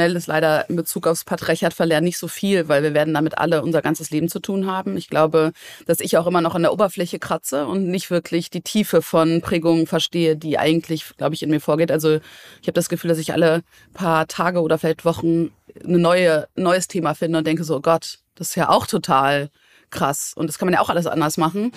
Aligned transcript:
schnell 0.00 0.16
ist 0.16 0.28
leider 0.28 0.70
in 0.70 0.76
Bezug 0.76 1.06
aufs 1.06 1.24
Patriarchat 1.24 1.74
verlernen 1.74 2.06
nicht 2.06 2.16
so 2.16 2.26
viel, 2.26 2.68
weil 2.68 2.82
wir 2.82 2.94
werden 2.94 3.12
damit 3.12 3.36
alle 3.36 3.62
unser 3.62 3.82
ganzes 3.82 4.10
Leben 4.10 4.30
zu 4.30 4.40
tun 4.40 4.66
haben. 4.66 4.96
Ich 4.96 5.10
glaube, 5.10 5.52
dass 5.84 6.00
ich 6.00 6.16
auch 6.16 6.26
immer 6.26 6.40
noch 6.40 6.54
an 6.54 6.62
der 6.62 6.72
Oberfläche 6.72 7.18
kratze 7.18 7.66
und 7.66 7.86
nicht 7.86 8.10
wirklich 8.10 8.48
die 8.48 8.62
Tiefe 8.62 9.02
von 9.02 9.42
Prägungen 9.42 9.86
verstehe, 9.86 10.36
die 10.36 10.58
eigentlich, 10.58 11.04
glaube 11.18 11.34
ich, 11.34 11.42
in 11.42 11.50
mir 11.50 11.60
vorgeht. 11.60 11.92
Also 11.92 12.14
ich 12.62 12.66
habe 12.66 12.72
das 12.72 12.88
Gefühl, 12.88 13.08
dass 13.08 13.18
ich 13.18 13.34
alle 13.34 13.62
paar 13.92 14.26
Tage 14.26 14.62
oder 14.62 14.78
vielleicht 14.78 15.04
Wochen 15.04 15.50
ein 15.84 16.00
neue, 16.00 16.48
neues 16.56 16.88
Thema 16.88 17.12
finde 17.12 17.36
und 17.36 17.46
denke 17.46 17.64
so, 17.64 17.76
oh 17.76 17.80
Gott, 17.80 18.20
das 18.36 18.48
ist 18.48 18.54
ja 18.54 18.70
auch 18.70 18.86
total 18.86 19.50
krass. 19.90 20.32
Und 20.34 20.46
das 20.46 20.58
kann 20.58 20.64
man 20.64 20.72
ja 20.72 20.80
auch 20.80 20.88
alles 20.88 21.06
anders 21.06 21.36
machen. 21.36 21.72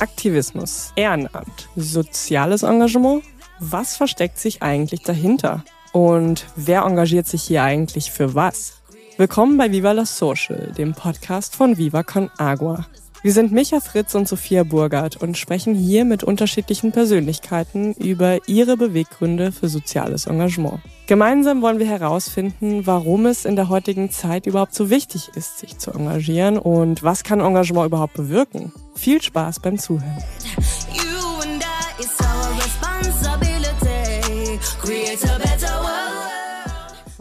Aktivismus, 0.00 0.92
Ehrenamt, 0.96 1.68
soziales 1.76 2.64
Engagement. 2.64 3.22
Was 3.60 3.96
versteckt 3.96 4.38
sich 4.38 4.62
eigentlich 4.62 5.02
dahinter? 5.02 5.64
Und 5.96 6.44
wer 6.56 6.82
engagiert 6.82 7.26
sich 7.26 7.44
hier 7.44 7.62
eigentlich 7.62 8.10
für 8.12 8.34
was? 8.34 8.82
Willkommen 9.16 9.56
bei 9.56 9.72
Viva 9.72 9.92
la 9.92 10.04
Social, 10.04 10.74
dem 10.76 10.92
Podcast 10.92 11.56
von 11.56 11.78
Viva 11.78 12.02
Con 12.02 12.28
Agua. 12.36 12.84
Wir 13.22 13.32
sind 13.32 13.50
Micha 13.50 13.80
Fritz 13.80 14.14
und 14.14 14.28
Sophia 14.28 14.62
Burgert 14.62 15.16
und 15.16 15.38
sprechen 15.38 15.74
hier 15.74 16.04
mit 16.04 16.22
unterschiedlichen 16.22 16.92
Persönlichkeiten 16.92 17.94
über 17.94 18.46
ihre 18.46 18.76
Beweggründe 18.76 19.52
für 19.52 19.70
soziales 19.70 20.26
Engagement. 20.26 20.80
Gemeinsam 21.06 21.62
wollen 21.62 21.78
wir 21.78 21.88
herausfinden, 21.88 22.86
warum 22.86 23.24
es 23.24 23.46
in 23.46 23.56
der 23.56 23.70
heutigen 23.70 24.10
Zeit 24.10 24.44
überhaupt 24.44 24.74
so 24.74 24.90
wichtig 24.90 25.30
ist, 25.34 25.60
sich 25.60 25.78
zu 25.78 25.92
engagieren 25.92 26.58
und 26.58 27.04
was 27.04 27.24
kann 27.24 27.40
Engagement 27.40 27.86
überhaupt 27.86 28.12
bewirken. 28.12 28.70
Viel 28.96 29.22
Spaß 29.22 29.60
beim 29.60 29.78
Zuhören. 29.78 30.22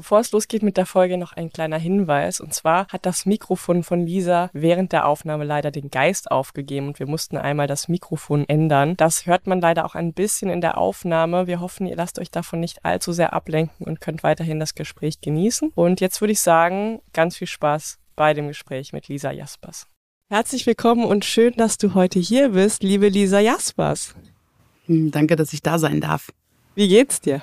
Bevor 0.06 0.20
es 0.20 0.32
losgeht 0.32 0.62
mit 0.62 0.78
der 0.78 0.86
Folge, 0.86 1.18
noch 1.18 1.34
ein 1.34 1.50
kleiner 1.50 1.80
Hinweis. 1.80 2.40
Und 2.40 2.54
zwar 2.54 2.88
hat 2.90 3.08
das 3.08 3.26
Mikrofon 3.26 3.82
von 3.82 4.06
Lisa 4.06 4.52
während 4.54 4.92
der 4.92 5.08
Aufnahme 5.08 5.46
leider 5.46 5.72
den 5.72 5.90
Geist 5.90 6.30
aufgegeben 6.30 6.90
und 6.90 7.00
wir 7.00 7.08
mussten 7.08 7.38
einmal 7.38 7.66
das 7.66 7.88
Mikrofon 7.88 8.48
ändern. 8.48 8.96
Das 8.98 9.26
hört 9.26 9.48
man 9.48 9.62
leider 9.62 9.84
auch 9.84 9.96
ein 9.96 10.14
bisschen 10.14 10.52
in 10.52 10.62
der 10.62 10.78
Aufnahme. 10.78 11.48
Wir 11.48 11.60
hoffen, 11.60 11.88
ihr 11.88 11.96
lasst 11.96 12.20
euch 12.20 12.30
davon 12.30 12.60
nicht 12.60 12.86
allzu 12.86 13.14
sehr 13.14 13.34
ablenken 13.34 13.88
und 13.88 14.00
könnt 14.00 14.22
weiterhin 14.22 14.60
das 14.60 14.76
Gespräch 14.76 15.22
genießen. 15.22 15.72
Und 15.74 16.02
jetzt 16.02 16.22
würde 16.22 16.34
ich 16.34 16.40
sagen, 16.40 17.02
ganz 17.12 17.38
viel 17.38 17.48
Spaß 17.48 17.98
bei 18.16 18.36
dem 18.36 18.48
Gespräch 18.48 18.94
mit 18.94 19.08
Lisa 19.08 19.32
Jaspers. 19.32 19.88
Herzlich 20.30 20.68
willkommen 20.68 21.06
und 21.06 21.26
schön, 21.26 21.56
dass 21.58 21.80
du 21.80 21.96
heute 21.96 22.20
hier 22.20 22.50
bist, 22.50 22.84
liebe 22.84 23.10
Lisa 23.10 23.40
Jaspers. 23.40 24.14
Hm, 24.86 25.10
danke, 25.10 25.36
dass 25.36 25.52
ich 25.52 25.64
da 25.64 25.80
sein 25.80 26.00
darf. 26.00 26.32
Wie 26.76 26.90
geht's 26.90 27.22
dir? 27.22 27.42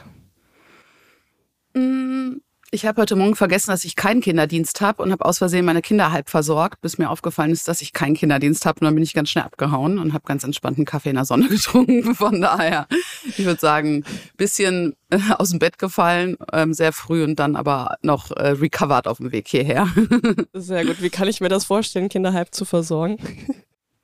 Ich 2.74 2.86
habe 2.86 3.02
heute 3.02 3.16
Morgen 3.16 3.36
vergessen, 3.36 3.70
dass 3.70 3.84
ich 3.84 3.96
keinen 3.96 4.22
Kinderdienst 4.22 4.80
habe 4.80 5.02
und 5.02 5.12
habe 5.12 5.26
aus 5.26 5.36
Versehen 5.36 5.66
meine 5.66 5.82
Kinder 5.82 6.10
halb 6.10 6.30
versorgt, 6.30 6.80
bis 6.80 6.96
mir 6.96 7.10
aufgefallen 7.10 7.50
ist, 7.50 7.68
dass 7.68 7.82
ich 7.82 7.92
keinen 7.92 8.14
Kinderdienst 8.14 8.64
habe. 8.64 8.80
Und 8.80 8.86
dann 8.86 8.94
bin 8.94 9.04
ich 9.04 9.12
ganz 9.12 9.28
schnell 9.28 9.44
abgehauen 9.44 9.98
und 9.98 10.14
habe 10.14 10.24
ganz 10.24 10.42
entspannten 10.42 10.86
Kaffee 10.86 11.10
in 11.10 11.16
der 11.16 11.26
Sonne 11.26 11.48
getrunken. 11.50 12.14
Von 12.14 12.40
daher, 12.40 12.86
ich 13.26 13.44
würde 13.44 13.60
sagen, 13.60 14.04
bisschen 14.38 14.96
äh, 15.10 15.18
aus 15.36 15.50
dem 15.50 15.58
Bett 15.58 15.78
gefallen, 15.78 16.38
ähm, 16.50 16.72
sehr 16.72 16.94
früh 16.94 17.22
und 17.24 17.38
dann 17.38 17.56
aber 17.56 17.96
noch 18.00 18.30
äh, 18.30 18.52
recovered 18.52 19.06
auf 19.06 19.18
dem 19.18 19.32
Weg 19.32 19.48
hierher. 19.48 19.86
Sehr 20.54 20.86
gut. 20.86 21.02
Wie 21.02 21.10
kann 21.10 21.28
ich 21.28 21.42
mir 21.42 21.50
das 21.50 21.66
vorstellen, 21.66 22.08
Kinder 22.08 22.32
halb 22.32 22.54
zu 22.54 22.64
versorgen? 22.64 23.18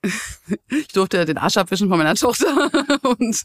ich 0.69 0.89
durfte 0.89 1.25
den 1.25 1.39
Arsch 1.39 1.57
abwischen 1.57 1.89
von 1.89 1.97
meiner 1.97 2.17
Tochter 2.17 2.71
und, 3.03 3.45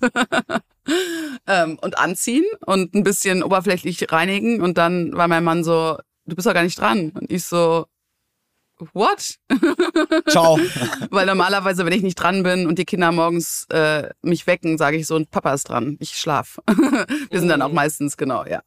ähm, 1.47 1.77
und 1.81 1.97
anziehen 1.97 2.45
und 2.65 2.93
ein 2.93 3.03
bisschen 3.03 3.43
oberflächlich 3.43 4.11
reinigen. 4.11 4.61
Und 4.61 4.77
dann 4.77 5.13
war 5.13 5.27
mein 5.27 5.43
Mann 5.43 5.63
so, 5.63 5.97
du 6.25 6.35
bist 6.35 6.47
doch 6.47 6.53
gar 6.53 6.63
nicht 6.63 6.79
dran. 6.79 7.11
Und 7.11 7.31
ich 7.31 7.43
so, 7.45 7.85
what? 8.93 9.39
Ciao. 10.27 10.59
Weil 11.09 11.25
normalerweise, 11.25 11.85
wenn 11.85 11.93
ich 11.93 12.03
nicht 12.03 12.15
dran 12.15 12.43
bin 12.43 12.67
und 12.67 12.79
die 12.79 12.85
Kinder 12.85 13.11
morgens 13.11 13.65
äh, 13.69 14.09
mich 14.21 14.47
wecken, 14.47 14.77
sage 14.77 14.97
ich 14.97 15.07
so, 15.07 15.15
und 15.15 15.31
Papa 15.31 15.53
ist 15.53 15.69
dran, 15.69 15.97
ich 15.99 16.17
schlaf. 16.17 16.59
Wir 17.29 17.39
sind 17.39 17.49
dann 17.49 17.61
auch 17.61 17.69
mhm. 17.69 17.75
meistens, 17.75 18.17
genau, 18.17 18.45
ja. 18.45 18.61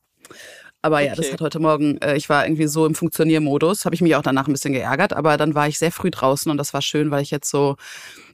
Aber 0.86 1.00
ja, 1.00 1.14
okay. 1.14 1.22
das 1.22 1.32
hat 1.32 1.40
heute 1.40 1.58
Morgen, 1.58 1.98
äh, 1.98 2.16
ich 2.16 2.28
war 2.28 2.46
irgendwie 2.46 2.68
so 2.68 2.86
im 2.86 2.94
Funktioniermodus, 2.94 3.86
habe 3.86 3.96
ich 3.96 4.02
mich 4.02 4.14
auch 4.14 4.22
danach 4.22 4.46
ein 4.46 4.52
bisschen 4.52 4.72
geärgert, 4.72 5.14
aber 5.14 5.36
dann 5.36 5.56
war 5.56 5.66
ich 5.66 5.80
sehr 5.80 5.90
früh 5.90 6.12
draußen 6.12 6.48
und 6.48 6.58
das 6.58 6.72
war 6.74 6.80
schön, 6.80 7.10
weil 7.10 7.24
ich 7.24 7.32
jetzt 7.32 7.50
so, 7.50 7.74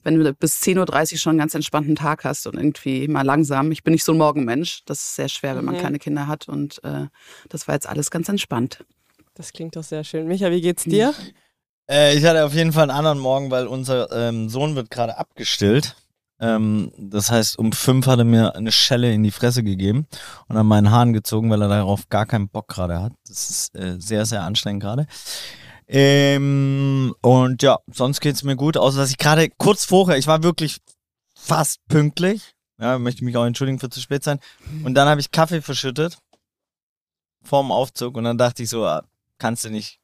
wenn 0.02 0.18
du 0.18 0.34
bis 0.34 0.60
10.30 0.60 1.12
Uhr 1.14 1.18
schon 1.18 1.30
einen 1.30 1.38
ganz 1.38 1.54
entspannten 1.54 1.96
Tag 1.96 2.24
hast 2.24 2.46
und 2.46 2.56
irgendwie 2.56 3.08
mal 3.08 3.22
langsam, 3.22 3.72
ich 3.72 3.84
bin 3.84 3.92
nicht 3.92 4.04
so 4.04 4.12
ein 4.12 4.18
Morgenmensch, 4.18 4.84
das 4.84 4.98
ist 4.98 5.16
sehr 5.16 5.30
schwer, 5.30 5.56
wenn 5.56 5.64
man 5.64 5.76
mhm. 5.76 5.80
keine 5.80 5.98
Kinder 5.98 6.26
hat 6.26 6.46
und 6.46 6.84
äh, 6.84 7.06
das 7.48 7.68
war 7.68 7.74
jetzt 7.74 7.88
alles 7.88 8.10
ganz 8.10 8.28
entspannt. 8.28 8.84
Das 9.32 9.54
klingt 9.54 9.74
doch 9.74 9.82
sehr 9.82 10.04
schön. 10.04 10.28
Micha, 10.28 10.50
wie 10.50 10.60
geht's 10.60 10.84
dir? 10.84 11.14
Äh, 11.91 12.18
ich 12.18 12.24
hatte 12.26 12.44
auf 12.44 12.52
jeden 12.52 12.72
Fall 12.72 12.82
einen 12.82 12.98
anderen 12.98 13.18
Morgen, 13.18 13.50
weil 13.50 13.66
unser 13.66 14.12
ähm, 14.12 14.50
Sohn 14.50 14.76
wird 14.76 14.91
gerade 14.91 15.16
abgestillt. 15.16 15.96
Ähm, 16.42 16.92
das 16.98 17.30
heißt, 17.30 17.56
um 17.56 17.70
fünf 17.70 18.08
hat 18.08 18.19
er 18.19 18.25
mir 18.25 18.56
eine 18.56 18.72
Schelle 18.72 19.12
in 19.12 19.22
die 19.22 19.30
Fresse 19.30 19.62
gegeben 19.62 20.08
und 20.48 20.56
an 20.56 20.66
meinen 20.66 20.91
Haaren 20.91 21.12
gezogen, 21.12 21.48
weil 21.50 21.62
er 21.62 21.69
darauf 21.69 22.08
gar 22.08 22.26
keinen 22.26 22.48
Bock 22.48 22.66
gerade 22.66 23.00
hat. 23.00 23.12
Das 23.28 23.48
ist 23.48 23.76
äh, 23.76 23.94
sehr, 24.00 24.26
sehr 24.26 24.42
anstrengend 24.42 24.82
gerade. 24.82 25.06
Ähm, 25.86 27.14
und 27.22 27.62
ja, 27.62 27.78
sonst 27.92 28.20
geht's 28.20 28.42
mir 28.42 28.56
gut, 28.56 28.76
außer 28.76 28.98
dass 28.98 29.10
ich 29.10 29.19
gerade 29.19 29.50
kurz 29.56 29.84
vorher, 29.84 30.19
ich 30.19 30.26
war 30.26 30.42
wirklich 30.42 30.78
fast 31.36 31.78
pünktlich. 31.88 32.54
Ja, 32.80 32.98
möchte 32.98 33.24
mich 33.24 33.36
auch 33.36 33.44
entschuldigen 33.44 33.78
für 33.78 33.91
zu 33.91 34.00
spät 34.00 34.24
sein. 34.24 34.41
Und 34.82 34.94
dann 34.94 35.09
habe 35.09 35.20
ich 35.20 35.30
Kaffee 35.30 35.62
verschüttet 35.62 36.19
vorm 37.44 37.70
Aufzug 37.70 38.16
und 38.16 38.24
dann 38.24 38.38
dachte 38.38 38.62
ich 38.62 38.69
so, 38.69 38.84
ah, 38.84 39.04
kannst 39.38 39.64
du 39.64 39.70
nicht 39.70 39.98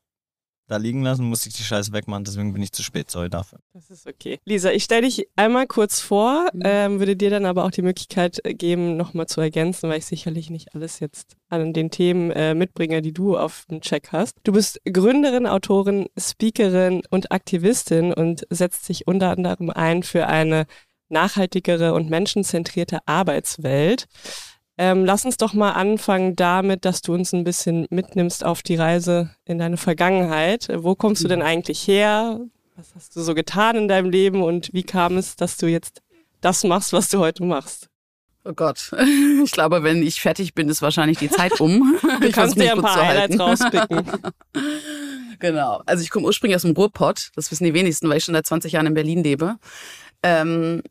da 0.68 0.76
liegen 0.76 1.02
lassen, 1.02 1.24
musste 1.24 1.48
ich 1.48 1.56
die 1.56 1.62
Scheiße 1.62 1.92
wegmachen, 1.92 2.24
deswegen 2.24 2.52
bin 2.52 2.62
ich 2.62 2.72
zu 2.72 2.82
spät, 2.82 3.10
sorry 3.10 3.30
dafür. 3.30 3.58
Das 3.72 3.90
ist 3.90 4.06
okay. 4.06 4.38
Lisa, 4.44 4.70
ich 4.70 4.84
stelle 4.84 5.02
dich 5.02 5.26
einmal 5.34 5.66
kurz 5.66 6.00
vor, 6.00 6.48
mhm. 6.52 6.62
ähm, 6.64 6.98
würde 7.00 7.16
dir 7.16 7.30
dann 7.30 7.46
aber 7.46 7.64
auch 7.64 7.70
die 7.70 7.82
Möglichkeit 7.82 8.40
äh, 8.44 8.54
geben, 8.54 8.96
nochmal 8.96 9.26
zu 9.26 9.40
ergänzen, 9.40 9.88
weil 9.88 9.98
ich 9.98 10.06
sicherlich 10.06 10.50
nicht 10.50 10.74
alles 10.74 11.00
jetzt 11.00 11.36
an 11.48 11.72
den 11.72 11.90
Themen 11.90 12.30
äh, 12.30 12.54
mitbringe, 12.54 13.02
die 13.02 13.12
du 13.12 13.36
auf 13.36 13.64
dem 13.70 13.80
Check 13.80 14.12
hast. 14.12 14.36
Du 14.44 14.52
bist 14.52 14.80
Gründerin, 14.84 15.46
Autorin, 15.46 16.06
Speakerin 16.18 17.02
und 17.10 17.32
Aktivistin 17.32 18.12
und 18.12 18.46
setzt 18.50 18.88
dich 18.88 19.06
unter 19.06 19.30
anderem 19.30 19.70
ein 19.70 20.02
für 20.02 20.26
eine 20.26 20.66
nachhaltigere 21.08 21.94
und 21.94 22.10
menschenzentrierte 22.10 22.98
Arbeitswelt. 23.06 24.06
Ähm, 24.80 25.04
lass 25.04 25.24
uns 25.24 25.36
doch 25.36 25.54
mal 25.54 25.72
anfangen 25.72 26.36
damit, 26.36 26.84
dass 26.84 27.02
du 27.02 27.12
uns 27.12 27.32
ein 27.32 27.42
bisschen 27.42 27.88
mitnimmst 27.90 28.44
auf 28.44 28.62
die 28.62 28.76
Reise 28.76 29.30
in 29.44 29.58
deine 29.58 29.76
Vergangenheit. 29.76 30.68
Wo 30.72 30.94
kommst 30.94 31.24
du 31.24 31.28
denn 31.28 31.42
eigentlich 31.42 31.86
her? 31.88 32.40
Was 32.76 32.94
hast 32.94 33.16
du 33.16 33.22
so 33.22 33.34
getan 33.34 33.74
in 33.74 33.88
deinem 33.88 34.08
Leben 34.08 34.40
und 34.40 34.72
wie 34.72 34.84
kam 34.84 35.16
es, 35.16 35.34
dass 35.34 35.56
du 35.56 35.66
jetzt 35.66 36.00
das 36.40 36.62
machst, 36.62 36.92
was 36.92 37.08
du 37.08 37.18
heute 37.18 37.42
machst? 37.42 37.88
Oh 38.44 38.52
Gott, 38.52 38.92
ich 39.44 39.50
glaube, 39.50 39.82
wenn 39.82 40.00
ich 40.00 40.20
fertig 40.20 40.54
bin, 40.54 40.68
ist 40.68 40.80
wahrscheinlich 40.80 41.18
die 41.18 41.28
Zeit 41.28 41.60
um. 41.60 41.98
Du 42.20 42.30
kannst 42.30 42.56
dir 42.56 42.72
ein 42.72 42.80
paar 42.80 43.04
Highlights 43.04 43.38
rauspicken. 43.38 44.06
genau. 45.40 45.82
Also 45.86 46.04
ich 46.04 46.10
komme 46.10 46.26
ursprünglich 46.26 46.54
aus 46.54 46.62
dem 46.62 46.72
Ruhrpott. 46.72 47.30
Das 47.34 47.50
wissen 47.50 47.64
die 47.64 47.74
wenigsten, 47.74 48.08
weil 48.08 48.18
ich 48.18 48.24
schon 48.24 48.34
seit 48.34 48.46
20 48.46 48.72
Jahren 48.72 48.86
in 48.86 48.94
Berlin 48.94 49.24
lebe. 49.24 49.56
Ähm, 50.22 50.82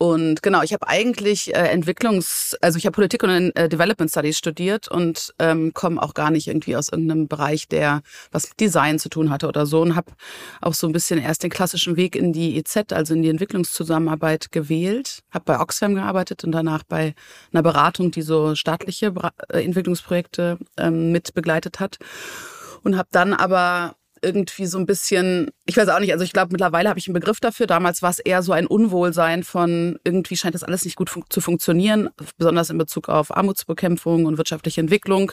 und 0.00 0.44
genau, 0.44 0.62
ich 0.62 0.72
habe 0.72 0.86
eigentlich 0.86 1.52
äh, 1.56 1.74
Entwicklungs-, 1.74 2.54
also 2.60 2.78
ich 2.78 2.86
habe 2.86 2.94
Politik 2.94 3.24
und 3.24 3.50
äh, 3.56 3.68
Development 3.68 4.08
Studies 4.08 4.38
studiert 4.38 4.86
und 4.86 5.34
ähm, 5.40 5.74
komme 5.74 6.00
auch 6.00 6.14
gar 6.14 6.30
nicht 6.30 6.46
irgendwie 6.46 6.76
aus 6.76 6.88
irgendeinem 6.88 7.26
Bereich, 7.26 7.66
der 7.66 8.02
was 8.30 8.48
mit 8.48 8.60
Design 8.60 9.00
zu 9.00 9.08
tun 9.08 9.30
hatte 9.30 9.48
oder 9.48 9.66
so 9.66 9.82
und 9.82 9.96
habe 9.96 10.12
auch 10.60 10.74
so 10.74 10.86
ein 10.86 10.92
bisschen 10.92 11.18
erst 11.20 11.42
den 11.42 11.50
klassischen 11.50 11.96
Weg 11.96 12.14
in 12.14 12.32
die 12.32 12.56
EZ, 12.58 12.92
also 12.92 13.12
in 13.12 13.22
die 13.22 13.28
Entwicklungszusammenarbeit 13.28 14.52
gewählt. 14.52 15.24
Habe 15.32 15.46
bei 15.46 15.58
Oxfam 15.58 15.96
gearbeitet 15.96 16.44
und 16.44 16.52
danach 16.52 16.84
bei 16.84 17.14
einer 17.52 17.64
Beratung, 17.64 18.12
die 18.12 18.22
so 18.22 18.54
staatliche 18.54 19.12
äh, 19.52 19.64
Entwicklungsprojekte 19.64 20.58
ähm, 20.76 21.10
mit 21.10 21.34
begleitet 21.34 21.80
hat 21.80 21.98
und 22.84 22.96
habe 22.96 23.08
dann 23.10 23.34
aber 23.34 23.96
irgendwie 24.22 24.66
so 24.66 24.78
ein 24.78 24.86
bisschen, 24.86 25.50
ich 25.66 25.76
weiß 25.76 25.88
auch 25.88 26.00
nicht, 26.00 26.12
also 26.12 26.24
ich 26.24 26.32
glaube, 26.32 26.52
mittlerweile 26.52 26.88
habe 26.88 26.98
ich 26.98 27.06
einen 27.06 27.14
Begriff 27.14 27.40
dafür. 27.40 27.66
Damals 27.66 28.02
war 28.02 28.10
es 28.10 28.18
eher 28.18 28.42
so 28.42 28.52
ein 28.52 28.66
Unwohlsein 28.66 29.44
von, 29.44 29.98
irgendwie 30.04 30.36
scheint 30.36 30.54
das 30.54 30.62
alles 30.62 30.84
nicht 30.84 30.96
gut 30.96 31.10
fun 31.10 31.24
zu 31.28 31.40
funktionieren, 31.40 32.10
besonders 32.36 32.70
in 32.70 32.78
Bezug 32.78 33.08
auf 33.08 33.36
Armutsbekämpfung 33.36 34.26
und 34.26 34.38
wirtschaftliche 34.38 34.80
Entwicklung. 34.80 35.32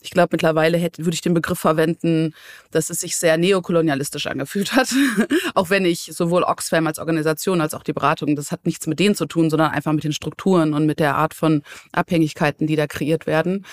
Ich 0.00 0.10
glaube, 0.10 0.28
mittlerweile 0.32 0.78
hätte, 0.78 1.04
würde 1.04 1.14
ich 1.14 1.20
den 1.20 1.34
Begriff 1.34 1.58
verwenden, 1.58 2.34
dass 2.70 2.90
es 2.90 3.00
sich 3.00 3.16
sehr 3.16 3.36
neokolonialistisch 3.38 4.26
angefühlt 4.26 4.74
hat. 4.74 4.88
auch 5.54 5.70
wenn 5.70 5.84
ich 5.84 6.10
sowohl 6.12 6.42
Oxfam 6.42 6.86
als 6.86 6.98
Organisation 6.98 7.60
als 7.60 7.74
auch 7.74 7.82
die 7.82 7.92
Beratung, 7.92 8.36
das 8.36 8.52
hat 8.52 8.66
nichts 8.66 8.86
mit 8.86 9.00
denen 9.00 9.14
zu 9.14 9.26
tun, 9.26 9.50
sondern 9.50 9.72
einfach 9.72 9.92
mit 9.92 10.04
den 10.04 10.12
Strukturen 10.12 10.74
und 10.74 10.86
mit 10.86 11.00
der 11.00 11.16
Art 11.16 11.34
von 11.34 11.62
Abhängigkeiten, 11.92 12.66
die 12.66 12.76
da 12.76 12.86
kreiert 12.86 13.26
werden. 13.26 13.64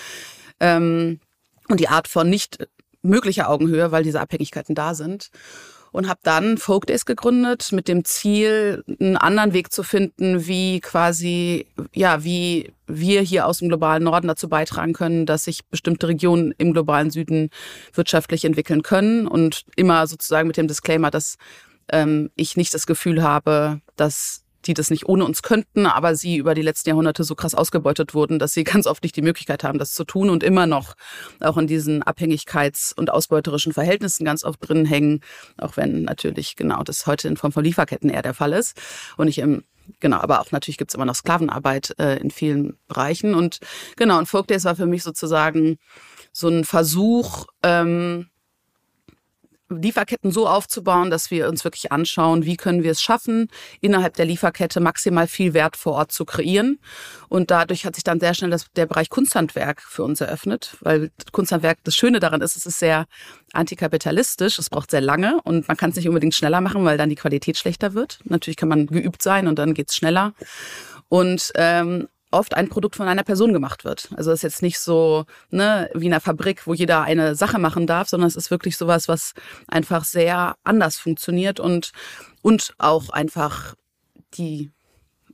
Ähm, 0.60 1.20
und 1.68 1.80
die 1.80 1.88
Art 1.88 2.08
von 2.08 2.28
nicht 2.28 2.58
möglicher 3.04 3.48
Augenhöhe, 3.48 3.92
weil 3.92 4.02
diese 4.02 4.20
Abhängigkeiten 4.20 4.74
da 4.74 4.94
sind. 4.94 5.30
und 5.92 6.08
habe 6.08 6.18
dann 6.24 6.58
Folk 6.58 6.86
Days 6.86 7.04
gegründet 7.04 7.70
mit 7.70 7.86
dem 7.86 8.04
Ziel, 8.04 8.82
einen 8.98 9.16
anderen 9.16 9.52
Weg 9.52 9.72
zu 9.72 9.84
finden, 9.84 10.44
wie 10.48 10.80
quasi, 10.80 11.68
ja, 11.92 12.24
wie 12.24 12.72
wir 12.88 13.20
hier 13.20 13.46
aus 13.46 13.58
dem 13.58 13.68
globalen 13.68 14.02
Norden 14.02 14.26
dazu 14.26 14.48
beitragen 14.48 14.92
können, 14.92 15.24
dass 15.24 15.44
sich 15.44 15.64
bestimmte 15.66 16.08
Regionen 16.08 16.52
im 16.58 16.72
globalen 16.72 17.12
Süden 17.12 17.48
wirtschaftlich 17.92 18.44
entwickeln 18.44 18.82
können 18.82 19.28
und 19.28 19.64
immer 19.76 20.08
sozusagen 20.08 20.48
mit 20.48 20.56
dem 20.56 20.66
Disclaimer, 20.66 21.12
dass 21.12 21.36
ähm, 21.88 22.30
ich 22.34 22.56
nicht 22.56 22.74
das 22.74 22.86
Gefühl 22.86 23.22
habe, 23.22 23.80
dass 23.94 24.43
die 24.66 24.74
das 24.74 24.90
nicht 24.90 25.08
ohne 25.08 25.24
uns 25.24 25.42
könnten, 25.42 25.86
aber 25.86 26.14
sie 26.16 26.36
über 26.36 26.54
die 26.54 26.62
letzten 26.62 26.90
Jahrhunderte 26.90 27.24
so 27.24 27.34
krass 27.34 27.54
ausgebeutet 27.54 28.14
wurden, 28.14 28.38
dass 28.38 28.52
sie 28.52 28.64
ganz 28.74 28.86
oft 28.86 29.02
nicht 29.02 29.16
die 29.16 29.22
Möglichkeit 29.22 29.64
haben, 29.64 29.78
das 29.78 29.92
zu 29.92 30.04
tun 30.04 30.30
und 30.30 30.42
immer 30.42 30.66
noch 30.66 30.94
auch 31.40 31.56
in 31.56 31.66
diesen 31.66 32.02
Abhängigkeits- 32.02 32.94
und 32.94 33.10
ausbeuterischen 33.10 33.72
Verhältnissen 33.72 34.24
ganz 34.24 34.44
oft 34.44 34.66
drin 34.66 34.84
hängen, 34.84 35.20
auch 35.58 35.76
wenn 35.76 36.02
natürlich 36.02 36.56
genau 36.56 36.82
das 36.82 37.06
heute 37.06 37.28
in 37.28 37.36
Form 37.36 37.52
von 37.52 37.64
Lieferketten 37.64 38.10
eher 38.10 38.22
der 38.22 38.34
Fall 38.34 38.52
ist 38.52 38.80
und 39.16 39.26
nicht 39.26 39.38
im 39.38 39.64
Genau, 40.00 40.16
aber 40.16 40.40
auch 40.40 40.50
natürlich 40.50 40.78
gibt's 40.78 40.94
immer 40.94 41.04
noch 41.04 41.14
Sklavenarbeit 41.14 41.94
äh, 41.98 42.16
in 42.16 42.30
vielen 42.30 42.78
Bereichen. 42.88 43.34
Und 43.34 43.58
genau, 43.96 44.18
und 44.18 44.26
Folk 44.26 44.46
Days 44.46 44.64
war 44.64 44.76
für 44.76 44.86
mich 44.86 45.02
sozusagen 45.02 45.76
so 46.32 46.48
ein 46.48 46.64
Versuch, 46.64 47.46
ähm, 47.62 48.30
Lieferketten 49.70 50.30
so 50.30 50.46
aufzubauen, 50.46 51.10
dass 51.10 51.30
wir 51.30 51.48
uns 51.48 51.64
wirklich 51.64 51.90
anschauen, 51.90 52.44
wie 52.44 52.56
können 52.56 52.82
wir 52.82 52.90
es 52.90 53.02
schaffen, 53.02 53.48
innerhalb 53.80 54.14
der 54.14 54.26
Lieferkette 54.26 54.80
maximal 54.80 55.26
viel 55.26 55.54
Wert 55.54 55.76
vor 55.76 55.94
Ort 55.94 56.12
zu 56.12 56.24
kreieren. 56.24 56.78
Und 57.28 57.50
dadurch 57.50 57.86
hat 57.86 57.94
sich 57.94 58.04
dann 58.04 58.20
sehr 58.20 58.34
schnell 58.34 58.50
das, 58.50 58.66
der 58.76 58.86
Bereich 58.86 59.08
Kunsthandwerk 59.08 59.80
für 59.80 60.04
uns 60.04 60.20
eröffnet, 60.20 60.76
weil 60.80 61.10
Kunsthandwerk, 61.32 61.78
das 61.84 61.96
Schöne 61.96 62.20
daran 62.20 62.42
ist, 62.42 62.56
es 62.56 62.66
ist 62.66 62.78
sehr 62.78 63.06
antikapitalistisch, 63.52 64.58
es 64.58 64.68
braucht 64.68 64.90
sehr 64.90 65.00
lange 65.00 65.40
und 65.44 65.66
man 65.66 65.76
kann 65.76 65.90
es 65.90 65.96
nicht 65.96 66.08
unbedingt 66.08 66.34
schneller 66.34 66.60
machen, 66.60 66.84
weil 66.84 66.98
dann 66.98 67.08
die 67.08 67.16
Qualität 67.16 67.56
schlechter 67.56 67.94
wird. 67.94 68.18
Natürlich 68.24 68.56
kann 68.56 68.68
man 68.68 68.86
geübt 68.86 69.22
sein 69.22 69.48
und 69.48 69.58
dann 69.58 69.74
geht's 69.74 69.96
schneller. 69.96 70.34
Und 71.08 71.52
ähm, 71.54 72.08
oft 72.34 72.54
ein 72.54 72.68
Produkt 72.68 72.96
von 72.96 73.08
einer 73.08 73.22
Person 73.22 73.52
gemacht 73.52 73.84
wird. 73.84 74.10
Also 74.16 74.30
es 74.32 74.40
ist 74.40 74.42
jetzt 74.42 74.62
nicht 74.62 74.78
so 74.78 75.24
ne, 75.50 75.88
wie 75.94 76.06
in 76.06 76.12
einer 76.12 76.20
Fabrik, 76.20 76.66
wo 76.66 76.74
jeder 76.74 77.02
eine 77.02 77.34
Sache 77.34 77.58
machen 77.58 77.86
darf, 77.86 78.08
sondern 78.08 78.28
es 78.28 78.36
ist 78.36 78.50
wirklich 78.50 78.76
sowas, 78.76 79.08
was 79.08 79.32
einfach 79.68 80.04
sehr 80.04 80.56
anders 80.64 80.98
funktioniert 80.98 81.60
und, 81.60 81.92
und 82.42 82.74
auch 82.78 83.10
einfach 83.10 83.74
die 84.34 84.70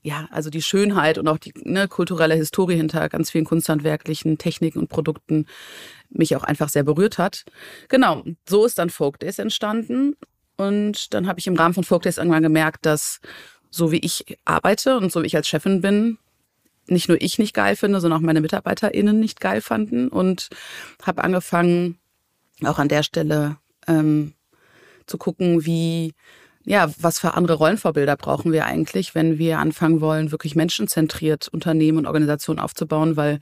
ja, 0.03 0.29
also 0.31 0.49
die 0.49 0.63
Schönheit 0.63 1.19
und 1.19 1.29
auch 1.29 1.37
die 1.37 1.53
ne, 1.63 1.87
kulturelle 1.87 2.35
Historie 2.35 2.77
hinter 2.77 3.11
ganz 3.11 3.31
vielen 3.31 3.45
kunsthandwerklichen 3.45 4.39
Techniken 4.39 4.79
und 4.79 4.89
Produkten 4.89 5.45
mich 6.09 6.35
auch 6.37 6.43
einfach 6.43 6.71
sehr 6.71 6.85
berührt 6.85 7.19
hat. 7.19 7.45
Genau, 7.89 8.25
so 8.49 8.65
ist 8.65 8.79
dann 8.79 8.89
Folk 8.89 9.19
Days 9.19 9.39
entstanden. 9.39 10.17
Und 10.57 11.13
dann 11.13 11.27
habe 11.27 11.39
ich 11.39 11.47
im 11.47 11.57
Rahmen 11.57 11.75
von 11.75 11.85
Folk 11.85 12.03
Days 12.03 12.17
irgendwann 12.17 12.43
gemerkt, 12.43 12.87
dass 12.87 13.21
so 13.71 13.93
wie 13.93 13.99
ich 13.99 14.39
arbeite 14.47 14.97
und 14.97 15.13
so 15.13 15.23
wie 15.23 15.27
ich 15.27 15.37
als 15.37 15.49
Chefin 15.49 15.83
bin, 15.83 16.19
nicht 16.91 17.09
nur 17.09 17.21
ich 17.21 17.39
nicht 17.39 17.55
geil 17.55 17.77
finde, 17.77 18.01
sondern 18.01 18.21
auch 18.21 18.25
meine 18.25 18.41
MitarbeiterInnen 18.41 19.19
nicht 19.19 19.41
geil 19.41 19.61
fanden 19.61 20.09
und 20.09 20.49
habe 21.03 21.25
angefangen, 21.25 21.99
auch 22.65 22.79
an 22.79 22.89
der 22.89 23.03
Stelle 23.03 23.57
ähm, 23.87 24.35
zu 25.07 25.19
gucken, 25.19 25.65
wie 25.65 26.15
ja, 26.65 26.91
was 27.01 27.19
für 27.19 27.35
andere 27.35 27.55
Rollenvorbilder 27.55 28.17
brauchen 28.17 28.53
wir 28.53 28.67
eigentlich, 28.67 29.15
wenn 29.15 29.39
wir 29.39 29.59
anfangen 29.59 30.03
wollen, 30.03 30.31
wirklich 30.31 30.55
menschenzentriert 30.55 31.49
Unternehmen 31.49 31.99
und 31.99 32.07
Organisationen 32.07 32.61
aufzubauen, 32.61 33.17
weil 33.17 33.41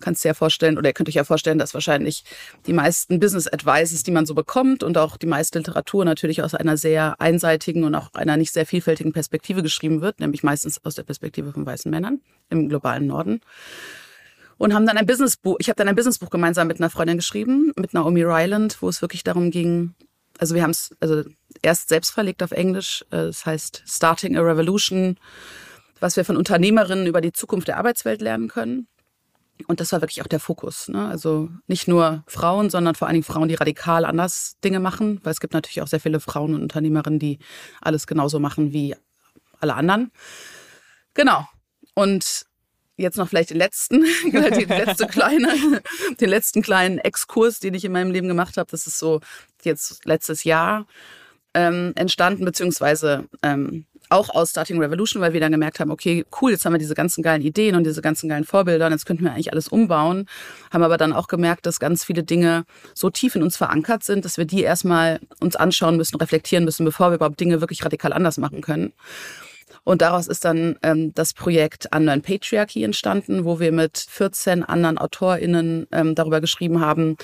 kannst 0.00 0.22
dir 0.22 0.28
ja 0.28 0.34
vorstellen, 0.34 0.76
oder 0.76 0.90
ihr 0.90 0.92
könnt 0.92 1.08
euch 1.08 1.14
ja 1.14 1.24
vorstellen, 1.24 1.58
dass 1.58 1.72
wahrscheinlich 1.72 2.24
die 2.66 2.74
meisten 2.74 3.20
Business 3.20 3.48
Advices, 3.48 4.02
die 4.02 4.10
man 4.10 4.26
so 4.26 4.34
bekommt 4.34 4.82
und 4.82 4.98
auch 4.98 5.16
die 5.16 5.26
meiste 5.26 5.58
Literatur 5.58 6.04
natürlich 6.04 6.42
aus 6.42 6.54
einer 6.54 6.76
sehr 6.76 7.18
einseitigen 7.20 7.84
und 7.84 7.94
auch 7.94 8.12
einer 8.12 8.36
nicht 8.36 8.52
sehr 8.52 8.66
vielfältigen 8.66 9.12
Perspektive 9.12 9.62
geschrieben 9.62 10.02
wird, 10.02 10.20
nämlich 10.20 10.42
meistens 10.42 10.84
aus 10.84 10.94
der 10.94 11.04
Perspektive 11.04 11.52
von 11.52 11.64
weißen 11.64 11.90
Männern 11.90 12.20
im 12.50 12.68
globalen 12.68 13.06
Norden. 13.06 13.40
Und 14.58 14.74
haben 14.74 14.86
dann 14.86 14.98
ein 14.98 15.06
Businessbuch, 15.06 15.56
ich 15.60 15.68
habe 15.68 15.76
dann 15.76 15.88
ein 15.88 15.94
Businessbuch 15.94 16.30
gemeinsam 16.30 16.66
mit 16.66 16.80
einer 16.80 16.90
Freundin 16.90 17.16
geschrieben, 17.16 17.72
mit 17.76 17.94
Naomi 17.94 18.24
Ryland, 18.24 18.82
wo 18.82 18.88
es 18.88 19.00
wirklich 19.00 19.22
darum 19.22 19.50
ging, 19.50 19.94
also 20.38 20.54
wir 20.54 20.62
haben 20.62 20.70
es 20.70 20.94
also 21.00 21.24
erst 21.62 21.88
selbst 21.88 22.10
verlegt 22.10 22.42
auf 22.42 22.52
Englisch. 22.52 23.04
Äh, 23.10 23.26
das 23.26 23.44
heißt 23.44 23.82
Starting 23.86 24.36
a 24.36 24.40
Revolution, 24.40 25.18
was 26.00 26.16
wir 26.16 26.24
von 26.24 26.36
Unternehmerinnen 26.36 27.06
über 27.06 27.20
die 27.20 27.32
Zukunft 27.32 27.68
der 27.68 27.76
Arbeitswelt 27.76 28.22
lernen 28.22 28.48
können. 28.48 28.88
Und 29.66 29.80
das 29.80 29.90
war 29.90 30.00
wirklich 30.00 30.22
auch 30.22 30.28
der 30.28 30.38
Fokus. 30.38 30.88
Ne? 30.88 31.08
Also 31.08 31.50
nicht 31.66 31.88
nur 31.88 32.22
Frauen, 32.28 32.70
sondern 32.70 32.94
vor 32.94 33.08
allen 33.08 33.14
Dingen 33.14 33.24
Frauen, 33.24 33.48
die 33.48 33.56
radikal 33.56 34.04
anders 34.04 34.56
Dinge 34.62 34.78
machen, 34.78 35.20
weil 35.24 35.32
es 35.32 35.40
gibt 35.40 35.52
natürlich 35.52 35.82
auch 35.82 35.88
sehr 35.88 36.00
viele 36.00 36.20
Frauen 36.20 36.54
und 36.54 36.62
Unternehmerinnen, 36.62 37.18
die 37.18 37.40
alles 37.80 38.06
genauso 38.06 38.38
machen 38.38 38.72
wie 38.72 38.94
alle 39.58 39.74
anderen. 39.74 40.12
Genau. 41.14 41.44
Und 41.94 42.46
jetzt 42.98 43.16
noch 43.16 43.28
vielleicht 43.28 43.50
den 43.50 43.58
letzten, 43.58 44.04
die 44.24 44.64
letzte 44.64 45.06
kleine, 45.08 45.82
den 46.20 46.28
letzten 46.28 46.62
kleinen 46.62 46.98
Exkurs, 46.98 47.60
den 47.60 47.74
ich 47.74 47.84
in 47.84 47.92
meinem 47.92 48.10
Leben 48.10 48.28
gemacht 48.28 48.56
habe. 48.56 48.70
Das 48.70 48.86
ist 48.86 48.98
so 48.98 49.20
jetzt 49.62 50.04
letztes 50.04 50.44
Jahr 50.44 50.86
ähm, 51.54 51.92
entstanden, 51.96 52.44
beziehungsweise 52.44 53.24
ähm, 53.42 53.86
auch 54.10 54.30
aus 54.30 54.50
Starting 54.50 54.80
Revolution, 54.80 55.20
weil 55.20 55.32
wir 55.32 55.40
dann 55.40 55.52
gemerkt 55.52 55.80
haben, 55.80 55.90
okay, 55.90 56.24
cool, 56.40 56.52
jetzt 56.52 56.64
haben 56.64 56.72
wir 56.72 56.78
diese 56.78 56.94
ganzen 56.94 57.22
geilen 57.22 57.42
Ideen 57.42 57.74
und 57.74 57.84
diese 57.84 58.00
ganzen 58.00 58.28
geilen 58.28 58.44
Vorbilder 58.44 58.86
und 58.86 58.92
jetzt 58.92 59.06
könnten 59.06 59.24
wir 59.24 59.32
eigentlich 59.32 59.52
alles 59.52 59.68
umbauen. 59.68 60.26
Haben 60.72 60.82
aber 60.82 60.96
dann 60.96 61.12
auch 61.12 61.28
gemerkt, 61.28 61.66
dass 61.66 61.78
ganz 61.78 62.04
viele 62.04 62.22
Dinge 62.22 62.64
so 62.94 63.10
tief 63.10 63.34
in 63.34 63.42
uns 63.42 63.56
verankert 63.56 64.04
sind, 64.04 64.24
dass 64.24 64.38
wir 64.38 64.44
die 64.44 64.62
erstmal 64.62 65.20
uns 65.40 65.56
anschauen 65.56 65.96
müssen, 65.96 66.16
reflektieren 66.16 66.64
müssen, 66.64 66.84
bevor 66.84 67.10
wir 67.10 67.16
überhaupt 67.16 67.40
Dinge 67.40 67.60
wirklich 67.60 67.84
radikal 67.84 68.12
anders 68.12 68.38
machen 68.38 68.60
können. 68.60 68.92
Und 69.88 70.02
daraus 70.02 70.26
ist 70.26 70.44
dann 70.44 70.76
ähm, 70.82 71.14
das 71.14 71.32
Projekt 71.32 71.88
Unlearn 71.96 72.20
Patriarchy 72.20 72.84
entstanden, 72.84 73.46
wo 73.46 73.58
wir 73.58 73.72
mit 73.72 73.96
14 73.96 74.62
anderen 74.62 74.98
AutorInnen 74.98 75.86
ähm, 75.92 76.14
darüber 76.14 76.42
geschrieben 76.42 76.82
haben, 76.82 77.16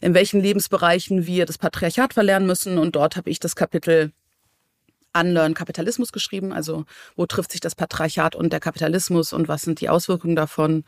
in 0.00 0.14
welchen 0.14 0.40
Lebensbereichen 0.40 1.28
wir 1.28 1.46
das 1.46 1.58
Patriarchat 1.58 2.14
verlernen 2.14 2.48
müssen. 2.48 2.76
Und 2.76 2.96
dort 2.96 3.14
habe 3.14 3.30
ich 3.30 3.38
das 3.38 3.54
Kapitel 3.54 4.10
Unlearn 5.16 5.54
Kapitalismus 5.54 6.10
geschrieben. 6.10 6.52
Also 6.52 6.86
wo 7.14 7.24
trifft 7.24 7.52
sich 7.52 7.60
das 7.60 7.76
Patriarchat 7.76 8.34
und 8.34 8.52
der 8.52 8.58
Kapitalismus 8.58 9.32
und 9.32 9.46
was 9.46 9.62
sind 9.62 9.80
die 9.80 9.88
Auswirkungen 9.88 10.34
davon? 10.34 10.82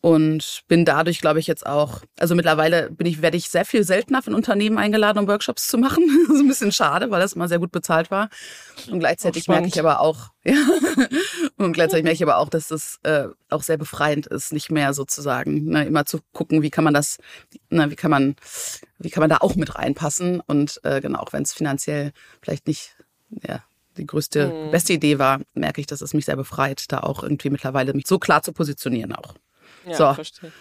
Und 0.00 0.62
bin 0.68 0.84
dadurch, 0.84 1.20
glaube 1.20 1.40
ich, 1.40 1.48
jetzt 1.48 1.66
auch, 1.66 2.02
also 2.18 2.36
mittlerweile 2.36 2.90
bin 2.90 3.06
ich, 3.06 3.20
werde 3.20 3.36
ich 3.36 3.48
sehr 3.48 3.64
viel 3.64 3.82
seltener 3.82 4.22
von 4.22 4.32
Unternehmen 4.32 4.78
eingeladen, 4.78 5.18
um 5.18 5.26
Workshops 5.26 5.66
zu 5.66 5.76
machen. 5.76 6.04
so 6.28 6.34
ein 6.34 6.46
bisschen 6.46 6.70
schade, 6.70 7.10
weil 7.10 7.20
das 7.20 7.32
immer 7.32 7.48
sehr 7.48 7.58
gut 7.58 7.72
bezahlt 7.72 8.10
war. 8.10 8.28
Und 8.90 9.00
gleichzeitig 9.00 9.48
merke 9.48 9.66
ich 9.66 9.80
aber 9.80 10.00
auch, 10.00 10.30
ja, 10.44 10.54
und 11.56 11.72
gleichzeitig 11.72 12.04
merke 12.04 12.14
ich 12.14 12.22
aber 12.22 12.38
auch, 12.38 12.48
dass 12.48 12.68
das 12.68 13.00
äh, 13.02 13.26
auch 13.50 13.62
sehr 13.62 13.76
befreiend 13.76 14.26
ist, 14.28 14.52
nicht 14.52 14.70
mehr 14.70 14.94
sozusagen, 14.94 15.64
ne, 15.64 15.84
immer 15.84 16.04
zu 16.04 16.20
gucken, 16.32 16.62
wie 16.62 16.70
kann 16.70 16.84
man 16.84 16.94
das, 16.94 17.18
ne, 17.70 17.90
wie 17.90 17.96
kann 17.96 18.10
man, 18.10 18.36
wie 18.98 19.10
kann 19.10 19.20
man 19.20 19.30
da 19.30 19.38
auch 19.38 19.56
mit 19.56 19.74
reinpassen 19.74 20.40
und 20.46 20.80
äh, 20.84 21.00
genau, 21.00 21.18
auch 21.18 21.32
wenn 21.32 21.42
es 21.42 21.52
finanziell 21.52 22.12
vielleicht 22.40 22.68
nicht, 22.68 22.96
ja, 23.30 23.64
die 23.96 24.06
größte, 24.06 24.48
mhm. 24.48 24.70
beste 24.70 24.92
Idee 24.92 25.18
war, 25.18 25.40
merke 25.54 25.80
ich, 25.80 25.88
dass 25.88 26.02
es 26.02 26.14
mich 26.14 26.24
sehr 26.24 26.36
befreit, 26.36 26.84
da 26.92 27.00
auch 27.00 27.24
irgendwie 27.24 27.50
mittlerweile 27.50 27.92
mich 27.94 28.06
so 28.06 28.20
klar 28.20 28.42
zu 28.42 28.52
positionieren 28.52 29.12
auch. 29.12 29.34
Ja, 29.86 29.94
so. 29.94 30.14
verstehe. 30.14 30.52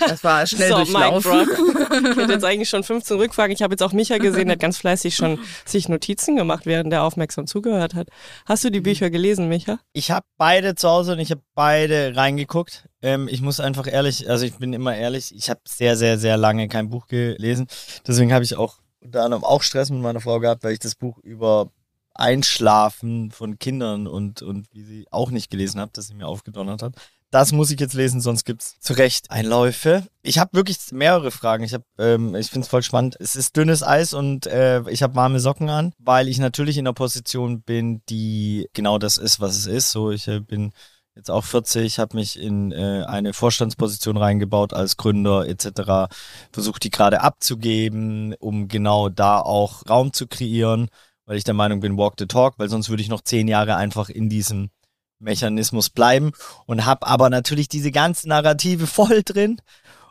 Das 0.00 0.22
war 0.24 0.46
schnell 0.46 0.68
so, 0.68 0.76
Durchlauf. 0.76 1.26
Ich 1.26 2.16
hätte 2.16 2.32
jetzt 2.32 2.44
eigentlich 2.44 2.68
schon 2.68 2.82
15 2.82 3.16
Rückfragen. 3.16 3.52
Ich 3.52 3.62
habe 3.62 3.72
jetzt 3.72 3.82
auch 3.82 3.92
Micha 3.92 4.18
gesehen, 4.18 4.46
der 4.46 4.52
hat 4.52 4.60
ganz 4.60 4.78
fleißig 4.78 5.16
schon 5.16 5.38
sich 5.64 5.88
Notizen 5.88 6.36
gemacht, 6.36 6.66
während 6.66 6.92
er 6.92 7.02
aufmerksam 7.02 7.46
zugehört 7.46 7.94
hat. 7.94 8.08
Hast 8.44 8.64
du 8.64 8.70
die 8.70 8.80
Bücher 8.80 9.10
gelesen, 9.10 9.48
Micha? 9.48 9.78
Ich 9.92 10.10
habe 10.10 10.26
beide 10.36 10.74
zu 10.74 10.88
Hause 10.88 11.12
und 11.12 11.18
ich 11.18 11.30
habe 11.30 11.42
beide 11.54 12.14
reingeguckt. 12.16 12.88
Ähm, 13.02 13.28
ich 13.28 13.42
muss 13.42 13.60
einfach 13.60 13.86
ehrlich, 13.86 14.28
also 14.28 14.44
ich 14.44 14.56
bin 14.56 14.72
immer 14.72 14.96
ehrlich, 14.96 15.34
ich 15.34 15.50
habe 15.50 15.60
sehr, 15.66 15.96
sehr, 15.96 16.18
sehr 16.18 16.36
lange 16.36 16.68
kein 16.68 16.88
Buch 16.88 17.06
gelesen. 17.06 17.66
Deswegen 18.06 18.32
habe 18.32 18.44
ich 18.44 18.56
auch 18.56 18.78
unter 19.00 19.24
anderem 19.24 19.44
auch 19.44 19.62
Stress 19.62 19.90
mit 19.90 20.00
meiner 20.00 20.20
Frau 20.20 20.40
gehabt, 20.40 20.64
weil 20.64 20.72
ich 20.72 20.78
das 20.78 20.94
Buch 20.94 21.18
über 21.18 21.70
Einschlafen 22.14 23.30
von 23.30 23.58
Kindern 23.58 24.06
und, 24.06 24.40
und 24.42 24.72
wie 24.72 24.82
sie 24.82 25.06
auch 25.10 25.30
nicht 25.30 25.50
gelesen 25.50 25.80
habe, 25.80 25.90
das 25.94 26.06
sie 26.06 26.14
mir 26.14 26.26
aufgedonnert 26.26 26.82
hat 26.82 26.94
das 27.30 27.52
muss 27.52 27.70
ich 27.70 27.80
jetzt 27.80 27.94
lesen, 27.94 28.20
sonst 28.20 28.44
gibt's 28.44 28.78
zu 28.80 28.92
Recht 28.92 29.30
Einläufe. 29.30 30.06
Ich 30.22 30.38
habe 30.38 30.52
wirklich 30.54 30.78
mehrere 30.92 31.30
Fragen. 31.30 31.64
Ich 31.64 31.74
habe, 31.74 31.84
ähm, 31.98 32.34
ich 32.34 32.48
finde 32.48 32.64
es 32.64 32.68
voll 32.68 32.82
spannend. 32.82 33.16
Es 33.18 33.36
ist 33.36 33.56
dünnes 33.56 33.82
Eis 33.82 34.14
und 34.14 34.46
äh, 34.46 34.88
ich 34.90 35.02
habe 35.02 35.16
warme 35.16 35.40
Socken 35.40 35.68
an, 35.68 35.92
weil 35.98 36.28
ich 36.28 36.38
natürlich 36.38 36.78
in 36.78 36.84
der 36.84 36.92
Position 36.92 37.62
bin, 37.62 38.02
die 38.08 38.68
genau 38.72 38.98
das 38.98 39.18
ist, 39.18 39.40
was 39.40 39.56
es 39.56 39.66
ist. 39.66 39.90
So, 39.90 40.10
ich 40.12 40.28
äh, 40.28 40.40
bin 40.40 40.72
jetzt 41.16 41.30
auch 41.30 41.44
40, 41.44 41.98
habe 41.98 42.16
mich 42.16 42.38
in 42.38 42.72
äh, 42.72 43.04
eine 43.06 43.32
Vorstandsposition 43.32 44.16
reingebaut 44.16 44.72
als 44.72 44.96
Gründer 44.96 45.48
etc. 45.48 46.14
Versuche 46.52 46.78
die 46.78 46.90
gerade 46.90 47.22
abzugeben, 47.22 48.34
um 48.38 48.68
genau 48.68 49.08
da 49.08 49.40
auch 49.40 49.82
Raum 49.88 50.12
zu 50.12 50.26
kreieren, 50.28 50.88
weil 51.24 51.38
ich 51.38 51.44
der 51.44 51.54
Meinung 51.54 51.80
bin, 51.80 51.96
walk 51.96 52.14
the 52.18 52.26
talk, 52.26 52.54
weil 52.58 52.68
sonst 52.68 52.88
würde 52.88 53.02
ich 53.02 53.08
noch 53.08 53.22
zehn 53.22 53.48
Jahre 53.48 53.76
einfach 53.76 54.10
in 54.10 54.28
diesem 54.28 54.70
Mechanismus 55.18 55.90
bleiben 55.90 56.32
und 56.66 56.84
habe 56.84 57.06
aber 57.06 57.30
natürlich 57.30 57.68
diese 57.68 57.90
ganzen 57.90 58.28
Narrative 58.28 58.86
voll 58.86 59.22
drin 59.24 59.60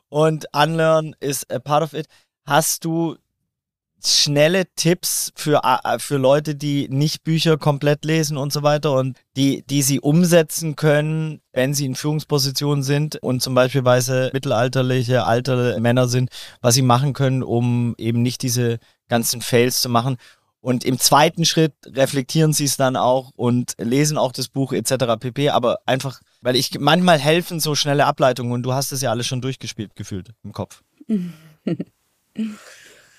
und 0.09 0.45
Unlearn 0.53 1.15
ist 1.19 1.51
a 1.51 1.59
part 1.59 1.83
of 1.83 1.93
it. 1.93 2.07
Hast 2.45 2.85
du 2.85 3.17
schnelle 4.03 4.65
Tipps 4.75 5.31
für, 5.35 5.61
äh, 5.63 5.99
für 5.99 6.17
Leute, 6.17 6.55
die 6.55 6.87
nicht 6.89 7.23
Bücher 7.23 7.57
komplett 7.57 8.05
lesen 8.05 8.37
und 8.37 8.53
so 8.53 8.61
weiter 8.61 8.93
und 8.93 9.17
die, 9.35 9.63
die 9.63 9.81
sie 9.81 9.99
umsetzen 9.99 10.75
können, 10.75 11.41
wenn 11.53 11.73
sie 11.73 11.85
in 11.85 11.95
Führungspositionen 11.95 12.83
sind 12.83 13.15
und 13.17 13.41
zum 13.41 13.55
Beispiel 13.55 13.81
mittelalterliche, 13.81 15.25
alte 15.25 15.79
Männer 15.79 16.07
sind, 16.07 16.29
was 16.61 16.75
sie 16.75 16.81
machen 16.81 17.13
können, 17.13 17.41
um 17.41 17.95
eben 17.97 18.21
nicht 18.21 18.41
diese 18.43 18.79
ganzen 19.09 19.41
Fails 19.41 19.81
zu 19.81 19.89
machen. 19.89 20.17
Und 20.65 20.83
im 20.83 20.97
zweiten 20.97 21.45
Schritt 21.45 21.75
reflektieren 21.85 22.51
sie 22.51 22.65
es 22.65 22.75
dann 22.75 22.95
auch 22.95 23.29
und 23.35 23.75
lesen 23.77 24.17
auch 24.17 24.31
das 24.31 24.47
Buch 24.47 24.73
etc. 24.73 25.15
pp. 25.19 25.51
Aber 25.51 25.77
einfach, 25.85 26.21
weil 26.41 26.55
ich 26.55 26.79
manchmal 26.79 27.19
helfen 27.19 27.59
so 27.59 27.75
schnelle 27.75 28.07
Ableitungen 28.07 28.51
und 28.51 28.63
du 28.63 28.73
hast 28.73 28.91
es 28.91 28.99
ja 28.99 29.11
alles 29.11 29.27
schon 29.27 29.41
durchgespielt 29.41 29.95
gefühlt 29.95 30.33
im 30.43 30.53
Kopf. 30.53 30.81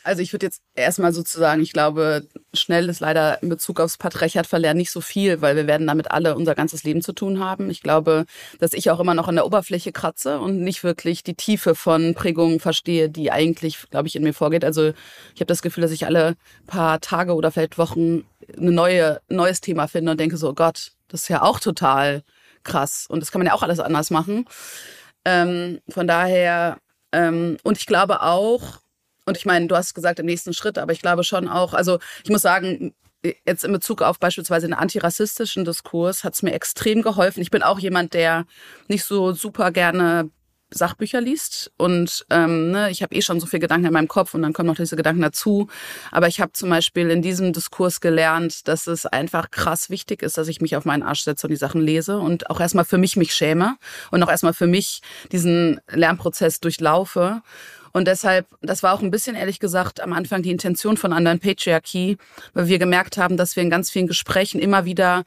Also 0.07 0.23
ich 0.23 0.33
würde 0.33 0.47
jetzt 0.47 0.63
erstmal 0.77 1.13
sozusagen, 1.13 1.61
ich 1.63 1.73
glaube, 1.73 2.29
schnell 2.55 2.89
ist 2.89 3.01
leider 3.01 3.43
in 3.43 3.49
Bezug 3.49 3.81
aufs 3.81 3.99
Patriarchat 3.99 4.47
verlernen 4.47 4.79
nicht 4.79 4.93
so 4.93 5.01
viel, 5.01 5.41
weil 5.41 5.57
wir 5.57 5.67
werden 5.67 5.85
damit 5.85 6.13
alle 6.13 6.37
unser 6.37 6.55
ganzes 6.55 6.85
Leben 6.85 7.03
zu 7.03 7.13
tun 7.13 7.41
haben. 7.41 7.71
Ich 7.71 7.83
glaube, 7.83 8.25
dass 8.61 8.73
ich 8.73 8.89
auch 8.89 9.01
immer 9.01 9.15
noch 9.15 9.27
an 9.27 9.35
der 9.35 9.45
Oberfläche 9.45 9.91
kratze 9.91 10.39
und 10.39 10.61
nicht 10.61 10.85
wirklich 10.85 11.25
die 11.25 11.35
Tiefe 11.35 11.75
von 11.75 12.15
Prägungen 12.15 12.61
verstehe, 12.61 13.11
die 13.11 13.33
eigentlich, 13.33 13.91
glaube 13.91 14.07
ich, 14.07 14.15
in 14.15 14.23
mir 14.23 14.33
vorgeht. 14.33 14.65
Also 14.65 14.93
ich 15.35 15.41
habe 15.41 15.47
das 15.47 15.61
Gefühl, 15.61 15.83
dass 15.83 15.91
ich 15.91 16.07
alle 16.07 16.37
paar 16.69 17.01
Tage 17.01 17.35
oder 17.35 17.51
vielleicht 17.51 17.77
Wochen 17.77 18.19
ein 18.57 18.75
neue, 18.75 19.21
neues 19.29 19.61
Thema 19.61 19.89
finde 19.89 20.13
und 20.13 20.21
denke 20.21 20.37
so, 20.37 20.51
oh 20.51 20.55
Gott, 20.55 20.93
das 21.09 21.23
ist 21.23 21.29
ja 21.31 21.43
auch 21.43 21.59
total 21.59 22.23
krass. 22.63 23.07
Und 23.09 23.19
das 23.19 23.33
kann 23.33 23.41
man 23.41 23.49
ja 23.49 23.55
auch 23.55 23.65
alles 23.65 23.81
anders 23.81 24.11
machen. 24.11 24.47
Ähm, 25.25 25.81
von 25.89 26.07
daher, 26.07 26.79
ähm, 27.11 27.57
und 27.65 27.77
ich 27.77 27.87
glaube 27.87 28.23
auch, 28.23 28.86
und 29.27 29.37
ich 29.37 29.45
meine, 29.45 29.67
du 29.67 29.77
hast 29.77 29.95
gesagt 29.95 30.19
im 30.21 30.27
nächsten 30.27 30.55
Schritt, 30.55 30.79
aber 30.79 30.93
ich 30.93 31.03
glaube 31.03 31.25
schon 31.25 31.49
auch, 31.49 31.75
also 31.75 31.99
ich 32.25 32.31
muss 32.31 32.43
sagen, 32.43 32.95
jetzt 33.45 33.65
in 33.65 33.73
Bezug 33.73 34.03
auf 34.03 34.19
beispielsweise 34.19 34.67
den 34.67 34.75
antirassistischen 34.75 35.65
Diskurs 35.65 36.25
hat 36.25 36.35
es 36.35 36.43
mir 36.43 36.53
extrem 36.53 37.03
geholfen. 37.03 37.41
Ich 37.41 37.51
bin 37.51 37.63
auch 37.63 37.79
jemand, 37.79 38.15
der 38.15 38.47
nicht 38.89 39.05
so 39.05 39.33
super 39.33 39.73
gerne 39.73 40.31
Sachbücher 40.71 41.21
liest 41.21 41.71
und 41.77 42.27
ähm, 42.29 42.73
ne, 42.73 42.91
ich 42.91 43.01
habe 43.03 43.15
eh 43.15 43.23
schon 43.23 43.39
so 43.39 43.47
viele 43.47 43.61
Gedanken 43.61 43.87
in 43.87 43.93
meinem 43.93 44.09
Kopf 44.09 44.35
und 44.35 44.43
dann 44.43 44.53
kommen 44.53 44.67
noch 44.67 44.75
diese 44.75 44.97
Gedanken 44.97 45.23
dazu. 45.23 45.69
Aber 46.11 46.27
ich 46.27 46.41
habe 46.41 46.53
zum 46.53 46.71
Beispiel 46.71 47.09
in 47.11 47.23
diesem 47.23 47.53
Diskurs 47.53 48.01
gelernt, 48.01 48.67
dass 48.67 48.89
es 48.89 49.07
einfach 49.07 49.53
krass 49.53 49.91
wichtig 49.91 50.23
ist, 50.23 50.39
dass 50.39 50.49
ich 50.49 50.61
mich 50.61 50.75
auf 50.75 50.85
meinen 50.85 51.05
Arsch 51.05 51.23
setze 51.23 51.47
und 51.47 51.53
die 51.53 51.57
Sachen 51.57 51.81
lese 51.81 52.19
und 52.19 52.51
auch 52.51 52.59
erstmal 52.59 52.85
für 52.85 52.99
mich 52.99 53.17
mich 53.17 53.33
schäme 53.33 53.77
und 54.11 54.23
auch 54.25 54.29
erstmal 54.29 54.55
für 54.55 54.67
mich 54.67 55.03
diesen 55.31 55.81
Lernprozess 55.89 56.59
durchlaufe. 56.59 57.43
Und 57.97 58.07
deshalb, 58.07 58.47
das 58.61 58.83
war 58.83 58.93
auch 58.93 59.01
ein 59.01 59.11
bisschen 59.11 59.37
ehrlich 59.37 59.59
gesagt 59.59 60.03
am 60.03 60.13
Anfang 60.13 60.43
die 60.43 60.51
Intention 60.51 60.99
von 60.99 61.15
anderen 61.15 61.41
Patriarchie, 61.41 62.19
weil 62.53 62.69
wir 62.69 62.79
gemerkt 62.79 63.17
haben, 63.17 63.39
dass 63.39 63.57
wir 63.57 63.63
in 63.63 63.71
ganz 63.71 63.91
vielen 63.91 64.07
Gesprächen 64.07 64.61
immer 64.61 64.85
wieder 64.85 65.25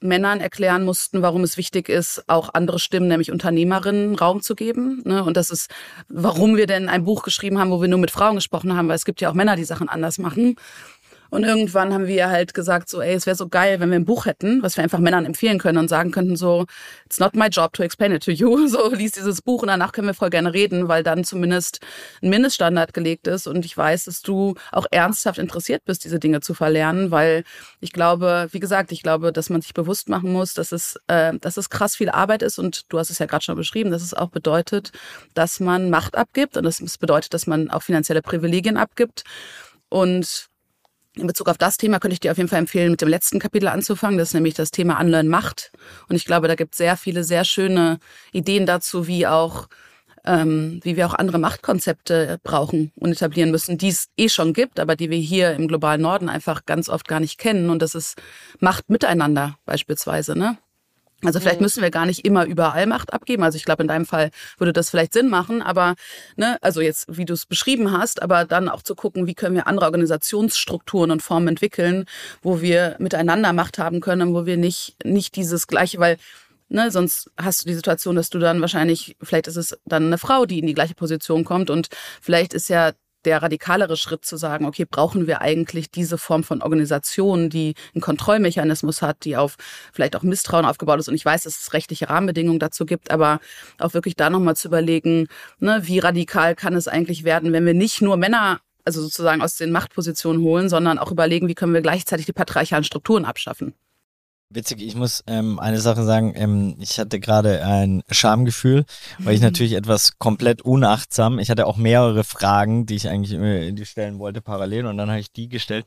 Männern 0.00 0.42
erklären 0.42 0.84
mussten, 0.84 1.22
warum 1.22 1.44
es 1.44 1.56
wichtig 1.56 1.88
ist, 1.88 2.24
auch 2.26 2.52
andere 2.52 2.78
Stimmen, 2.78 3.08
nämlich 3.08 3.32
Unternehmerinnen, 3.32 4.16
Raum 4.16 4.42
zu 4.42 4.54
geben. 4.54 5.00
Ne? 5.06 5.24
Und 5.24 5.38
das 5.38 5.48
ist, 5.48 5.70
warum 6.10 6.58
wir 6.58 6.66
denn 6.66 6.90
ein 6.90 7.04
Buch 7.04 7.22
geschrieben 7.22 7.58
haben, 7.58 7.70
wo 7.70 7.80
wir 7.80 7.88
nur 7.88 7.98
mit 7.98 8.10
Frauen 8.10 8.34
gesprochen 8.34 8.76
haben, 8.76 8.88
weil 8.88 8.96
es 8.96 9.06
gibt 9.06 9.22
ja 9.22 9.30
auch 9.30 9.34
Männer, 9.34 9.56
die 9.56 9.64
Sachen 9.64 9.88
anders 9.88 10.18
machen. 10.18 10.56
Und 11.30 11.44
irgendwann 11.44 11.92
haben 11.92 12.06
wir 12.06 12.28
halt 12.28 12.54
gesagt, 12.54 12.88
so, 12.88 13.00
ey, 13.00 13.14
es 13.14 13.26
wäre 13.26 13.36
so 13.36 13.48
geil, 13.48 13.80
wenn 13.80 13.90
wir 13.90 13.96
ein 13.96 14.04
Buch 14.04 14.26
hätten, 14.26 14.62
was 14.62 14.76
wir 14.76 14.84
einfach 14.84 14.98
Männern 14.98 15.26
empfehlen 15.26 15.58
können 15.58 15.78
und 15.78 15.88
sagen 15.88 16.10
könnten, 16.10 16.36
so, 16.36 16.66
it's 17.04 17.20
not 17.20 17.34
my 17.34 17.46
job 17.46 17.72
to 17.74 17.82
explain 17.82 18.12
it 18.12 18.22
to 18.24 18.30
you. 18.30 18.68
So, 18.68 18.92
lies 18.92 19.12
dieses 19.12 19.40
Buch 19.40 19.62
und 19.62 19.68
danach 19.68 19.92
können 19.92 20.08
wir 20.08 20.14
voll 20.14 20.28
gerne 20.30 20.52
reden, 20.52 20.88
weil 20.88 21.02
dann 21.02 21.24
zumindest 21.24 21.80
ein 22.22 22.28
Mindeststandard 22.28 22.92
gelegt 22.92 23.26
ist. 23.26 23.46
Und 23.46 23.64
ich 23.64 23.76
weiß, 23.76 24.04
dass 24.04 24.20
du 24.20 24.54
auch 24.72 24.86
ernsthaft 24.90 25.38
interessiert 25.38 25.84
bist, 25.86 26.04
diese 26.04 26.18
Dinge 26.18 26.40
zu 26.40 26.52
verlernen, 26.52 27.10
weil 27.10 27.44
ich 27.80 27.92
glaube, 27.92 28.48
wie 28.52 28.60
gesagt, 28.60 28.92
ich 28.92 29.02
glaube, 29.02 29.32
dass 29.32 29.48
man 29.48 29.62
sich 29.62 29.72
bewusst 29.72 30.08
machen 30.08 30.32
muss, 30.32 30.54
dass 30.54 30.72
es, 30.72 30.98
äh, 31.06 31.32
dass 31.40 31.56
es 31.56 31.70
krass 31.70 31.96
viel 31.96 32.10
Arbeit 32.10 32.42
ist 32.42 32.58
und 32.58 32.92
du 32.92 32.98
hast 32.98 33.10
es 33.10 33.18
ja 33.18 33.26
gerade 33.26 33.44
schon 33.44 33.56
beschrieben, 33.56 33.90
dass 33.90 34.02
es 34.02 34.12
auch 34.12 34.28
bedeutet, 34.28 34.92
dass 35.34 35.60
man 35.60 35.88
Macht 35.90 36.16
abgibt 36.16 36.56
und 36.56 36.64
das 36.64 36.80
bedeutet, 36.98 37.32
dass 37.32 37.46
man 37.46 37.70
auch 37.70 37.82
finanzielle 37.82 38.22
Privilegien 38.22 38.76
abgibt. 38.76 39.24
Und 39.88 40.48
in 41.18 41.26
Bezug 41.26 41.48
auf 41.48 41.58
das 41.58 41.76
Thema 41.76 41.98
könnte 41.98 42.14
ich 42.14 42.20
dir 42.20 42.30
auf 42.30 42.38
jeden 42.38 42.48
Fall 42.48 42.58
empfehlen, 42.58 42.90
mit 42.90 43.00
dem 43.00 43.08
letzten 43.08 43.38
Kapitel 43.38 43.68
anzufangen. 43.68 44.18
Das 44.18 44.28
ist 44.28 44.34
nämlich 44.34 44.54
das 44.54 44.70
Thema 44.70 45.00
Unlearn 45.00 45.28
Macht. 45.28 45.72
Und 46.08 46.16
ich 46.16 46.24
glaube, 46.24 46.48
da 46.48 46.54
gibt 46.54 46.74
es 46.74 46.78
sehr 46.78 46.96
viele, 46.96 47.24
sehr 47.24 47.44
schöne 47.44 47.98
Ideen 48.32 48.66
dazu, 48.66 49.06
wie 49.06 49.26
auch 49.26 49.68
ähm, 50.24 50.80
wie 50.82 50.96
wir 50.96 51.06
auch 51.06 51.14
andere 51.14 51.38
Machtkonzepte 51.38 52.38
brauchen 52.42 52.92
und 52.96 53.12
etablieren 53.12 53.50
müssen, 53.50 53.78
die 53.78 53.88
es 53.88 54.08
eh 54.16 54.28
schon 54.28 54.52
gibt, 54.52 54.78
aber 54.78 54.94
die 54.94 55.10
wir 55.10 55.18
hier 55.18 55.52
im 55.54 55.68
globalen 55.68 56.02
Norden 56.02 56.28
einfach 56.28 56.66
ganz 56.66 56.88
oft 56.88 57.08
gar 57.08 57.20
nicht 57.20 57.38
kennen. 57.38 57.70
Und 57.70 57.80
das 57.80 57.94
ist 57.94 58.20
Macht 58.60 58.90
miteinander 58.90 59.58
beispielsweise. 59.64 60.36
Ne? 60.38 60.58
Also 61.24 61.40
vielleicht 61.40 61.58
mhm. 61.58 61.64
müssen 61.64 61.82
wir 61.82 61.90
gar 61.90 62.06
nicht 62.06 62.24
immer 62.24 62.44
überall 62.44 62.86
Macht 62.86 63.12
abgeben. 63.12 63.42
Also 63.42 63.56
ich 63.56 63.64
glaube, 63.64 63.82
in 63.82 63.88
deinem 63.88 64.06
Fall 64.06 64.30
würde 64.58 64.72
das 64.72 64.90
vielleicht 64.90 65.12
Sinn 65.12 65.28
machen, 65.28 65.62
aber 65.62 65.96
ne, 66.36 66.58
also 66.60 66.80
jetzt, 66.80 67.06
wie 67.08 67.24
du 67.24 67.34
es 67.34 67.46
beschrieben 67.46 67.90
hast, 67.90 68.22
aber 68.22 68.44
dann 68.44 68.68
auch 68.68 68.82
zu 68.82 68.94
gucken, 68.94 69.26
wie 69.26 69.34
können 69.34 69.56
wir 69.56 69.66
andere 69.66 69.86
Organisationsstrukturen 69.86 71.10
und 71.10 71.22
Formen 71.22 71.48
entwickeln, 71.48 72.04
wo 72.42 72.60
wir 72.60 72.94
miteinander 72.98 73.52
Macht 73.52 73.78
haben 73.78 74.00
können, 74.00 74.32
wo 74.32 74.46
wir 74.46 74.56
nicht, 74.56 74.96
nicht 75.04 75.36
dieses 75.36 75.66
gleiche, 75.66 75.98
weil 75.98 76.18
Ne, 76.70 76.90
sonst 76.90 77.30
hast 77.38 77.62
du 77.62 77.68
die 77.68 77.74
Situation, 77.74 78.14
dass 78.14 78.28
du 78.28 78.38
dann 78.38 78.60
wahrscheinlich, 78.60 79.16
vielleicht 79.22 79.46
ist 79.46 79.56
es 79.56 79.78
dann 79.86 80.04
eine 80.04 80.18
Frau, 80.18 80.44
die 80.44 80.58
in 80.58 80.66
die 80.66 80.74
gleiche 80.74 80.94
Position 80.94 81.42
kommt 81.42 81.70
und 81.70 81.88
vielleicht 82.20 82.52
ist 82.52 82.68
ja 82.68 82.92
der 83.24 83.42
radikalere 83.42 83.96
Schritt 83.96 84.24
zu 84.24 84.36
sagen, 84.36 84.66
okay, 84.66 84.84
brauchen 84.88 85.26
wir 85.26 85.40
eigentlich 85.40 85.90
diese 85.90 86.18
Form 86.18 86.44
von 86.44 86.62
Organisation, 86.62 87.50
die 87.50 87.74
einen 87.94 88.00
Kontrollmechanismus 88.00 89.02
hat, 89.02 89.24
die 89.24 89.36
auf 89.36 89.56
vielleicht 89.92 90.16
auch 90.16 90.22
Misstrauen 90.22 90.64
aufgebaut 90.64 91.00
ist. 91.00 91.08
Und 91.08 91.14
ich 91.14 91.24
weiß, 91.24 91.42
dass 91.42 91.60
es 91.60 91.72
rechtliche 91.72 92.08
Rahmenbedingungen 92.08 92.58
dazu 92.58 92.86
gibt, 92.86 93.10
aber 93.10 93.40
auch 93.78 93.94
wirklich 93.94 94.16
da 94.16 94.30
nochmal 94.30 94.56
zu 94.56 94.68
überlegen, 94.68 95.28
ne, 95.58 95.80
wie 95.84 95.98
radikal 95.98 96.54
kann 96.54 96.74
es 96.74 96.88
eigentlich 96.88 97.24
werden, 97.24 97.52
wenn 97.52 97.66
wir 97.66 97.74
nicht 97.74 98.00
nur 98.00 98.16
Männer 98.16 98.60
also 98.84 99.02
sozusagen 99.02 99.42
aus 99.42 99.56
den 99.56 99.70
Machtpositionen 99.70 100.40
holen, 100.42 100.70
sondern 100.70 100.98
auch 100.98 101.12
überlegen, 101.12 101.46
wie 101.46 101.54
können 101.54 101.74
wir 101.74 101.82
gleichzeitig 101.82 102.24
die 102.24 102.32
patriarchalen 102.32 102.84
Strukturen 102.84 103.26
abschaffen. 103.26 103.74
Witzig, 104.50 104.80
ich 104.80 104.94
muss 104.94 105.22
ähm, 105.26 105.58
eine 105.58 105.78
Sache 105.78 106.04
sagen, 106.04 106.32
ähm, 106.34 106.76
ich 106.80 106.98
hatte 106.98 107.20
gerade 107.20 107.62
ein 107.66 108.02
Schamgefühl, 108.10 108.86
weil 109.18 109.34
ich 109.34 109.42
natürlich 109.42 109.74
etwas 109.74 110.16
komplett 110.18 110.62
unachtsam, 110.62 111.38
ich 111.38 111.50
hatte 111.50 111.66
auch 111.66 111.76
mehrere 111.76 112.24
Fragen, 112.24 112.86
die 112.86 112.94
ich 112.94 113.10
eigentlich 113.10 113.38
äh, 113.38 113.72
die 113.72 113.84
stellen 113.84 114.18
wollte 114.18 114.40
parallel 114.40 114.86
und 114.86 114.96
dann 114.96 115.10
habe 115.10 115.20
ich 115.20 115.32
die 115.32 115.50
gestellt 115.50 115.84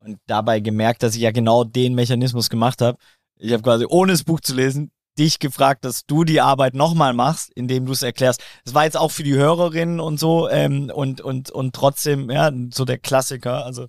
und 0.00 0.18
dabei 0.26 0.58
gemerkt, 0.58 1.04
dass 1.04 1.14
ich 1.14 1.20
ja 1.20 1.30
genau 1.30 1.62
den 1.62 1.94
Mechanismus 1.94 2.50
gemacht 2.50 2.80
habe. 2.80 2.98
Ich 3.36 3.52
habe 3.52 3.62
quasi 3.62 3.86
ohne 3.88 4.12
das 4.12 4.24
Buch 4.24 4.40
zu 4.40 4.54
lesen 4.54 4.90
dich 5.18 5.38
gefragt, 5.38 5.84
dass 5.84 6.06
du 6.06 6.24
die 6.24 6.40
Arbeit 6.40 6.74
nochmal 6.74 7.12
machst, 7.12 7.52
indem 7.54 7.86
du 7.86 7.92
es 7.92 8.02
erklärst. 8.02 8.42
Das 8.64 8.74
war 8.74 8.84
jetzt 8.84 8.96
auch 8.96 9.10
für 9.10 9.22
die 9.22 9.34
Hörerinnen 9.34 10.00
und 10.00 10.18
so 10.18 10.48
ähm, 10.48 10.90
und, 10.92 11.20
und, 11.20 11.50
und 11.50 11.74
trotzdem, 11.74 12.30
ja, 12.30 12.50
so 12.72 12.84
der 12.84 12.98
Klassiker, 12.98 13.64
also 13.64 13.86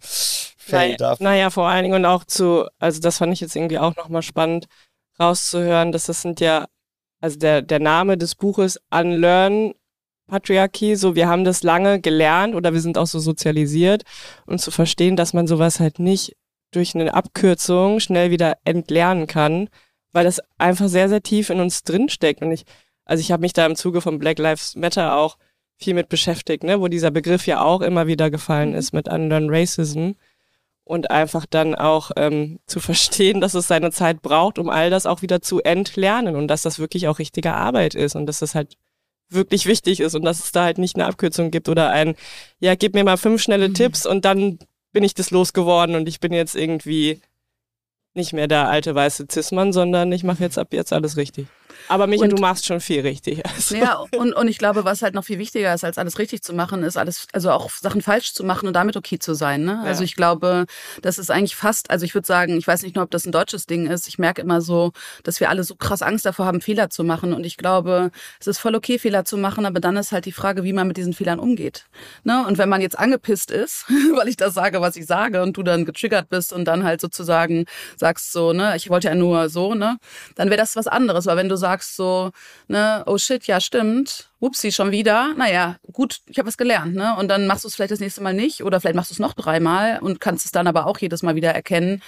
Fell 0.66 0.96
naja, 1.00 1.16
naja, 1.20 1.50
vor 1.52 1.68
allen 1.68 1.84
Dingen 1.84 1.96
und 1.96 2.06
auch 2.06 2.24
zu, 2.24 2.66
also 2.80 3.00
das 3.00 3.20
fand 3.20 3.32
ich 3.32 3.40
jetzt 3.40 3.56
irgendwie 3.56 3.78
auch 3.78 3.96
nochmal 3.96 4.24
spannend 4.24 4.66
rauszuhören, 5.20 5.92
dass 5.92 6.06
das 6.08 6.24
sind 6.24 6.40
ja, 6.40 6.66
also 7.22 7.38
der, 7.38 7.62
der 7.62 7.80
Name 7.80 8.18
des 8.18 8.34
Buches 8.34 8.80
Unlearn 8.90 9.74
Patriarchie, 10.28 10.96
so 10.96 11.14
wir 11.14 11.28
haben 11.28 11.44
das 11.44 11.62
lange 11.62 12.02
gelernt 12.02 12.56
oder 12.56 12.74
wir 12.74 12.82
sind 12.82 12.98
auch 12.98 13.06
so 13.06 13.20
sozialisiert 13.20 14.06
und 14.48 14.60
zu 14.60 14.72
verstehen, 14.72 15.16
dass 15.16 15.34
man 15.34 15.46
sowas 15.46 15.80
halt 15.80 16.00
nicht 16.00 16.36
durch 16.72 16.96
eine 16.96 17.14
Abkürzung 17.14 18.00
schnell 18.00 18.32
wieder 18.32 18.58
entlernen 18.64 19.28
kann, 19.28 19.70
weil 20.14 20.26
das 20.26 20.42
einfach 20.58 20.88
sehr, 20.88 21.10
sehr 21.10 21.22
tief 21.22 21.52
in 21.52 21.60
uns 21.60 21.84
drinsteckt. 21.84 22.42
Und 22.42 22.52
ich, 22.52 22.66
also 23.06 23.22
ich 23.22 23.32
habe 23.32 23.42
mich 23.42 23.54
da 23.54 23.68
im 23.68 23.76
Zuge 23.76 24.02
von 24.02 24.18
Black 24.18 24.40
Lives 24.40 24.76
Matter 24.76 25.16
auch 25.16 25.38
viel 25.78 25.94
mit 25.94 26.10
beschäftigt, 26.10 26.64
ne, 26.64 26.82
wo 26.82 26.88
dieser 26.88 27.12
Begriff 27.12 27.46
ja 27.46 27.62
auch 27.62 27.82
immer 27.82 28.08
wieder 28.08 28.32
gefallen 28.32 28.74
ist 28.74 28.94
mit 28.94 29.08
Unlearn 29.08 29.50
Racism 29.52 30.14
und 30.86 31.12
einfach 31.12 31.46
dann 31.46 31.76
auch 31.76 32.12
ähm, 32.16 32.60
zu 32.68 32.80
verstehen, 32.80 33.42
dass 33.42 33.56
es 33.56 33.68
seine 33.68 33.92
Zeit 33.92 34.22
braucht, 34.22 34.58
um 34.58 34.70
all 34.70 34.90
das 34.90 35.06
auch 35.06 35.22
wieder 35.22 35.42
zu 35.42 35.62
entlernen 35.62 36.36
und 36.36 36.48
dass 36.48 36.62
das 36.62 36.80
wirklich 36.80 37.08
auch 37.10 37.20
richtige 37.20 37.54
Arbeit 37.54 37.96
ist 37.96 38.16
und 38.16 38.28
dass 38.28 38.40
das 38.40 38.56
halt 38.56 38.78
wirklich 39.28 39.66
wichtig 39.66 40.00
ist 40.00 40.16
und 40.16 40.24
dass 40.24 40.44
es 40.44 40.52
da 40.52 40.64
halt 40.64 40.78
nicht 40.78 40.96
eine 40.96 41.08
Abkürzung 41.08 41.50
gibt 41.52 41.68
oder 41.68 41.90
ein, 41.90 42.16
ja, 42.60 42.76
gib 42.76 42.94
mir 42.94 43.04
mal 43.04 43.18
fünf 43.18 43.42
schnelle 43.42 43.70
mhm. 43.70 43.74
Tipps 43.74 44.06
und 44.06 44.24
dann 44.24 44.60
bin 44.94 45.04
ich 45.04 45.16
das 45.16 45.32
losgeworden 45.32 45.96
und 45.96 46.08
ich 46.08 46.20
bin 46.20 46.32
jetzt 46.32 46.56
irgendwie 46.56 47.20
nicht 48.14 48.32
mehr 48.32 48.48
der 48.48 48.70
alte 48.70 48.96
weiße 48.96 49.28
Zismann, 49.28 49.74
sondern 49.74 50.12
ich 50.12 50.24
mache 50.24 50.44
jetzt 50.44 50.58
ab 50.58 50.70
jetzt 50.72 50.94
alles 50.94 51.18
richtig. 51.18 51.48
Aber 51.88 52.08
Micha, 52.08 52.24
und, 52.24 52.32
du 52.32 52.42
machst 52.42 52.66
schon 52.66 52.80
viel 52.80 53.02
richtig. 53.02 53.44
Also. 53.46 53.76
Ja, 53.76 54.04
und, 54.18 54.34
und 54.34 54.48
ich 54.48 54.58
glaube, 54.58 54.86
was 54.86 55.02
halt 55.02 55.14
noch 55.14 55.24
viel 55.24 55.40
wichtiger 55.40 55.74
ist, 55.74 55.84
als 55.84 55.98
alles 55.98 56.20
richtig 56.20 56.42
zu 56.42 56.54
machen, 56.54 56.84
ist 56.84 56.98
alles, 56.98 57.28
also 57.34 57.52
auch 57.52 57.70
Sachen 57.70 58.02
falsch 58.02 58.34
zu 58.34 58.44
machen 58.44 58.68
und 58.68 58.74
damit 58.74 58.98
okay 58.98 59.20
zu 59.20 59.34
sein. 59.34 59.64
Ne? 59.64 59.80
Ja. 59.84 59.90
Also 59.90 60.04
ich 60.04 60.16
glaube, 60.16 60.66
das 61.02 61.18
ist 61.18 61.32
eigentlich 61.32 61.56
fast, 61.56 61.92
also 61.92 62.06
ich 62.06 62.14
würde 62.14 62.26
sagen, 62.28 62.58
ich 62.58 62.68
weiß 62.68 62.84
nicht 62.84 62.96
nur, 62.96 63.04
ob 63.04 63.12
das 63.12 63.26
ein 63.26 63.32
deutsches 63.32 63.66
Ding 63.66 63.88
ist. 63.88 64.08
Ich 64.08 64.18
merke 64.18 64.42
immer 64.42 64.62
so, 64.62 64.92
dass 65.24 65.40
wir 65.40 65.50
alle 65.50 65.64
so 65.64 65.76
krass 65.76 66.02
Angst 66.02 66.26
davor 66.26 66.46
haben, 66.46 66.62
Fehler 66.62 66.90
zu 66.90 67.04
machen. 67.04 67.34
Und 67.34 67.46
ich 67.46 67.58
glaube, 67.58 68.12
es 68.40 68.48
ist 68.48 68.60
voll 68.60 68.76
okay, 68.76 68.98
Fehler 68.98 69.26
zu 69.26 69.38
machen, 69.38 69.66
aber 69.66 69.80
dann 69.80 69.98
ist 69.98 70.12
halt 70.12 70.26
die 70.26 70.32
Frage, 70.32 70.64
wie 70.64 70.74
man 70.74 70.88
mit 70.88 70.98
diesen 70.98 71.14
Fehlern 71.14 71.40
umgeht. 71.40 71.86
Ne? 72.24 72.46
Und 72.48 72.58
wenn 72.58 72.70
man 72.70 72.82
jetzt 72.82 72.98
angepisst 72.98 73.52
ist, 73.52 73.86
weil 74.16 74.28
ich 74.28 74.38
das 74.38 74.54
sage, 74.54 74.82
was 74.82 74.96
ich 74.96 75.06
sage, 75.06 75.42
und 75.42 75.56
du 75.58 75.64
dann 75.64 75.86
getriggert 75.86 76.30
bist 76.30 76.52
und 76.52 76.66
dann 76.66 76.84
halt 76.84 77.02
sozusagen 77.02 77.66
sagst 77.96 78.32
so, 78.32 78.54
ne, 78.54 78.76
ich 78.76 78.90
wollte 78.90 79.08
ja 79.08 79.16
nur 79.16 79.50
so, 79.50 79.76
ne, 79.76 79.98
dann 80.36 80.50
wäre 80.50 80.58
das 80.58 80.76
was 80.76 80.88
anderes. 80.88 81.26
Weil 81.26 81.38
wenn 81.38 81.50
du 81.50 81.56
sagst 81.56 81.65
so, 81.96 82.32
ne, 82.68 83.04
oh 83.06 83.18
shit, 83.18 83.46
ja 83.48 83.60
stimmt, 83.60 84.30
upsie, 84.40 84.72
schon 84.72 84.92
wieder, 84.92 85.34
naja, 85.36 85.78
gut, 85.92 86.20
ich 86.28 86.38
habe 86.38 86.48
was 86.48 86.58
gelernt, 86.58 86.96
ne? 86.96 87.16
Und 87.18 87.28
dann 87.28 87.48
machst 87.48 87.64
du 87.64 87.68
es 87.68 87.76
vielleicht 87.76 87.92
das 87.92 88.00
nächste 88.00 88.22
Mal 88.22 88.34
nicht 88.34 88.64
oder 88.64 88.80
vielleicht 88.80 88.96
machst 88.96 89.12
du 89.12 89.16
es 89.16 89.20
noch 89.20 89.34
dreimal 89.34 90.00
und 90.00 90.20
kannst 90.20 90.46
es 90.46 90.52
dann 90.52 90.68
aber 90.68 90.88
auch 90.88 91.00
jedes 91.00 91.24
Mal 91.24 91.36
wieder 91.36 91.52
erkennen. 91.52 92.02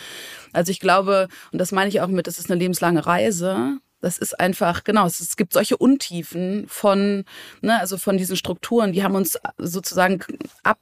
Also 0.53 0.71
ich 0.71 0.79
glaube, 0.79 1.27
und 1.51 1.59
das 1.59 1.71
meine 1.71 1.89
ich 1.89 2.01
auch 2.01 2.07
mit, 2.07 2.27
das 2.27 2.39
ist 2.39 2.49
eine 2.49 2.59
lebenslange 2.59 3.05
Reise. 3.05 3.79
Das 3.99 4.19
ist 4.19 4.39
einfach, 4.39 4.83
genau, 4.83 5.07
es, 5.07 5.19
es 5.19 5.35
gibt 5.37 5.53
solche 5.53 5.75
Untiefen 5.77 6.65
von, 6.67 7.25
ne, 7.61 7.79
also 7.79 7.97
von 7.97 8.17
diesen 8.17 8.35
Strukturen, 8.35 8.93
die 8.93 9.03
haben 9.03 9.15
uns 9.15 9.39
sozusagen 9.57 10.23
ab 10.63 10.79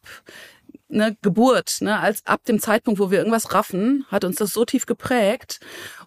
ne, 0.95 1.17
Geburt, 1.21 1.77
ne, 1.81 1.99
als 1.99 2.25
ab 2.25 2.43
dem 2.45 2.59
Zeitpunkt, 2.59 2.99
wo 2.99 3.11
wir 3.11 3.19
irgendwas 3.19 3.53
raffen, 3.53 4.05
hat 4.09 4.23
uns 4.23 4.37
das 4.37 4.53
so 4.53 4.65
tief 4.65 4.85
geprägt 4.85 5.59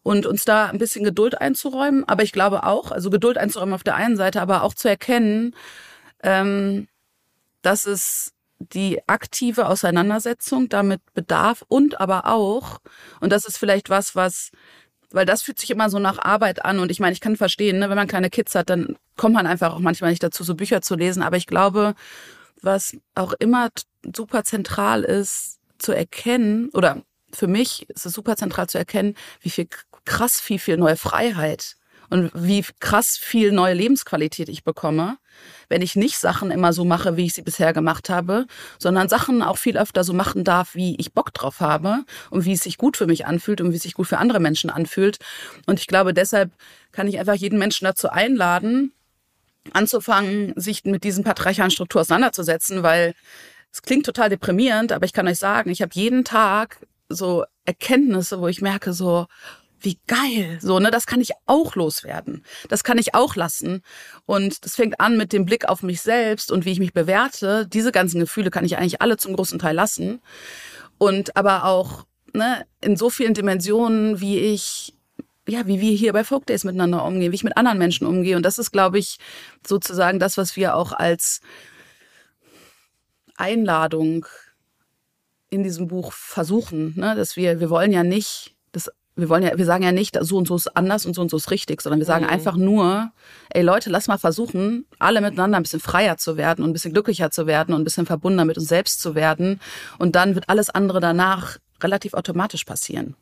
und 0.02 0.26
uns 0.26 0.44
da 0.44 0.66
ein 0.66 0.78
bisschen 0.78 1.04
Geduld 1.04 1.40
einzuräumen. 1.40 2.04
Aber 2.08 2.22
ich 2.22 2.32
glaube 2.32 2.64
auch, 2.64 2.90
also 2.90 3.10
Geduld 3.10 3.38
einzuräumen 3.38 3.74
auf 3.74 3.84
der 3.84 3.96
einen 3.96 4.16
Seite, 4.16 4.40
aber 4.40 4.62
auch 4.62 4.74
zu 4.74 4.88
erkennen, 4.88 5.54
ähm, 6.22 6.88
dass 7.62 7.86
es 7.86 8.32
die 8.58 9.00
aktive 9.06 9.68
Auseinandersetzung 9.68 10.68
damit 10.68 11.00
bedarf 11.14 11.64
und 11.68 12.00
aber 12.00 12.26
auch, 12.26 12.80
und 13.20 13.30
das 13.30 13.44
ist 13.44 13.56
vielleicht 13.56 13.88
was, 13.88 14.16
was 14.16 14.50
weil 15.10 15.24
das 15.24 15.42
fühlt 15.42 15.58
sich 15.58 15.70
immer 15.70 15.88
so 15.88 15.98
nach 15.98 16.18
Arbeit 16.18 16.64
an 16.64 16.80
und 16.80 16.90
ich 16.90 17.00
meine, 17.00 17.12
ich 17.12 17.20
kann 17.20 17.36
verstehen, 17.36 17.78
ne, 17.78 17.88
wenn 17.88 17.96
man 17.96 18.08
kleine 18.08 18.30
Kids 18.30 18.54
hat, 18.54 18.68
dann 18.68 18.96
kommt 19.16 19.34
man 19.34 19.46
einfach 19.46 19.72
auch 19.72 19.78
manchmal 19.78 20.10
nicht 20.10 20.22
dazu, 20.22 20.44
so 20.44 20.54
Bücher 20.54 20.82
zu 20.82 20.96
lesen, 20.96 21.22
aber 21.22 21.36
ich 21.36 21.46
glaube, 21.46 21.94
was 22.62 22.96
auch 23.14 23.32
immer 23.38 23.68
super 24.14 24.44
zentral 24.44 25.02
ist 25.02 25.58
zu 25.78 25.92
erkennen, 25.92 26.70
oder 26.74 27.02
für 27.32 27.46
mich 27.46 27.88
ist 27.90 28.06
es 28.06 28.12
super 28.12 28.36
zentral 28.36 28.68
zu 28.68 28.78
erkennen, 28.78 29.14
wie 29.40 29.50
viel 29.50 29.68
krass 30.04 30.40
viel, 30.40 30.58
viel 30.58 30.76
neue 30.76 30.96
Freiheit 30.96 31.76
und 32.10 32.30
wie 32.34 32.64
krass 32.80 33.18
viel 33.18 33.52
neue 33.52 33.74
Lebensqualität 33.74 34.48
ich 34.48 34.64
bekomme, 34.64 35.18
wenn 35.68 35.82
ich 35.82 35.94
nicht 35.94 36.18
Sachen 36.18 36.50
immer 36.50 36.72
so 36.72 36.84
mache, 36.84 37.16
wie 37.16 37.26
ich 37.26 37.34
sie 37.34 37.42
bisher 37.42 37.72
gemacht 37.72 38.08
habe, 38.08 38.46
sondern 38.78 39.08
Sachen 39.08 39.42
auch 39.42 39.58
viel 39.58 39.76
öfter 39.76 40.04
so 40.04 40.14
machen 40.14 40.42
darf, 40.44 40.74
wie 40.74 40.96
ich 40.96 41.12
Bock 41.12 41.34
drauf 41.34 41.60
habe 41.60 42.04
und 42.30 42.44
wie 42.44 42.52
es 42.52 42.62
sich 42.62 42.78
gut 42.78 42.96
für 42.96 43.06
mich 43.06 43.26
anfühlt 43.26 43.60
und 43.60 43.72
wie 43.72 43.76
es 43.76 43.82
sich 43.82 43.94
gut 43.94 44.06
für 44.06 44.18
andere 44.18 44.40
Menschen 44.40 44.70
anfühlt. 44.70 45.18
Und 45.66 45.78
ich 45.78 45.86
glaube, 45.86 46.14
deshalb 46.14 46.52
kann 46.92 47.08
ich 47.08 47.18
einfach 47.18 47.34
jeden 47.34 47.58
Menschen 47.58 47.84
dazu 47.84 48.08
einladen, 48.08 48.92
anzufangen, 49.72 50.52
sich 50.56 50.84
mit 50.84 51.04
diesen 51.04 51.24
patriarchalen 51.24 51.70
Strukturen 51.70 52.02
auseinanderzusetzen, 52.02 52.82
weil 52.82 53.14
es 53.72 53.82
klingt 53.82 54.06
total 54.06 54.28
deprimierend, 54.28 54.92
aber 54.92 55.04
ich 55.04 55.12
kann 55.12 55.28
euch 55.28 55.38
sagen, 55.38 55.70
ich 55.70 55.82
habe 55.82 55.90
jeden 55.94 56.24
Tag 56.24 56.80
so 57.08 57.44
Erkenntnisse, 57.64 58.40
wo 58.40 58.48
ich 58.48 58.60
merke 58.60 58.92
so, 58.92 59.26
wie 59.80 59.98
geil, 60.06 60.58
so, 60.60 60.78
ne, 60.80 60.90
das 60.90 61.06
kann 61.06 61.20
ich 61.20 61.30
auch 61.46 61.76
loswerden. 61.76 62.44
Das 62.68 62.82
kann 62.82 62.98
ich 62.98 63.14
auch 63.14 63.36
lassen. 63.36 63.82
Und 64.26 64.64
das 64.64 64.74
fängt 64.74 65.00
an 65.00 65.16
mit 65.16 65.32
dem 65.32 65.44
Blick 65.44 65.68
auf 65.68 65.82
mich 65.82 66.00
selbst 66.00 66.50
und 66.50 66.64
wie 66.64 66.72
ich 66.72 66.80
mich 66.80 66.92
bewerte. 66.92 67.66
Diese 67.66 67.92
ganzen 67.92 68.18
Gefühle 68.18 68.50
kann 68.50 68.64
ich 68.64 68.76
eigentlich 68.76 69.00
alle 69.00 69.16
zum 69.16 69.36
großen 69.36 69.58
Teil 69.58 69.76
lassen. 69.76 70.20
Und 70.98 71.36
aber 71.36 71.64
auch, 71.64 72.06
ne, 72.32 72.66
in 72.80 72.96
so 72.96 73.08
vielen 73.08 73.34
Dimensionen, 73.34 74.20
wie 74.20 74.38
ich 74.38 74.94
ja, 75.48 75.66
wie 75.66 75.80
wir 75.80 75.92
hier 75.92 76.12
bei 76.12 76.24
Folk 76.24 76.46
Days 76.46 76.64
miteinander 76.64 77.04
umgehen, 77.04 77.32
wie 77.32 77.36
ich 77.36 77.44
mit 77.44 77.56
anderen 77.56 77.78
Menschen 77.78 78.06
umgehe. 78.06 78.36
Und 78.36 78.42
das 78.42 78.58
ist, 78.58 78.70
glaube 78.70 78.98
ich, 78.98 79.18
sozusagen 79.66 80.18
das, 80.18 80.36
was 80.36 80.56
wir 80.56 80.74
auch 80.74 80.92
als 80.92 81.40
Einladung 83.36 84.26
in 85.50 85.62
diesem 85.62 85.88
Buch 85.88 86.12
versuchen, 86.12 86.94
ne? 86.96 87.14
dass 87.14 87.36
wir, 87.36 87.60
wir 87.60 87.70
wollen 87.70 87.92
ja 87.92 88.02
nicht, 88.02 88.54
das, 88.72 88.90
wir 89.16 89.30
wollen 89.30 89.42
ja, 89.42 89.56
wir 89.56 89.64
sagen 89.64 89.82
ja 89.82 89.92
nicht, 89.92 90.18
so 90.20 90.36
und 90.36 90.46
so 90.46 90.56
ist 90.56 90.76
anders 90.76 91.06
und 91.06 91.14
so 91.14 91.22
und 91.22 91.30
so 91.30 91.38
ist 91.38 91.50
richtig, 91.50 91.80
sondern 91.80 92.00
wir 92.00 92.06
sagen 92.06 92.24
mhm. 92.24 92.30
einfach 92.30 92.56
nur, 92.56 93.10
ey 93.48 93.62
Leute, 93.62 93.88
lass 93.88 94.08
mal 94.08 94.18
versuchen, 94.18 94.84
alle 94.98 95.22
miteinander 95.22 95.56
ein 95.56 95.62
bisschen 95.62 95.80
freier 95.80 96.18
zu 96.18 96.36
werden 96.36 96.62
und 96.62 96.70
ein 96.70 96.72
bisschen 96.74 96.92
glücklicher 96.92 97.30
zu 97.30 97.46
werden 97.46 97.74
und 97.74 97.80
ein 97.80 97.84
bisschen 97.84 98.04
verbundener 98.04 98.44
mit 98.44 98.58
uns 98.58 98.68
selbst 98.68 99.00
zu 99.00 99.14
werden. 99.14 99.60
Und 99.98 100.14
dann 100.14 100.34
wird 100.34 100.50
alles 100.50 100.68
andere 100.68 101.00
danach 101.00 101.56
relativ 101.82 102.12
automatisch 102.12 102.64
passieren. 102.64 103.14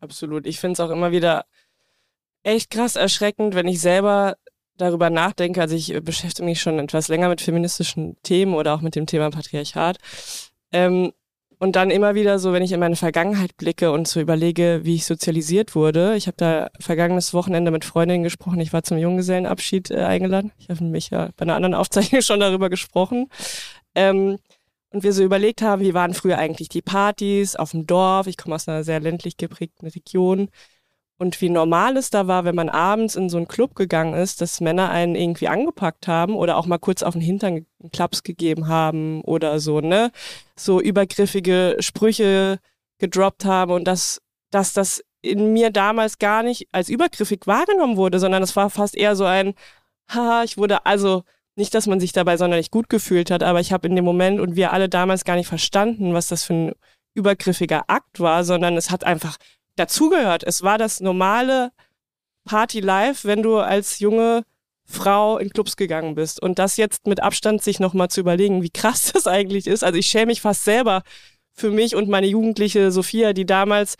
Absolut. 0.00 0.46
Ich 0.46 0.60
finde 0.60 0.74
es 0.74 0.80
auch 0.80 0.90
immer 0.90 1.10
wieder 1.10 1.44
echt 2.42 2.70
krass 2.70 2.96
erschreckend, 2.96 3.54
wenn 3.54 3.68
ich 3.68 3.80
selber 3.80 4.36
darüber 4.76 5.10
nachdenke. 5.10 5.60
Also 5.60 5.74
ich 5.74 5.92
beschäftige 6.02 6.46
mich 6.46 6.60
schon 6.60 6.78
etwas 6.78 7.08
länger 7.08 7.28
mit 7.28 7.40
feministischen 7.40 8.16
Themen 8.22 8.54
oder 8.54 8.74
auch 8.74 8.80
mit 8.80 8.94
dem 8.94 9.06
Thema 9.06 9.30
Patriarchat. 9.30 9.98
Ähm, 10.72 11.12
und 11.60 11.74
dann 11.74 11.90
immer 11.90 12.14
wieder 12.14 12.38
so, 12.38 12.52
wenn 12.52 12.62
ich 12.62 12.70
in 12.70 12.78
meine 12.78 12.94
Vergangenheit 12.94 13.56
blicke 13.56 13.90
und 13.90 14.06
so 14.06 14.20
überlege, 14.20 14.80
wie 14.84 14.94
ich 14.94 15.04
sozialisiert 15.04 15.74
wurde. 15.74 16.14
Ich 16.14 16.28
habe 16.28 16.36
da 16.36 16.68
vergangenes 16.78 17.34
Wochenende 17.34 17.72
mit 17.72 17.84
Freundinnen 17.84 18.22
gesprochen. 18.22 18.60
Ich 18.60 18.72
war 18.72 18.84
zum 18.84 18.96
Junggesellenabschied 18.96 19.90
äh, 19.90 20.04
eingeladen. 20.04 20.52
Ich 20.58 20.68
habe 20.68 20.84
mich 20.84 21.10
ja 21.10 21.30
bei 21.36 21.42
einer 21.42 21.56
anderen 21.56 21.74
Aufzeichnung 21.74 22.22
schon 22.22 22.38
darüber 22.38 22.70
gesprochen. 22.70 23.28
Ähm, 23.96 24.38
und 24.90 25.02
wir 25.02 25.12
so 25.12 25.22
überlegt 25.22 25.62
haben, 25.62 25.82
wie 25.82 25.94
waren 25.94 26.14
früher 26.14 26.38
eigentlich 26.38 26.68
die 26.68 26.82
Partys 26.82 27.56
auf 27.56 27.72
dem 27.72 27.86
Dorf. 27.86 28.26
Ich 28.26 28.36
komme 28.36 28.54
aus 28.54 28.68
einer 28.68 28.84
sehr 28.84 29.00
ländlich 29.00 29.36
geprägten 29.36 29.86
Region. 29.86 30.48
Und 31.18 31.40
wie 31.40 31.50
normal 31.50 31.96
es 31.96 32.10
da 32.10 32.28
war, 32.28 32.44
wenn 32.44 32.54
man 32.54 32.68
abends 32.68 33.16
in 33.16 33.28
so 33.28 33.38
einen 33.38 33.48
Club 33.48 33.74
gegangen 33.74 34.14
ist, 34.14 34.40
dass 34.40 34.60
Männer 34.60 34.90
einen 34.90 35.16
irgendwie 35.16 35.48
angepackt 35.48 36.06
haben 36.06 36.36
oder 36.36 36.56
auch 36.56 36.66
mal 36.66 36.78
kurz 36.78 37.02
auf 37.02 37.14
den 37.14 37.20
Hintern 37.22 37.66
einen 37.80 37.90
Klaps 37.90 38.22
gegeben 38.22 38.68
haben 38.68 39.22
oder 39.22 39.58
so, 39.58 39.80
ne? 39.80 40.12
So 40.56 40.80
übergriffige 40.80 41.76
Sprüche 41.80 42.60
gedroppt 42.98 43.44
haben 43.44 43.72
und 43.72 43.84
dass, 43.84 44.22
dass 44.50 44.72
das 44.72 45.04
in 45.20 45.52
mir 45.52 45.70
damals 45.70 46.18
gar 46.18 46.44
nicht 46.44 46.68
als 46.70 46.88
übergriffig 46.88 47.40
wahrgenommen 47.46 47.96
wurde, 47.96 48.20
sondern 48.20 48.42
es 48.44 48.54
war 48.54 48.70
fast 48.70 48.96
eher 48.96 49.16
so 49.16 49.24
ein, 49.24 49.54
haha, 50.08 50.44
ich 50.44 50.56
wurde 50.56 50.86
also 50.86 51.24
nicht, 51.58 51.74
dass 51.74 51.86
man 51.86 52.00
sich 52.00 52.12
dabei 52.12 52.36
sonderlich 52.36 52.70
gut 52.70 52.88
gefühlt 52.88 53.30
hat, 53.30 53.42
aber 53.42 53.60
ich 53.60 53.72
habe 53.72 53.88
in 53.88 53.96
dem 53.96 54.04
Moment 54.04 54.40
und 54.40 54.56
wir 54.56 54.72
alle 54.72 54.88
damals 54.88 55.24
gar 55.24 55.36
nicht 55.36 55.48
verstanden, 55.48 56.14
was 56.14 56.28
das 56.28 56.44
für 56.44 56.54
ein 56.54 56.72
übergriffiger 57.14 57.84
Akt 57.88 58.20
war, 58.20 58.44
sondern 58.44 58.76
es 58.76 58.90
hat 58.90 59.04
einfach 59.04 59.36
dazugehört. 59.76 60.44
Es 60.44 60.62
war 60.62 60.78
das 60.78 61.00
normale 61.00 61.72
Party 62.44 62.80
Life, 62.80 63.26
wenn 63.26 63.42
du 63.42 63.58
als 63.58 63.98
junge 63.98 64.44
Frau 64.84 65.38
in 65.38 65.50
Clubs 65.50 65.76
gegangen 65.76 66.14
bist. 66.14 66.40
Und 66.40 66.58
das 66.58 66.76
jetzt 66.76 67.06
mit 67.06 67.22
Abstand 67.22 67.62
sich 67.62 67.80
nochmal 67.80 68.08
zu 68.08 68.20
überlegen, 68.20 68.62
wie 68.62 68.70
krass 68.70 69.12
das 69.12 69.26
eigentlich 69.26 69.66
ist. 69.66 69.84
Also 69.84 69.98
ich 69.98 70.06
schäme 70.06 70.26
mich 70.26 70.40
fast 70.40 70.64
selber 70.64 71.02
für 71.52 71.70
mich 71.70 71.96
und 71.96 72.08
meine 72.08 72.28
jugendliche 72.28 72.90
Sophia, 72.90 73.32
die 73.32 73.46
damals 73.46 73.96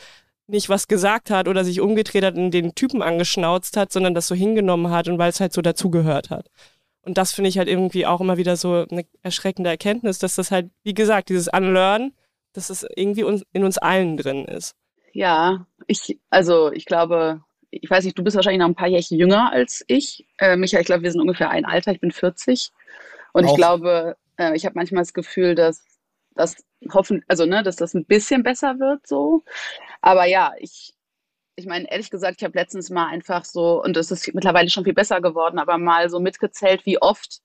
nicht 0.46 0.68
was 0.68 0.88
gesagt 0.88 1.30
hat 1.30 1.46
oder 1.46 1.64
sich 1.64 1.80
umgedreht 1.80 2.24
hat 2.24 2.36
und 2.36 2.52
den 2.52 2.74
Typen 2.74 3.02
angeschnauzt 3.02 3.76
hat, 3.76 3.92
sondern 3.92 4.14
das 4.14 4.28
so 4.28 4.34
hingenommen 4.34 4.90
hat 4.90 5.08
und 5.08 5.18
weil 5.18 5.30
es 5.30 5.40
halt 5.40 5.52
so 5.52 5.60
dazugehört 5.60 6.30
hat. 6.30 6.46
Und 7.08 7.16
das 7.16 7.32
finde 7.32 7.48
ich 7.48 7.56
halt 7.56 7.68
irgendwie 7.68 8.04
auch 8.04 8.20
immer 8.20 8.36
wieder 8.36 8.56
so 8.56 8.84
eine 8.90 9.06
erschreckende 9.22 9.70
Erkenntnis, 9.70 10.18
dass 10.18 10.34
das 10.34 10.50
halt, 10.50 10.70
wie 10.82 10.92
gesagt, 10.92 11.30
dieses 11.30 11.48
Unlearn, 11.48 12.12
dass 12.52 12.68
es 12.68 12.86
irgendwie 12.96 13.24
in 13.54 13.64
uns 13.64 13.78
allen 13.78 14.18
drin 14.18 14.44
ist. 14.44 14.76
Ja, 15.14 15.66
ich, 15.86 16.20
also 16.28 16.70
ich 16.70 16.84
glaube, 16.84 17.40
ich 17.70 17.88
weiß 17.88 18.04
nicht, 18.04 18.18
du 18.18 18.22
bist 18.22 18.36
wahrscheinlich 18.36 18.60
noch 18.60 18.68
ein 18.68 18.74
paar 18.74 18.88
Jährchen 18.88 19.18
jünger 19.18 19.50
als 19.50 19.82
ich. 19.86 20.26
Äh, 20.36 20.56
Michael, 20.56 20.82
ich 20.82 20.86
glaube, 20.86 21.02
wir 21.02 21.10
sind 21.10 21.22
ungefähr 21.22 21.48
ein 21.48 21.64
Alter, 21.64 21.92
ich 21.92 22.00
bin 22.00 22.12
40. 22.12 22.72
Und 23.32 23.46
auch. 23.46 23.52
ich 23.52 23.56
glaube, 23.56 24.18
äh, 24.36 24.54
ich 24.54 24.66
habe 24.66 24.74
manchmal 24.74 25.00
das 25.00 25.14
Gefühl, 25.14 25.54
dass 25.54 25.82
das 26.34 26.56
hoffen, 26.92 27.24
also 27.26 27.46
ne, 27.46 27.62
dass 27.62 27.76
das 27.76 27.94
ein 27.94 28.04
bisschen 28.04 28.42
besser 28.42 28.78
wird 28.78 29.06
so. 29.06 29.44
Aber 30.02 30.26
ja, 30.26 30.52
ich 30.58 30.92
ich 31.58 31.66
meine, 31.66 31.90
ehrlich 31.90 32.10
gesagt, 32.10 32.36
ich 32.38 32.44
habe 32.44 32.56
letztens 32.56 32.88
mal 32.88 33.08
einfach 33.08 33.44
so, 33.44 33.82
und 33.82 33.96
es 33.96 34.12
ist 34.12 34.32
mittlerweile 34.32 34.70
schon 34.70 34.84
viel 34.84 34.94
besser 34.94 35.20
geworden, 35.20 35.58
aber 35.58 35.76
mal 35.76 36.08
so 36.08 36.20
mitgezählt, 36.20 36.86
wie 36.86 37.02
oft 37.02 37.40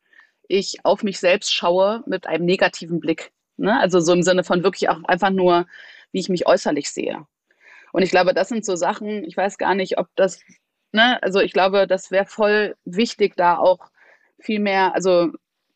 ich 0.48 0.86
auf 0.86 1.02
mich 1.02 1.20
selbst 1.20 1.52
schaue 1.54 2.04
mit 2.06 2.28
einem 2.28 2.46
negativen 2.46 3.00
Blick. 3.00 3.32
Ne? 3.58 3.80
Also 3.80 4.00
so 4.00 4.14
im 4.14 4.22
Sinne 4.22 4.44
von 4.44 4.64
wirklich 4.64 4.90
auch 4.90 5.04
einfach 5.06 5.32
nur, 5.32 5.66
wie 6.12 6.20
ich 6.20 6.30
mich 6.30 6.48
äußerlich 6.48 6.92
sehe. 6.92 7.26
Und 7.92 8.04
ich 8.04 8.12
glaube, 8.12 8.36
das 8.36 8.50
sind 8.50 8.66
so 8.66 8.76
Sachen, 8.76 9.24
ich 9.24 9.36
weiß 9.36 9.58
gar 9.58 9.74
nicht, 9.74 9.98
ob 9.98 10.08
das, 10.16 10.40
ne, 10.92 11.22
also 11.24 11.40
ich 11.40 11.54
glaube, 11.54 11.88
das 11.88 12.12
wäre 12.12 12.26
voll 12.26 12.76
wichtig, 12.86 13.36
da 13.36 13.58
auch 13.58 13.90
viel 14.40 14.60
mehr, 14.60 14.94
also 14.94 15.30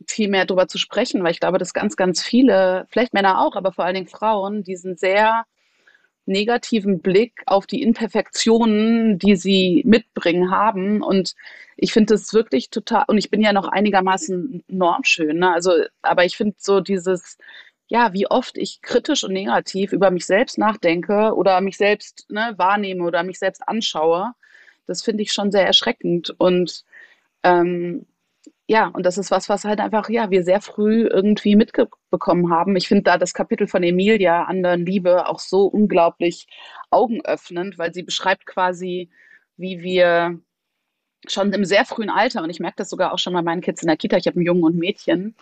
viel 0.08 0.30
mehr 0.30 0.46
drüber 0.46 0.68
zu 0.68 0.78
sprechen, 0.78 1.24
weil 1.24 1.32
ich 1.32 1.40
glaube, 1.40 1.58
dass 1.58 1.74
ganz, 1.74 1.96
ganz 1.96 2.22
viele, 2.24 2.86
vielleicht 2.90 3.14
Männer 3.14 3.42
auch, 3.42 3.56
aber 3.56 3.72
vor 3.72 3.86
allen 3.86 3.96
Dingen 3.96 4.08
Frauen, 4.08 4.64
die 4.64 4.76
sind 4.76 5.00
sehr 5.00 5.46
negativen 6.28 7.02
Blick 7.02 7.42
auf 7.46 7.66
die 7.68 7.82
Imperfektionen, 7.82 9.18
die 9.20 9.36
sie 9.36 9.84
mitbringen, 9.86 10.52
haben. 10.52 11.02
Und 11.02 11.36
ich 11.78 11.94
finde 11.94 12.16
es 12.16 12.34
wirklich 12.34 12.70
total, 12.70 13.06
und 13.08 13.18
ich 13.18 13.30
bin 13.30 13.42
ja 13.42 13.54
noch 13.54 13.68
einigermaßen 13.68 14.64
normschön, 14.68 15.40
ne? 15.40 15.54
also, 15.54 15.72
aber 16.02 16.26
ich 16.26 16.38
finde 16.38 16.56
so 16.60 16.80
dieses, 16.82 17.38
ja, 17.88 18.14
wie 18.14 18.28
oft 18.28 18.58
ich 18.58 18.82
kritisch 18.82 19.24
und 19.24 19.34
negativ 19.34 19.94
über 19.94 20.12
mich 20.12 20.26
selbst 20.26 20.58
nachdenke 20.58 21.34
oder 21.36 21.62
mich 21.62 21.78
selbst 21.78 22.26
ne, 22.30 22.54
wahrnehme 22.58 23.04
oder 23.04 23.24
mich 23.24 23.40
selbst 23.40 23.68
anschaue, 23.68 24.34
das 24.88 25.04
finde 25.04 25.24
ich 25.24 25.32
schon 25.32 25.52
sehr 25.52 25.66
erschreckend. 25.66 26.36
Und 26.38 26.84
ähm, 27.44 28.06
ja, 28.68 28.88
und 28.88 29.06
das 29.06 29.18
ist 29.18 29.32
was, 29.32 29.48
was 29.48 29.64
halt 29.64 29.80
einfach, 29.80 30.10
ja, 30.10 30.30
wir 30.30 30.44
sehr 30.44 30.60
früh 30.62 31.08
irgendwie 31.08 31.56
mitbekommen 31.56 32.52
haben. 32.52 32.76
Ich 32.76 32.90
finde 32.90 33.04
da 33.04 33.18
das 33.18 33.34
Kapitel 33.34 33.66
von 33.68 33.82
Emilia, 33.82 34.44
Anderen 34.44 34.86
Liebe, 34.86 35.28
auch 35.28 35.40
so 35.40 35.66
unglaublich 35.68 36.48
augenöffnend, 36.90 37.78
weil 37.78 37.94
sie 37.94 38.04
beschreibt 38.04 38.46
quasi, 38.46 39.10
wie 39.56 39.82
wir 39.82 40.40
schon 41.28 41.54
im 41.54 41.66
sehr 41.66 41.86
frühen 41.86 42.10
Alter, 42.10 42.44
und 42.44 42.50
ich 42.50 42.60
merke 42.60 42.78
das 42.78 42.90
sogar 42.90 43.14
auch 43.14 43.20
schon 43.20 43.34
bei 43.34 43.42
meinen 43.42 43.62
Kids 43.62 43.82
in 43.82 43.88
der 43.88 43.98
Kita, 43.98 44.18
ich 44.18 44.28
habe 44.28 44.36
einen 44.36 44.46
Jungen 44.46 44.64
und 44.64 44.76
ein 44.76 44.80
Mädchen, 44.80 45.36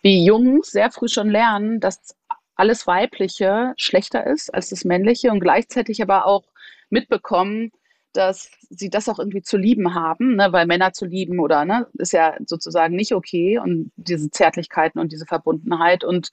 wie 0.00 0.24
Jungs 0.24 0.70
sehr 0.70 0.90
früh 0.90 1.08
schon 1.08 1.30
lernen, 1.30 1.78
dass 1.78 2.16
alles 2.54 2.86
Weibliche 2.86 3.74
schlechter 3.76 4.26
ist 4.26 4.52
als 4.52 4.70
das 4.70 4.84
Männliche 4.84 5.30
und 5.30 5.40
gleichzeitig 5.40 6.02
aber 6.02 6.26
auch 6.26 6.44
mitbekommen, 6.90 7.70
dass 8.12 8.50
sie 8.70 8.90
das 8.90 9.08
auch 9.08 9.18
irgendwie 9.18 9.42
zu 9.42 9.56
lieben 9.56 9.94
haben, 9.94 10.36
ne? 10.36 10.52
weil 10.52 10.66
Männer 10.66 10.92
zu 10.92 11.06
lieben 11.06 11.38
oder 11.40 11.64
ne, 11.64 11.86
ist 11.94 12.12
ja 12.12 12.36
sozusagen 12.46 12.96
nicht 12.96 13.12
okay 13.14 13.58
und 13.58 13.92
diese 13.96 14.30
Zärtlichkeiten 14.30 15.00
und 15.00 15.12
diese 15.12 15.26
Verbundenheit 15.26 16.04
und 16.04 16.30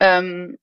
ähm, 0.00 0.58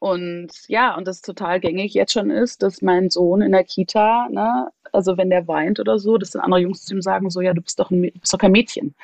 und 0.00 0.52
ja, 0.68 0.96
und 0.96 1.08
das 1.08 1.22
total 1.22 1.58
gängig 1.60 1.92
jetzt 1.94 2.12
schon 2.12 2.30
ist, 2.30 2.62
dass 2.62 2.82
mein 2.82 3.10
Sohn 3.10 3.42
in 3.42 3.52
der 3.52 3.64
Kita, 3.64 4.28
ne, 4.30 4.68
also 4.92 5.16
wenn 5.16 5.30
der 5.30 5.48
weint 5.48 5.80
oder 5.80 5.98
so, 5.98 6.18
dass 6.18 6.30
dann 6.30 6.42
andere 6.42 6.60
Jungs 6.60 6.84
zu 6.84 6.94
ihm 6.94 7.02
sagen, 7.02 7.30
so, 7.30 7.40
ja, 7.40 7.52
du 7.54 7.62
bist 7.62 7.78
doch, 7.80 7.90
ein, 7.90 8.02
bist 8.02 8.32
doch 8.32 8.38
kein 8.38 8.52
Mädchen. 8.52 8.94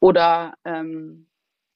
Oder 0.00 0.54
ähm, 0.64 1.26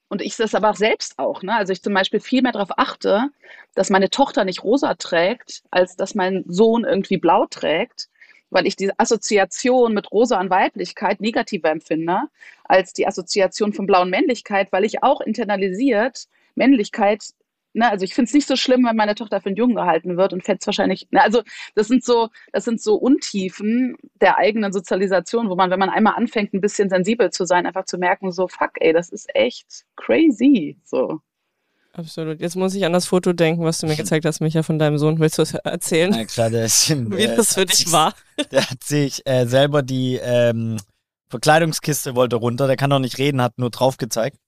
und 0.08 0.22
ich 0.22 0.36
das 0.36 0.54
aber 0.54 0.74
selbst 0.74 1.18
auch. 1.18 1.42
Ne? 1.42 1.54
Also 1.54 1.72
ich 1.72 1.82
zum 1.82 1.94
Beispiel 1.94 2.20
viel 2.20 2.42
mehr 2.42 2.52
darauf 2.52 2.78
achte, 2.78 3.30
dass 3.74 3.90
meine 3.90 4.10
Tochter 4.10 4.44
nicht 4.44 4.62
rosa 4.62 4.94
trägt, 4.94 5.62
als 5.70 5.96
dass 5.96 6.14
mein 6.14 6.44
Sohn 6.46 6.84
irgendwie 6.84 7.16
blau 7.16 7.46
trägt, 7.46 8.08
weil 8.54 8.66
ich 8.66 8.76
die 8.76 8.90
Assoziation 8.98 9.92
mit 9.94 10.10
rosa 10.12 10.40
und 10.40 10.50
Weiblichkeit 10.50 11.20
negativer 11.20 11.70
empfinde 11.70 12.22
als 12.64 12.92
die 12.92 13.06
Assoziation 13.06 13.72
von 13.72 13.86
blauen 13.86 14.10
Männlichkeit, 14.10 14.72
weil 14.72 14.84
ich 14.84 15.02
auch 15.02 15.20
internalisiert 15.20 16.26
Männlichkeit 16.54 17.34
Ne, 17.76 17.90
also 17.90 18.04
ich 18.04 18.14
finde 18.14 18.28
es 18.28 18.34
nicht 18.34 18.46
so 18.46 18.54
schlimm, 18.54 18.84
wenn 18.84 18.94
meine 18.94 19.16
Tochter 19.16 19.40
für 19.40 19.48
einen 19.48 19.56
Jungen 19.56 19.74
gehalten 19.74 20.16
wird 20.16 20.32
und 20.32 20.44
fände 20.44 20.58
es 20.60 20.66
wahrscheinlich, 20.66 21.08
ne, 21.10 21.20
also 21.20 21.42
das 21.74 21.88
sind 21.88 22.04
so, 22.04 22.28
das 22.52 22.64
sind 22.64 22.80
so 22.80 22.94
Untiefen 22.94 23.96
der 24.20 24.38
eigenen 24.38 24.72
Sozialisation, 24.72 25.50
wo 25.50 25.56
man, 25.56 25.70
wenn 25.70 25.80
man 25.80 25.90
einmal 25.90 26.14
anfängt, 26.14 26.54
ein 26.54 26.60
bisschen 26.60 26.88
sensibel 26.88 27.30
zu 27.32 27.44
sein, 27.46 27.66
einfach 27.66 27.84
zu 27.84 27.98
merken, 27.98 28.30
so, 28.30 28.46
fuck, 28.46 28.70
ey, 28.76 28.92
das 28.92 29.08
ist 29.10 29.26
echt 29.34 29.86
crazy. 29.96 30.78
So. 30.84 31.20
Absolut. 31.96 32.40
Jetzt 32.40 32.56
muss 32.56 32.74
ich 32.74 32.84
an 32.84 32.92
das 32.92 33.06
Foto 33.06 33.32
denken, 33.32 33.64
was 33.64 33.78
du 33.78 33.86
mir 33.86 33.96
gezeigt 33.96 34.24
hast, 34.26 34.40
Micha, 34.40 34.62
von 34.62 34.78
deinem 34.78 34.98
Sohn. 34.98 35.20
Willst 35.20 35.38
du 35.38 35.42
es 35.42 35.54
erzählen? 35.54 36.10
Na 36.10 36.24
klar, 36.24 36.50
der 36.50 36.64
ist 36.64 36.90
Wie 36.90 37.22
äh, 37.22 37.36
das 37.36 37.54
für 37.54 37.66
dich 37.66 37.90
war? 37.92 38.14
Der 38.50 38.68
hat 38.68 38.82
sich 38.82 39.22
äh, 39.26 39.46
selber 39.46 39.82
die 39.82 40.18
ähm, 40.20 40.76
Verkleidungskiste 41.28 42.16
wollte 42.16 42.36
runter, 42.36 42.66
der 42.66 42.76
kann 42.76 42.90
noch 42.90 42.98
nicht 42.98 43.18
reden, 43.18 43.40
hat 43.40 43.58
nur 43.58 43.70
drauf 43.70 43.96
gezeigt. 43.96 44.38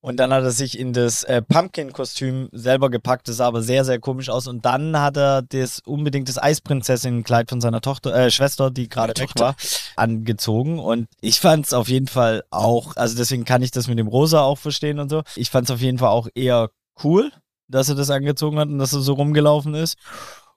Und 0.00 0.18
dann 0.18 0.32
hat 0.32 0.44
er 0.44 0.52
sich 0.52 0.78
in 0.78 0.92
das 0.92 1.24
äh, 1.24 1.42
Pumpkin-Kostüm 1.42 2.48
selber 2.52 2.90
gepackt, 2.90 3.28
das 3.28 3.38
sah 3.38 3.46
aber 3.48 3.62
sehr, 3.62 3.84
sehr 3.84 3.98
komisch 3.98 4.28
aus. 4.28 4.46
Und 4.46 4.64
dann 4.64 5.00
hat 5.00 5.16
er 5.16 5.42
das 5.42 5.80
unbedingt 5.80 6.28
das 6.28 6.40
Eisprinzessin-Kleid 6.40 7.48
von 7.50 7.60
seiner 7.60 7.80
Tochter, 7.80 8.14
äh, 8.14 8.30
Schwester, 8.30 8.70
die 8.70 8.88
gerade 8.88 9.20
weg 9.20 9.30
war, 9.36 9.56
angezogen. 9.96 10.78
Und 10.78 11.08
ich 11.20 11.40
fand 11.40 11.66
es 11.66 11.72
auf 11.72 11.88
jeden 11.88 12.06
Fall 12.06 12.44
auch, 12.50 12.94
also 12.96 13.16
deswegen 13.16 13.44
kann 13.44 13.62
ich 13.62 13.72
das 13.72 13.88
mit 13.88 13.98
dem 13.98 14.06
Rosa 14.06 14.42
auch 14.42 14.58
verstehen 14.58 15.00
und 15.00 15.08
so. 15.08 15.22
Ich 15.34 15.50
fand 15.50 15.68
es 15.68 15.74
auf 15.74 15.80
jeden 15.80 15.98
Fall 15.98 16.10
auch 16.10 16.28
eher 16.34 16.70
cool, 17.02 17.32
dass 17.66 17.88
er 17.88 17.94
das 17.96 18.10
angezogen 18.10 18.58
hat 18.58 18.68
und 18.68 18.78
dass 18.78 18.92
er 18.92 19.00
so 19.00 19.14
rumgelaufen 19.14 19.74
ist. 19.74 19.98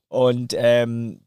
Und 0.09 0.53
ähm, 0.55 1.21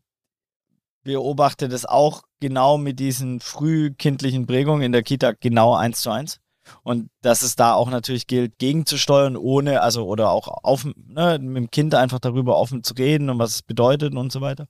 beobachte 1.03 1.69
das 1.69 1.85
auch 1.87 2.23
genau 2.41 2.79
mit 2.79 3.01
diesen 3.01 3.41
frühkindlichen 3.41 4.47
Prägungen 4.47 4.83
in 4.83 4.93
der 4.93 5.03
Kita 5.03 5.33
genau 5.33 5.75
eins 5.75 6.03
zu 6.03 6.11
eins. 6.11 6.39
Und 6.83 7.11
dass 7.23 7.43
es 7.43 7.57
da 7.57 7.75
auch 7.75 7.91
natürlich 7.91 8.27
gilt, 8.27 8.59
gegenzusteuern, 8.59 9.37
ohne, 9.37 9.83
also 9.83 10.07
oder 10.07 10.31
auch 10.31 10.49
auf, 10.63 10.85
ne, 10.85 11.39
mit 11.41 11.57
dem 11.57 11.71
Kind 11.71 11.95
einfach 11.95 12.19
darüber 12.19 12.57
offen 12.57 12.83
zu 12.83 12.95
reden 12.95 13.31
und 13.31 13.39
was 13.39 13.57
es 13.57 13.63
bedeutet 13.63 14.15
und 14.15 14.33
so 14.33 14.41
weiter. 14.41 14.67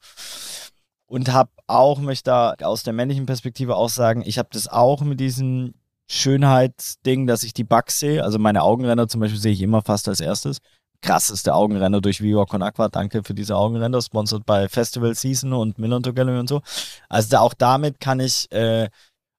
Und 1.06 1.32
habe 1.32 1.50
auch, 1.66 1.98
möchte 2.00 2.30
da 2.30 2.54
aus 2.62 2.82
der 2.82 2.92
männlichen 2.92 3.26
Perspektive 3.26 3.76
auch 3.76 3.90
sagen, 3.90 4.22
ich 4.24 4.38
habe 4.38 4.48
das 4.52 4.68
auch 4.68 5.02
mit 5.02 5.20
diesem 5.20 5.74
Schönheitsding, 6.12 7.26
dass 7.26 7.42
ich 7.42 7.54
die 7.54 7.64
Bugs 7.64 7.98
sehe. 7.98 8.22
Also 8.22 8.38
meine 8.38 8.62
Augenränder 8.62 9.08
zum 9.08 9.20
Beispiel 9.20 9.40
sehe 9.40 9.52
ich 9.52 9.62
immer 9.62 9.82
fast 9.82 10.08
als 10.08 10.20
erstes. 10.20 10.58
Krasseste 11.00 11.54
Augenränder 11.54 12.00
durch 12.00 12.20
Viva 12.20 12.44
Con 12.44 12.62
Aqua. 12.62 12.88
Danke 12.88 13.24
für 13.24 13.34
diese 13.34 13.56
Augenränder. 13.56 14.00
Sponsored 14.00 14.46
bei 14.46 14.68
Festival 14.68 15.14
Season 15.14 15.52
und 15.52 15.78
Millantor 15.78 16.12
Gallery 16.12 16.38
und 16.38 16.48
so. 16.48 16.60
Also 17.08 17.38
auch 17.38 17.54
damit 17.54 17.98
kann 17.98 18.20
ich 18.20 18.50
äh, 18.52 18.88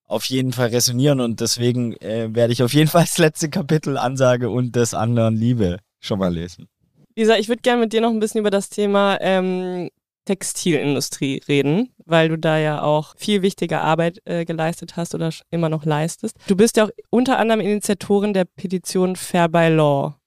auf 0.06 0.24
jeden 0.26 0.52
Fall 0.52 0.68
resonieren 0.68 1.20
und 1.20 1.40
deswegen 1.40 1.94
äh, 1.96 2.28
werde 2.34 2.52
ich 2.52 2.62
auf 2.62 2.74
jeden 2.74 2.88
Fall 2.88 3.02
das 3.02 3.18
letzte 3.18 3.48
Kapitel 3.50 3.96
Ansage 3.96 4.50
und 4.50 4.76
des 4.76 4.94
anderen 4.94 5.36
Liebe 5.36 5.78
schon 6.00 6.18
mal 6.18 6.32
lesen. 6.32 6.68
Lisa, 7.16 7.36
ich 7.36 7.48
würde 7.48 7.62
gerne 7.62 7.80
mit 7.80 7.92
dir 7.92 8.00
noch 8.00 8.10
ein 8.10 8.20
bisschen 8.20 8.40
über 8.40 8.50
das 8.50 8.68
Thema 8.68 9.18
ähm, 9.20 9.88
Textilindustrie 10.24 11.42
reden, 11.48 11.90
weil 12.04 12.28
du 12.28 12.38
da 12.38 12.58
ja 12.58 12.82
auch 12.82 13.14
viel 13.16 13.42
wichtige 13.42 13.80
Arbeit 13.80 14.20
äh, 14.24 14.44
geleistet 14.44 14.96
hast 14.96 15.14
oder 15.14 15.30
immer 15.50 15.68
noch 15.68 15.84
leistest. 15.84 16.36
Du 16.48 16.56
bist 16.56 16.76
ja 16.76 16.86
auch 16.86 16.90
unter 17.10 17.38
anderem 17.38 17.60
Initiatorin 17.60 18.32
der 18.32 18.44
Petition 18.44 19.16
Fair 19.16 19.48
by 19.48 19.68
Law. 19.68 20.18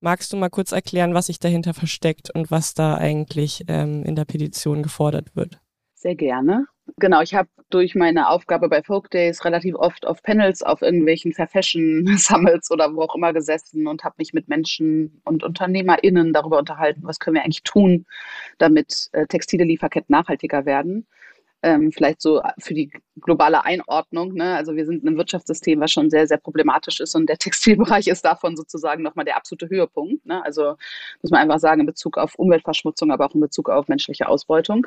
Magst 0.00 0.32
du 0.32 0.36
mal 0.36 0.48
kurz 0.48 0.72
erklären, 0.72 1.14
was 1.14 1.26
sich 1.26 1.40
dahinter 1.40 1.74
versteckt 1.74 2.30
und 2.34 2.50
was 2.50 2.74
da 2.74 2.96
eigentlich 2.96 3.64
ähm, 3.68 4.04
in 4.04 4.16
der 4.16 4.24
Petition 4.24 4.82
gefordert 4.82 5.34
wird? 5.34 5.60
Sehr 5.94 6.14
gerne. 6.14 6.66
Genau, 6.96 7.20
ich 7.20 7.34
habe 7.34 7.48
durch 7.70 7.94
meine 7.94 8.28
Aufgabe 8.28 8.68
bei 8.68 8.82
Folk 8.82 9.10
Days 9.10 9.44
relativ 9.44 9.74
oft 9.74 10.06
auf 10.06 10.22
Panels 10.22 10.62
auf 10.62 10.82
irgendwelchen 10.82 11.32
Fair 11.32 11.48
Fashion 11.48 12.06
Summits 12.16 12.70
oder 12.70 12.94
wo 12.94 13.02
auch 13.02 13.14
immer 13.14 13.32
gesessen 13.32 13.86
und 13.86 14.04
habe 14.04 14.16
mich 14.18 14.32
mit 14.32 14.48
Menschen 14.48 15.20
und 15.24 15.44
UnternehmerInnen 15.44 16.32
darüber 16.32 16.58
unterhalten, 16.58 17.02
was 17.04 17.18
können 17.20 17.36
wir 17.36 17.44
eigentlich 17.44 17.62
tun, 17.62 18.06
damit 18.58 19.08
äh, 19.12 19.26
textile 19.26 19.64
Lieferketten 19.64 20.12
nachhaltiger 20.12 20.64
werden. 20.64 21.06
Ähm, 21.60 21.90
vielleicht 21.90 22.22
so 22.22 22.40
für 22.60 22.72
die 22.72 22.92
globale 23.20 23.64
Einordnung. 23.64 24.32
Ne? 24.34 24.54
Also 24.54 24.76
wir 24.76 24.86
sind 24.86 25.04
ein 25.04 25.16
Wirtschaftssystem, 25.16 25.80
was 25.80 25.90
schon 25.90 26.08
sehr, 26.08 26.28
sehr 26.28 26.38
problematisch 26.38 27.00
ist 27.00 27.16
und 27.16 27.28
der 27.28 27.36
Textilbereich 27.38 28.06
ist 28.06 28.24
davon 28.24 28.56
sozusagen 28.56 29.02
nochmal 29.02 29.24
der 29.24 29.36
absolute 29.36 29.68
Höhepunkt. 29.68 30.24
Ne? 30.24 30.42
Also 30.44 30.76
muss 31.20 31.32
man 31.32 31.42
einfach 31.42 31.58
sagen, 31.58 31.80
in 31.80 31.86
Bezug 31.86 32.16
auf 32.16 32.36
Umweltverschmutzung, 32.36 33.10
aber 33.10 33.26
auch 33.26 33.34
in 33.34 33.40
Bezug 33.40 33.70
auf 33.70 33.88
menschliche 33.88 34.28
Ausbeutung. 34.28 34.86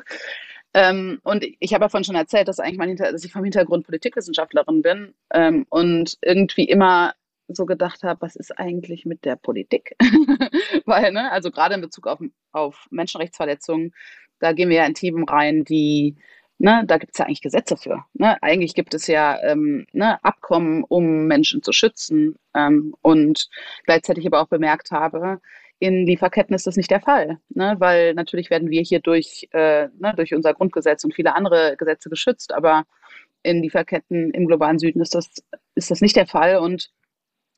Ähm, 0.74 1.20
und 1.22 1.44
ich 1.60 1.74
habe 1.74 1.84
davon 1.84 2.04
schon 2.04 2.14
erzählt, 2.14 2.48
dass, 2.48 2.58
eigentlich 2.58 2.78
mein 2.78 2.88
Hinter 2.88 3.12
dass 3.12 3.24
ich 3.24 3.32
vom 3.32 3.44
Hintergrund 3.44 3.84
Politikwissenschaftlerin 3.86 4.82
bin 4.82 5.14
ähm, 5.32 5.66
und 5.68 6.16
irgendwie 6.22 6.64
immer 6.64 7.14
so 7.48 7.66
gedacht 7.66 8.02
habe, 8.02 8.22
was 8.22 8.36
ist 8.36 8.58
eigentlich 8.58 9.04
mit 9.04 9.24
der 9.24 9.36
Politik? 9.36 9.96
Weil, 10.86 11.12
ne, 11.12 11.30
also 11.30 11.50
gerade 11.50 11.74
in 11.74 11.80
Bezug 11.82 12.06
auf, 12.06 12.20
auf 12.52 12.86
Menschenrechtsverletzungen, 12.90 13.92
da 14.38 14.52
gehen 14.52 14.68
wir 14.70 14.78
ja 14.78 14.86
in 14.86 14.94
Themen 14.94 15.24
rein, 15.28 15.64
die, 15.64 16.16
ne, 16.58 16.84
da 16.86 16.98
gibt 16.98 17.12
es 17.12 17.18
ja 17.18 17.26
eigentlich 17.26 17.42
Gesetze 17.42 17.76
für. 17.76 18.04
Ne? 18.14 18.42
Eigentlich 18.42 18.74
gibt 18.74 18.94
es 18.94 19.06
ja 19.06 19.38
ähm, 19.42 19.86
ne, 19.92 20.22
Abkommen, 20.24 20.84
um 20.84 21.26
Menschen 21.26 21.62
zu 21.62 21.72
schützen. 21.72 22.36
Ähm, 22.54 22.94
und 23.02 23.48
gleichzeitig 23.84 24.26
aber 24.26 24.40
auch 24.40 24.48
bemerkt 24.48 24.90
habe, 24.90 25.40
in 25.82 26.06
Lieferketten 26.06 26.54
ist 26.54 26.68
das 26.68 26.76
nicht 26.76 26.92
der 26.92 27.00
Fall, 27.00 27.38
ne? 27.48 27.74
weil 27.78 28.14
natürlich 28.14 28.50
werden 28.50 28.70
wir 28.70 28.82
hier 28.82 29.00
durch, 29.00 29.48
äh, 29.50 29.88
ne, 29.98 30.14
durch 30.14 30.32
unser 30.32 30.54
Grundgesetz 30.54 31.02
und 31.02 31.12
viele 31.12 31.34
andere 31.34 31.76
Gesetze 31.76 32.08
geschützt, 32.08 32.54
aber 32.54 32.84
in 33.42 33.64
Lieferketten 33.64 34.30
im 34.30 34.46
globalen 34.46 34.78
Süden 34.78 35.02
ist 35.02 35.16
das, 35.16 35.42
ist 35.74 35.90
das 35.90 36.00
nicht 36.00 36.14
der 36.14 36.28
Fall 36.28 36.58
und 36.58 36.92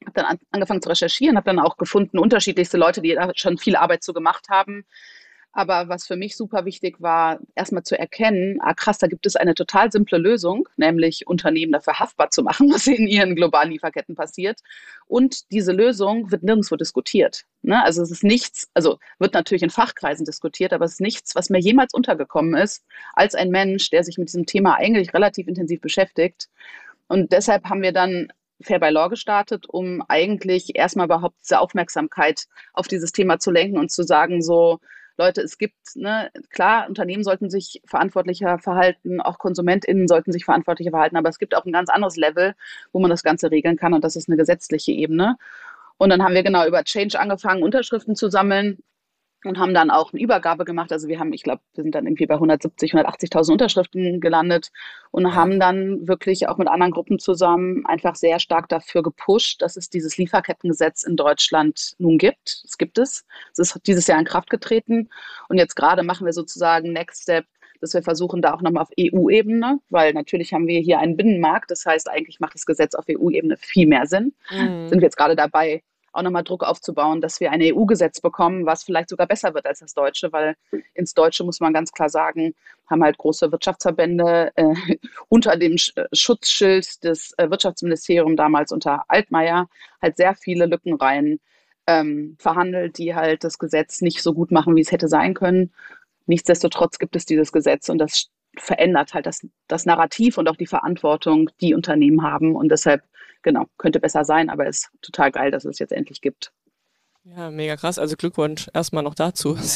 habe 0.06 0.14
dann 0.14 0.24
an, 0.24 0.38
angefangen 0.52 0.80
zu 0.80 0.88
recherchieren, 0.88 1.36
habe 1.36 1.44
dann 1.50 1.58
auch 1.58 1.76
gefunden, 1.76 2.18
unterschiedlichste 2.18 2.78
Leute, 2.78 3.02
die 3.02 3.12
da 3.12 3.30
schon 3.34 3.58
viel 3.58 3.76
Arbeit 3.76 4.02
zu 4.02 4.14
gemacht 4.14 4.48
haben, 4.48 4.86
aber 5.54 5.88
was 5.88 6.04
für 6.04 6.16
mich 6.16 6.36
super 6.36 6.64
wichtig 6.64 7.00
war, 7.00 7.38
erstmal 7.54 7.84
zu 7.84 7.96
erkennen, 7.96 8.58
ah 8.60 8.74
krass, 8.74 8.98
da 8.98 9.06
gibt 9.06 9.24
es 9.24 9.36
eine 9.36 9.54
total 9.54 9.90
simple 9.92 10.18
Lösung, 10.18 10.68
nämlich 10.76 11.28
Unternehmen 11.28 11.72
dafür 11.72 12.00
haftbar 12.00 12.30
zu 12.30 12.42
machen, 12.42 12.70
was 12.74 12.88
in 12.88 13.06
ihren 13.06 13.36
globalen 13.36 13.70
Lieferketten 13.70 14.16
passiert. 14.16 14.60
Und 15.06 15.50
diese 15.52 15.72
Lösung 15.72 16.32
wird 16.32 16.42
nirgendwo 16.42 16.74
diskutiert. 16.74 17.44
Ne? 17.62 17.82
Also 17.82 18.02
es 18.02 18.10
ist 18.10 18.24
nichts, 18.24 18.68
also 18.74 18.98
wird 19.20 19.34
natürlich 19.34 19.62
in 19.62 19.70
Fachkreisen 19.70 20.26
diskutiert, 20.26 20.72
aber 20.72 20.86
es 20.86 20.94
ist 20.94 21.00
nichts, 21.00 21.36
was 21.36 21.50
mir 21.50 21.60
jemals 21.60 21.94
untergekommen 21.94 22.54
ist, 22.54 22.84
als 23.14 23.36
ein 23.36 23.50
Mensch, 23.50 23.90
der 23.90 24.02
sich 24.02 24.18
mit 24.18 24.28
diesem 24.28 24.46
Thema 24.46 24.74
eigentlich 24.74 25.14
relativ 25.14 25.46
intensiv 25.46 25.80
beschäftigt. 25.80 26.48
Und 27.06 27.30
deshalb 27.32 27.64
haben 27.66 27.82
wir 27.82 27.92
dann 27.92 28.28
Fair 28.60 28.80
by 28.80 28.88
Law 28.88 29.08
gestartet, 29.08 29.66
um 29.68 30.02
eigentlich 30.08 30.74
erstmal 30.74 31.06
überhaupt 31.06 31.36
diese 31.42 31.60
Aufmerksamkeit 31.60 32.46
auf 32.72 32.88
dieses 32.88 33.12
Thema 33.12 33.38
zu 33.38 33.52
lenken 33.52 33.78
und 33.78 33.92
zu 33.92 34.02
sagen, 34.02 34.42
so, 34.42 34.80
Leute, 35.16 35.42
es 35.42 35.58
gibt, 35.58 35.76
ne, 35.94 36.30
klar, 36.50 36.88
Unternehmen 36.88 37.22
sollten 37.22 37.50
sich 37.50 37.80
verantwortlicher 37.84 38.58
verhalten, 38.58 39.20
auch 39.20 39.38
KonsumentInnen 39.38 40.08
sollten 40.08 40.32
sich 40.32 40.44
verantwortlicher 40.44 40.90
verhalten, 40.90 41.16
aber 41.16 41.28
es 41.28 41.38
gibt 41.38 41.54
auch 41.56 41.64
ein 41.64 41.72
ganz 41.72 41.88
anderes 41.88 42.16
Level, 42.16 42.54
wo 42.92 43.00
man 43.00 43.10
das 43.10 43.22
Ganze 43.22 43.50
regeln 43.50 43.76
kann 43.76 43.94
und 43.94 44.02
das 44.02 44.16
ist 44.16 44.28
eine 44.28 44.36
gesetzliche 44.36 44.92
Ebene. 44.92 45.36
Und 45.98 46.10
dann 46.10 46.22
haben 46.22 46.34
wir 46.34 46.42
genau 46.42 46.66
über 46.66 46.82
Change 46.82 47.18
angefangen, 47.20 47.62
Unterschriften 47.62 48.16
zu 48.16 48.28
sammeln 48.28 48.78
und 49.44 49.58
haben 49.58 49.74
dann 49.74 49.90
auch 49.90 50.12
eine 50.12 50.22
Übergabe 50.22 50.64
gemacht. 50.64 50.90
Also 50.92 51.08
wir 51.08 51.18
haben, 51.18 51.32
ich 51.32 51.42
glaube, 51.42 51.62
wir 51.74 51.84
sind 51.84 51.94
dann 51.94 52.06
irgendwie 52.06 52.26
bei 52.26 52.34
170, 52.34 52.94
180.000 52.94 53.52
Unterschriften 53.52 54.20
gelandet 54.20 54.70
und 55.10 55.34
haben 55.34 55.60
dann 55.60 56.08
wirklich 56.08 56.48
auch 56.48 56.56
mit 56.56 56.68
anderen 56.68 56.92
Gruppen 56.92 57.18
zusammen 57.18 57.84
einfach 57.86 58.16
sehr 58.16 58.38
stark 58.38 58.68
dafür 58.68 59.02
gepusht, 59.02 59.62
dass 59.62 59.76
es 59.76 59.90
dieses 59.90 60.16
Lieferkettengesetz 60.16 61.02
in 61.02 61.16
Deutschland 61.16 61.94
nun 61.98 62.18
gibt. 62.18 62.62
Es 62.64 62.78
gibt 62.78 62.98
es. 62.98 63.24
Es 63.52 63.58
ist 63.58 63.80
dieses 63.86 64.06
Jahr 64.06 64.18
in 64.18 64.24
Kraft 64.24 64.50
getreten 64.50 65.10
und 65.48 65.58
jetzt 65.58 65.76
gerade 65.76 66.02
machen 66.02 66.24
wir 66.24 66.32
sozusagen 66.32 66.92
Next 66.92 67.22
Step 67.22 67.46
dass 67.80 67.92
wir 67.92 68.02
versuchen, 68.02 68.40
da 68.40 68.54
auch 68.54 68.62
nochmal 68.62 68.84
auf 68.84 68.90
EU-Ebene, 68.98 69.78
weil 69.90 70.14
natürlich 70.14 70.54
haben 70.54 70.66
wir 70.66 70.80
hier 70.80 71.00
einen 71.00 71.18
Binnenmarkt. 71.18 71.70
Das 71.70 71.84
heißt, 71.84 72.08
eigentlich 72.08 72.40
macht 72.40 72.54
das 72.54 72.64
Gesetz 72.64 72.94
auf 72.94 73.04
EU-Ebene 73.10 73.58
viel 73.58 73.86
mehr 73.86 74.06
Sinn. 74.06 74.32
Mhm. 74.50 74.88
Sind 74.88 75.00
wir 75.00 75.06
jetzt 75.06 75.18
gerade 75.18 75.36
dabei, 75.36 75.82
auch 76.14 76.22
nochmal 76.22 76.44
Druck 76.44 76.62
aufzubauen, 76.62 77.20
dass 77.20 77.40
wir 77.40 77.50
ein 77.50 77.60
EU-Gesetz 77.62 78.20
bekommen, 78.20 78.66
was 78.66 78.84
vielleicht 78.84 79.08
sogar 79.08 79.26
besser 79.26 79.54
wird 79.54 79.66
als 79.66 79.80
das 79.80 79.94
deutsche, 79.94 80.32
weil 80.32 80.56
ins 80.94 81.14
Deutsche 81.14 81.44
muss 81.44 81.60
man 81.60 81.72
ganz 81.72 81.92
klar 81.92 82.08
sagen, 82.08 82.54
haben 82.88 83.02
halt 83.02 83.18
große 83.18 83.50
Wirtschaftsverbände 83.50 84.52
äh, 84.56 84.74
unter 85.28 85.56
dem 85.56 85.76
äh, 85.96 86.04
Schutzschild 86.12 87.02
des 87.04 87.32
äh, 87.38 87.50
Wirtschaftsministeriums 87.50 88.36
damals 88.36 88.72
unter 88.72 89.04
Altmaier 89.08 89.68
halt 90.00 90.16
sehr 90.16 90.34
viele 90.34 90.66
Lücken 90.66 90.94
rein 90.94 91.40
ähm, 91.86 92.36
verhandelt, 92.38 92.98
die 92.98 93.14
halt 93.14 93.44
das 93.44 93.58
Gesetz 93.58 94.00
nicht 94.00 94.22
so 94.22 94.32
gut 94.34 94.50
machen, 94.50 94.76
wie 94.76 94.80
es 94.80 94.92
hätte 94.92 95.08
sein 95.08 95.34
können. 95.34 95.72
Nichtsdestotrotz 96.26 96.98
gibt 96.98 97.16
es 97.16 97.26
dieses 97.26 97.52
Gesetz 97.52 97.88
und 97.88 97.98
das 97.98 98.30
verändert 98.56 99.14
halt 99.14 99.26
das, 99.26 99.46
das 99.68 99.86
Narrativ 99.86 100.38
und 100.38 100.48
auch 100.48 100.56
die 100.56 100.66
Verantwortung, 100.66 101.50
die 101.60 101.74
Unternehmen 101.74 102.22
haben. 102.22 102.54
Und 102.54 102.70
deshalb 102.70 103.02
genau, 103.44 103.66
könnte 103.78 104.00
besser 104.00 104.24
sein, 104.24 104.50
aber 104.50 104.66
ist 104.66 104.90
total 105.02 105.30
geil, 105.30 105.52
dass 105.52 105.64
es 105.64 105.78
jetzt 105.78 105.92
endlich 105.92 106.20
gibt. 106.20 106.52
Ja, 107.22 107.50
mega 107.50 107.76
krass. 107.76 107.98
Also 107.98 108.16
Glückwunsch 108.16 108.68
erstmal 108.74 109.04
noch 109.04 109.14
dazu. 109.14 109.56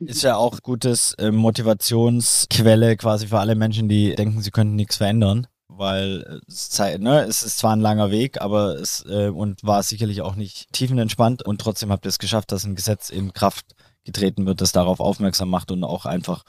Ist 0.00 0.22
ja 0.22 0.36
auch 0.36 0.62
gutes 0.62 1.12
äh, 1.18 1.30
Motivationsquelle 1.30 2.96
quasi 2.96 3.26
für 3.26 3.38
alle 3.38 3.54
Menschen, 3.54 3.86
die 3.86 4.14
denken, 4.14 4.40
sie 4.40 4.50
könnten 4.50 4.74
nichts 4.74 4.96
verändern. 4.96 5.46
Weil 5.68 6.40
es, 6.48 6.78
ne, 6.78 7.24
es 7.28 7.42
ist 7.42 7.58
zwar 7.58 7.76
ein 7.76 7.80
langer 7.80 8.10
Weg, 8.10 8.40
aber 8.40 8.76
es 8.76 9.04
äh, 9.08 9.28
und 9.28 9.62
war 9.62 9.82
sicherlich 9.82 10.22
auch 10.22 10.36
nicht 10.36 10.72
tiefenentspannt 10.72 11.44
und 11.44 11.60
trotzdem 11.60 11.92
habt 11.92 12.06
ihr 12.06 12.08
es 12.08 12.18
geschafft, 12.18 12.50
dass 12.50 12.64
ein 12.64 12.76
Gesetz 12.76 13.10
in 13.10 13.34
Kraft 13.34 13.76
getreten 14.04 14.46
wird, 14.46 14.62
das 14.62 14.72
darauf 14.72 15.00
aufmerksam 15.00 15.50
macht 15.50 15.70
und 15.70 15.84
auch 15.84 16.06
einfach 16.06 16.44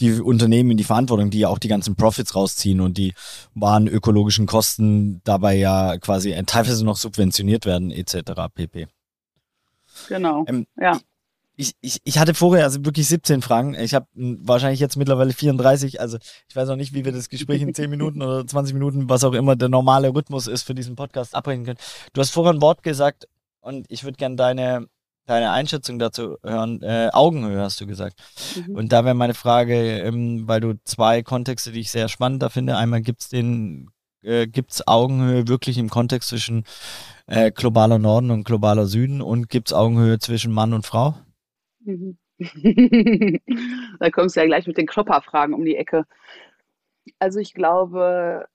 die 0.00 0.20
Unternehmen 0.20 0.72
in 0.72 0.76
die 0.76 0.84
Verantwortung, 0.84 1.30
die 1.30 1.40
ja 1.40 1.48
auch 1.48 1.58
die 1.58 1.68
ganzen 1.68 1.94
Profits 1.94 2.34
rausziehen 2.34 2.80
und 2.80 2.96
die 2.98 3.14
wahren 3.54 3.86
ökologischen 3.86 4.46
Kosten 4.46 5.20
dabei 5.24 5.56
ja 5.56 5.98
quasi 5.98 6.34
teilweise 6.46 6.84
noch 6.84 6.96
subventioniert 6.96 7.66
werden, 7.66 7.90
etc. 7.90 8.32
pp. 8.54 8.88
Genau. 10.08 10.44
Ähm, 10.48 10.66
ja. 10.80 10.98
Ich, 11.56 11.74
ich, 11.82 11.98
ich 12.04 12.18
hatte 12.18 12.32
vorher 12.32 12.64
also 12.64 12.82
wirklich 12.86 13.06
17 13.06 13.42
Fragen. 13.42 13.74
Ich 13.74 13.92
habe 13.92 14.06
wahrscheinlich 14.14 14.80
jetzt 14.80 14.96
mittlerweile 14.96 15.34
34. 15.34 16.00
Also 16.00 16.16
ich 16.48 16.56
weiß 16.56 16.70
auch 16.70 16.76
nicht, 16.76 16.94
wie 16.94 17.04
wir 17.04 17.12
das 17.12 17.28
Gespräch 17.28 17.60
in 17.60 17.74
10 17.74 17.90
Minuten 17.90 18.22
oder 18.22 18.46
20 18.46 18.72
Minuten, 18.72 19.10
was 19.10 19.24
auch 19.24 19.34
immer 19.34 19.56
der 19.56 19.68
normale 19.68 20.14
Rhythmus 20.14 20.46
ist 20.46 20.62
für 20.62 20.74
diesen 20.74 20.96
Podcast, 20.96 21.34
abbrechen 21.34 21.64
können. 21.64 21.78
Du 22.14 22.20
hast 22.22 22.30
vorher 22.30 22.54
ein 22.54 22.62
Wort 22.62 22.82
gesagt 22.82 23.28
und 23.60 23.84
ich 23.90 24.04
würde 24.04 24.16
gerne 24.16 24.36
deine 24.36 24.86
deine 25.30 25.52
Einschätzung 25.52 25.98
dazu 25.98 26.36
hören. 26.42 26.82
Äh, 26.82 27.10
Augenhöhe 27.12 27.60
hast 27.60 27.80
du 27.80 27.86
gesagt. 27.86 28.20
Mhm. 28.56 28.74
Und 28.74 28.92
da 28.92 29.04
wäre 29.04 29.14
meine 29.14 29.34
Frage, 29.34 30.00
ähm, 30.00 30.48
weil 30.48 30.60
du 30.60 30.74
zwei 30.84 31.22
Kontexte, 31.22 31.70
die 31.70 31.80
ich 31.80 31.90
sehr 31.90 32.08
spannend 32.08 32.42
da 32.42 32.48
finde. 32.48 32.76
Einmal 32.76 33.00
gibt 33.00 33.20
es 33.20 33.28
den, 33.28 33.90
äh, 34.22 34.48
gibt 34.48 34.82
Augenhöhe 34.86 35.46
wirklich 35.46 35.78
im 35.78 35.88
Kontext 35.88 36.30
zwischen 36.30 36.64
äh, 37.26 37.52
globaler 37.52 37.98
Norden 37.98 38.30
und 38.30 38.44
globaler 38.44 38.86
Süden 38.86 39.22
und 39.22 39.48
gibt 39.48 39.68
es 39.68 39.72
Augenhöhe 39.72 40.18
zwischen 40.18 40.52
Mann 40.52 40.74
und 40.74 40.84
Frau? 40.84 41.14
Mhm. 41.84 42.18
da 44.00 44.10
kommst 44.10 44.34
du 44.34 44.40
ja 44.40 44.46
gleich 44.46 44.66
mit 44.66 44.78
den 44.78 44.86
Klopperfragen 44.86 45.54
um 45.54 45.64
die 45.64 45.76
Ecke. 45.76 46.06
Also 47.18 47.38
ich 47.38 47.54
glaube, 47.54 48.46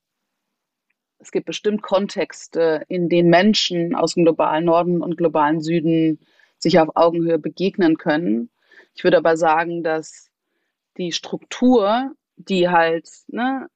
es 1.19 1.31
gibt 1.31 1.45
bestimmt 1.45 1.81
Kontexte, 1.81 2.83
in 2.89 3.09
denen 3.09 3.29
Menschen 3.29 3.95
aus 3.95 4.15
dem 4.15 4.25
globalen 4.25 4.65
Norden 4.65 5.01
und 5.01 5.17
globalen 5.17 5.61
Süden 5.61 6.19
sich 6.65 6.79
auf 6.79 6.89
Augenhöhe 6.95 7.37
begegnen 7.37 7.97
können. 7.97 8.49
Ich 8.95 9.03
würde 9.03 9.17
aber 9.17 9.37
sagen, 9.37 9.83
dass 9.83 10.31
die 10.97 11.11
Struktur, 11.11 12.11
die 12.37 12.69
halt, 12.69 13.07
ne, 13.27 13.67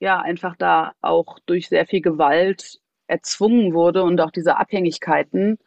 ja, 0.00 0.20
einfach 0.20 0.54
da 0.56 0.92
auch 1.00 1.38
durch 1.46 1.68
sehr 1.68 1.86
viel 1.86 2.02
Gewalt 2.02 2.78
erzwungen 3.06 3.72
wurde 3.72 4.02
und 4.02 4.20
auch 4.20 4.30
diese 4.30 4.58
Abhängigkeiten, 4.58 5.58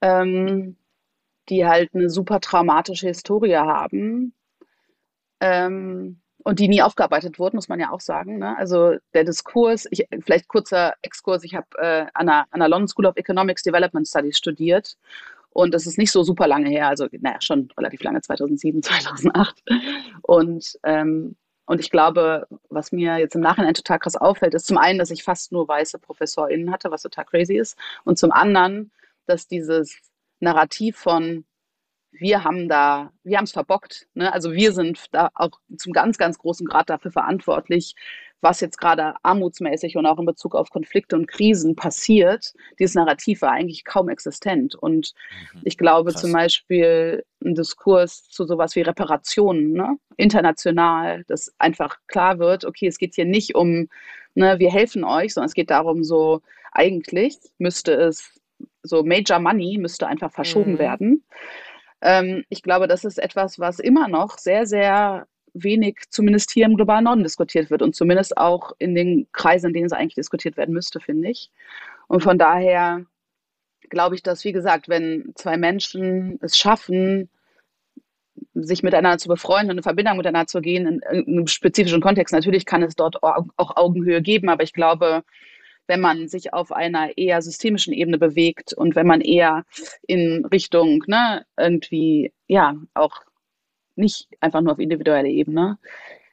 ähm, 0.00 0.76
die 1.48 1.66
halt 1.66 1.92
eine 1.94 2.08
super 2.08 2.40
traumatische 2.40 3.08
Historie 3.08 3.56
haben 3.56 4.34
ähm, 5.40 6.20
und 6.44 6.60
die 6.60 6.68
nie 6.68 6.82
aufgearbeitet 6.82 7.40
wurden, 7.40 7.56
muss 7.56 7.68
man 7.68 7.80
ja 7.80 7.90
auch 7.90 8.00
sagen. 8.00 8.38
Ne? 8.38 8.56
Also 8.56 8.94
der 9.12 9.24
Diskurs, 9.24 9.88
ich, 9.90 10.06
vielleicht 10.24 10.46
kurzer 10.46 10.94
Exkurs, 11.02 11.42
ich 11.42 11.54
habe 11.56 11.66
äh, 11.78 12.06
an, 12.14 12.26
der, 12.26 12.46
an 12.50 12.60
der 12.60 12.68
London 12.68 12.88
School 12.88 13.06
of 13.06 13.16
Economics 13.16 13.64
Development 13.64 14.06
Studies 14.06 14.38
studiert 14.38 14.96
und 15.58 15.74
das 15.74 15.88
ist 15.88 15.98
nicht 15.98 16.12
so 16.12 16.22
super 16.22 16.46
lange 16.46 16.70
her, 16.70 16.86
also 16.86 17.08
naja, 17.10 17.40
schon 17.40 17.68
relativ 17.76 18.00
lange, 18.04 18.20
2007, 18.20 18.80
2008. 18.80 19.64
Und, 20.22 20.78
ähm, 20.84 21.34
und 21.66 21.80
ich 21.80 21.90
glaube, 21.90 22.46
was 22.68 22.92
mir 22.92 23.18
jetzt 23.18 23.34
im 23.34 23.40
Nachhinein 23.40 23.74
total 23.74 23.98
krass 23.98 24.14
auffällt, 24.14 24.54
ist 24.54 24.68
zum 24.68 24.78
einen, 24.78 25.00
dass 25.00 25.10
ich 25.10 25.24
fast 25.24 25.50
nur 25.50 25.66
weiße 25.66 25.98
ProfessorInnen 25.98 26.70
hatte, 26.70 26.92
was 26.92 27.02
total 27.02 27.24
crazy 27.24 27.56
ist. 27.56 27.76
Und 28.04 28.18
zum 28.18 28.30
anderen, 28.30 28.92
dass 29.26 29.48
dieses 29.48 29.98
Narrativ 30.38 30.96
von 30.96 31.44
wir 32.12 32.44
haben 32.44 32.68
da, 32.68 33.12
wir 33.24 33.36
haben 33.36 33.44
es 33.44 33.52
verbockt. 33.52 34.06
Ne? 34.14 34.32
Also 34.32 34.52
wir 34.52 34.72
sind 34.72 35.06
da 35.12 35.28
auch 35.34 35.60
zum 35.76 35.92
ganz, 35.92 36.18
ganz 36.18 36.38
großen 36.38 36.66
Grad 36.66 36.88
dafür 36.88 37.10
verantwortlich, 37.10 37.96
was 38.40 38.60
jetzt 38.60 38.78
gerade 38.78 39.14
armutsmäßig 39.22 39.96
und 39.96 40.06
auch 40.06 40.18
in 40.18 40.26
Bezug 40.26 40.54
auf 40.54 40.70
Konflikte 40.70 41.16
und 41.16 41.26
Krisen 41.26 41.74
passiert, 41.74 42.52
dieses 42.78 42.94
Narrativ 42.94 43.42
war 43.42 43.52
eigentlich 43.52 43.84
kaum 43.84 44.08
existent. 44.08 44.74
Und 44.74 45.12
mhm. 45.54 45.62
ich 45.64 45.76
glaube 45.76 46.12
Krass. 46.12 46.20
zum 46.20 46.32
Beispiel 46.32 47.24
ein 47.44 47.54
Diskurs 47.54 48.28
zu 48.28 48.46
sowas 48.46 48.76
wie 48.76 48.82
Reparationen, 48.82 49.72
ne? 49.72 49.96
international, 50.16 51.24
dass 51.24 51.52
einfach 51.58 51.96
klar 52.06 52.38
wird, 52.38 52.64
okay, 52.64 52.86
es 52.86 52.98
geht 52.98 53.14
hier 53.14 53.24
nicht 53.24 53.54
um, 53.54 53.88
ne, 54.34 54.58
wir 54.58 54.70
helfen 54.70 55.04
euch, 55.04 55.34
sondern 55.34 55.48
es 55.48 55.54
geht 55.54 55.70
darum, 55.70 56.04
so 56.04 56.40
eigentlich 56.72 57.36
müsste 57.58 57.92
es, 57.94 58.40
so 58.82 59.02
Major 59.02 59.38
Money 59.38 59.78
müsste 59.78 60.06
einfach 60.06 60.32
verschoben 60.32 60.72
mhm. 60.72 60.78
werden. 60.78 61.24
Ähm, 62.00 62.44
ich 62.48 62.62
glaube, 62.62 62.86
das 62.86 63.04
ist 63.04 63.18
etwas, 63.18 63.58
was 63.58 63.80
immer 63.80 64.08
noch 64.08 64.38
sehr, 64.38 64.66
sehr 64.66 65.26
wenig, 65.64 66.00
zumindest 66.10 66.50
hier 66.50 66.66
im 66.66 66.76
globalen 66.76 67.04
Norden, 67.04 67.22
diskutiert 67.22 67.70
wird 67.70 67.82
und 67.82 67.94
zumindest 67.94 68.36
auch 68.36 68.72
in 68.78 68.94
den 68.94 69.28
Kreisen, 69.32 69.68
in 69.68 69.74
denen 69.74 69.86
es 69.86 69.92
eigentlich 69.92 70.14
diskutiert 70.14 70.56
werden 70.56 70.74
müsste, 70.74 71.00
finde 71.00 71.30
ich. 71.30 71.50
Und 72.08 72.22
von 72.22 72.38
daher 72.38 73.04
glaube 73.90 74.14
ich, 74.14 74.22
dass, 74.22 74.44
wie 74.44 74.52
gesagt, 74.52 74.88
wenn 74.88 75.32
zwei 75.34 75.56
Menschen 75.56 76.38
es 76.42 76.56
schaffen, 76.56 77.30
sich 78.54 78.82
miteinander 78.82 79.18
zu 79.18 79.28
befreunden 79.28 79.70
und 79.70 79.76
eine 79.76 79.82
Verbindung 79.82 80.16
miteinander 80.16 80.46
zu 80.46 80.60
gehen, 80.60 80.86
in, 80.86 81.04
einem 81.04 81.46
spezifischen 81.46 82.00
Kontext, 82.00 82.32
natürlich 82.34 82.66
kann 82.66 82.82
es 82.82 82.94
dort 82.94 83.22
auch 83.22 83.76
Augenhöhe 83.76 84.22
geben, 84.22 84.48
aber 84.48 84.62
ich 84.62 84.72
glaube, 84.72 85.22
wenn 85.86 86.00
man 86.00 86.28
sich 86.28 86.52
auf 86.52 86.70
einer 86.70 87.16
eher 87.16 87.40
systemischen 87.42 87.92
Ebene 87.92 88.18
bewegt 88.18 88.72
und 88.74 88.94
wenn 88.94 89.06
man 89.06 89.20
eher 89.20 89.64
in 90.06 90.44
Richtung 90.44 91.02
ne, 91.06 91.46
irgendwie 91.56 92.32
ja 92.46 92.76
auch 92.94 93.22
nicht 93.98 94.28
einfach 94.40 94.60
nur 94.60 94.72
auf 94.72 94.78
individueller 94.78 95.28
Ebene, 95.28 95.78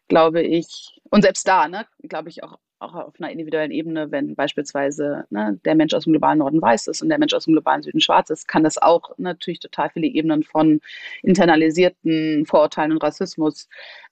glaube 0.08 0.42
ich. 0.42 1.02
Und 1.10 1.24
selbst 1.24 1.48
da, 1.48 1.68
ne, 1.68 1.86
glaube 2.04 2.30
ich 2.30 2.44
auch, 2.44 2.60
auch 2.80 2.94
auf 2.94 3.14
einer 3.20 3.32
individuellen 3.32 3.72
Ebene, 3.72 4.12
wenn 4.12 4.36
beispielsweise 4.36 5.26
ne, 5.30 5.60
der 5.66 5.76
Mensch 5.76 5.94
aus 5.94 6.04
dem 6.04 6.14
globalen 6.14 6.40
Norden 6.40 6.62
weiß 6.62 6.88
ist 6.88 7.02
und 7.02 7.10
der 7.10 7.20
Mensch 7.20 7.34
aus 7.34 7.46
dem 7.46 7.54
globalen 7.54 7.82
Süden 7.82 8.02
schwarz 8.02 8.30
ist, 8.30 8.48
kann 8.48 8.64
das 8.64 8.78
auch 8.78 9.12
natürlich 9.18 9.60
total 9.60 9.90
viele 9.90 10.08
Ebenen 10.08 10.44
von 10.44 10.82
internalisierten 11.22 12.46
Vorurteilen 12.46 12.92
und 12.92 13.04
Rassismus 13.04 13.70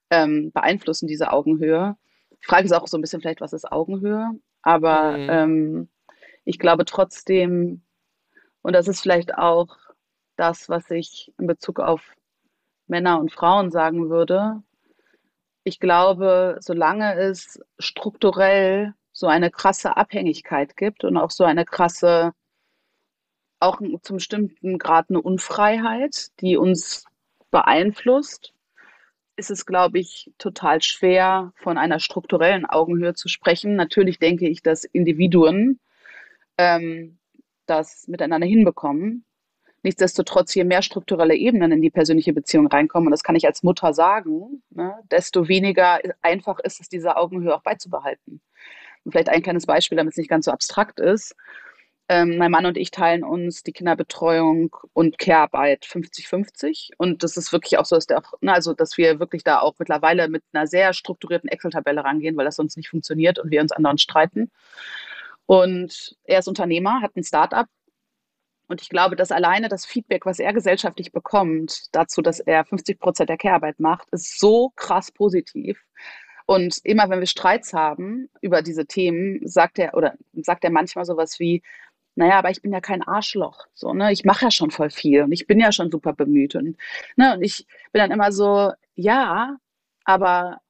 ähm, 0.10 0.52
beeinflussen, 0.52 1.08
diese 1.08 1.32
Augenhöhe. 1.32 1.96
Die 2.32 2.46
Frage 2.46 2.66
ist 2.66 2.74
auch 2.74 2.88
so 2.88 2.98
ein 2.98 3.02
bisschen 3.02 3.22
vielleicht, 3.22 3.42
was 3.42 3.54
ist 3.54 3.72
Augenhöhe? 3.72 4.32
Aber 4.62 5.18
mhm. 5.18 5.30
ähm, 5.30 5.90
ich 6.46 6.60
glaube 6.60 6.86
trotzdem, 6.86 7.82
und 8.62 8.74
das 8.74 8.88
ist 8.88 9.02
vielleicht 9.02 9.36
auch 9.36 9.78
das, 10.36 10.70
was 10.70 10.90
ich 10.90 11.32
in 11.38 11.48
Bezug 11.48 11.80
auf 11.80 12.02
Männer 12.88 13.20
und 13.20 13.32
Frauen 13.32 13.72
sagen 13.72 14.10
würde. 14.10 14.62
Ich 15.64 15.80
glaube, 15.80 16.58
solange 16.60 17.16
es 17.16 17.62
strukturell 17.80 18.94
so 19.12 19.28
eine 19.28 19.52
krasse 19.52 19.96
Abhängigkeit 19.96 20.76
gibt 20.76 21.04
und 21.04 21.18
auch 21.18 21.32
so 21.32 21.44
eine 21.44 21.66
krasse, 21.66 22.34
auch 23.60 23.80
zum 24.02 24.18
bestimmten 24.18 24.78
Grad 24.78 25.10
eine 25.10 25.22
Unfreiheit, 25.22 26.28
die 26.42 26.58
uns 26.58 27.06
beeinflusst, 27.52 28.54
ist 29.36 29.52
es, 29.52 29.66
glaube 29.66 30.00
ich, 30.00 30.32
total 30.38 30.82
schwer, 30.82 31.54
von 31.56 31.78
einer 31.78 32.00
strukturellen 32.00 32.66
Augenhöhe 32.66 33.14
zu 33.14 33.28
sprechen. 33.28 33.76
Natürlich 33.76 34.20
denke 34.20 34.48
ich, 34.48 34.62
dass 34.62 34.84
Individuen 34.84 35.80
ähm, 36.58 37.18
das 37.66 38.08
miteinander 38.08 38.48
hinbekommen. 38.48 39.26
Nichtsdestotrotz, 39.84 40.56
je 40.56 40.64
mehr 40.64 40.82
strukturelle 40.82 41.36
Ebenen 41.36 41.74
in 41.74 41.82
die 41.82 41.90
persönliche 41.90 42.34
Beziehung 42.34 42.68
reinkommen, 42.68 43.08
und 43.08 43.12
das 43.12 43.24
kann 43.24 43.36
ich 43.36 43.46
als 43.46 43.64
Mutter 43.64 43.94
sagen, 43.94 44.64
ne, 44.70 44.96
desto 45.12 45.50
weniger 45.50 46.00
einfach 46.22 46.60
ist 46.60 46.80
es, 46.80 46.90
diese 46.90 47.18
Augenhöhe 47.18 47.54
auch 47.54 47.64
beizubehalten. 47.64 48.42
Und 49.04 49.12
vielleicht 49.12 49.30
ein 49.30 49.42
kleines 49.42 49.66
Beispiel, 49.66 49.98
damit 49.98 50.14
es 50.14 50.18
nicht 50.18 50.30
ganz 50.30 50.46
so 50.46 50.52
abstrakt 50.52 51.02
ist. 51.02 51.36
Ähm, 52.10 52.38
mein 52.38 52.52
Mann 52.52 52.66
und 52.66 52.78
ich 52.78 52.92
teilen 52.92 53.24
uns 53.24 53.64
die 53.64 53.72
Kinderbetreuung 53.72 54.76
und 54.94 55.18
Care-Arbeit 55.18 55.86
50-50. 55.86 56.92
Und 56.98 57.24
das 57.24 57.38
ist 57.38 57.52
wirklich 57.52 57.78
auch 57.78 57.86
so, 57.86 57.96
dass, 57.96 58.08
der 58.08 58.22
ne, 58.42 58.54
also, 58.54 58.74
dass 58.74 58.98
wir 58.98 59.20
wirklich 59.20 59.44
da 59.44 59.60
auch 59.60 59.76
mittlerweile 59.80 60.30
mit 60.30 60.44
einer 60.54 60.68
sehr 60.68 60.94
strukturierten 60.94 61.50
Excel-Tabelle 61.50 62.04
rangehen, 62.04 62.38
weil 62.38 62.46
das 62.46 62.56
sonst 62.56 62.78
nicht 62.78 62.90
funktioniert 62.90 63.40
und 63.40 63.52
wir 63.52 63.62
uns 63.62 63.72
anderen 63.74 63.98
streiten. 63.98 64.52
Und 65.46 66.16
er 66.24 66.40
ist 66.40 66.48
Unternehmer, 66.48 67.02
hat 67.02 67.16
ein 67.16 67.24
Start-up. 67.24 67.68
Und 68.74 68.82
ich 68.82 68.90
glaube, 68.90 69.16
dass 69.16 69.32
alleine 69.32 69.70
das 69.70 69.86
Feedback, 69.86 70.26
was 70.26 70.40
er 70.40 70.52
gesellschaftlich 70.52 71.12
bekommt, 71.12 71.84
dazu, 71.92 72.24
dass 72.24 72.40
er 72.40 72.66
50 72.66 73.00
Prozent 73.00 73.30
der 73.30 73.38
Care-Arbeit 73.38 73.80
macht, 73.80 74.10
ist 74.10 74.40
so 74.40 74.72
krass 74.76 75.12
positiv. 75.12 75.80
Und 76.48 76.80
immer 76.84 77.08
wenn 77.08 77.20
wir 77.20 77.28
Streits 77.28 77.72
haben 77.74 78.32
über 78.42 78.64
diese 78.64 78.88
Themen, 78.88 79.48
sagt 79.48 79.78
er 79.78 79.94
oder 79.94 80.16
sagt 80.34 80.64
er 80.64 80.72
manchmal 80.72 81.06
sowas 81.06 81.40
wie, 81.40 81.62
naja, 82.16 82.40
aber 82.40 82.50
ich 82.50 82.64
bin 82.64 82.74
ja 82.74 82.82
kein 82.82 83.04
Arschloch. 83.04 83.68
So, 83.76 83.94
ne? 83.94 84.12
Ich 84.12 84.26
mache 84.26 84.46
ja 84.46 84.50
schon 84.50 84.72
voll 84.72 84.90
viel 84.90 85.22
und 85.22 85.32
ich 85.34 85.46
bin 85.46 85.60
ja 85.60 85.72
schon 85.72 85.92
super 85.92 86.14
bemüht. 86.14 86.56
Und, 86.56 86.76
ne? 87.16 87.36
und 87.36 87.44
ich 87.44 87.68
bin 87.92 88.00
dann 88.00 88.10
immer 88.10 88.32
so, 88.32 88.72
ja, 88.96 89.56
aber 90.04 90.62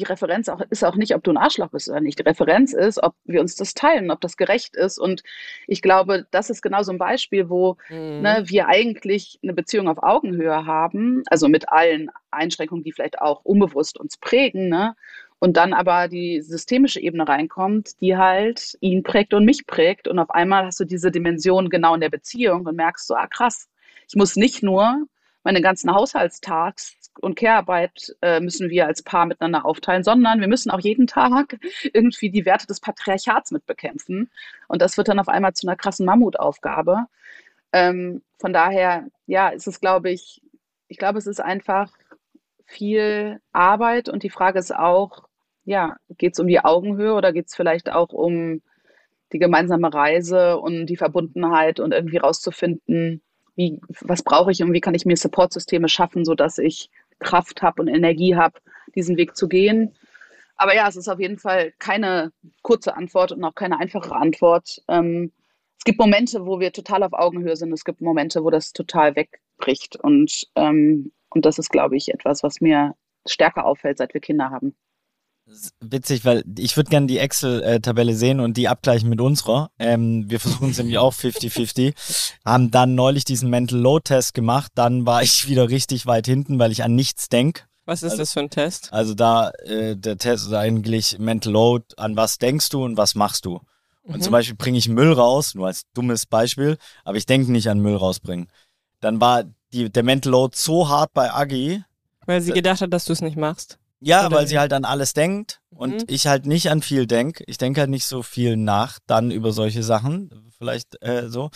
die 0.00 0.04
Referenz 0.04 0.48
auch, 0.48 0.60
ist 0.70 0.84
auch 0.84 0.96
nicht, 0.96 1.14
ob 1.14 1.22
du 1.22 1.30
ein 1.30 1.36
Arschloch 1.36 1.68
bist 1.68 1.88
oder 1.88 2.00
nicht. 2.00 2.18
Die 2.18 2.24
Referenz 2.24 2.72
ist, 2.72 3.02
ob 3.02 3.14
wir 3.24 3.40
uns 3.40 3.54
das 3.54 3.74
teilen, 3.74 4.10
ob 4.10 4.20
das 4.20 4.36
gerecht 4.36 4.74
ist. 4.76 4.98
Und 4.98 5.22
ich 5.66 5.82
glaube, 5.82 6.26
das 6.30 6.50
ist 6.50 6.62
genau 6.62 6.82
so 6.82 6.92
ein 6.92 6.98
Beispiel, 6.98 7.48
wo 7.48 7.76
mhm. 7.88 8.22
ne, 8.22 8.42
wir 8.46 8.68
eigentlich 8.68 9.38
eine 9.42 9.52
Beziehung 9.52 9.88
auf 9.88 10.02
Augenhöhe 10.02 10.66
haben, 10.66 11.22
also 11.26 11.48
mit 11.48 11.68
allen 11.68 12.10
Einschränkungen, 12.30 12.82
die 12.82 12.92
vielleicht 12.92 13.20
auch 13.20 13.44
unbewusst 13.44 13.98
uns 13.98 14.16
prägen. 14.16 14.68
Ne? 14.68 14.94
und 15.42 15.56
dann 15.56 15.72
aber 15.72 16.06
die 16.06 16.42
systemische 16.42 17.00
Ebene 17.00 17.26
reinkommt, 17.26 17.98
die 18.02 18.16
halt 18.16 18.76
ihn 18.80 19.02
prägt 19.02 19.32
und 19.32 19.46
mich 19.46 19.66
prägt 19.66 20.06
und 20.06 20.18
auf 20.18 20.30
einmal 20.30 20.66
hast 20.66 20.80
du 20.80 20.84
diese 20.84 21.10
Dimension 21.10 21.70
genau 21.70 21.94
in 21.94 22.02
der 22.02 22.10
Beziehung 22.10 22.66
und 22.66 22.76
merkst 22.76 23.06
so, 23.06 23.14
ah 23.14 23.26
krass, 23.26 23.66
ich 24.06 24.16
muss 24.16 24.36
nicht 24.36 24.62
nur 24.62 25.06
meine 25.42 25.62
ganzen 25.62 25.94
Haushaltstags 25.94 26.94
und 27.20 27.36
Care-Arbeit 27.36 28.16
äh, 28.22 28.40
müssen 28.40 28.70
wir 28.70 28.86
als 28.86 29.02
Paar 29.02 29.26
miteinander 29.26 29.64
aufteilen, 29.64 30.04
sondern 30.04 30.40
wir 30.40 30.48
müssen 30.48 30.70
auch 30.70 30.80
jeden 30.80 31.06
Tag 31.06 31.58
irgendwie 31.92 32.30
die 32.30 32.44
Werte 32.44 32.66
des 32.66 32.80
Patriarchats 32.80 33.50
mitbekämpfen. 33.50 34.30
Und 34.68 34.82
das 34.82 34.96
wird 34.96 35.08
dann 35.08 35.18
auf 35.18 35.28
einmal 35.28 35.54
zu 35.54 35.66
einer 35.66 35.76
krassen 35.76 36.06
Mammutaufgabe. 36.06 37.06
Ähm, 37.72 38.22
von 38.38 38.52
daher, 38.52 39.06
ja, 39.26 39.48
ist 39.48 39.66
es, 39.66 39.80
glaube 39.80 40.10
ich, 40.10 40.42
ich 40.88 40.98
glaube, 40.98 41.18
es 41.18 41.26
ist 41.26 41.40
einfach 41.40 41.92
viel 42.66 43.40
Arbeit 43.52 44.08
und 44.08 44.22
die 44.22 44.30
Frage 44.30 44.58
ist 44.58 44.74
auch, 44.74 45.28
ja, 45.64 45.96
geht 46.18 46.32
es 46.34 46.40
um 46.40 46.46
die 46.46 46.60
Augenhöhe 46.60 47.14
oder 47.14 47.32
geht 47.32 47.48
es 47.48 47.54
vielleicht 47.54 47.92
auch 47.92 48.10
um 48.10 48.62
die 49.32 49.38
gemeinsame 49.38 49.92
Reise 49.92 50.58
und 50.58 50.86
die 50.86 50.96
Verbundenheit 50.96 51.78
und 51.80 51.92
irgendwie 51.92 52.16
rauszufinden, 52.16 53.22
wie, 53.54 53.80
was 54.00 54.22
brauche 54.22 54.50
ich 54.50 54.62
und 54.62 54.72
wie 54.72 54.80
kann 54.80 54.94
ich 54.94 55.06
mir 55.06 55.16
Supportsysteme 55.16 55.88
schaffen, 55.88 56.24
sodass 56.24 56.58
ich 56.58 56.90
Kraft 57.20 57.62
habe 57.62 57.82
und 57.82 57.88
Energie 57.88 58.34
habe, 58.34 58.58
diesen 58.94 59.16
Weg 59.16 59.36
zu 59.36 59.48
gehen. 59.48 59.94
Aber 60.56 60.74
ja, 60.74 60.88
es 60.88 60.96
ist 60.96 61.08
auf 61.08 61.20
jeden 61.20 61.38
Fall 61.38 61.72
keine 61.78 62.32
kurze 62.62 62.96
Antwort 62.96 63.32
und 63.32 63.42
auch 63.44 63.54
keine 63.54 63.78
einfache 63.78 64.14
Antwort. 64.14 64.82
Ähm, 64.88 65.32
es 65.78 65.84
gibt 65.84 65.98
Momente, 65.98 66.44
wo 66.44 66.60
wir 66.60 66.72
total 66.72 67.02
auf 67.02 67.14
Augenhöhe 67.14 67.56
sind. 67.56 67.72
Es 67.72 67.84
gibt 67.84 68.02
Momente, 68.02 68.44
wo 68.44 68.50
das 68.50 68.72
total 68.72 69.16
wegbricht. 69.16 69.96
Und, 69.96 70.46
ähm, 70.56 71.12
und 71.30 71.46
das 71.46 71.58
ist, 71.58 71.70
glaube 71.70 71.96
ich, 71.96 72.12
etwas, 72.12 72.42
was 72.42 72.60
mir 72.60 72.94
stärker 73.26 73.64
auffällt, 73.64 73.98
seit 73.98 74.12
wir 74.12 74.20
Kinder 74.20 74.50
haben 74.50 74.74
witzig, 75.80 76.24
weil 76.24 76.44
ich 76.58 76.76
würde 76.76 76.90
gerne 76.90 77.06
die 77.06 77.18
Excel-Tabelle 77.18 78.14
sehen 78.14 78.40
und 78.40 78.56
die 78.56 78.68
abgleichen 78.68 79.08
mit 79.08 79.20
unserer. 79.20 79.70
Ähm, 79.78 80.28
wir 80.28 80.40
versuchen 80.40 80.70
es 80.70 80.78
nämlich 80.78 80.98
auch 80.98 81.14
50-50. 81.14 81.94
Haben 82.44 82.70
dann 82.70 82.94
neulich 82.94 83.24
diesen 83.24 83.50
Mental 83.50 83.78
Load 83.78 84.04
Test 84.04 84.34
gemacht. 84.34 84.72
Dann 84.74 85.06
war 85.06 85.22
ich 85.22 85.48
wieder 85.48 85.68
richtig 85.68 86.06
weit 86.06 86.26
hinten, 86.26 86.58
weil 86.58 86.72
ich 86.72 86.84
an 86.84 86.94
nichts 86.94 87.28
denke. 87.28 87.62
Was 87.86 88.02
ist 88.02 88.12
also, 88.12 88.22
das 88.22 88.32
für 88.34 88.40
ein 88.40 88.50
Test? 88.50 88.92
Also 88.92 89.14
da, 89.14 89.50
äh, 89.64 89.96
der 89.96 90.16
Test 90.16 90.46
ist 90.46 90.52
eigentlich 90.52 91.18
Mental 91.18 91.52
Load, 91.52 91.86
an 91.96 92.16
was 92.16 92.38
denkst 92.38 92.68
du 92.68 92.84
und 92.84 92.96
was 92.96 93.14
machst 93.14 93.44
du. 93.44 93.60
Und 94.04 94.18
mhm. 94.18 94.22
zum 94.22 94.32
Beispiel 94.32 94.56
bringe 94.56 94.78
ich 94.78 94.88
Müll 94.88 95.12
raus, 95.12 95.54
nur 95.54 95.66
als 95.66 95.82
dummes 95.94 96.26
Beispiel, 96.26 96.78
aber 97.04 97.16
ich 97.16 97.26
denke 97.26 97.50
nicht 97.50 97.68
an 97.68 97.80
Müll 97.80 97.96
rausbringen. 97.96 98.48
Dann 99.00 99.20
war 99.20 99.44
die, 99.72 99.90
der 99.90 100.02
Mental 100.02 100.30
Load 100.32 100.56
so 100.56 100.88
hart 100.88 101.12
bei 101.14 101.32
Agi. 101.32 101.82
Weil 102.26 102.40
sie 102.40 102.52
gedacht 102.52 102.80
hat, 102.80 102.92
dass 102.92 103.06
du 103.06 103.12
es 103.12 103.22
nicht 103.22 103.36
machst. 103.36 103.78
Ja, 104.00 104.26
Oder 104.26 104.36
weil 104.36 104.46
sie 104.46 104.58
halt 104.58 104.72
an 104.72 104.84
alles 104.84 105.12
denkt 105.12 105.60
und 105.70 105.92
mhm. 105.92 106.04
ich 106.08 106.26
halt 106.26 106.46
nicht 106.46 106.70
an 106.70 106.80
viel 106.80 107.06
denke. 107.06 107.44
Ich 107.46 107.58
denke 107.58 107.80
halt 107.80 107.90
nicht 107.90 108.06
so 108.06 108.22
viel 108.22 108.56
nach 108.56 108.98
dann 109.06 109.30
über 109.30 109.52
solche 109.52 109.82
Sachen, 109.82 110.30
vielleicht 110.60 111.02
äh, 111.02 111.28
so. 111.28 111.50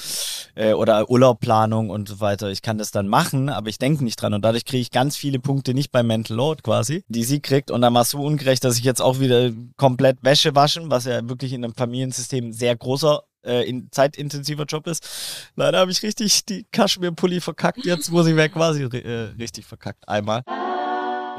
Äh, 0.54 0.72
oder 0.72 1.10
Urlaubplanung 1.10 1.90
und 1.90 2.08
so 2.08 2.20
weiter. 2.20 2.50
Ich 2.50 2.62
kann 2.62 2.78
das 2.78 2.90
dann 2.90 3.06
machen, 3.06 3.48
aber 3.48 3.68
ich 3.68 3.78
denke 3.78 4.02
nicht 4.02 4.20
dran. 4.20 4.34
Und 4.34 4.42
dadurch 4.42 4.64
kriege 4.64 4.80
ich 4.80 4.90
ganz 4.90 5.16
viele 5.16 5.38
Punkte 5.38 5.74
nicht 5.74 5.92
bei 5.92 6.02
Mental 6.02 6.36
Load 6.36 6.62
quasi, 6.62 7.04
die 7.08 7.24
sie 7.24 7.40
kriegt. 7.40 7.70
Und 7.70 7.82
dann 7.82 7.94
es 7.96 8.10
so 8.10 8.22
ungerecht, 8.22 8.64
dass 8.64 8.78
ich 8.78 8.84
jetzt 8.84 9.00
auch 9.00 9.20
wieder 9.20 9.50
komplett 9.76 10.18
Wäsche 10.22 10.54
waschen, 10.54 10.90
was 10.90 11.04
ja 11.04 11.28
wirklich 11.28 11.52
in 11.52 11.64
einem 11.64 11.74
Familiensystem 11.74 12.52
sehr 12.52 12.76
großer 12.76 13.22
äh, 13.44 13.68
in, 13.68 13.88
zeitintensiver 13.90 14.64
Job 14.64 14.86
ist. 14.86 15.06
Leider 15.54 15.78
habe 15.78 15.90
ich 15.90 16.02
richtig 16.02 16.44
die 16.46 16.66
Kaschmir-Pulli 16.72 17.40
verkackt. 17.40 17.84
Jetzt 17.84 18.10
muss 18.10 18.26
ich 18.26 18.36
weg 18.36 18.52
quasi 18.52 18.82
äh, 18.82 19.32
richtig 19.38 19.66
verkackt. 19.66 20.08
Einmal. 20.08 20.42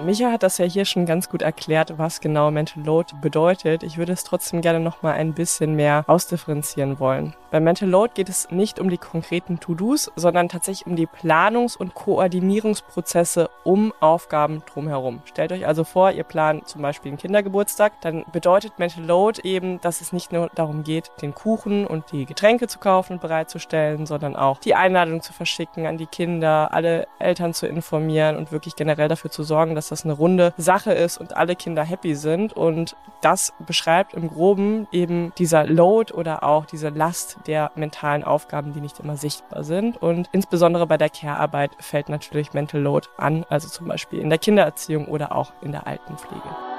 Micha 0.04 0.30
hat 0.30 0.44
das 0.44 0.58
ja 0.58 0.66
hier 0.66 0.84
schon 0.84 1.06
ganz 1.06 1.30
gut 1.30 1.42
erklärt, 1.42 1.98
was 1.98 2.20
genau 2.20 2.52
Mental 2.52 2.84
Load 2.84 3.14
bedeutet. 3.22 3.82
Ich 3.82 3.98
würde 3.98 4.12
es 4.12 4.26
trotzdem 4.26 4.60
gerne 4.60 4.82
noch 4.82 5.02
mal 5.02 5.14
ein 5.14 5.34
bisschen 5.34 5.76
mehr 5.76 6.04
ausdifferenzieren 6.08 7.00
wollen. 7.00 7.34
Bei 7.50 7.62
Mental 7.62 7.88
Load 7.88 8.12
geht 8.14 8.28
es 8.28 8.52
nicht 8.52 8.80
um 8.80 8.90
die 8.90 8.98
konkreten 8.98 9.62
To-Dos, 9.62 10.12
sondern 10.18 10.50
tatsächlich 10.50 10.86
um 10.86 10.98
die 10.98 11.08
Planungs- 11.08 11.78
und 11.78 11.94
Koordinierungsprozesse 11.94 13.50
um 13.64 13.94
Aufgaben 14.02 14.62
drumherum. 14.66 15.22
Stellt 15.24 15.54
euch 15.54 15.66
also 15.66 15.86
vor, 15.86 16.12
ihr 16.12 16.26
plant 16.26 16.68
zum 16.68 16.82
Beispiel 16.82 17.12
einen 17.12 17.18
Kindergeburtstag, 17.18 18.02
dann 18.02 18.26
bedeutet 18.34 18.78
Mental 18.78 19.06
Load 19.06 19.42
eben, 19.44 19.80
dass 19.80 20.02
es 20.02 20.12
nicht 20.12 20.34
nur 20.34 20.52
darum 20.54 20.84
geht, 20.84 21.12
den 21.22 21.34
Kuchen 21.34 21.88
und 21.88 22.12
die 22.12 22.26
Getränke 22.26 22.68
zu 22.68 22.80
kaufen 22.80 23.14
und 23.14 23.22
bereitzustellen, 23.22 24.06
sondern 24.06 24.36
auch 24.36 24.60
die 24.60 24.76
Einladung 24.76 25.22
zu 25.22 25.32
verschicken 25.32 25.88
an 25.88 25.98
die 25.98 26.08
Kinder, 26.08 26.74
alle 26.74 27.08
Eltern 27.20 27.54
zu 27.54 27.66
informieren 27.66 28.36
und 28.36 28.52
wirklich 28.52 28.76
generell 28.76 29.08
dafür 29.08 29.32
zu 29.32 29.44
sorgen, 29.44 29.76
dass 29.76 29.85
das 29.92 30.04
eine 30.04 30.14
runde 30.14 30.54
Sache 30.58 30.94
ist 30.94 31.18
und 31.18 31.36
alle 31.36 31.56
Kinder 31.56 31.84
happy 31.84 32.16
sind. 32.16 32.54
Und 32.54 32.96
das 33.22 33.54
beschreibt 33.66 34.14
im 34.14 34.30
Groben 34.30 34.88
eben 34.92 35.34
dieser 35.38 35.66
Load 35.66 36.14
oder 36.14 36.44
auch 36.44 36.66
diese 36.66 36.90
Last, 36.90 37.38
der 37.48 37.72
mentalen 37.76 38.24
Aufgaben, 38.24 38.74
die 38.74 38.82
nicht 38.82 39.00
immer 39.00 39.18
sichtbar 39.18 39.64
sind. 39.64 40.02
Und 40.02 40.30
insbesondere 40.32 40.88
bei 40.88 40.98
der 40.98 41.10
Care-Arbeit 41.10 41.72
fällt 41.80 42.10
natürlich 42.10 42.54
Mental 42.54 42.82
Load 42.82 43.08
an, 43.18 43.46
also 43.50 43.68
zum 43.68 43.88
Beispiel 43.88 44.20
in 44.20 44.30
der 44.30 44.40
Kindererziehung 44.40 45.08
oder 45.08 45.36
auch 45.36 45.54
in 45.62 45.72
der 45.72 45.88
Altenpflege. 45.88 46.75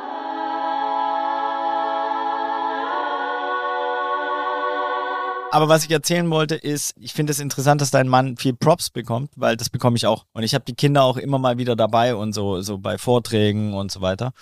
Aber 5.57 5.71
was 5.71 5.87
ich 5.87 5.91
erzählen 5.91 6.29
wollte, 6.29 6.55
ist, 6.55 6.93
ich 7.01 7.15
finde 7.15 7.31
es 7.31 7.41
interessant, 7.41 7.81
dass 7.81 7.91
dein 7.91 8.09
Mann 8.09 8.37
viel 8.37 8.53
Props 8.53 8.91
bekommt, 8.91 9.31
weil 9.37 9.57
das 9.57 9.71
bekomme 9.71 9.97
ich 9.97 10.07
auch. 10.07 10.27
Und 10.35 10.43
ich 10.43 10.53
habe 10.53 10.67
die 10.67 10.75
Kinder 10.75 11.03
auch 11.03 11.17
immer 11.17 11.39
mal 11.39 11.57
wieder 11.57 11.75
dabei 11.75 12.15
und 12.15 12.35
so, 12.35 12.61
so 12.61 12.77
bei 12.77 12.99
Vorträgen 12.99 13.73
und 13.73 13.91
so 13.91 14.03
weiter. 14.03 14.35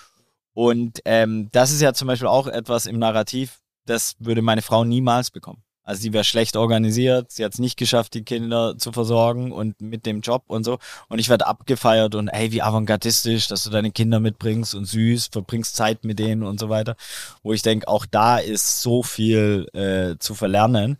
Und 0.51 0.99
ähm, 1.05 1.47
das 1.53 1.71
ist 1.71 1.79
ja 1.79 1.93
zum 1.93 2.09
Beispiel 2.09 2.27
auch 2.27 2.47
etwas 2.47 2.85
im 2.85 2.99
Narrativ, 2.99 3.61
das 3.85 4.17
würde 4.19 4.41
meine 4.41 4.61
Frau 4.61 4.83
niemals 4.83 5.31
bekommen. 5.31 5.63
Also 5.85 6.01
sie 6.01 6.13
wäre 6.13 6.23
schlecht 6.23 6.57
organisiert, 6.57 7.31
sie 7.31 7.45
hat 7.45 7.53
es 7.53 7.59
nicht 7.59 7.77
geschafft, 7.77 8.15
die 8.15 8.23
Kinder 8.23 8.75
zu 8.77 8.91
versorgen 8.91 9.51
und 9.51 9.79
mit 9.79 10.07
dem 10.07 10.21
Job 10.21 10.43
und 10.47 10.63
so. 10.63 10.79
Und 11.09 11.19
ich 11.19 11.29
werde 11.29 11.45
abgefeiert 11.45 12.15
und 12.15 12.27
ey, 12.27 12.51
wie 12.51 12.63
avantgardistisch, 12.63 13.47
dass 13.47 13.63
du 13.63 13.69
deine 13.69 13.91
Kinder 13.91 14.19
mitbringst 14.19 14.73
und 14.73 14.85
süß, 14.85 15.29
verbringst 15.31 15.75
Zeit 15.75 16.03
mit 16.03 16.17
denen 16.17 16.41
und 16.41 16.59
so 16.59 16.69
weiter. 16.69 16.95
Wo 17.43 17.53
ich 17.53 17.61
denke, 17.61 17.87
auch 17.87 18.07
da 18.07 18.39
ist 18.39 18.81
so 18.81 19.03
viel 19.03 19.67
äh, 19.73 20.17
zu 20.17 20.33
verlernen. 20.33 20.97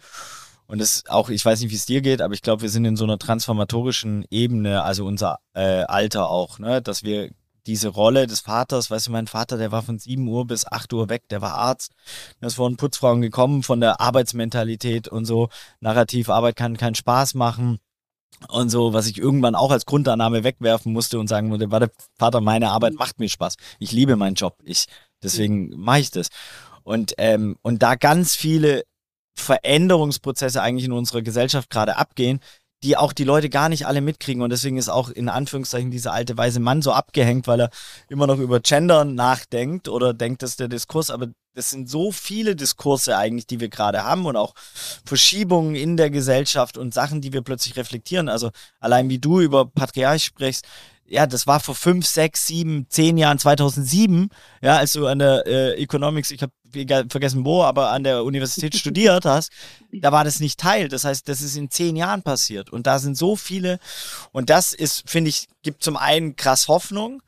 Und 0.67 0.80
das 0.80 1.04
auch, 1.08 1.30
ich 1.30 1.43
weiß 1.43 1.62
nicht, 1.62 1.71
wie 1.71 1.76
es 1.76 1.86
dir 1.86 2.02
geht, 2.02 2.21
aber 2.21 2.34
ich 2.34 2.41
glaube, 2.41 2.62
wir 2.62 2.69
sind 2.69 2.86
in 2.86 2.95
so 2.95 3.04
einer 3.04 3.19
transformatorischen 3.19 4.26
Ebene, 4.30 4.84
also 4.84 5.06
unser 5.06 5.39
äh, 5.54 5.84
Alter 5.84 6.30
auch, 6.30 6.60
ne, 6.60 6.82
dass 6.82 7.04
wir 7.04 7.32
diese 7.67 7.89
Rolle 7.89 8.28
des 8.28 8.41
Vaters, 8.41 8.91
weißt 8.91 9.08
du, 9.08 9.12
mein 9.12 9.28
Vater, 9.28 9.58
der 9.58 9.71
war 9.71 9.82
von 9.82 9.99
7 9.99 10.28
Uhr 10.28 10.45
bis 10.45 10.66
8 10.66 10.93
Uhr 10.93 11.09
weg, 11.09 11.28
der 11.30 11.41
war 11.41 11.55
Arzt, 11.55 11.93
ist 12.41 12.55
von 12.55 12.78
Putzfrauen 12.78 13.22
gekommen, 13.22 13.63
von 13.63 13.82
der 13.82 14.01
Arbeitsmentalität 14.01 15.07
und 15.07 15.26
so, 15.26 15.49
narrativ, 15.80 16.30
Arbeit 16.30 16.55
kann 16.55 16.78
keinen 16.78 16.95
Spaß 16.95 17.34
machen, 17.34 17.80
und 18.49 18.70
so, 18.70 18.93
was 18.93 19.07
ich 19.07 19.18
irgendwann 19.18 19.55
auch 19.55 19.72
als 19.72 19.86
Grundannahme 19.86 20.43
wegwerfen 20.43 20.91
musste 20.91 21.20
und 21.20 21.28
sagen 21.28 21.51
würde, 21.51 21.72
warte, 21.72 21.91
Vater, 22.18 22.41
meine 22.41 22.70
Arbeit 22.70 22.93
macht 22.93 23.20
mir 23.20 23.30
Spaß. 23.30 23.55
Ich 23.80 23.91
liebe 23.91 24.16
meinen 24.16 24.36
Job. 24.36 24.57
Ich, 24.63 24.86
deswegen 25.24 25.70
mache 25.80 25.99
ich 25.99 26.11
das. 26.11 26.28
Und, 26.84 27.13
ähm, 27.18 27.55
und 27.61 27.82
da 27.82 27.95
ganz 27.95 28.36
viele 28.36 28.84
Veränderungsprozesse 29.36 30.61
eigentlich 30.61 30.86
in 30.86 30.91
unserer 30.91 31.22
Gesellschaft 31.22 31.70
gerade 31.70 31.97
abgehen, 31.97 32.39
die 32.86 32.98
auch 32.98 33.14
die 33.14 33.24
Leute 33.24 33.50
gar 33.50 33.68
nicht 33.68 33.88
alle 33.88 34.00
mitkriegen. 34.00 34.44
Und 34.44 34.52
deswegen 34.52 34.78
ist 34.78 34.90
auch 34.90 35.10
in 35.10 35.28
Anführungszeichen 35.28 35.90
dieser 35.90 36.14
alte 36.14 36.38
weise 36.38 36.60
Mann 36.60 36.84
so 36.84 36.92
abgehängt, 36.92 37.48
weil 37.48 37.62
er 37.62 37.70
immer 38.10 38.28
noch 38.28 38.38
über 38.38 38.60
Gender 38.60 39.04
nachdenkt 39.06 39.90
oder 39.90 40.14
denkt, 40.14 40.44
dass 40.44 40.56
der 40.56 40.68
Diskurs, 40.68 41.10
aber 41.10 41.30
das 41.56 41.72
sind 41.72 41.90
so 41.90 42.12
viele 42.12 42.56
Diskurse 42.56 43.18
eigentlich, 43.18 43.48
die 43.48 43.60
wir 43.60 43.70
gerade 43.70 44.04
haben 44.04 44.26
und 44.26 44.36
auch 44.36 44.54
Verschiebungen 45.04 45.74
in 45.74 45.98
der 45.98 46.12
Gesellschaft 46.12 46.78
und 46.78 46.94
Sachen, 46.94 47.22
die 47.22 47.34
wir 47.34 47.42
plötzlich 47.42 47.76
reflektieren. 47.76 48.30
Also 48.30 48.52
allein 48.80 49.10
wie 49.10 49.20
du 49.20 49.40
über 49.40 49.66
Patriarch 49.66 50.24
sprichst, 50.24 50.66
ja, 51.08 51.26
das 51.26 51.48
war 51.48 51.60
vor 51.60 51.76
fünf, 51.76 52.06
sechs, 52.06 52.46
sieben, 52.48 52.88
zehn 52.90 53.18
Jahren, 53.18 53.40
2007, 53.40 54.30
ja, 54.62 54.78
als 54.78 54.94
du 54.94 55.08
an 55.08 55.20
der 55.20 55.46
äh, 55.46 55.74
Economics, 55.82 56.32
ich 56.32 56.42
habe 56.42 56.52
vergessen 57.09 57.45
wo, 57.45 57.63
aber 57.63 57.91
an 57.91 58.03
der 58.03 58.23
Universität 58.23 58.76
studiert 58.76 59.26
hast, 59.26 59.51
da 59.91 60.11
war 60.11 60.23
das 60.23 60.39
nicht 60.39 60.59
Teil. 60.59 60.88
Das 60.89 61.03
heißt, 61.03 61.28
das 61.28 61.41
ist 61.41 61.55
in 61.55 61.69
zehn 61.69 61.95
Jahren 61.95 62.23
passiert 62.23 62.69
und 62.69 62.88
da 62.88 62.99
sind 62.99 63.17
so 63.17 63.36
viele 63.36 63.80
und 64.32 64.49
das 64.49 64.73
ist, 64.73 65.09
finde 65.09 65.30
ich, 65.30 65.47
gibt 65.63 65.84
zum 65.84 65.97
einen 65.97 66.36
krass 66.36 66.67
Hoffnung 66.67 67.21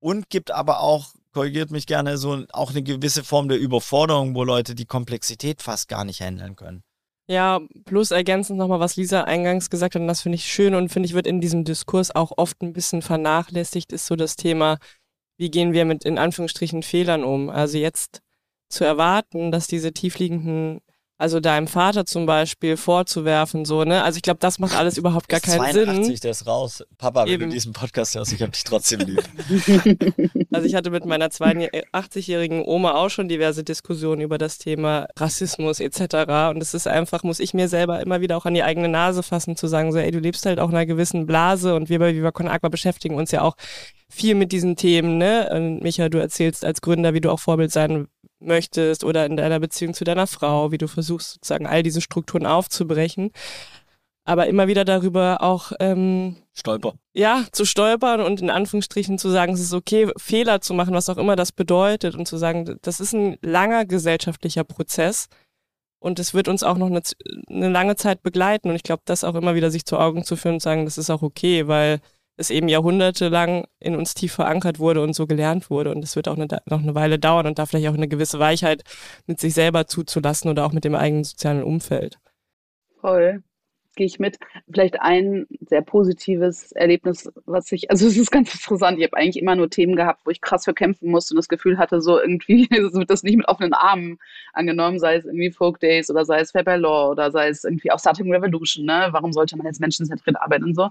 und 0.00 0.30
gibt 0.30 0.50
aber 0.50 0.80
auch 0.80 1.12
korrigiert 1.36 1.70
mich 1.70 1.86
gerne, 1.86 2.16
so 2.16 2.44
auch 2.52 2.70
eine 2.70 2.82
gewisse 2.82 3.22
Form 3.22 3.48
der 3.48 3.58
Überforderung, 3.58 4.34
wo 4.34 4.42
Leute 4.42 4.74
die 4.74 4.86
Komplexität 4.86 5.60
fast 5.60 5.86
gar 5.86 6.06
nicht 6.06 6.22
handeln 6.22 6.56
können. 6.56 6.82
Ja, 7.28 7.60
plus 7.84 8.10
ergänzend 8.10 8.58
nochmal, 8.58 8.80
was 8.80 8.96
Lisa 8.96 9.24
eingangs 9.24 9.68
gesagt 9.68 9.96
hat, 9.96 10.00
und 10.00 10.08
das 10.08 10.22
finde 10.22 10.36
ich 10.36 10.50
schön 10.50 10.74
und 10.74 10.88
finde 10.88 11.08
ich 11.08 11.14
wird 11.14 11.26
in 11.26 11.42
diesem 11.42 11.64
Diskurs 11.64 12.14
auch 12.14 12.32
oft 12.38 12.62
ein 12.62 12.72
bisschen 12.72 13.02
vernachlässigt, 13.02 13.92
ist 13.92 14.06
so 14.06 14.16
das 14.16 14.36
Thema, 14.36 14.78
wie 15.36 15.50
gehen 15.50 15.74
wir 15.74 15.84
mit 15.84 16.06
in 16.06 16.16
Anführungsstrichen 16.18 16.82
Fehlern 16.82 17.22
um? 17.22 17.50
Also 17.50 17.76
jetzt 17.76 18.22
zu 18.68 18.84
erwarten, 18.84 19.52
dass 19.52 19.66
diese 19.66 19.92
tiefliegenden 19.92 20.80
also 21.18 21.40
deinem 21.40 21.66
Vater 21.66 22.04
zum 22.04 22.26
Beispiel 22.26 22.76
vorzuwerfen, 22.76 23.64
so, 23.64 23.84
ne? 23.84 24.02
Also 24.02 24.18
ich 24.18 24.22
glaube, 24.22 24.38
das 24.40 24.58
macht 24.58 24.76
alles 24.76 24.98
überhaupt 24.98 25.30
gar 25.30 25.40
keinen 25.40 25.72
82, 25.72 26.06
Sinn. 26.06 26.16
der 26.22 26.30
ist 26.30 26.46
raus. 26.46 26.84
Papa, 26.98 27.24
wenn 27.24 27.32
Eben. 27.32 27.48
du 27.48 27.54
diesen 27.54 27.72
Podcast 27.72 28.14
hörst, 28.14 28.34
ich 28.34 28.42
habe 28.42 28.52
dich 28.52 28.64
trotzdem 28.64 29.00
lieb. 29.00 29.22
also 30.52 30.66
ich 30.66 30.74
hatte 30.74 30.90
mit 30.90 31.06
meiner 31.06 31.28
82-jährigen 31.28 32.62
Oma 32.66 32.96
auch 32.96 33.08
schon 33.08 33.28
diverse 33.28 33.64
Diskussionen 33.64 34.20
über 34.20 34.36
das 34.36 34.58
Thema 34.58 35.08
Rassismus 35.16 35.80
etc. 35.80 36.50
Und 36.50 36.62
es 36.62 36.74
ist 36.74 36.86
einfach, 36.86 37.22
muss 37.22 37.40
ich 37.40 37.54
mir 37.54 37.68
selber 37.68 38.00
immer 38.00 38.20
wieder 38.20 38.36
auch 38.36 38.44
an 38.44 38.52
die 38.52 38.62
eigene 38.62 38.88
Nase 38.88 39.22
fassen, 39.22 39.56
zu 39.56 39.68
sagen, 39.68 39.92
so, 39.92 39.98
ey, 39.98 40.10
du 40.10 40.18
lebst 40.18 40.44
halt 40.44 40.60
auch 40.60 40.68
in 40.68 40.76
einer 40.76 40.86
gewissen 40.86 41.24
Blase 41.24 41.74
und 41.74 41.88
wir 41.88 41.98
bei 41.98 42.14
Viva 42.14 42.30
Con 42.30 42.48
Agua 42.48 42.68
beschäftigen 42.68 43.14
uns 43.14 43.30
ja 43.30 43.40
auch 43.40 43.56
viel 44.08 44.34
mit 44.34 44.52
diesen 44.52 44.76
Themen, 44.76 45.18
ne? 45.18 45.48
Und 45.50 45.82
Micha, 45.82 46.08
du 46.08 46.18
erzählst 46.18 46.64
als 46.64 46.80
Gründer, 46.80 47.14
wie 47.14 47.20
du 47.20 47.30
auch 47.30 47.40
Vorbild 47.40 47.72
sein 47.72 48.06
möchtest 48.38 49.04
oder 49.04 49.26
in 49.26 49.36
deiner 49.36 49.60
Beziehung 49.60 49.94
zu 49.94 50.04
deiner 50.04 50.26
Frau, 50.26 50.72
wie 50.72 50.78
du 50.78 50.88
versuchst 50.88 51.34
sozusagen 51.34 51.66
all 51.66 51.82
diese 51.82 52.00
Strukturen 52.00 52.46
aufzubrechen. 52.46 53.30
Aber 54.24 54.48
immer 54.48 54.66
wieder 54.66 54.84
darüber 54.84 55.38
auch 55.40 55.70
ähm, 55.78 56.36
Stolper. 56.52 56.94
Ja, 57.14 57.44
zu 57.52 57.64
stolpern 57.64 58.20
und 58.20 58.40
in 58.40 58.50
Anführungsstrichen 58.50 59.18
zu 59.18 59.30
sagen, 59.30 59.52
es 59.52 59.60
ist 59.60 59.72
okay, 59.72 60.10
Fehler 60.16 60.60
zu 60.60 60.74
machen, 60.74 60.94
was 60.94 61.08
auch 61.08 61.16
immer 61.16 61.36
das 61.36 61.52
bedeutet, 61.52 62.16
und 62.16 62.26
zu 62.26 62.36
sagen, 62.36 62.76
das 62.82 62.98
ist 62.98 63.12
ein 63.12 63.36
langer 63.40 63.84
gesellschaftlicher 63.84 64.64
Prozess 64.64 65.28
und 66.00 66.18
es 66.18 66.34
wird 66.34 66.48
uns 66.48 66.62
auch 66.62 66.76
noch 66.76 66.86
eine, 66.86 67.02
eine 67.48 67.68
lange 67.68 67.96
Zeit 67.96 68.22
begleiten. 68.22 68.68
Und 68.70 68.76
ich 68.76 68.82
glaube, 68.82 69.02
das 69.06 69.24
auch 69.24 69.34
immer 69.34 69.54
wieder 69.54 69.70
sich 69.70 69.84
zu 69.84 69.98
Augen 69.98 70.24
zu 70.24 70.36
führen 70.36 70.54
und 70.54 70.60
sagen, 70.60 70.84
das 70.84 70.98
ist 70.98 71.10
auch 71.10 71.22
okay, 71.22 71.68
weil 71.68 72.00
es 72.36 72.50
eben 72.50 72.68
jahrhundertelang 72.68 73.66
in 73.80 73.96
uns 73.96 74.14
tief 74.14 74.34
verankert 74.34 74.78
wurde 74.78 75.02
und 75.02 75.14
so 75.14 75.26
gelernt 75.26 75.70
wurde. 75.70 75.90
Und 75.90 76.04
es 76.04 76.16
wird 76.16 76.28
auch 76.28 76.36
eine, 76.36 76.46
noch 76.66 76.82
eine 76.82 76.94
Weile 76.94 77.18
dauern 77.18 77.46
und 77.46 77.58
da 77.58 77.66
vielleicht 77.66 77.88
auch 77.88 77.94
eine 77.94 78.08
gewisse 78.08 78.38
Weichheit 78.38 78.84
mit 79.26 79.40
sich 79.40 79.54
selber 79.54 79.86
zuzulassen 79.86 80.50
oder 80.50 80.66
auch 80.66 80.72
mit 80.72 80.84
dem 80.84 80.94
eigenen 80.94 81.24
sozialen 81.24 81.62
Umfeld. 81.62 82.18
Voll 83.00 83.42
gehe 83.96 84.06
ich 84.06 84.18
mit. 84.18 84.38
Vielleicht 84.70 85.00
ein 85.00 85.46
sehr 85.66 85.82
positives 85.82 86.72
Erlebnis, 86.72 87.30
was 87.46 87.72
ich, 87.72 87.90
also 87.90 88.06
es 88.06 88.16
ist 88.16 88.30
ganz 88.30 88.54
interessant. 88.54 88.98
Ich 88.98 89.04
habe 89.04 89.16
eigentlich 89.16 89.42
immer 89.42 89.56
nur 89.56 89.68
Themen 89.68 89.96
gehabt, 89.96 90.20
wo 90.24 90.30
ich 90.30 90.40
krass 90.40 90.64
für 90.64 90.74
kämpfen 90.74 91.10
musste 91.10 91.34
und 91.34 91.38
das 91.38 91.48
Gefühl 91.48 91.78
hatte, 91.78 92.00
so 92.00 92.20
irgendwie 92.20 92.68
wird 92.70 93.10
das 93.10 93.22
nicht 93.22 93.36
mit 93.36 93.48
offenen 93.48 93.72
Armen 93.72 94.18
angenommen, 94.52 94.98
sei 94.98 95.16
es 95.16 95.24
irgendwie 95.24 95.50
Folk 95.50 95.80
Days 95.80 96.10
oder 96.10 96.24
sei 96.24 96.40
es 96.40 96.52
by 96.52 96.62
Law 96.76 97.10
oder 97.10 97.30
sei 97.30 97.48
es 97.48 97.64
irgendwie 97.64 97.90
auch 97.90 97.98
Starting 97.98 98.32
Revolution, 98.32 98.86
ne? 98.86 99.08
Warum 99.10 99.32
sollte 99.32 99.56
man 99.56 99.66
jetzt 99.66 99.80
menschenzentriert 99.80 100.40
arbeiten 100.40 100.64
und 100.64 100.74
so? 100.74 100.90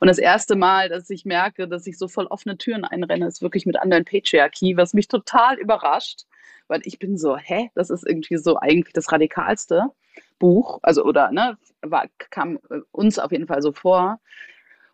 Und 0.00 0.08
das 0.08 0.18
erste 0.18 0.56
Mal, 0.56 0.88
dass 0.88 1.10
ich 1.10 1.24
merke, 1.24 1.66
dass 1.66 1.86
ich 1.86 1.98
so 1.98 2.08
voll 2.08 2.26
offene 2.26 2.56
Türen 2.56 2.84
einrenne, 2.84 3.26
ist 3.26 3.42
wirklich 3.42 3.66
mit 3.66 3.78
anderen 3.80 4.04
Patriarchie, 4.04 4.76
was 4.76 4.94
mich 4.94 5.08
total 5.08 5.58
überrascht, 5.58 6.26
weil 6.68 6.80
ich 6.84 6.98
bin 6.98 7.18
so, 7.18 7.36
hä, 7.36 7.70
das 7.74 7.90
ist 7.90 8.06
irgendwie 8.06 8.36
so 8.36 8.58
eigentlich 8.58 8.92
das 8.92 9.12
Radikalste. 9.12 9.90
Buch, 10.38 10.80
also 10.82 11.04
oder 11.04 11.30
ne, 11.30 11.56
war, 11.82 12.06
kam 12.30 12.58
äh, 12.70 12.80
uns 12.90 13.18
auf 13.18 13.30
jeden 13.32 13.46
Fall 13.46 13.62
so 13.62 13.72
vor. 13.72 14.20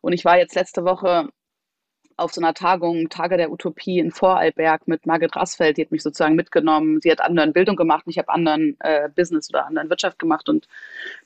Und 0.01 0.13
ich 0.13 0.25
war 0.25 0.39
jetzt 0.39 0.55
letzte 0.55 0.85
Woche 0.85 1.31
auf 2.19 2.35
so 2.35 2.41
einer 2.41 2.53
Tagung, 2.53 3.09
Tage 3.09 3.37
der 3.37 3.51
Utopie 3.51 3.99
in 3.99 4.11
Vorarlberg 4.11 4.89
mit 4.89 5.07
Margit 5.07 5.37
Rassfeld, 5.37 5.77
die 5.77 5.83
hat 5.83 5.93
mich 5.93 6.03
sozusagen 6.03 6.35
mitgenommen. 6.35 7.01
Sie 7.01 7.11
hat 7.11 7.21
anderen 7.21 7.53
Bildung 7.53 7.77
gemacht 7.77 8.07
und 8.07 8.11
ich 8.11 8.19
habe 8.19 8.29
anderen 8.29 8.77
äh, 8.81 9.09
Business 9.15 9.49
oder 9.51 9.67
anderen 9.67 9.89
Wirtschaft 9.89 10.19
gemacht. 10.19 10.49
Und 10.49 10.67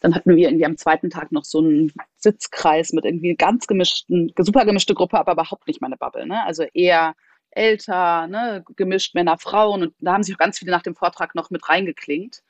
dann 0.01 0.15
hatten 0.15 0.37
wir 0.37 0.49
irgendwie 0.49 0.67
am 0.67 0.77
zweiten 0.77 1.09
Tag 1.09 1.33
noch 1.33 1.45
so 1.45 1.59
einen 1.61 1.93
Sitzkreis 2.19 2.93
mit 2.93 3.07
irgendwie 3.07 3.35
ganz 3.35 3.67
gemischten, 3.67 4.33
super 4.39 4.67
gemischte 4.67 4.95
Gruppe, 4.95 5.19
aber 5.19 5.33
überhaupt 5.33 5.67
nicht 5.67 5.81
meine 5.81 5.97
Bubble. 5.97 6.27
Ne? 6.27 6.45
Also 6.45 6.65
eher 6.75 7.15
älter, 7.53 8.27
ne? 8.27 8.65
gemischt 8.77 9.15
Männer, 9.15 9.39
Frauen. 9.39 9.83
Und 9.83 9.95
da 10.01 10.15
haben 10.15 10.23
sich 10.23 10.35
auch 10.35 10.39
ganz 10.39 10.59
viele 10.59 10.73
nach 10.73 10.83
dem 10.83 10.95
Vortrag 10.95 11.35
noch 11.35 11.51
mit 11.51 11.69
reingeklingt. 11.69 12.43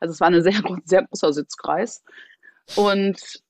Also 0.00 0.12
es 0.12 0.20
war 0.20 0.28
ein 0.28 0.42
sehr, 0.42 0.62
sehr 0.84 1.02
großer 1.04 1.32
Sitzkreis. 1.32 2.02
Und 2.76 3.42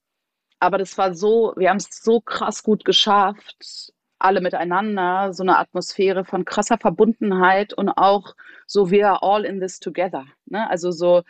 aber 0.59 0.77
das 0.77 0.97
war 0.97 1.13
so, 1.13 1.53
wir 1.55 1.69
haben 1.69 1.77
es 1.77 2.03
so 2.03 2.19
krass 2.19 2.63
gut 2.63 2.83
geschafft, 2.83 3.93
alle 4.19 4.41
miteinander, 4.41 5.33
so 5.33 5.43
eine 5.43 5.57
Atmosphäre 5.57 6.25
von 6.25 6.43
krasser 6.43 6.77
Verbundenheit 6.77 7.73
und 7.73 7.89
auch 7.89 8.35
so, 8.67 8.91
we 8.91 9.07
are 9.07 9.23
all 9.23 9.45
in 9.45 9.61
this 9.61 9.79
together. 9.79 10.25
Ne? 10.45 10.69
Also 10.69 10.91
so, 10.91 11.23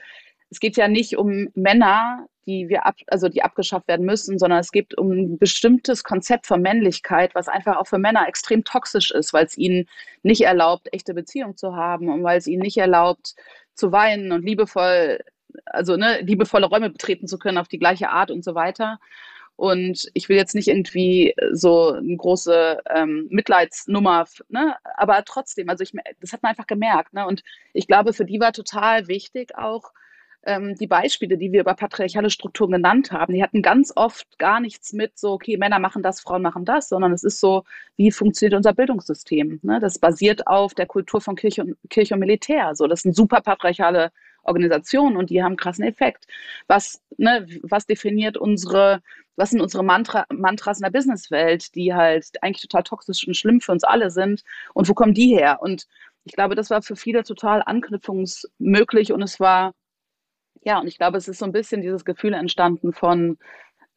es 0.50 0.60
geht 0.60 0.78
ja 0.78 0.88
nicht 0.88 1.18
um 1.18 1.50
Männer, 1.54 2.28
die 2.46 2.68
wir 2.70 2.86
ab, 2.86 2.96
also 3.08 3.30
die 3.30 3.44
abgeschafft 3.44 3.88
werden 3.88 4.06
müssen, 4.06 4.40
sondern 4.40 4.60
es 4.60 4.72
geht 4.72 4.98
um 4.98 5.12
ein 5.12 5.38
bestimmtes 5.38 6.04
Konzept 6.04 6.48
von 6.48 6.62
Männlichkeit, 6.62 7.36
was 7.36 7.48
einfach 7.48 7.78
auch 7.78 7.88
für 7.88 8.00
Männer 8.00 8.28
extrem 8.28 8.64
toxisch 8.64 9.12
ist, 9.12 9.34
weil 9.34 9.46
es 9.46 9.58
ihnen 9.58 9.88
nicht 10.24 10.42
erlaubt, 10.42 10.90
echte 10.92 11.14
Beziehungen 11.14 11.58
zu 11.58 11.76
haben 11.76 12.10
und 12.10 12.24
weil 12.24 12.40
es 12.40 12.48
ihnen 12.48 12.64
nicht 12.64 12.78
erlaubt, 12.78 13.36
zu 13.76 13.92
weinen 13.92 14.32
und 14.32 14.44
liebevoll, 14.44 15.20
also 15.66 15.96
ne, 15.96 16.22
liebevolle 16.22 16.66
Räume 16.66 16.90
betreten 16.90 17.28
zu 17.28 17.38
können 17.38 17.60
auf 17.60 17.68
die 17.68 17.80
gleiche 17.80 18.10
Art 18.10 18.32
und 18.32 18.44
so 18.44 18.56
weiter. 18.56 19.00
Und 19.56 20.10
ich 20.14 20.30
will 20.30 20.38
jetzt 20.38 20.56
nicht 20.56 20.70
irgendwie 20.70 21.36
so 21.52 21.92
eine 21.92 22.16
große 22.16 22.80
ähm, 22.96 23.28
Mitleidsnummer, 23.30 24.26
ne? 24.48 24.76
aber 24.96 25.24
trotzdem, 25.26 25.70
also 25.70 25.84
ich, 25.84 25.92
das 26.22 26.32
hat 26.32 26.42
man 26.42 26.52
einfach 26.52 26.66
gemerkt. 26.66 27.14
Ne? 27.14 27.28
Und 27.28 27.44
ich 27.74 27.86
glaube, 27.86 28.14
für 28.14 28.26
die 28.26 28.40
war 28.40 28.54
total 28.54 29.10
wichtig 29.10 29.58
auch, 29.58 29.92
ähm, 30.44 30.76
die 30.76 30.88
Beispiele, 30.88 31.38
die 31.38 31.52
wir 31.52 31.62
über 31.62 31.74
patriarchale 31.74 32.30
Strukturen 32.30 32.72
genannt 32.72 33.12
haben, 33.12 33.34
die 33.34 33.44
hatten 33.44 33.62
ganz 33.62 33.92
oft 33.96 34.40
gar 34.40 34.60
nichts 34.60 34.94
mit 34.94 35.18
so, 35.18 35.32
okay, 35.34 35.58
Männer 35.58 35.80
machen 35.80 36.02
das, 36.02 36.22
Frauen 36.22 36.42
machen 36.42 36.66
das, 36.66 36.90
sondern 36.90 37.12
es 37.12 37.24
ist 37.24 37.40
so, 37.40 37.64
wie 37.98 38.12
funktioniert 38.12 38.56
unser 38.56 38.74
Bildungssystem? 38.74 39.60
Ne? 39.64 39.80
Das 39.80 40.00
basiert 40.00 40.48
auf 40.48 40.74
der 40.74 40.86
Kultur 40.86 41.22
von 41.22 41.36
Kirche 41.36 41.64
und, 41.64 41.78
Kirche 41.90 42.14
und 42.14 42.22
Militär. 42.22 42.76
So, 42.76 42.88
das 42.88 43.02
sind 43.02 43.16
super 43.16 43.42
patriarchale 43.42 44.12
Organisationen 44.44 45.18
und 45.18 45.30
die 45.30 45.44
haben 45.44 45.58
krassen 45.58 45.84
Effekt. 45.84 46.26
Was, 46.68 47.02
ne, 47.18 47.46
was 47.64 47.86
definiert 47.86 48.38
unsere, 48.38 49.02
was 49.36 49.52
sind 49.52 49.62
unsere 49.62 49.84
Mantra, 49.84 50.26
Mantras 50.32 50.80
in 50.80 50.84
der 50.84 50.92
Businesswelt, 50.92 51.76
die 51.76 51.94
halt 51.94 52.42
eigentlich 52.42 52.62
total 52.62 52.84
toxisch 52.84 53.28
und 53.28 53.36
schlimm 53.36 53.62
für 53.62 53.74
uns 53.74 53.84
alle 53.84 54.10
sind 54.12 54.44
und 54.74 54.88
wo 54.88 54.94
kommen 54.94 55.14
die 55.14 55.36
her? 55.36 55.60
Und 55.62 55.88
ich 56.24 56.34
glaube, 56.34 56.56
das 56.56 56.70
war 56.70 56.82
für 56.82 56.96
viele 56.96 57.24
total 57.24 57.62
anknüpfungsmöglich 57.66 59.12
und 59.12 59.22
es 59.22 59.40
war 59.40 59.74
ja, 60.62 60.80
und 60.80 60.88
ich 60.88 60.98
glaube, 60.98 61.18
es 61.18 61.28
ist 61.28 61.40
so 61.40 61.46
ein 61.46 61.52
bisschen 61.52 61.82
dieses 61.82 62.06
Gefühl 62.06 62.34
entstanden 62.34 62.94
von, 62.94 63.38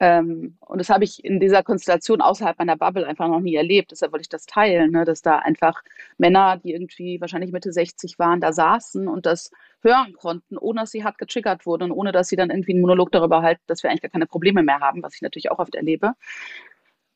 ähm, 0.02 0.56
und 0.60 0.78
das 0.78 0.90
habe 0.90 1.04
ich 1.04 1.24
in 1.24 1.38
dieser 1.38 1.62
Konstellation 1.62 2.20
außerhalb 2.20 2.58
meiner 2.58 2.76
Bubble 2.76 3.06
einfach 3.06 3.28
noch 3.28 3.40
nie 3.40 3.54
erlebt. 3.54 3.92
Deshalb 3.92 4.12
wollte 4.12 4.22
ich 4.22 4.28
das 4.28 4.46
teilen, 4.46 4.90
ne? 4.90 5.04
dass 5.04 5.22
da 5.22 5.38
einfach 5.38 5.80
Männer, 6.18 6.56
die 6.56 6.72
irgendwie 6.72 7.20
wahrscheinlich 7.20 7.52
Mitte 7.52 7.72
60 7.72 8.18
waren, 8.18 8.40
da 8.40 8.52
saßen 8.52 9.06
und 9.06 9.26
das 9.26 9.50
hören 9.80 10.12
konnten, 10.14 10.58
ohne 10.58 10.80
dass 10.80 10.90
sie 10.90 11.04
hart 11.04 11.18
getriggert 11.18 11.66
wurden 11.66 11.84
und 11.84 11.92
ohne 11.92 12.10
dass 12.10 12.28
sie 12.28 12.36
dann 12.36 12.50
irgendwie 12.50 12.72
einen 12.72 12.80
Monolog 12.80 13.12
darüber 13.12 13.42
halten, 13.42 13.62
dass 13.68 13.84
wir 13.84 13.90
eigentlich 13.90 14.02
gar 14.02 14.10
keine 14.10 14.26
Probleme 14.26 14.64
mehr 14.64 14.80
haben, 14.80 15.04
was 15.04 15.14
ich 15.14 15.22
natürlich 15.22 15.52
auch 15.52 15.60
oft 15.60 15.76
erlebe. 15.76 16.14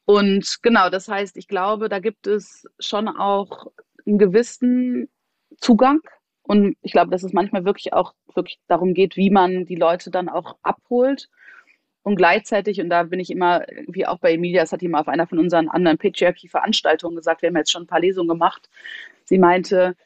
Und 0.04 0.58
genau, 0.62 0.88
das 0.88 1.08
heißt, 1.08 1.36
ich 1.36 1.48
glaube, 1.48 1.88
da 1.88 1.98
gibt 1.98 2.28
es 2.28 2.66
schon 2.78 3.08
auch 3.08 3.66
einen 4.06 4.18
gewissen 4.18 5.08
Zugang 5.58 6.00
und 6.46 6.76
ich 6.82 6.92
glaube, 6.92 7.10
dass 7.10 7.24
es 7.24 7.32
manchmal 7.32 7.64
wirklich 7.64 7.92
auch 7.92 8.14
wirklich 8.34 8.60
darum 8.68 8.94
geht, 8.94 9.16
wie 9.16 9.30
man 9.30 9.66
die 9.66 9.74
Leute 9.74 10.10
dann 10.10 10.28
auch 10.28 10.56
abholt. 10.62 11.28
Und 12.02 12.14
gleichzeitig, 12.14 12.80
und 12.80 12.88
da 12.88 13.02
bin 13.02 13.18
ich 13.18 13.30
immer, 13.30 13.66
wie 13.88 14.06
auch 14.06 14.20
bei 14.20 14.34
Emilia, 14.34 14.60
das 14.60 14.70
hat 14.70 14.80
die 14.80 14.86
mal 14.86 15.00
auf 15.00 15.08
einer 15.08 15.26
von 15.26 15.40
unseren 15.40 15.68
anderen 15.68 15.98
Patriarchy-Veranstaltungen 15.98 17.16
gesagt, 17.16 17.42
wir 17.42 17.48
haben 17.48 17.56
jetzt 17.56 17.72
schon 17.72 17.82
ein 17.82 17.88
paar 17.88 17.98
Lesungen 17.98 18.28
gemacht. 18.28 18.68
Sie 19.24 19.38
meinte, 19.38 19.96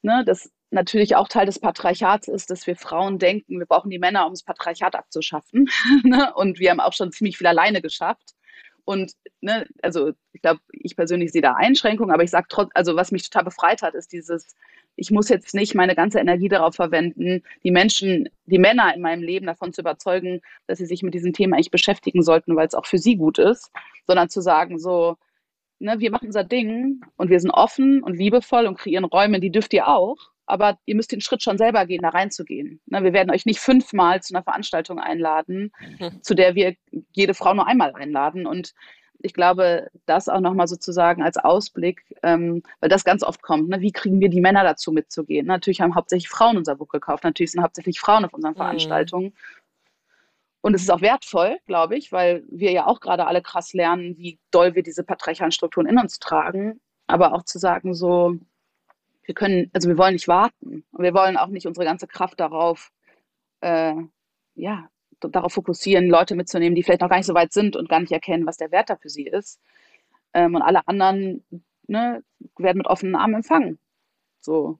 ne, 0.00 0.24
dass 0.24 0.50
natürlich 0.70 1.16
auch 1.16 1.28
Teil 1.28 1.44
des 1.44 1.58
Patriarchats 1.58 2.28
ist, 2.28 2.50
dass 2.50 2.66
wir 2.66 2.76
Frauen 2.76 3.18
denken, 3.18 3.58
wir 3.58 3.66
brauchen 3.66 3.90
die 3.90 3.98
Männer, 3.98 4.24
um 4.26 4.32
das 4.32 4.42
Patriarchat 4.42 4.94
abzuschaffen. 4.94 5.68
Ne? 6.02 6.32
und 6.34 6.58
wir 6.58 6.70
haben 6.70 6.80
auch 6.80 6.94
schon 6.94 7.12
ziemlich 7.12 7.36
viel 7.36 7.46
alleine 7.46 7.82
geschafft. 7.82 8.34
Und 8.86 9.12
ne, 9.42 9.66
also 9.82 10.12
ich 10.32 10.40
glaube, 10.40 10.60
ich 10.72 10.96
persönlich 10.96 11.32
sehe 11.32 11.42
da 11.42 11.54
Einschränkungen, 11.54 12.12
aber 12.14 12.22
ich 12.22 12.30
sage 12.30 12.46
trotzdem, 12.48 12.72
also 12.74 12.96
was 12.96 13.12
mich 13.12 13.22
total 13.28 13.44
befreit 13.44 13.82
hat, 13.82 13.94
ist 13.94 14.12
dieses, 14.12 14.54
ich 14.96 15.10
muss 15.10 15.28
jetzt 15.28 15.54
nicht 15.54 15.74
meine 15.74 15.94
ganze 15.94 16.18
Energie 16.18 16.48
darauf 16.48 16.74
verwenden, 16.74 17.42
die 17.62 17.70
Menschen, 17.70 18.28
die 18.46 18.58
Männer 18.58 18.94
in 18.94 19.00
meinem 19.00 19.22
Leben 19.22 19.46
davon 19.46 19.72
zu 19.72 19.80
überzeugen, 19.80 20.40
dass 20.66 20.78
sie 20.78 20.86
sich 20.86 21.02
mit 21.02 21.14
diesem 21.14 21.32
Thema 21.32 21.56
eigentlich 21.56 21.70
beschäftigen 21.70 22.22
sollten, 22.22 22.56
weil 22.56 22.66
es 22.66 22.74
auch 22.74 22.86
für 22.86 22.98
sie 22.98 23.16
gut 23.16 23.38
ist, 23.38 23.70
sondern 24.06 24.28
zu 24.28 24.40
sagen, 24.40 24.78
so, 24.78 25.16
ne, 25.78 25.96
wir 25.98 26.10
machen 26.10 26.26
unser 26.26 26.44
Ding 26.44 27.00
und 27.16 27.30
wir 27.30 27.40
sind 27.40 27.50
offen 27.50 28.02
und 28.02 28.16
liebevoll 28.16 28.66
und 28.66 28.78
kreieren 28.78 29.04
Räume, 29.04 29.40
die 29.40 29.50
dürft 29.50 29.72
ihr 29.72 29.88
auch 29.88 30.34
aber 30.46 30.78
ihr 30.84 30.94
müsst 30.94 31.12
den 31.12 31.20
Schritt 31.20 31.42
schon 31.42 31.58
selber 31.58 31.86
gehen, 31.86 32.02
da 32.02 32.10
reinzugehen. 32.10 32.80
Ne, 32.86 33.02
wir 33.02 33.12
werden 33.12 33.30
euch 33.30 33.46
nicht 33.46 33.60
fünfmal 33.60 34.22
zu 34.22 34.34
einer 34.34 34.42
Veranstaltung 34.42 34.98
einladen, 34.98 35.72
mhm. 35.98 36.22
zu 36.22 36.34
der 36.34 36.54
wir 36.54 36.74
jede 37.12 37.34
Frau 37.34 37.54
nur 37.54 37.66
einmal 37.66 37.94
einladen. 37.94 38.46
Und 38.46 38.74
ich 39.24 39.32
glaube, 39.32 39.88
das 40.06 40.28
auch 40.28 40.40
nochmal 40.40 40.68
sozusagen 40.68 41.22
als 41.22 41.38
Ausblick, 41.38 42.04
ähm, 42.22 42.62
weil 42.80 42.90
das 42.90 43.04
ganz 43.04 43.22
oft 43.22 43.42
kommt, 43.42 43.70
ne? 43.70 43.80
wie 43.80 43.92
kriegen 43.92 44.20
wir 44.20 44.28
die 44.28 44.40
Männer 44.40 44.64
dazu 44.64 44.92
mitzugehen? 44.92 45.46
Natürlich 45.46 45.80
haben 45.80 45.94
hauptsächlich 45.94 46.28
Frauen 46.28 46.58
unser 46.58 46.76
Buch 46.76 46.88
gekauft, 46.88 47.24
natürlich 47.24 47.52
sind 47.52 47.62
hauptsächlich 47.62 47.98
Frauen 47.98 48.24
auf 48.24 48.34
unseren 48.34 48.52
mhm. 48.52 48.58
Veranstaltungen. 48.58 49.26
Mhm. 49.26 49.32
Und 50.60 50.74
es 50.74 50.82
ist 50.82 50.90
auch 50.90 51.00
wertvoll, 51.00 51.58
glaube 51.66 51.96
ich, 51.96 52.12
weil 52.12 52.44
wir 52.50 52.72
ja 52.72 52.86
auch 52.86 53.00
gerade 53.00 53.26
alle 53.26 53.42
krass 53.42 53.74
lernen, 53.74 54.16
wie 54.16 54.38
doll 54.50 54.74
wir 54.74 54.82
diese 54.82 55.04
patriarchalen 55.04 55.52
Strukturen 55.52 55.86
in 55.86 55.98
uns 55.98 56.18
tragen. 56.18 56.80
Aber 57.06 57.34
auch 57.34 57.42
zu 57.42 57.58
sagen, 57.58 57.92
so, 57.92 58.34
wir 59.24 59.34
können, 59.34 59.70
also 59.74 59.88
wir 59.88 59.98
wollen 59.98 60.14
nicht 60.14 60.28
warten 60.28 60.84
und 60.90 61.02
wir 61.02 61.12
wollen 61.12 61.36
auch 61.36 61.48
nicht 61.48 61.66
unsere 61.66 61.84
ganze 61.84 62.06
Kraft 62.06 62.40
darauf, 62.40 62.90
äh, 63.60 63.94
ja, 64.54 64.88
darauf 65.20 65.52
fokussieren, 65.52 66.08
Leute 66.08 66.34
mitzunehmen, 66.34 66.74
die 66.74 66.82
vielleicht 66.82 67.00
noch 67.00 67.08
gar 67.08 67.16
nicht 67.16 67.26
so 67.26 67.34
weit 67.34 67.52
sind 67.52 67.76
und 67.76 67.88
gar 67.88 68.00
nicht 68.00 68.12
erkennen, 68.12 68.46
was 68.46 68.56
der 68.56 68.70
Wert 68.70 68.90
da 68.90 68.96
für 68.96 69.08
sie 69.08 69.26
ist. 69.26 69.60
Ähm, 70.32 70.54
und 70.54 70.62
alle 70.62 70.86
anderen 70.88 71.44
ne, 71.86 72.22
werden 72.58 72.78
mit 72.78 72.86
offenen 72.86 73.14
Armen 73.14 73.36
empfangen. 73.36 73.78
So. 74.40 74.78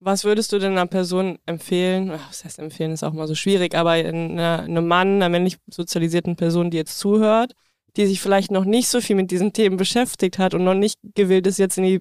Was 0.00 0.24
würdest 0.24 0.52
du 0.52 0.58
denn 0.58 0.72
einer 0.72 0.86
Person 0.86 1.38
empfehlen? 1.46 2.10
Was 2.10 2.44
heißt 2.44 2.58
empfehlen, 2.58 2.92
ist 2.92 3.02
auch 3.02 3.14
mal 3.14 3.26
so 3.26 3.34
schwierig, 3.34 3.74
aber 3.74 3.92
einem 3.92 4.86
Mann, 4.86 5.14
einer 5.14 5.30
männlich 5.30 5.56
sozialisierten 5.66 6.36
Person, 6.36 6.70
die 6.70 6.76
jetzt 6.76 6.98
zuhört, 6.98 7.54
die 7.96 8.06
sich 8.06 8.20
vielleicht 8.20 8.50
noch 8.50 8.64
nicht 8.64 8.88
so 8.88 9.00
viel 9.00 9.16
mit 9.16 9.30
diesen 9.30 9.52
Themen 9.52 9.76
beschäftigt 9.76 10.38
hat 10.38 10.52
und 10.52 10.64
noch 10.64 10.74
nicht 10.74 10.98
gewillt 11.14 11.46
ist, 11.46 11.58
jetzt 11.58 11.78
in 11.78 11.84
die 11.84 12.00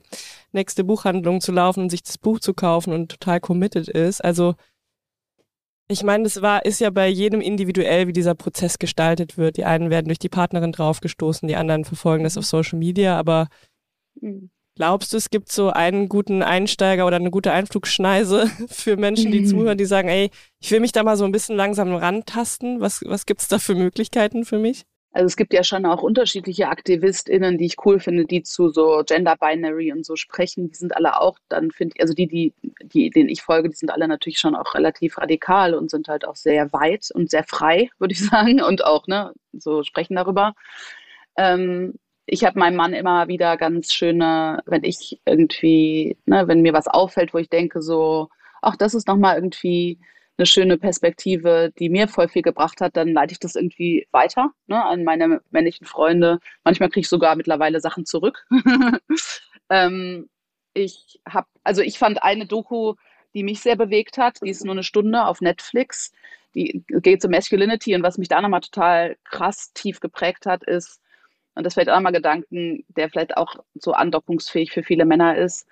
nächste 0.51 0.83
Buchhandlung 0.83 1.39
zu 1.39 1.51
laufen 1.51 1.83
und 1.83 1.89
sich 1.91 2.03
das 2.03 2.17
Buch 2.17 2.39
zu 2.39 2.53
kaufen 2.53 2.93
und 2.93 3.09
total 3.09 3.39
committed 3.39 3.87
ist. 3.87 4.23
Also 4.23 4.55
ich 5.87 6.03
meine, 6.03 6.23
das 6.23 6.41
war, 6.41 6.65
ist 6.65 6.79
ja 6.79 6.89
bei 6.89 7.07
jedem 7.07 7.41
individuell, 7.41 8.07
wie 8.07 8.13
dieser 8.13 8.35
Prozess 8.35 8.79
gestaltet 8.79 9.37
wird. 9.37 9.57
Die 9.57 9.65
einen 9.65 9.89
werden 9.89 10.07
durch 10.07 10.19
die 10.19 10.29
Partnerin 10.29 10.71
draufgestoßen, 10.71 11.47
die 11.47 11.55
anderen 11.55 11.85
verfolgen 11.85 12.23
das 12.23 12.37
auf 12.37 12.45
Social 12.45 12.79
Media, 12.79 13.17
aber 13.17 13.47
mhm. 14.19 14.49
glaubst 14.75 15.11
du, 15.11 15.17
es 15.17 15.29
gibt 15.29 15.51
so 15.51 15.69
einen 15.69 16.07
guten 16.07 16.41
Einsteiger 16.41 17.05
oder 17.05 17.17
eine 17.17 17.31
gute 17.31 17.51
Einflugschneise 17.51 18.47
für 18.69 18.95
Menschen, 18.95 19.31
die 19.31 19.41
mhm. 19.41 19.45
zuhören, 19.45 19.77
die 19.77 19.85
sagen, 19.85 20.07
ey, 20.07 20.29
ich 20.61 20.71
will 20.71 20.79
mich 20.79 20.93
da 20.93 21.03
mal 21.03 21.17
so 21.17 21.25
ein 21.25 21.33
bisschen 21.33 21.57
langsam 21.57 21.93
rantasten. 21.93 22.79
Was, 22.79 23.01
was 23.05 23.25
gibt 23.25 23.41
es 23.41 23.49
da 23.49 23.59
für 23.59 23.75
Möglichkeiten 23.75 24.45
für 24.45 24.59
mich? 24.59 24.85
Also 25.13 25.27
es 25.27 25.37
gibt 25.37 25.53
ja 25.53 25.63
schon 25.63 25.85
auch 25.85 26.01
unterschiedliche 26.01 26.69
AktivistInnen, 26.69 27.59
die 27.59 27.67
ich 27.67 27.75
cool 27.85 27.99
finde, 27.99 28.25
die 28.25 28.41
zu 28.41 28.69
so 28.69 29.03
Gender 29.05 29.35
Binary 29.39 29.91
und 29.91 30.03
so 30.03 30.15
sprechen. 30.15 30.69
Die 30.69 30.75
sind 30.75 30.95
alle 30.95 31.21
auch 31.21 31.37
dann, 31.49 31.69
finde 31.69 31.93
ich, 31.95 32.01
also 32.01 32.15
die, 32.15 32.27
die, 32.27 32.53
die, 32.83 33.11
denen 33.11 33.29
ich 33.29 33.43
folge, 33.43 33.69
die 33.69 33.75
sind 33.75 33.91
alle 33.91 34.07
natürlich 34.07 34.39
schon 34.39 34.55
auch 34.55 34.73
relativ 34.73 35.19
radikal 35.19 35.75
und 35.75 35.91
sind 35.91 36.07
halt 36.07 36.25
auch 36.25 36.35
sehr 36.35 36.73
weit 36.73 37.09
und 37.13 37.29
sehr 37.29 37.43
frei, 37.43 37.89
würde 37.99 38.13
ich 38.13 38.25
sagen, 38.25 38.61
und 38.63 38.83
auch, 38.83 39.05
ne, 39.05 39.33
so 39.53 39.83
sprechen 39.83 40.15
darüber. 40.15 40.55
Ähm, 41.37 41.93
ich 42.25 42.43
habe 42.43 42.57
meinem 42.57 42.75
Mann 42.75 42.93
immer 42.93 43.27
wieder 43.27 43.55
ganz 43.57 43.93
schöne, 43.93 44.61
wenn 44.65 44.83
ich 44.83 45.19
irgendwie, 45.25 46.17
ne, 46.25 46.47
wenn 46.47 46.61
mir 46.61 46.73
was 46.73 46.87
auffällt, 46.87 47.35
wo 47.35 47.37
ich 47.37 47.49
denke 47.49 47.83
so, 47.83 48.29
ach, 48.63 48.77
das 48.77 48.95
ist 48.95 49.07
nochmal 49.07 49.35
irgendwie 49.35 49.99
eine 50.37 50.45
schöne 50.45 50.77
Perspektive, 50.77 51.71
die 51.77 51.89
mir 51.89 52.07
voll 52.07 52.27
viel 52.27 52.41
gebracht 52.41 52.81
hat, 52.81 52.97
dann 52.97 53.09
leite 53.09 53.33
ich 53.33 53.39
das 53.39 53.55
irgendwie 53.55 54.07
weiter 54.11 54.51
ne, 54.67 54.83
an 54.83 55.03
meine 55.03 55.41
männlichen 55.51 55.85
Freunde. 55.85 56.39
Manchmal 56.63 56.89
kriege 56.89 57.01
ich 57.01 57.09
sogar 57.09 57.35
mittlerweile 57.35 57.79
Sachen 57.79 58.05
zurück. 58.05 58.45
ähm, 59.69 60.29
ich 60.73 61.19
habe, 61.27 61.47
also 61.63 61.81
ich 61.81 61.99
fand 61.99 62.23
eine 62.23 62.47
Doku, 62.47 62.95
die 63.33 63.43
mich 63.43 63.61
sehr 63.61 63.75
bewegt 63.75 64.17
hat, 64.17 64.39
die 64.43 64.49
ist 64.49 64.65
nur 64.65 64.73
eine 64.73 64.83
Stunde 64.83 65.25
auf 65.25 65.41
Netflix. 65.41 66.11
Die 66.55 66.83
geht 66.87 67.23
um 67.25 67.31
Masculinity 67.31 67.95
und 67.95 68.03
was 68.03 68.17
mich 68.17 68.27
da 68.27 68.41
nochmal 68.41 68.61
total 68.61 69.17
krass 69.23 69.71
tief 69.73 69.99
geprägt 69.99 70.45
hat, 70.45 70.63
ist, 70.63 70.99
und 71.55 71.63
das 71.63 71.73
vielleicht 71.73 71.89
auch 71.89 71.99
mal 71.99 72.11
Gedanken, 72.11 72.83
der 72.89 73.09
vielleicht 73.09 73.37
auch 73.37 73.55
so 73.75 73.93
andockungsfähig 73.93 74.71
für 74.71 74.83
viele 74.83 75.05
Männer 75.05 75.37
ist, 75.37 75.67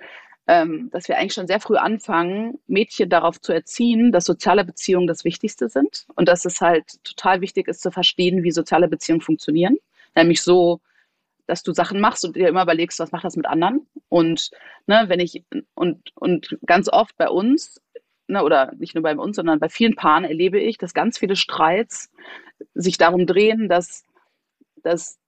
ähm, 0.47 0.89
dass 0.91 1.07
wir 1.07 1.17
eigentlich 1.17 1.33
schon 1.33 1.47
sehr 1.47 1.59
früh 1.59 1.77
anfangen, 1.77 2.59
Mädchen 2.67 3.09
darauf 3.09 3.39
zu 3.39 3.53
erziehen, 3.53 4.11
dass 4.11 4.25
soziale 4.25 4.65
Beziehungen 4.65 5.07
das 5.07 5.23
Wichtigste 5.23 5.69
sind 5.69 6.07
und 6.15 6.27
dass 6.27 6.45
es 6.45 6.61
halt 6.61 7.03
total 7.03 7.41
wichtig 7.41 7.67
ist 7.67 7.81
zu 7.81 7.91
verstehen, 7.91 8.43
wie 8.43 8.51
soziale 8.51 8.87
Beziehungen 8.87 9.21
funktionieren. 9.21 9.77
Nämlich 10.15 10.41
so, 10.41 10.81
dass 11.47 11.63
du 11.63 11.73
Sachen 11.73 11.99
machst 11.99 12.25
und 12.25 12.35
dir 12.35 12.49
immer 12.49 12.63
überlegst, 12.63 12.99
was 12.99 13.11
macht 13.11 13.23
das 13.23 13.35
mit 13.35 13.45
anderen. 13.45 13.87
Und 14.09 14.51
ne, 14.87 15.05
wenn 15.07 15.19
ich 15.19 15.43
und, 15.73 16.11
und 16.15 16.57
ganz 16.65 16.89
oft 16.89 17.15
bei 17.17 17.29
uns, 17.29 17.81
ne, 18.27 18.43
oder 18.43 18.71
nicht 18.77 18.95
nur 18.95 19.03
bei 19.03 19.15
uns, 19.15 19.35
sondern 19.35 19.59
bei 19.59 19.69
vielen 19.69 19.95
Paaren 19.95 20.23
erlebe 20.23 20.59
ich, 20.59 20.77
dass 20.77 20.93
ganz 20.93 21.19
viele 21.19 21.35
Streits 21.35 22.11
sich 22.73 22.97
darum 22.97 23.25
drehen, 23.25 23.69
dass, 23.69 24.05
dass 24.83 25.19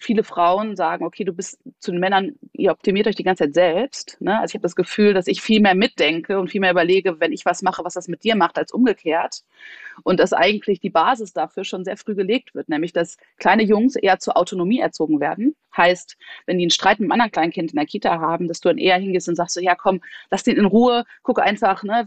viele 0.00 0.24
Frauen 0.24 0.76
sagen, 0.76 1.04
okay, 1.04 1.24
du 1.24 1.32
bist 1.32 1.58
zu 1.80 1.90
den 1.90 2.00
Männern, 2.00 2.34
ihr 2.52 2.70
optimiert 2.70 3.06
euch 3.06 3.14
die 3.14 3.22
ganze 3.22 3.44
Zeit 3.44 3.54
selbst. 3.54 4.16
Ne? 4.20 4.38
Also 4.38 4.52
ich 4.52 4.54
habe 4.54 4.62
das 4.62 4.76
Gefühl, 4.76 5.14
dass 5.14 5.26
ich 5.26 5.42
viel 5.42 5.60
mehr 5.60 5.74
mitdenke 5.74 6.38
und 6.38 6.50
viel 6.50 6.60
mehr 6.60 6.70
überlege, 6.70 7.20
wenn 7.20 7.32
ich 7.32 7.44
was 7.44 7.62
mache, 7.62 7.84
was 7.84 7.94
das 7.94 8.08
mit 8.08 8.24
dir 8.24 8.36
macht, 8.36 8.58
als 8.58 8.72
umgekehrt. 8.72 9.42
Und 10.02 10.20
dass 10.20 10.32
eigentlich 10.32 10.80
die 10.80 10.90
Basis 10.90 11.32
dafür 11.32 11.64
schon 11.64 11.84
sehr 11.84 11.96
früh 11.96 12.14
gelegt 12.14 12.54
wird, 12.54 12.68
nämlich 12.68 12.92
dass 12.92 13.16
kleine 13.38 13.62
Jungs 13.62 13.96
eher 13.96 14.18
zur 14.18 14.36
Autonomie 14.36 14.80
erzogen 14.80 15.20
werden. 15.20 15.56
Heißt, 15.76 16.16
wenn 16.46 16.58
die 16.58 16.64
einen 16.64 16.70
Streit 16.70 16.98
mit 16.98 17.06
einem 17.06 17.12
anderen 17.12 17.32
Kleinkind 17.32 17.70
in 17.72 17.76
der 17.76 17.86
Kita 17.86 18.20
haben, 18.20 18.48
dass 18.48 18.60
du 18.60 18.68
dann 18.68 18.78
eher 18.78 18.98
hingehst 18.98 19.28
und 19.28 19.36
sagst 19.36 19.54
so, 19.54 19.60
ja 19.60 19.74
komm, 19.74 20.00
lass 20.30 20.42
den 20.42 20.56
in 20.56 20.66
Ruhe, 20.66 21.04
guck 21.22 21.40
einfach, 21.40 21.82
ne, 21.82 22.06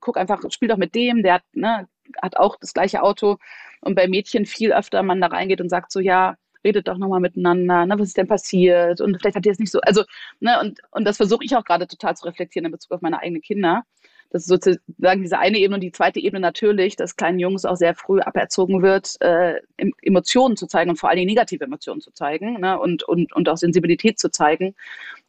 guck 0.00 0.16
einfach, 0.16 0.42
spiel 0.50 0.68
doch 0.68 0.76
mit 0.76 0.94
dem, 0.94 1.22
der 1.22 1.34
hat, 1.34 1.44
ne, 1.52 1.88
hat 2.22 2.36
auch 2.36 2.56
das 2.60 2.74
gleiche 2.74 3.02
Auto. 3.02 3.38
Und 3.80 3.94
bei 3.94 4.08
Mädchen 4.08 4.46
viel 4.46 4.72
öfter 4.72 5.02
man 5.02 5.20
da 5.20 5.28
reingeht 5.28 5.60
und 5.60 5.68
sagt 5.68 5.92
so, 5.92 6.00
ja, 6.00 6.36
redet 6.68 6.88
doch 6.88 6.98
nochmal 6.98 7.20
miteinander, 7.20 7.86
ne, 7.86 7.98
was 7.98 8.08
ist 8.08 8.16
denn 8.16 8.28
passiert 8.28 9.00
und 9.00 9.18
vielleicht 9.20 9.36
hat 9.36 9.46
ihr 9.46 9.52
es 9.52 9.58
nicht 9.58 9.72
so, 9.72 9.80
also, 9.80 10.04
ne, 10.40 10.60
und, 10.60 10.80
und 10.90 11.04
das 11.04 11.16
versuche 11.16 11.44
ich 11.44 11.56
auch 11.56 11.64
gerade 11.64 11.86
total 11.86 12.14
zu 12.16 12.26
reflektieren 12.26 12.66
in 12.66 12.72
Bezug 12.72 12.92
auf 12.92 13.00
meine 13.00 13.20
eigenen 13.20 13.42
Kinder. 13.42 13.84
Das 14.30 14.42
ist 14.42 14.48
sozusagen 14.48 15.22
diese 15.22 15.38
eine 15.38 15.56
Ebene 15.56 15.76
und 15.76 15.80
die 15.80 15.92
zweite 15.92 16.20
Ebene 16.20 16.40
natürlich, 16.40 16.96
dass 16.96 17.16
kleinen 17.16 17.38
Jungs 17.38 17.64
auch 17.64 17.76
sehr 17.76 17.94
früh 17.94 18.20
aberzogen 18.20 18.82
wird, 18.82 19.16
äh, 19.22 19.54
Emotionen 20.02 20.54
zu 20.56 20.66
zeigen 20.66 20.90
und 20.90 20.96
vor 20.96 21.08
allen 21.08 21.16
Dingen 21.16 21.30
negative 21.30 21.64
Emotionen 21.64 22.02
zu 22.02 22.12
zeigen 22.12 22.60
ne, 22.60 22.78
und, 22.78 23.04
und, 23.04 23.32
und 23.34 23.48
auch 23.48 23.56
Sensibilität 23.56 24.18
zu 24.18 24.30
zeigen. 24.30 24.74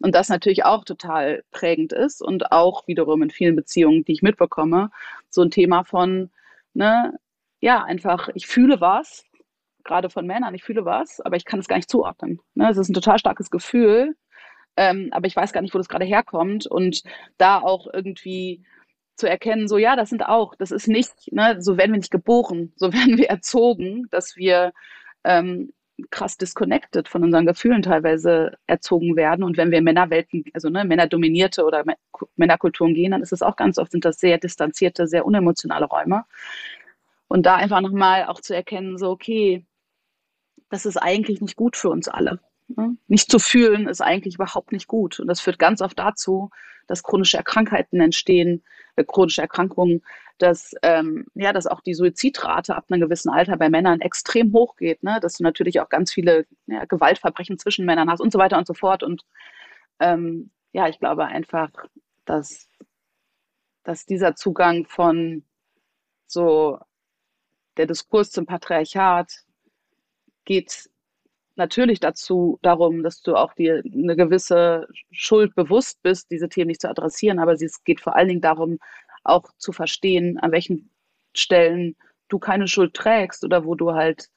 Und 0.01 0.15
das 0.15 0.27
natürlich 0.27 0.65
auch 0.65 0.83
total 0.83 1.43
prägend 1.51 1.93
ist 1.93 2.21
und 2.21 2.51
auch 2.51 2.87
wiederum 2.87 3.21
in 3.23 3.29
vielen 3.29 3.55
Beziehungen, 3.55 4.03
die 4.03 4.11
ich 4.11 4.21
mitbekomme, 4.21 4.91
so 5.29 5.41
ein 5.43 5.51
Thema 5.51 5.85
von, 5.85 6.29
ne, 6.73 7.17
ja, 7.61 7.83
einfach, 7.83 8.29
ich 8.33 8.47
fühle 8.47 8.81
was, 8.81 9.25
gerade 9.89 10.09
von 10.09 10.25
Männern, 10.25 10.55
ich 10.55 10.63
fühle 10.63 10.85
was, 10.85 11.19
aber 11.19 11.35
ich 11.35 11.45
kann 11.45 11.59
es 11.59 11.67
gar 11.67 11.75
nicht 11.75 11.89
zuordnen. 11.89 12.39
Ne? 12.55 12.69
Es 12.69 12.77
ist 12.77 12.89
ein 12.89 12.93
total 12.93 13.19
starkes 13.19 13.49
Gefühl, 13.49 14.15
ähm, 14.77 15.09
aber 15.11 15.27
ich 15.27 15.35
weiß 15.35 15.51
gar 15.51 15.61
nicht, 15.61 15.73
wo 15.73 15.77
das 15.77 15.89
gerade 15.89 16.05
herkommt. 16.05 16.65
Und 16.67 17.03
da 17.37 17.59
auch 17.59 17.87
irgendwie 17.91 18.63
zu 19.15 19.29
erkennen, 19.29 19.67
so 19.67 19.77
ja, 19.77 19.95
das 19.97 20.09
sind 20.09 20.25
auch, 20.25 20.55
das 20.55 20.71
ist 20.71 20.87
nicht, 20.87 21.31
ne, 21.33 21.61
so 21.61 21.77
werden 21.77 21.91
wir 21.91 21.97
nicht 21.99 22.11
geboren, 22.11 22.71
so 22.77 22.93
werden 22.93 23.17
wir 23.17 23.29
erzogen, 23.29 24.07
dass 24.11 24.37
wir 24.37 24.71
ähm, 25.25 25.73
krass 26.11 26.37
disconnected 26.37 27.09
von 27.09 27.23
unseren 27.23 27.45
Gefühlen 27.45 27.81
teilweise 27.81 28.57
erzogen 28.67 29.17
werden. 29.17 29.43
Und 29.43 29.57
wenn 29.57 29.71
wir 29.71 29.81
Männerwelten, 29.81 30.45
also 30.53 30.69
ne, 30.69 30.85
Männerdominierte 30.85 31.65
oder 31.65 31.83
Männerkulturen 32.37 32.93
gehen, 32.93 33.11
dann 33.11 33.21
ist 33.21 33.33
es 33.33 33.41
auch 33.41 33.57
ganz 33.57 33.77
oft, 33.77 33.91
sind 33.91 34.05
das 34.05 34.19
sehr 34.19 34.37
distanzierte, 34.37 35.07
sehr 35.07 35.25
unemotionale 35.25 35.85
Räume. 35.85 36.23
Und 37.27 37.45
da 37.45 37.55
einfach 37.55 37.81
nochmal 37.81 38.25
auch 38.25 38.41
zu 38.41 38.55
erkennen, 38.55 38.97
so, 38.97 39.11
okay, 39.11 39.65
das 40.69 40.85
ist 40.85 40.97
eigentlich 40.97 41.41
nicht 41.41 41.55
gut 41.55 41.75
für 41.75 41.89
uns 41.89 42.07
alle. 42.07 42.39
Ne? 42.67 42.95
Nicht 43.07 43.31
zu 43.31 43.39
fühlen 43.39 43.87
ist 43.87 44.01
eigentlich 44.01 44.35
überhaupt 44.35 44.71
nicht 44.71 44.87
gut. 44.87 45.19
Und 45.19 45.27
das 45.27 45.41
führt 45.41 45.59
ganz 45.59 45.81
oft 45.81 45.97
dazu, 45.97 46.51
dass 46.87 47.03
chronische 47.03 47.41
Krankheiten 47.43 47.99
entstehen, 47.99 48.63
äh, 48.95 49.03
chronische 49.03 49.41
Erkrankungen, 49.41 50.03
dass, 50.37 50.73
ähm, 50.81 51.25
ja, 51.35 51.53
dass 51.53 51.67
auch 51.67 51.81
die 51.81 51.93
Suizidrate 51.93 52.75
ab 52.75 52.85
einem 52.89 53.01
gewissen 53.01 53.29
Alter 53.29 53.57
bei 53.57 53.69
Männern 53.69 54.01
extrem 54.01 54.53
hoch 54.53 54.75
geht, 54.75 55.03
ne? 55.03 55.19
dass 55.21 55.37
du 55.37 55.43
natürlich 55.43 55.79
auch 55.79 55.89
ganz 55.89 56.13
viele 56.13 56.45
ja, 56.67 56.85
Gewaltverbrechen 56.85 57.59
zwischen 57.59 57.85
Männern 57.85 58.09
hast 58.09 58.21
und 58.21 58.31
so 58.31 58.39
weiter 58.39 58.57
und 58.57 58.65
so 58.65 58.73
fort. 58.73 59.03
Und 59.03 59.25
ähm, 59.99 60.51
ja, 60.71 60.87
ich 60.87 60.99
glaube 60.99 61.25
einfach, 61.25 61.69
dass, 62.25 62.69
dass 63.83 64.05
dieser 64.05 64.35
Zugang 64.35 64.85
von 64.85 65.43
so 66.25 66.79
der 67.77 67.87
Diskurs 67.87 68.31
zum 68.31 68.45
Patriarchat 68.45 69.45
geht 70.49 70.89
natürlich 71.55 71.99
dazu 71.99 72.57
darum, 72.63 73.03
dass 73.03 73.21
du 73.21 73.35
auch 73.35 73.53
dir 73.53 73.83
eine 73.85 74.15
gewisse 74.15 74.87
Schuld 75.11 75.53
bewusst 75.53 76.01
bist, 76.01 76.31
diese 76.31 76.49
Themen 76.49 76.69
nicht 76.69 76.81
zu 76.81 76.89
adressieren, 76.89 77.37
aber 77.37 77.53
es 77.53 77.83
geht 77.83 78.01
vor 78.01 78.15
allen 78.15 78.29
Dingen 78.29 78.41
darum, 78.41 78.79
auch 79.23 79.51
zu 79.57 79.71
verstehen, 79.71 80.39
an 80.39 80.51
welchen 80.51 80.89
Stellen 81.35 81.95
du 82.29 82.39
keine 82.39 82.67
Schuld 82.67 82.95
trägst 82.95 83.43
oder 83.43 83.63
wo 83.63 83.75
du 83.75 83.93
halt 83.93 84.31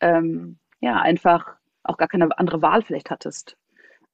ähm, 0.00 0.58
ja 0.80 1.00
einfach 1.00 1.56
auch 1.82 1.96
gar 1.96 2.08
keine 2.08 2.36
andere 2.38 2.60
Wahl 2.60 2.82
vielleicht 2.82 3.08
hattest, 3.08 3.56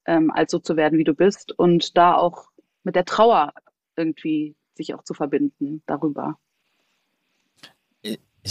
ähm, 0.06 0.30
als 0.30 0.52
so 0.52 0.60
zu 0.60 0.76
werden, 0.76 1.00
wie 1.00 1.04
du 1.04 1.14
bist 1.14 1.58
und 1.58 1.96
da 1.96 2.14
auch 2.14 2.44
mit 2.84 2.94
der 2.94 3.06
Trauer 3.06 3.52
irgendwie 3.96 4.54
sich 4.74 4.94
auch 4.94 5.02
zu 5.02 5.14
verbinden 5.14 5.82
darüber. 5.86 6.38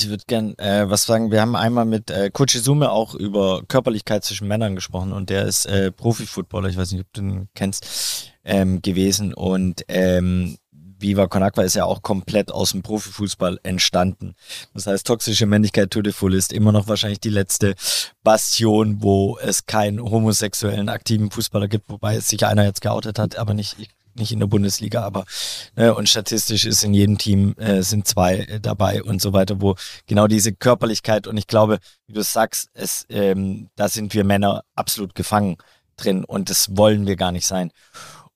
Ich 0.01 0.09
würde 0.09 0.23
gern 0.27 0.57
äh, 0.59 0.89
was 0.89 1.03
sagen. 1.03 1.29
Wir 1.29 1.41
haben 1.41 1.57
einmal 1.57 1.83
mit 1.83 2.09
äh, 2.09 2.29
Kochizume 2.31 2.89
auch 2.89 3.15
über 3.15 3.63
Körperlichkeit 3.67 4.23
zwischen 4.23 4.47
Männern 4.47 4.75
gesprochen 4.75 5.11
und 5.11 5.29
der 5.29 5.43
ist 5.43 5.65
äh, 5.65 5.91
Profi-Footballer, 5.91 6.69
ich 6.69 6.77
weiß 6.77 6.93
nicht, 6.93 7.01
ob 7.01 7.11
du 7.11 7.21
ihn 7.21 7.49
kennst, 7.53 8.31
ähm, 8.45 8.81
gewesen. 8.81 9.33
Und 9.33 9.83
ähm, 9.89 10.57
Viva 10.71 11.27
Con 11.27 11.43
Aqua 11.43 11.63
ist 11.63 11.75
ja 11.75 11.83
auch 11.83 12.01
komplett 12.01 12.49
aus 12.49 12.71
dem 12.71 12.81
Profifußball 12.81 13.59
entstanden. 13.63 14.35
Das 14.73 14.87
heißt, 14.87 15.05
toxische 15.05 15.45
Männlichkeit 15.45 15.91
to 15.91 16.01
the 16.01 16.13
full 16.13 16.33
ist 16.33 16.53
immer 16.53 16.71
noch 16.71 16.87
wahrscheinlich 16.87 17.19
die 17.19 17.29
letzte 17.29 17.75
Bastion, 18.23 19.01
wo 19.01 19.37
es 19.39 19.65
keinen 19.65 20.01
homosexuellen 20.01 20.87
aktiven 20.87 21.29
Fußballer 21.29 21.67
gibt, 21.67 21.89
wobei 21.89 22.19
sich 22.21 22.45
einer 22.45 22.63
jetzt 22.63 22.81
geoutet 22.81 23.19
hat, 23.19 23.37
aber 23.37 23.53
nicht, 23.53 23.75
nicht 24.15 24.31
in 24.31 24.39
der 24.39 24.47
Bundesliga, 24.47 25.03
aber 25.03 25.25
ne, 25.75 25.93
und 25.93 26.09
statistisch 26.09 26.65
ist 26.65 26.83
in 26.83 26.93
jedem 26.93 27.17
Team 27.17 27.55
äh, 27.57 27.81
sind 27.81 28.07
zwei 28.07 28.37
äh, 28.39 28.59
dabei 28.59 29.03
und 29.03 29.21
so 29.21 29.33
weiter, 29.33 29.61
wo 29.61 29.75
genau 30.07 30.27
diese 30.27 30.53
Körperlichkeit 30.53 31.27
und 31.27 31.37
ich 31.37 31.47
glaube, 31.47 31.79
wie 32.07 32.13
du 32.13 32.23
sagst, 32.23 32.69
es, 32.73 33.05
ähm, 33.09 33.69
da 33.75 33.87
sind 33.87 34.13
wir 34.13 34.23
Männer 34.23 34.63
absolut 34.75 35.15
gefangen 35.15 35.57
drin 35.97 36.23
und 36.23 36.49
das 36.49 36.75
wollen 36.77 37.07
wir 37.07 37.15
gar 37.15 37.31
nicht 37.31 37.45
sein. 37.45 37.71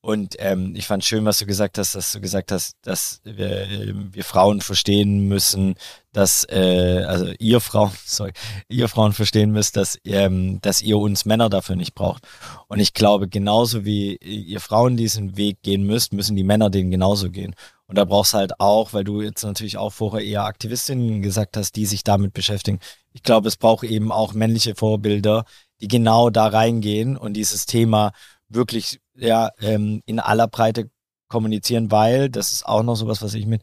Und 0.05 0.35
ähm, 0.39 0.73
ich 0.75 0.85
fand 0.85 1.05
schön, 1.05 1.23
was 1.23 1.37
du 1.37 1.45
gesagt 1.45 1.77
hast, 1.77 1.95
dass 1.95 2.11
du 2.11 2.19
gesagt 2.19 2.51
hast, 2.51 2.75
dass 2.81 3.21
wir, 3.23 3.61
äh, 3.61 3.93
wir 4.11 4.25
Frauen 4.25 4.59
verstehen 4.59 5.29
müssen, 5.29 5.75
dass, 6.11 6.45
äh, 6.49 7.05
also 7.07 7.31
ihr 7.39 7.61
Frauen, 7.61 7.93
sorry, 8.05 8.33
ihr 8.67 8.89
Frauen 8.89 9.13
verstehen 9.13 9.51
müsst, 9.51 9.77
dass, 9.77 9.97
ähm, 10.03 10.59
dass 10.59 10.81
ihr 10.81 10.97
uns 10.97 11.23
Männer 11.23 11.49
dafür 11.49 11.77
nicht 11.77 11.95
braucht. 11.95 12.27
Und 12.67 12.81
ich 12.81 12.93
glaube, 12.93 13.29
genauso 13.29 13.85
wie 13.85 14.17
ihr 14.17 14.59
Frauen 14.59 14.97
diesen 14.97 15.37
Weg 15.37 15.61
gehen 15.61 15.83
müsst, 15.83 16.11
müssen 16.11 16.35
die 16.35 16.43
Männer 16.43 16.69
den 16.69 16.91
genauso 16.91 17.31
gehen. 17.31 17.55
Und 17.87 17.97
da 17.97 18.03
brauchst 18.03 18.33
halt 18.33 18.59
auch, 18.59 18.91
weil 18.91 19.05
du 19.05 19.21
jetzt 19.21 19.43
natürlich 19.43 19.77
auch 19.77 19.93
vorher 19.93 20.21
eher 20.21 20.43
Aktivistinnen 20.43 21.21
gesagt 21.21 21.55
hast, 21.55 21.77
die 21.77 21.85
sich 21.85 22.03
damit 22.03 22.33
beschäftigen. 22.33 22.79
Ich 23.13 23.23
glaube, 23.23 23.47
es 23.47 23.55
braucht 23.55 23.85
eben 23.85 24.11
auch 24.11 24.33
männliche 24.33 24.75
Vorbilder, 24.75 25.45
die 25.79 25.87
genau 25.87 26.29
da 26.29 26.47
reingehen 26.47 27.15
und 27.15 27.35
dieses 27.35 27.65
Thema 27.65 28.11
wirklich 28.49 28.99
ja, 29.15 29.49
ähm, 29.61 30.01
in 30.05 30.19
aller 30.19 30.47
Breite 30.47 30.89
kommunizieren, 31.27 31.91
weil, 31.91 32.29
das 32.29 32.51
ist 32.51 32.65
auch 32.65 32.83
noch 32.83 32.95
sowas, 32.95 33.21
was 33.21 33.33
ich 33.33 33.45
mit 33.45 33.61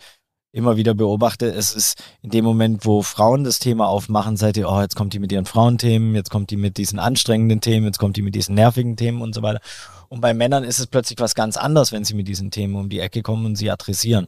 immer 0.52 0.76
wieder 0.76 0.94
beobachte, 0.94 1.46
es 1.46 1.72
ist 1.72 2.02
in 2.22 2.30
dem 2.30 2.44
Moment, 2.44 2.84
wo 2.84 3.02
Frauen 3.02 3.44
das 3.44 3.60
Thema 3.60 3.88
aufmachen, 3.88 4.36
seid 4.36 4.56
ihr, 4.56 4.68
oh, 4.68 4.80
jetzt 4.80 4.96
kommt 4.96 5.12
die 5.12 5.20
mit 5.20 5.30
ihren 5.30 5.44
Frauenthemen, 5.44 6.14
jetzt 6.14 6.30
kommt 6.30 6.50
die 6.50 6.56
mit 6.56 6.76
diesen 6.76 6.98
anstrengenden 6.98 7.60
Themen, 7.60 7.86
jetzt 7.86 7.98
kommt 7.98 8.16
die 8.16 8.22
mit 8.22 8.34
diesen 8.34 8.56
nervigen 8.56 8.96
Themen 8.96 9.22
und 9.22 9.34
so 9.34 9.42
weiter. 9.42 9.60
Und 10.08 10.20
bei 10.20 10.34
Männern 10.34 10.64
ist 10.64 10.80
es 10.80 10.88
plötzlich 10.88 11.20
was 11.20 11.36
ganz 11.36 11.56
anderes, 11.56 11.92
wenn 11.92 12.04
sie 12.04 12.14
mit 12.14 12.26
diesen 12.26 12.50
Themen 12.50 12.74
um 12.74 12.88
die 12.88 12.98
Ecke 12.98 13.22
kommen 13.22 13.46
und 13.46 13.56
sie 13.56 13.70
adressieren. 13.70 14.26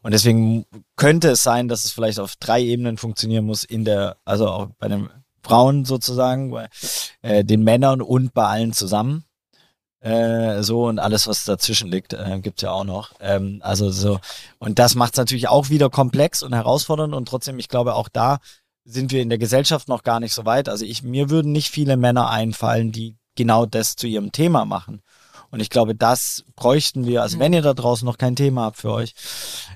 Und 0.00 0.12
deswegen 0.12 0.64
könnte 0.96 1.28
es 1.28 1.42
sein, 1.42 1.68
dass 1.68 1.84
es 1.84 1.92
vielleicht 1.92 2.18
auf 2.18 2.36
drei 2.36 2.62
Ebenen 2.62 2.96
funktionieren 2.96 3.44
muss, 3.44 3.62
in 3.62 3.84
der, 3.84 4.16
also 4.24 4.48
auch 4.48 4.68
bei 4.78 4.88
den 4.88 5.10
Frauen 5.42 5.84
sozusagen, 5.84 6.50
bei 6.50 6.68
äh, 7.20 7.44
den 7.44 7.62
Männern 7.62 8.00
und 8.00 8.32
bei 8.32 8.46
allen 8.46 8.72
zusammen 8.72 9.24
äh, 10.00 10.62
so 10.62 10.86
und 10.86 10.98
alles, 10.98 11.26
was 11.26 11.44
dazwischen 11.44 11.90
liegt, 11.90 12.12
äh, 12.12 12.40
gibt 12.40 12.62
ja 12.62 12.70
auch 12.70 12.84
noch. 12.84 13.12
Ähm, 13.20 13.60
also 13.62 13.90
so, 13.90 14.20
und 14.58 14.78
das 14.78 14.94
macht 14.94 15.14
es 15.14 15.18
natürlich 15.18 15.48
auch 15.48 15.70
wieder 15.70 15.90
komplex 15.90 16.42
und 16.42 16.54
herausfordernd 16.54 17.14
und 17.14 17.28
trotzdem, 17.28 17.58
ich 17.58 17.68
glaube, 17.68 17.94
auch 17.94 18.08
da 18.08 18.38
sind 18.84 19.12
wir 19.12 19.22
in 19.22 19.28
der 19.28 19.38
Gesellschaft 19.38 19.88
noch 19.88 20.02
gar 20.02 20.20
nicht 20.20 20.32
so 20.32 20.44
weit. 20.44 20.68
Also 20.68 20.84
ich, 20.84 21.02
mir 21.02 21.30
würden 21.30 21.52
nicht 21.52 21.68
viele 21.68 21.96
Männer 21.96 22.30
einfallen, 22.30 22.90
die 22.92 23.16
genau 23.34 23.66
das 23.66 23.96
zu 23.96 24.06
ihrem 24.06 24.32
Thema 24.32 24.64
machen. 24.64 25.02
Und 25.50 25.60
ich 25.60 25.70
glaube, 25.70 25.94
das 25.94 26.44
bräuchten 26.56 27.06
wir. 27.06 27.22
Also 27.22 27.38
wenn 27.38 27.52
ihr 27.52 27.62
da 27.62 27.72
draußen 27.72 28.04
noch 28.04 28.18
kein 28.18 28.36
Thema 28.36 28.64
habt 28.64 28.76
für 28.76 28.92
euch, 28.92 29.14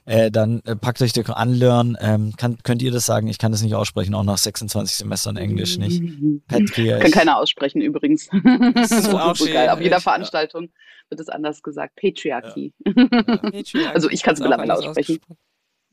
äh, 0.04 0.30
dann 0.30 0.60
äh, 0.64 0.76
packt 0.76 1.00
euch 1.00 1.12
das 1.12 1.28
anlernen. 1.30 1.96
Ähm, 2.00 2.34
kann, 2.36 2.58
könnt 2.62 2.82
ihr 2.82 2.90
das 2.90 3.06
sagen? 3.06 3.26
Ich 3.28 3.38
kann 3.38 3.52
das 3.52 3.62
nicht 3.62 3.74
aussprechen, 3.74 4.14
auch 4.14 4.24
nach 4.24 4.38
26 4.38 4.96
Semestern 4.96 5.36
Englisch 5.36 5.78
nicht. 5.78 6.02
Patriarch. 6.46 7.02
Kann 7.02 7.12
keiner 7.12 7.38
aussprechen 7.38 7.80
übrigens. 7.80 8.28
Das 8.74 8.90
ist 8.90 9.14
auch 9.14 9.36
so 9.36 9.46
geil. 9.52 9.70
Auf 9.70 9.80
jeder 9.80 10.00
Veranstaltung 10.00 10.68
wird 11.08 11.20
es 11.20 11.28
anders 11.28 11.62
gesagt. 11.62 11.96
Patriarchy. 11.96 12.74
Ja. 12.84 13.90
also 13.92 14.10
ich 14.10 14.22
kann 14.22 14.34
es 14.34 14.40
mittlerweile 14.40 14.74
aussprechen. 14.74 15.20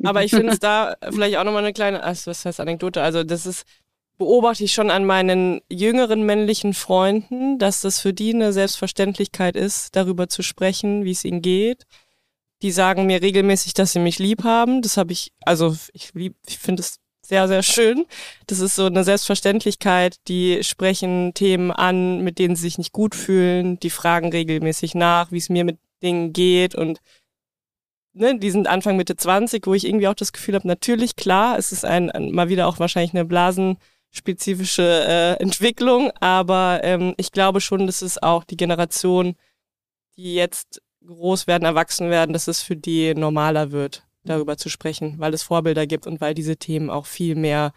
Aber 0.03 0.23
ich 0.23 0.31
finde 0.31 0.53
es 0.53 0.59
da 0.59 0.95
vielleicht 1.09 1.37
auch 1.37 1.43
nochmal 1.43 1.63
eine 1.63 1.73
kleine, 1.73 2.03
also 2.03 2.31
was 2.31 2.45
heißt 2.45 2.59
Anekdote? 2.59 3.01
Also 3.01 3.23
das 3.23 3.45
ist 3.45 3.65
beobachte 4.19 4.65
ich 4.65 4.73
schon 4.73 4.91
an 4.91 5.05
meinen 5.05 5.61
jüngeren 5.71 6.23
männlichen 6.23 6.73
Freunden, 6.73 7.57
dass 7.57 7.81
das 7.81 8.01
für 8.01 8.13
die 8.13 8.33
eine 8.33 8.53
Selbstverständlichkeit 8.53 9.55
ist, 9.55 9.95
darüber 9.95 10.27
zu 10.27 10.43
sprechen, 10.43 11.05
wie 11.05 11.11
es 11.11 11.25
ihnen 11.25 11.41
geht. 11.41 11.85
Die 12.61 12.71
sagen 12.71 13.05
mir 13.05 13.21
regelmäßig, 13.21 13.73
dass 13.73 13.93
sie 13.93 13.99
mich 13.99 14.19
lieb 14.19 14.43
haben. 14.43 14.81
Das 14.81 14.97
habe 14.97 15.13
ich, 15.13 15.31
also 15.45 15.75
ich 15.93 16.13
lieb, 16.13 16.35
ich 16.47 16.59
finde 16.59 16.81
es 16.81 16.99
sehr, 17.25 17.47
sehr 17.47 17.63
schön. 17.63 18.05
Das 18.47 18.59
ist 18.59 18.75
so 18.75 18.85
eine 18.85 19.05
Selbstverständlichkeit. 19.05 20.17
Die 20.27 20.63
sprechen 20.63 21.33
Themen 21.33 21.71
an, 21.71 22.21
mit 22.21 22.39
denen 22.39 22.57
sie 22.57 22.63
sich 22.63 22.77
nicht 22.77 22.91
gut 22.91 23.15
fühlen. 23.15 23.79
Die 23.79 23.89
fragen 23.89 24.31
regelmäßig 24.31 24.95
nach, 24.95 25.31
wie 25.31 25.37
es 25.37 25.47
mir 25.47 25.63
mit 25.63 25.79
Dingen 26.03 26.33
geht 26.33 26.75
und 26.75 26.99
ne, 28.13 28.37
die 28.37 28.51
sind 28.51 28.67
Anfang 28.67 28.97
Mitte 28.97 29.15
20, 29.15 29.65
wo 29.65 29.73
ich 29.73 29.87
irgendwie 29.87 30.07
auch 30.09 30.13
das 30.13 30.33
Gefühl 30.33 30.55
habe, 30.55 30.67
natürlich, 30.67 31.15
klar, 31.15 31.57
es 31.57 31.71
ist 31.71 31.85
ein, 31.85 32.11
ein 32.11 32.31
mal 32.31 32.49
wieder 32.49 32.67
auch 32.67 32.79
wahrscheinlich 32.79 33.13
eine 33.13 33.25
Blasen, 33.25 33.77
spezifische 34.11 34.83
äh, 34.83 35.33
Entwicklung, 35.41 36.11
aber 36.19 36.81
ähm, 36.83 37.13
ich 37.17 37.31
glaube 37.31 37.61
schon, 37.61 37.85
dass 37.85 38.01
es 38.01 38.21
auch 38.21 38.43
die 38.43 38.57
Generation, 38.57 39.35
die 40.15 40.33
jetzt 40.33 40.81
groß 41.05 41.47
werden, 41.47 41.65
erwachsen 41.65 42.09
werden, 42.09 42.33
dass 42.33 42.47
es 42.47 42.61
für 42.61 42.75
die 42.75 43.13
normaler 43.13 43.71
wird, 43.71 44.03
darüber 44.23 44.57
zu 44.57 44.69
sprechen, 44.69 45.15
weil 45.19 45.33
es 45.33 45.43
Vorbilder 45.43 45.87
gibt 45.87 46.07
und 46.07 46.21
weil 46.21 46.33
diese 46.33 46.57
Themen 46.57 46.89
auch 46.89 47.05
viel 47.05 47.35
mehr 47.35 47.73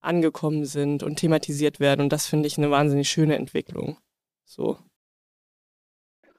angekommen 0.00 0.64
sind 0.64 1.02
und 1.02 1.16
thematisiert 1.16 1.80
werden. 1.80 2.02
Und 2.02 2.12
das 2.12 2.26
finde 2.26 2.46
ich 2.46 2.56
eine 2.56 2.70
wahnsinnig 2.70 3.08
schöne 3.08 3.36
Entwicklung. 3.36 3.98
So. 4.44 4.78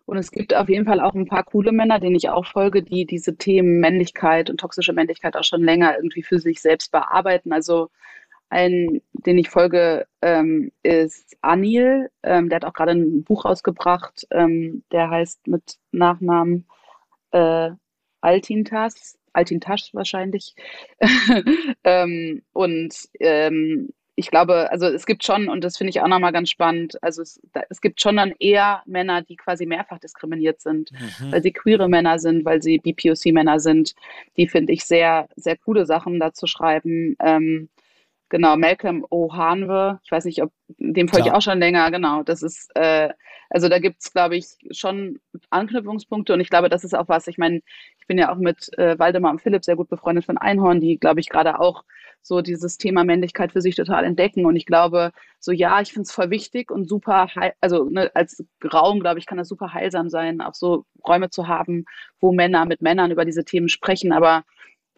Und 0.05 0.17
es 0.17 0.31
gibt 0.31 0.53
auf 0.53 0.67
jeden 0.67 0.85
Fall 0.85 0.99
auch 0.99 1.13
ein 1.13 1.27
paar 1.27 1.43
coole 1.43 1.71
Männer, 1.71 1.99
denen 1.99 2.15
ich 2.15 2.29
auch 2.29 2.45
folge, 2.45 2.83
die 2.83 3.05
diese 3.05 3.37
Themen 3.37 3.79
Männlichkeit 3.79 4.49
und 4.49 4.59
toxische 4.59 4.93
Männlichkeit 4.93 5.37
auch 5.37 5.43
schon 5.43 5.63
länger 5.63 5.95
irgendwie 5.95 6.23
für 6.23 6.39
sich 6.39 6.61
selbst 6.61 6.91
bearbeiten. 6.91 7.53
Also 7.53 7.89
ein, 8.51 9.01
den 9.13 9.37
ich 9.37 9.49
folge, 9.49 10.05
ähm, 10.21 10.71
ist 10.83 11.37
Anil. 11.41 12.09
Ähm, 12.21 12.49
der 12.49 12.57
hat 12.57 12.65
auch 12.65 12.73
gerade 12.73 12.91
ein 12.91 13.23
Buch 13.23 13.45
rausgebracht, 13.45 14.27
ähm, 14.31 14.83
der 14.91 15.09
heißt 15.09 15.47
mit 15.47 15.77
Nachnamen 15.91 16.67
äh, 17.31 17.71
Altintas. 18.19 19.17
Altintasch 19.33 19.93
wahrscheinlich. 19.93 20.55
ähm, 21.85 22.41
und 22.51 22.93
ähm, 23.21 23.89
ich 24.15 24.29
glaube, 24.29 24.69
also 24.69 24.87
es 24.87 25.05
gibt 25.05 25.23
schon, 25.23 25.47
und 25.47 25.63
das 25.63 25.77
finde 25.77 25.91
ich 25.91 26.01
auch 26.01 26.07
nochmal 26.09 26.33
ganz 26.33 26.49
spannend, 26.49 27.01
also 27.01 27.21
es, 27.21 27.39
da, 27.53 27.63
es, 27.69 27.79
gibt 27.79 28.01
schon 28.01 28.17
dann 28.17 28.33
eher 28.39 28.83
Männer, 28.85 29.21
die 29.21 29.37
quasi 29.37 29.65
mehrfach 29.65 29.99
diskriminiert 29.99 30.59
sind, 30.59 30.91
mhm. 30.91 31.31
weil 31.31 31.41
sie 31.41 31.53
queere 31.53 31.87
Männer 31.87 32.19
sind, 32.19 32.43
weil 32.43 32.61
sie 32.61 32.79
BPOC-Männer 32.79 33.61
sind. 33.61 33.95
Die 34.35 34.49
finde 34.49 34.73
ich 34.73 34.83
sehr, 34.83 35.29
sehr 35.37 35.55
coole 35.55 35.85
Sachen 35.85 36.19
dazu 36.19 36.45
schreiben. 36.45 37.15
Genau, 38.31 38.55
Malcolm 38.55 39.05
O'Hanwe, 39.11 39.99
ich 40.05 40.11
weiß 40.11 40.23
nicht, 40.23 40.41
ob 40.41 40.53
dem 40.77 41.09
folge 41.09 41.27
ich 41.27 41.33
auch 41.33 41.41
schon 41.41 41.59
länger, 41.59 41.91
genau. 41.91 42.23
Das 42.23 42.41
ist, 42.41 42.71
äh, 42.75 43.09
also 43.49 43.67
da 43.67 43.77
gibt 43.77 43.97
es, 43.99 44.13
glaube 44.13 44.37
ich, 44.37 44.45
schon 44.71 45.19
Anknüpfungspunkte 45.49 46.33
und 46.33 46.39
ich 46.39 46.49
glaube, 46.49 46.69
das 46.69 46.85
ist 46.85 46.95
auch 46.95 47.09
was, 47.09 47.27
ich 47.27 47.37
meine, 47.37 47.59
ich 47.99 48.07
bin 48.07 48.17
ja 48.17 48.31
auch 48.31 48.37
mit 48.37 48.69
äh, 48.79 48.97
Waldemar 48.97 49.31
und 49.31 49.41
Philipp 49.41 49.65
sehr 49.65 49.75
gut 49.75 49.89
befreundet 49.89 50.23
von 50.23 50.37
Einhorn, 50.37 50.79
die, 50.79 50.97
glaube 50.97 51.19
ich, 51.19 51.27
gerade 51.27 51.59
auch 51.59 51.83
so 52.21 52.39
dieses 52.39 52.77
Thema 52.77 53.03
Männlichkeit 53.03 53.51
für 53.51 53.61
sich 53.61 53.75
total 53.75 54.05
entdecken. 54.05 54.45
Und 54.45 54.55
ich 54.55 54.65
glaube, 54.65 55.11
so 55.39 55.51
ja, 55.51 55.81
ich 55.81 55.91
finde 55.91 56.03
es 56.03 56.13
voll 56.13 56.29
wichtig 56.29 56.71
und 56.71 56.87
super, 56.87 57.27
also 57.59 57.89
ne, 57.89 58.11
als 58.13 58.45
Raum, 58.73 59.01
glaube 59.01 59.19
ich, 59.19 59.25
kann 59.25 59.39
das 59.39 59.49
super 59.49 59.73
heilsam 59.73 60.09
sein, 60.09 60.39
auch 60.39 60.53
so 60.53 60.85
Räume 61.05 61.29
zu 61.31 61.49
haben, 61.49 61.83
wo 62.21 62.31
Männer 62.31 62.65
mit 62.65 62.81
Männern 62.81 63.11
über 63.11 63.25
diese 63.25 63.43
Themen 63.43 63.67
sprechen. 63.67 64.13
Aber 64.13 64.45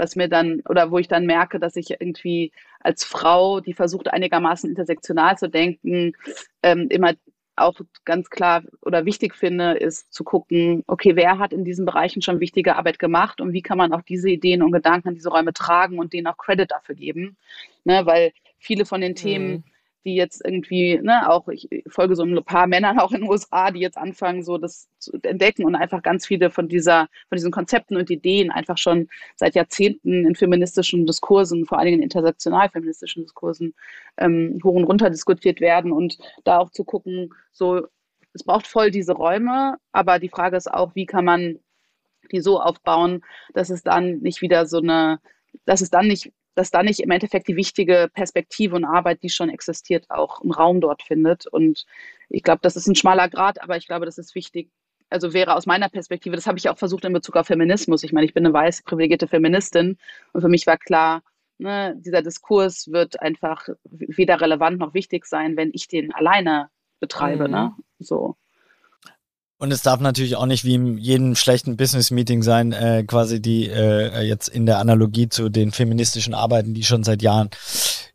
was 0.04 0.16
mir 0.16 0.28
dann, 0.28 0.62
oder 0.68 0.92
wo 0.92 0.98
ich 0.98 1.08
dann 1.08 1.26
merke, 1.26 1.60
dass 1.60 1.78
ich 1.78 1.92
irgendwie 1.92 2.52
als 2.82 3.06
Frau, 3.06 3.62
die 3.62 3.74
versucht 3.74 4.10
einigermaßen 4.10 4.70
intersektional 4.70 5.38
zu 5.38 5.50
denken, 5.50 6.14
ähm, 6.62 6.88
immer 6.90 7.14
auch 7.56 7.80
ganz 8.04 8.30
klar 8.30 8.64
oder 8.82 9.06
wichtig 9.06 9.36
finde, 9.36 9.74
ist 9.74 10.12
zu 10.12 10.24
gucken, 10.24 10.84
okay, 10.88 11.16
wer 11.16 11.38
hat 11.38 11.54
in 11.54 11.64
diesen 11.64 11.86
Bereichen 11.86 12.22
schon 12.22 12.40
wichtige 12.40 12.76
Arbeit 12.76 13.00
gemacht 13.00 13.40
und 13.40 13.54
wie 13.54 13.62
kann 13.62 13.78
man 13.78 13.94
auch 13.94 14.02
diese 14.02 14.30
Ideen 14.30 14.64
und 14.64 14.72
Gedanken 14.72 15.10
in 15.10 15.16
diese 15.16 15.30
Räume 15.30 15.54
tragen 15.54 16.00
und 16.00 16.14
denen 16.14 16.28
auch 16.28 16.38
Credit 16.38 16.70
dafür 16.70 16.96
geben. 16.96 17.38
Ne, 17.86 18.06
weil 18.06 18.34
viele 18.58 18.86
von 18.86 19.02
den 19.02 19.12
mhm. 19.12 19.16
Themen, 19.16 19.64
die 20.06 20.16
jetzt 20.16 20.42
irgendwie, 20.44 21.00
ne, 21.02 21.30
auch 21.30 21.48
ich 21.48 21.70
folge 21.88 22.16
so 22.16 22.24
ein 22.24 22.44
paar 22.44 22.68
Männern 22.68 23.00
auch 23.00 23.12
in 23.12 23.22
den 23.22 23.30
USA, 23.30 23.72
die 23.72 23.80
jetzt 23.80 23.98
anfangen, 23.98 24.44
so 24.44 24.58
das 24.58 24.88
zu 25.00 25.18
entdecken 25.24 25.66
und 25.66 25.76
einfach 25.76 26.02
ganz 26.02 26.26
viele 26.28 26.50
von 26.50 26.68
dieser, 26.68 27.08
von 27.30 27.38
diesen 27.38 27.52
Konzepten 27.52 27.96
und 27.96 28.10
Ideen 28.10 28.52
einfach 28.52 28.78
schon 28.78 29.08
seit 29.36 29.56
Jahrzehnten 29.56 30.26
in 30.26 30.36
feministischen 30.36 31.06
Diskursen, 31.06 31.66
vor 31.66 31.78
allen 31.78 31.86
Dingen 31.86 32.00
in 32.00 32.04
intersektional 32.04 32.70
feministischen 32.70 33.24
Diskursen, 33.24 33.74
ähm, 34.18 34.60
hoch 34.64 34.76
und 34.76 34.84
runter 34.86 35.10
diskutiert 35.10 35.62
werden 35.62 35.92
und 35.92 36.18
da 36.44 36.60
auch 36.60 36.72
zu 36.72 36.84
gucken, 36.84 37.34
so, 37.52 37.88
es 38.34 38.44
braucht 38.44 38.68
voll 38.68 38.92
diese 38.92 39.14
Räume, 39.14 39.78
aber 39.92 40.20
die 40.20 40.30
Frage 40.30 40.58
ist 40.58 40.72
auch, 40.72 40.96
wie 40.96 41.06
kann 41.06 41.26
man 41.26 41.60
die 42.32 42.42
so 42.42 42.60
aufbauen, 42.60 43.22
dass 43.54 43.70
es 43.70 43.84
dann 43.84 44.20
nicht 44.20 44.42
wieder 44.42 44.66
so 44.66 44.80
eine, 44.80 45.20
dass 45.66 45.82
es 45.82 45.90
dann 45.90 46.08
nicht 46.08 46.32
dass 46.56 46.72
da 46.72 46.84
nicht 46.84 47.00
im 47.00 47.12
Endeffekt 47.12 47.48
die 47.48 47.56
wichtige 47.56 48.10
Perspektive 48.14 48.76
und 48.76 48.86
Arbeit, 48.86 49.24
die 49.24 49.30
schon 49.30 49.50
existiert, 49.50 50.10
auch 50.10 50.42
einen 50.42 50.52
Raum 50.52 50.82
dort 50.82 51.04
findet. 51.04 51.48
Und 51.48 51.86
ich 52.30 52.44
glaube, 52.44 52.60
das 52.62 52.76
ist 52.76 52.88
ein 52.88 52.96
schmaler 52.96 53.30
Grad, 53.30 53.62
aber 53.62 53.78
ich 53.78 53.88
glaube, 53.88 54.06
das 54.06 54.18
ist 54.18 54.36
wichtig. 54.36 54.70
Also 55.10 55.34
wäre 55.34 55.56
aus 55.56 55.66
meiner 55.66 55.90
Perspektive, 55.90 56.36
das 56.36 56.48
habe 56.48 56.58
ich 56.58 56.70
auch 56.70 56.78
versucht 56.78 57.06
in 57.06 57.14
Bezug 57.14 57.36
auf 57.36 57.48
Feminismus. 57.48 58.04
Ich 58.04 58.14
meine, 58.14 58.26
ich 58.26 58.34
bin 58.34 58.46
eine 58.46 58.54
weiß 58.54 58.84
privilegierte 58.84 59.28
Feministin 59.28 59.98
und 60.32 60.42
für 60.42 60.50
mich 60.50 60.66
war 60.66 60.78
klar, 60.78 61.22
ne, 61.60 61.96
dieser 61.98 62.22
Diskurs 62.22 62.92
wird 62.92 63.22
einfach 63.22 63.68
weder 63.84 64.42
relevant 64.42 64.80
noch 64.80 64.94
wichtig 64.94 65.26
sein, 65.26 65.56
wenn 65.58 65.72
ich 65.74 65.88
den 65.88 66.14
alleine 66.14 66.70
betreibe. 67.00 67.48
Ne? 67.48 67.48
Mhm. 67.48 67.54
Ne? 67.54 67.76
So. 68.00 68.36
Und 69.64 69.72
es 69.72 69.82
darf 69.82 70.02
natürlich 70.02 70.36
auch 70.36 70.46
nicht 70.46 70.66
wie 70.66 70.74
in 70.74 70.98
jedem 70.98 71.36
schlechten 71.36 71.78
Business-Meeting 71.78 72.44
sein, 72.44 72.74
äh, 72.74 73.06
quasi 73.08 73.42
die 73.42 73.70
äh, 73.70 74.22
jetzt 74.24 74.50
in 74.50 74.66
der 74.66 74.78
Analogie 74.78 75.30
zu 75.30 75.48
den 75.48 75.72
feministischen 75.72 76.34
Arbeiten, 76.34 76.74
die 76.74 76.84
schon 76.84 77.06
seit 77.06 77.22
Jahren, 77.22 77.50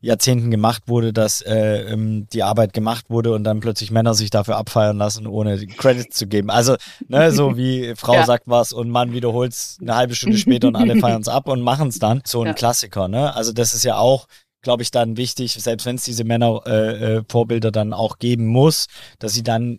Jahrzehnten 0.03 0.51
gemacht 0.51 0.83
wurde, 0.89 1.15
dass 1.15 1.41
äh, 1.41 1.91
ähm, 1.91 2.27
die 2.35 2.43
Arbeit 2.43 2.75
gemacht 2.75 3.09
wurde 3.09 3.33
und 3.33 3.45
dann 3.45 3.61
plötzlich 3.61 3.91
Männer 3.91 4.13
sich 4.13 4.29
dafür 4.29 4.59
abfeiern 4.59 4.99
lassen, 4.99 5.27
ohne 5.27 5.67
Credit 5.67 6.13
zu 6.13 6.27
geben. 6.27 6.51
Also, 6.51 6.77
ne, 7.09 7.33
so 7.33 7.57
wie 7.57 7.95
Frau 7.97 8.13
ja. 8.13 8.27
sagt 8.27 8.45
was 8.45 8.75
und 8.75 8.91
Mann 8.91 9.15
wiederholt 9.15 9.55
es 9.55 9.79
eine 9.81 9.97
halbe 9.97 10.15
Stunde 10.15 10.37
später 10.37 10.69
und 10.69 10.77
alle 10.77 10.97
feiern 11.01 11.23
es 11.23 11.29
ab 11.29 11.49
und 11.49 11.63
machen 11.63 11.89
es 11.89 11.99
dann. 11.99 12.21
So 12.27 12.43
ein 12.43 12.49
ja. 12.49 12.53
Klassiker, 12.53 13.09
ne? 13.09 13.35
Also 13.35 13.55
das 13.55 13.73
ist 13.73 13.85
ja 13.85 13.97
auch 13.97 14.27
glaube 14.61 14.83
ich, 14.83 14.91
dann 14.91 15.17
wichtig, 15.17 15.53
selbst 15.53 15.87
wenn 15.87 15.95
es 15.95 16.03
diese 16.03 16.25
Männer-Vorbilder 16.25 17.69
äh, 17.69 17.71
äh, 17.71 17.73
dann 17.73 17.93
auch 17.93 18.19
geben 18.19 18.49
muss, 18.49 18.87
dass 19.21 19.33
sie 19.33 19.45
dann 19.45 19.79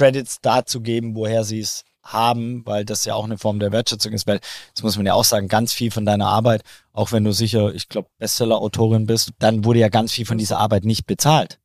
Credits 0.00 0.40
dazu 0.40 0.80
geben, 0.80 1.14
woher 1.14 1.44
sie 1.44 1.60
es 1.60 1.84
haben, 2.02 2.64
weil 2.64 2.86
das 2.86 3.04
ja 3.04 3.14
auch 3.14 3.24
eine 3.24 3.36
Form 3.36 3.58
der 3.58 3.70
Wertschätzung 3.70 4.14
ist, 4.14 4.26
weil 4.26 4.40
das 4.74 4.82
muss 4.82 4.96
man 4.96 5.04
ja 5.04 5.12
auch 5.12 5.24
sagen, 5.24 5.46
ganz 5.46 5.74
viel 5.74 5.90
von 5.90 6.06
deiner 6.06 6.26
Arbeit, 6.26 6.62
auch 6.94 7.12
wenn 7.12 7.22
du 7.22 7.32
sicher, 7.32 7.74
ich 7.74 7.90
glaube, 7.90 8.08
Bestseller-Autorin 8.18 9.04
bist, 9.04 9.32
dann 9.38 9.66
wurde 9.66 9.80
ja 9.80 9.90
ganz 9.90 10.12
viel 10.12 10.24
von 10.24 10.38
dieser 10.38 10.56
Arbeit 10.56 10.86
nicht 10.86 11.06
bezahlt. 11.06 11.60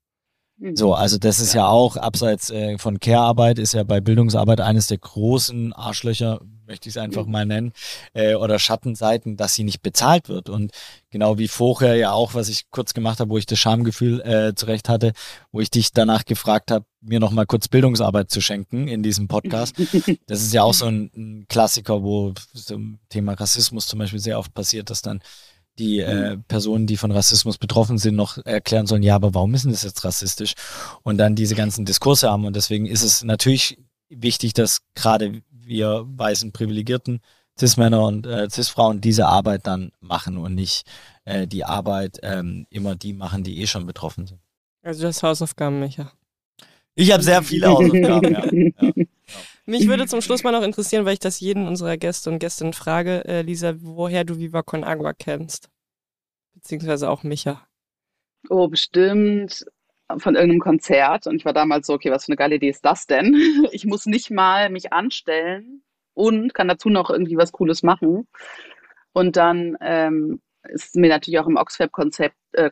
Mhm. 0.57 0.75
So, 0.75 0.93
also 0.93 1.17
das 1.17 1.39
ist 1.39 1.53
ja 1.53 1.65
auch, 1.65 1.95
abseits 1.95 2.49
äh, 2.49 2.77
von 2.77 2.99
Care-Arbeit, 2.99 3.57
ist 3.57 3.73
ja 3.73 3.83
bei 3.83 4.01
Bildungsarbeit 4.01 4.59
eines 4.59 4.87
der 4.87 4.97
großen 4.97 5.71
Arschlöcher, 5.71 6.41
möchte 6.67 6.89
ich 6.89 6.95
es 6.95 7.01
einfach 7.01 7.25
mhm. 7.25 7.31
mal 7.31 7.45
nennen, 7.45 7.73
äh, 8.13 8.35
oder 8.35 8.59
Schattenseiten, 8.59 9.37
dass 9.37 9.55
sie 9.55 9.63
nicht 9.63 9.81
bezahlt 9.81 10.29
wird. 10.29 10.49
Und 10.49 10.71
genau 11.09 11.37
wie 11.37 11.47
vorher 11.47 11.95
ja 11.95 12.11
auch, 12.11 12.33
was 12.33 12.49
ich 12.49 12.69
kurz 12.71 12.93
gemacht 12.93 13.19
habe, 13.19 13.29
wo 13.29 13.37
ich 13.37 13.45
das 13.45 13.59
Schamgefühl 13.59 14.21
äh, 14.21 14.55
zurecht 14.55 14.89
hatte, 14.89 15.13
wo 15.51 15.61
ich 15.61 15.69
dich 15.69 15.91
danach 15.91 16.25
gefragt 16.25 16.71
habe, 16.71 16.85
mir 17.01 17.19
nochmal 17.19 17.45
kurz 17.45 17.67
Bildungsarbeit 17.67 18.31
zu 18.31 18.41
schenken 18.41 18.87
in 18.87 19.03
diesem 19.03 19.27
Podcast. 19.27 19.75
Das 20.27 20.41
ist 20.41 20.53
ja 20.53 20.63
auch 20.63 20.73
so 20.73 20.85
ein, 20.85 21.11
ein 21.15 21.45
Klassiker, 21.47 22.03
wo 22.03 22.33
so 22.53 22.79
Thema 23.09 23.33
Rassismus 23.33 23.87
zum 23.87 23.99
Beispiel 23.99 24.19
sehr 24.19 24.39
oft 24.39 24.53
passiert, 24.53 24.89
dass 24.89 25.01
dann 25.01 25.21
die 25.77 25.99
äh, 25.99 26.37
Personen, 26.47 26.87
die 26.87 26.97
von 26.97 27.11
Rassismus 27.11 27.57
betroffen 27.57 27.97
sind, 27.97 28.15
noch 28.15 28.37
erklären 28.45 28.87
sollen, 28.87 29.03
ja, 29.03 29.15
aber 29.15 29.33
warum 29.33 29.53
ist 29.53 29.65
denn 29.65 29.71
das 29.71 29.83
jetzt 29.83 30.03
rassistisch? 30.03 30.53
Und 31.03 31.17
dann 31.17 31.35
diese 31.35 31.55
ganzen 31.55 31.85
Diskurse 31.85 32.29
haben. 32.29 32.45
Und 32.45 32.55
deswegen 32.55 32.85
ist 32.85 33.03
es 33.03 33.23
natürlich 33.23 33.77
wichtig, 34.09 34.53
dass 34.53 34.81
gerade 34.95 35.41
wir 35.65 36.05
weißen 36.07 36.51
Privilegierten 36.51 37.21
Cis-Männer 37.57 38.05
und 38.05 38.25
äh, 38.25 38.49
Cis-Frauen 38.49 39.01
diese 39.01 39.27
Arbeit 39.27 39.65
dann 39.65 39.91
machen 40.01 40.37
und 40.37 40.55
nicht 40.55 40.85
äh, 41.23 41.47
die 41.47 41.63
Arbeit 41.63 42.19
ähm, 42.21 42.67
immer 42.69 42.95
die 42.95 43.13
machen, 43.13 43.43
die 43.43 43.61
eh 43.61 43.67
schon 43.67 43.85
betroffen 43.85 44.27
sind. 44.27 44.39
Also 44.83 45.03
das 45.03 45.23
Hausaufgaben, 45.23 45.79
Micha. 45.79 46.11
Ich 46.95 47.11
habe 47.11 47.23
sehr 47.23 47.41
viele 47.43 47.67
Hausaufgaben, 47.69 48.31
ja. 48.31 48.91
ja. 48.95 49.05
Mich 49.65 49.87
würde 49.87 50.05
zum 50.05 50.21
Schluss 50.21 50.43
mal 50.43 50.51
noch 50.51 50.61
interessieren, 50.61 51.05
weil 51.05 51.13
ich 51.13 51.19
das 51.19 51.39
jeden 51.39 51.67
unserer 51.67 51.97
Gäste 51.97 52.29
und 52.29 52.39
Gästinnen 52.39 52.73
frage, 52.73 53.25
äh, 53.25 53.41
Lisa, 53.41 53.73
woher 53.79 54.23
du 54.23 54.37
Viva 54.37 54.61
Con 54.61 54.83
Agua 54.83 55.13
kennst. 55.13 55.69
Beziehungsweise 56.53 57.09
auch 57.09 57.23
Micha. 57.23 57.65
Oh, 58.49 58.67
bestimmt 58.67 59.65
von 60.17 60.35
irgendeinem 60.35 60.59
Konzert 60.59 61.27
und 61.27 61.35
ich 61.35 61.45
war 61.45 61.53
damals 61.53 61.87
so, 61.87 61.93
okay, 61.93 62.11
was 62.11 62.25
für 62.25 62.29
eine 62.29 62.37
geile 62.37 62.55
Idee 62.55 62.69
ist 62.69 62.85
das 62.85 63.07
denn? 63.07 63.35
Ich 63.71 63.85
muss 63.85 64.05
nicht 64.05 64.31
mal 64.31 64.69
mich 64.69 64.93
anstellen 64.93 65.83
und 66.13 66.53
kann 66.53 66.67
dazu 66.67 66.89
noch 66.89 67.09
irgendwie 67.09 67.37
was 67.37 67.51
Cooles 67.51 67.83
machen. 67.83 68.27
Und 69.13 69.37
dann 69.37 69.77
ähm, 69.81 70.41
ist 70.69 70.95
mir 70.95 71.09
natürlich 71.09 71.39
auch 71.39 71.47
im 71.47 71.57
Oxfab-Konzept 71.57 72.35
äh, 72.53 72.69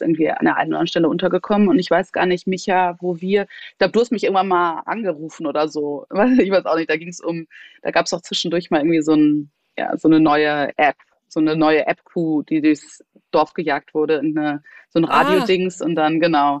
irgendwie 0.00 0.30
an 0.30 0.44
der 0.44 0.56
einen 0.56 0.70
oder 0.70 0.78
anderen 0.78 0.86
Stelle 0.86 1.08
untergekommen 1.08 1.68
und 1.68 1.78
ich 1.78 1.90
weiß 1.90 2.12
gar 2.12 2.26
nicht, 2.26 2.46
Micha, 2.46 2.96
wo 3.00 3.20
wir, 3.20 3.46
ich 3.72 3.78
glaube, 3.78 3.92
du 3.92 4.00
hast 4.00 4.12
mich 4.12 4.24
irgendwann 4.24 4.48
mal 4.48 4.82
angerufen 4.86 5.46
oder 5.46 5.68
so. 5.68 6.06
Ich 6.38 6.50
weiß 6.50 6.66
auch 6.66 6.76
nicht, 6.76 6.90
da 6.90 6.96
ging 6.96 7.08
es 7.08 7.20
um, 7.20 7.46
da 7.82 7.90
gab 7.90 8.06
es 8.06 8.12
auch 8.12 8.22
zwischendurch 8.22 8.70
mal 8.70 8.80
irgendwie 8.80 9.02
so, 9.02 9.14
ein, 9.14 9.50
ja, 9.78 9.96
so 9.96 10.08
eine 10.08 10.20
neue 10.20 10.70
App, 10.76 10.96
so 11.32 11.40
eine 11.40 11.56
neue 11.56 11.86
App-Crew, 11.86 12.42
die 12.42 12.60
durchs 12.60 13.02
Dorf 13.30 13.54
gejagt 13.54 13.94
wurde, 13.94 14.16
in 14.16 14.36
eine, 14.36 14.62
so 14.90 14.98
ein 14.98 15.06
ah. 15.06 15.22
Radio-Dings 15.22 15.80
ah. 15.80 15.86
und 15.86 15.94
dann, 15.94 16.20
genau. 16.20 16.60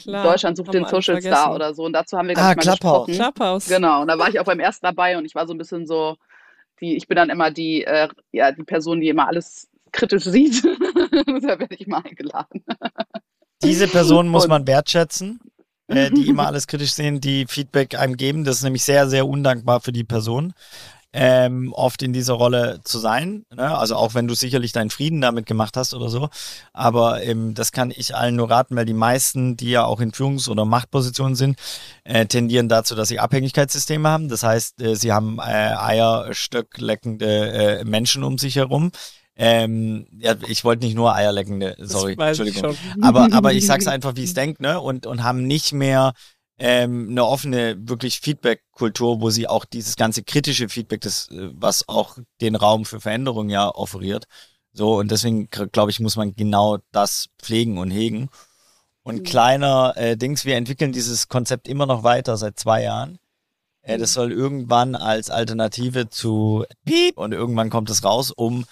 Klar, 0.00 0.24
Deutschland 0.24 0.56
sucht 0.56 0.74
den 0.74 0.84
Social 0.84 1.20
Star 1.20 1.54
oder 1.54 1.74
so. 1.74 1.84
Und 1.84 1.92
dazu 1.92 2.16
haben 2.16 2.28
wir 2.28 2.38
ah, 2.38 2.54
ganz 2.54 2.66
ah, 2.66 2.70
mal 2.70 2.76
gesprochen. 2.76 3.14
Clubhouse. 3.14 3.66
Genau. 3.66 4.02
Und 4.02 4.08
da 4.08 4.18
war 4.18 4.28
ich 4.28 4.38
auch 4.38 4.44
beim 4.44 4.60
ersten 4.60 4.86
dabei 4.86 5.18
und 5.18 5.24
ich 5.24 5.34
war 5.34 5.46
so 5.46 5.54
ein 5.54 5.58
bisschen 5.58 5.86
so, 5.86 6.16
die, 6.80 6.96
ich 6.96 7.08
bin 7.08 7.16
dann 7.16 7.30
immer 7.30 7.50
die, 7.50 7.82
äh, 7.82 8.08
ja, 8.30 8.52
die 8.52 8.62
Person, 8.62 9.00
die 9.00 9.08
immer 9.08 9.26
alles 9.26 9.68
kritisch 9.90 10.24
sieht. 10.24 10.62
da 10.64 11.58
werde 11.58 11.74
ich 11.76 11.86
mal 11.86 12.02
eingeladen. 12.04 12.64
Diese 13.64 13.88
Person 13.88 14.28
muss 14.28 14.46
man 14.46 14.66
wertschätzen, 14.66 15.40
äh, 15.88 16.10
die 16.10 16.28
immer 16.28 16.46
alles 16.46 16.66
kritisch 16.66 16.92
sehen, 16.92 17.20
die 17.20 17.46
Feedback 17.48 17.98
einem 17.98 18.16
geben. 18.16 18.44
Das 18.44 18.56
ist 18.56 18.62
nämlich 18.62 18.84
sehr, 18.84 19.08
sehr 19.08 19.26
undankbar 19.26 19.80
für 19.80 19.92
die 19.92 20.04
Person 20.04 20.52
ähm, 21.12 21.72
oft 21.74 22.02
in 22.02 22.12
dieser 22.12 22.34
Rolle 22.34 22.80
zu 22.84 22.98
sein. 22.98 23.44
Ne? 23.54 23.76
Also 23.76 23.96
auch 23.96 24.14
wenn 24.14 24.26
du 24.26 24.34
sicherlich 24.34 24.72
deinen 24.72 24.90
Frieden 24.90 25.20
damit 25.20 25.46
gemacht 25.46 25.76
hast 25.76 25.94
oder 25.94 26.08
so. 26.08 26.28
Aber 26.72 27.22
ähm, 27.22 27.54
das 27.54 27.72
kann 27.72 27.92
ich 27.94 28.16
allen 28.16 28.36
nur 28.36 28.50
raten, 28.50 28.76
weil 28.76 28.86
die 28.86 28.94
meisten, 28.94 29.56
die 29.56 29.70
ja 29.70 29.84
auch 29.84 30.00
in 30.00 30.12
Führungs- 30.12 30.48
oder 30.48 30.64
Machtpositionen 30.64 31.34
sind, 31.34 31.58
äh, 32.04 32.26
tendieren 32.26 32.68
dazu, 32.68 32.94
dass 32.94 33.08
sie 33.08 33.20
Abhängigkeitssysteme 33.20 34.08
haben. 34.08 34.28
Das 34.28 34.42
heißt, 34.42 34.80
äh, 34.80 34.96
sie 34.96 35.12
haben 35.12 35.38
äh, 35.38 35.42
eierstöckleckende 35.42 37.80
äh, 37.80 37.84
Menschen 37.84 38.24
um 38.24 38.38
sich 38.38 38.56
herum. 38.56 38.90
Ähm, 39.34 40.06
ja, 40.18 40.34
ich 40.46 40.64
wollte 40.64 40.84
nicht 40.84 40.94
nur 40.94 41.14
eierleckende, 41.14 41.74
sorry, 41.78 42.16
Entschuldigung. 42.18 42.76
Aber, 43.00 43.28
aber 43.32 43.54
ich 43.54 43.66
sag's 43.66 43.86
einfach, 43.86 44.14
wie 44.14 44.24
ich 44.24 44.30
es 44.30 44.34
denke, 44.34 44.62
ne? 44.62 44.78
Und, 44.78 45.06
und 45.06 45.24
haben 45.24 45.46
nicht 45.46 45.72
mehr 45.72 46.12
ähm, 46.64 47.08
eine 47.10 47.26
offene, 47.26 47.76
wirklich 47.88 48.20
Feedback-Kultur, 48.20 49.20
wo 49.20 49.30
sie 49.30 49.48
auch 49.48 49.64
dieses 49.64 49.96
ganze 49.96 50.22
kritische 50.22 50.68
Feedback, 50.68 51.00
das, 51.00 51.28
äh, 51.32 51.50
was 51.54 51.88
auch 51.88 52.18
den 52.40 52.54
Raum 52.54 52.84
für 52.84 53.00
Veränderung 53.00 53.50
ja 53.50 53.68
offeriert. 53.68 54.26
So, 54.72 55.00
und 55.00 55.10
deswegen, 55.10 55.50
glaube 55.50 55.90
ich, 55.90 55.98
muss 55.98 56.14
man 56.14 56.36
genau 56.36 56.78
das 56.92 57.30
pflegen 57.42 57.78
und 57.78 57.90
hegen. 57.90 58.28
Und 59.02 59.16
mhm. 59.16 59.22
kleiner 59.24 59.94
äh, 59.96 60.16
Dings, 60.16 60.44
wir 60.44 60.54
entwickeln 60.54 60.92
dieses 60.92 61.26
Konzept 61.26 61.66
immer 61.66 61.86
noch 61.86 62.04
weiter 62.04 62.36
seit 62.36 62.60
zwei 62.60 62.84
Jahren. 62.84 63.18
Äh, 63.82 63.98
das 63.98 64.10
mhm. 64.10 64.14
soll 64.14 64.32
irgendwann 64.32 64.94
als 64.94 65.30
Alternative 65.30 66.10
zu 66.10 66.64
Piep 66.84 67.18
und 67.18 67.32
irgendwann 67.32 67.70
kommt 67.70 67.90
es 67.90 68.04
raus, 68.04 68.30
um 68.30 68.66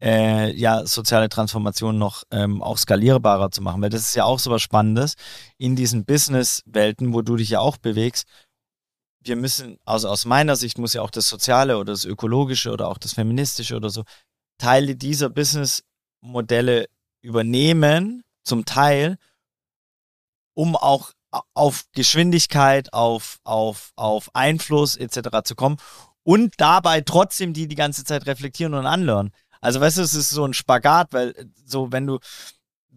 äh, 0.00 0.52
ja, 0.54 0.86
soziale 0.86 1.28
Transformation 1.28 1.98
noch 1.98 2.24
ähm, 2.30 2.62
auch 2.62 2.78
skalierbarer 2.78 3.50
zu 3.50 3.62
machen. 3.62 3.82
Weil 3.82 3.90
das 3.90 4.02
ist 4.02 4.14
ja 4.14 4.24
auch 4.24 4.38
so 4.38 4.50
was 4.50 4.62
Spannendes 4.62 5.14
in 5.58 5.76
diesen 5.76 6.04
Business-Welten, 6.04 7.12
wo 7.12 7.22
du 7.22 7.36
dich 7.36 7.50
ja 7.50 7.60
auch 7.60 7.76
bewegst. 7.76 8.26
Wir 9.22 9.36
müssen, 9.36 9.78
also 9.84 10.08
aus 10.08 10.24
meiner 10.24 10.56
Sicht 10.56 10.78
muss 10.78 10.92
ja 10.92 11.02
auch 11.02 11.10
das 11.10 11.28
Soziale 11.28 11.78
oder 11.78 11.92
das 11.92 12.04
Ökologische 12.04 12.70
oder 12.70 12.88
auch 12.88 12.98
das 12.98 13.14
Feministische 13.14 13.76
oder 13.76 13.90
so, 13.90 14.04
Teile 14.58 14.96
dieser 14.96 15.30
Business-Modelle 15.30 16.86
übernehmen, 17.22 18.22
zum 18.44 18.64
Teil, 18.64 19.18
um 20.54 20.76
auch 20.76 21.12
auf 21.54 21.84
Geschwindigkeit, 21.92 22.92
auf, 22.92 23.38
auf, 23.44 23.92
auf 23.96 24.30
Einfluss 24.34 24.96
etc. 24.96 25.42
zu 25.44 25.54
kommen 25.54 25.76
und 26.22 26.54
dabei 26.58 27.02
trotzdem 27.02 27.52
die 27.52 27.68
die 27.68 27.74
ganze 27.74 28.04
Zeit 28.04 28.26
reflektieren 28.26 28.74
und 28.74 28.86
anlernen. 28.86 29.32
Also 29.60 29.80
weißt 29.80 29.98
du, 29.98 30.02
es 30.02 30.14
ist 30.14 30.30
so 30.30 30.44
ein 30.44 30.54
Spagat, 30.54 31.12
weil 31.12 31.34
so 31.64 31.92
wenn 31.92 32.06
du, 32.06 32.18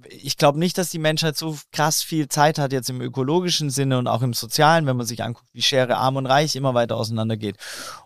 ich 0.07 0.38
glaube 0.38 0.60
nicht, 0.60 0.78
dass 0.78 0.89
die 0.89 0.99
Menschheit 0.99 1.38
so 1.38 1.57
krass 1.72 2.01
viel 2.01 2.30
Zeit 2.30 2.57
hat 2.57 2.72
jetzt 2.72 2.89
im 2.89 3.01
ökologischen 3.01 3.70
Sinne 3.70 3.97
und 3.97 4.07
auch 4.07 4.22
im 4.22 4.34
sozialen, 4.34 4.86
wenn 4.86 4.97
man 4.97 5.05
sich 5.05 5.24
anguckt, 5.24 5.49
wie 5.53 5.62
Schere 5.62 5.97
arm 5.97 6.16
und 6.16 6.26
reich 6.26 6.55
immer 6.55 6.74
weiter 6.74 6.95
auseinandergeht. 6.95 7.57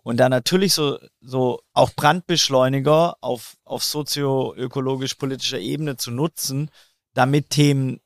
Und 0.02 0.18
da 0.18 0.30
natürlich 0.30 0.74
so, 0.74 0.98
so 1.22 1.62
auch 1.74 1.92
Brandbeschleuniger 1.96 3.18
auf, 3.22 3.56
auf 3.64 3.84
sozio-ökologisch-politischer 3.84 5.60
Ebene 5.60 5.98
zu 5.98 6.12
nutzen, 6.12 6.70
damit 7.14 7.52
Themen 7.52 8.00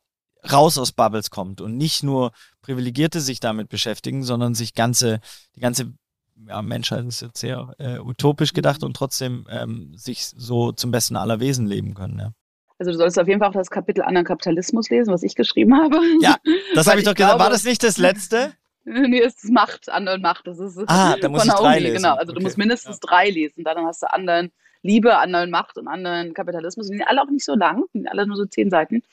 raus 0.51 0.77
aus 0.77 0.91
Bubbles 0.91 1.29
kommt 1.29 1.61
und 1.61 1.77
nicht 1.77 2.03
nur 2.03 2.31
Privilegierte 2.61 3.21
sich 3.21 3.39
damit 3.39 3.69
beschäftigen, 3.69 4.23
sondern 4.23 4.55
sich 4.55 4.73
ganze, 4.73 5.19
die 5.55 5.61
ganze 5.61 5.93
ja, 6.47 6.61
Menschheit 6.61 7.05
ist 7.05 7.21
jetzt 7.21 7.39
sehr 7.39 7.73
äh, 7.79 7.99
utopisch 7.99 8.53
gedacht 8.53 8.83
und 8.83 8.95
trotzdem 8.95 9.45
ähm, 9.49 9.93
sich 9.95 10.25
so 10.25 10.71
zum 10.71 10.91
besten 10.91 11.15
aller 11.15 11.39
Wesen 11.39 11.67
leben 11.67 11.93
können. 11.93 12.19
Ja. 12.19 12.31
Also 12.79 12.91
du 12.91 12.97
sollst 12.97 13.19
auf 13.19 13.27
jeden 13.27 13.39
Fall 13.39 13.49
auch 13.49 13.53
das 13.53 13.69
Kapitel 13.69 14.03
anderen 14.03 14.25
Kapitalismus 14.25 14.89
lesen, 14.89 15.11
was 15.11 15.23
ich 15.23 15.35
geschrieben 15.35 15.75
habe. 15.75 15.99
Ja, 16.21 16.38
das 16.75 16.88
habe 16.88 16.99
ich 16.99 17.05
doch 17.05 17.15
gesagt. 17.15 17.39
War 17.39 17.49
das 17.49 17.63
nicht 17.63 17.83
das 17.83 17.97
letzte? 17.97 18.53
nee, 18.85 19.21
es 19.21 19.43
ist 19.43 19.51
Macht, 19.51 19.89
anderen 19.89 20.21
Macht. 20.21 20.47
Das 20.47 20.59
ist 20.59 20.77
ah, 20.88 21.15
da 21.19 21.29
muss 21.29 21.45
ich 21.45 21.51
drei 21.51 21.79
lesen. 21.79 21.97
Genau, 21.97 22.15
also 22.15 22.31
okay. 22.31 22.39
du 22.39 22.43
musst 22.43 22.57
mindestens 22.57 22.99
ja. 23.01 23.07
drei 23.07 23.29
lesen. 23.29 23.63
Dann 23.63 23.77
hast 23.85 24.03
du 24.03 24.13
anderen 24.13 24.51
Liebe, 24.82 25.17
anderen 25.17 25.49
Macht 25.49 25.78
und 25.78 25.88
anderen 25.88 26.34
Kapitalismus. 26.34 26.89
Die 26.89 26.97
sind 26.97 27.07
alle 27.07 27.21
auch 27.21 27.30
nicht 27.30 27.45
so 27.45 27.55
lang, 27.55 27.84
die 27.93 27.99
sind 27.99 28.07
alle 28.07 28.28
nur 28.28 28.38
so 28.38 28.45
zehn 28.45 28.69
Seiten. 28.69 29.03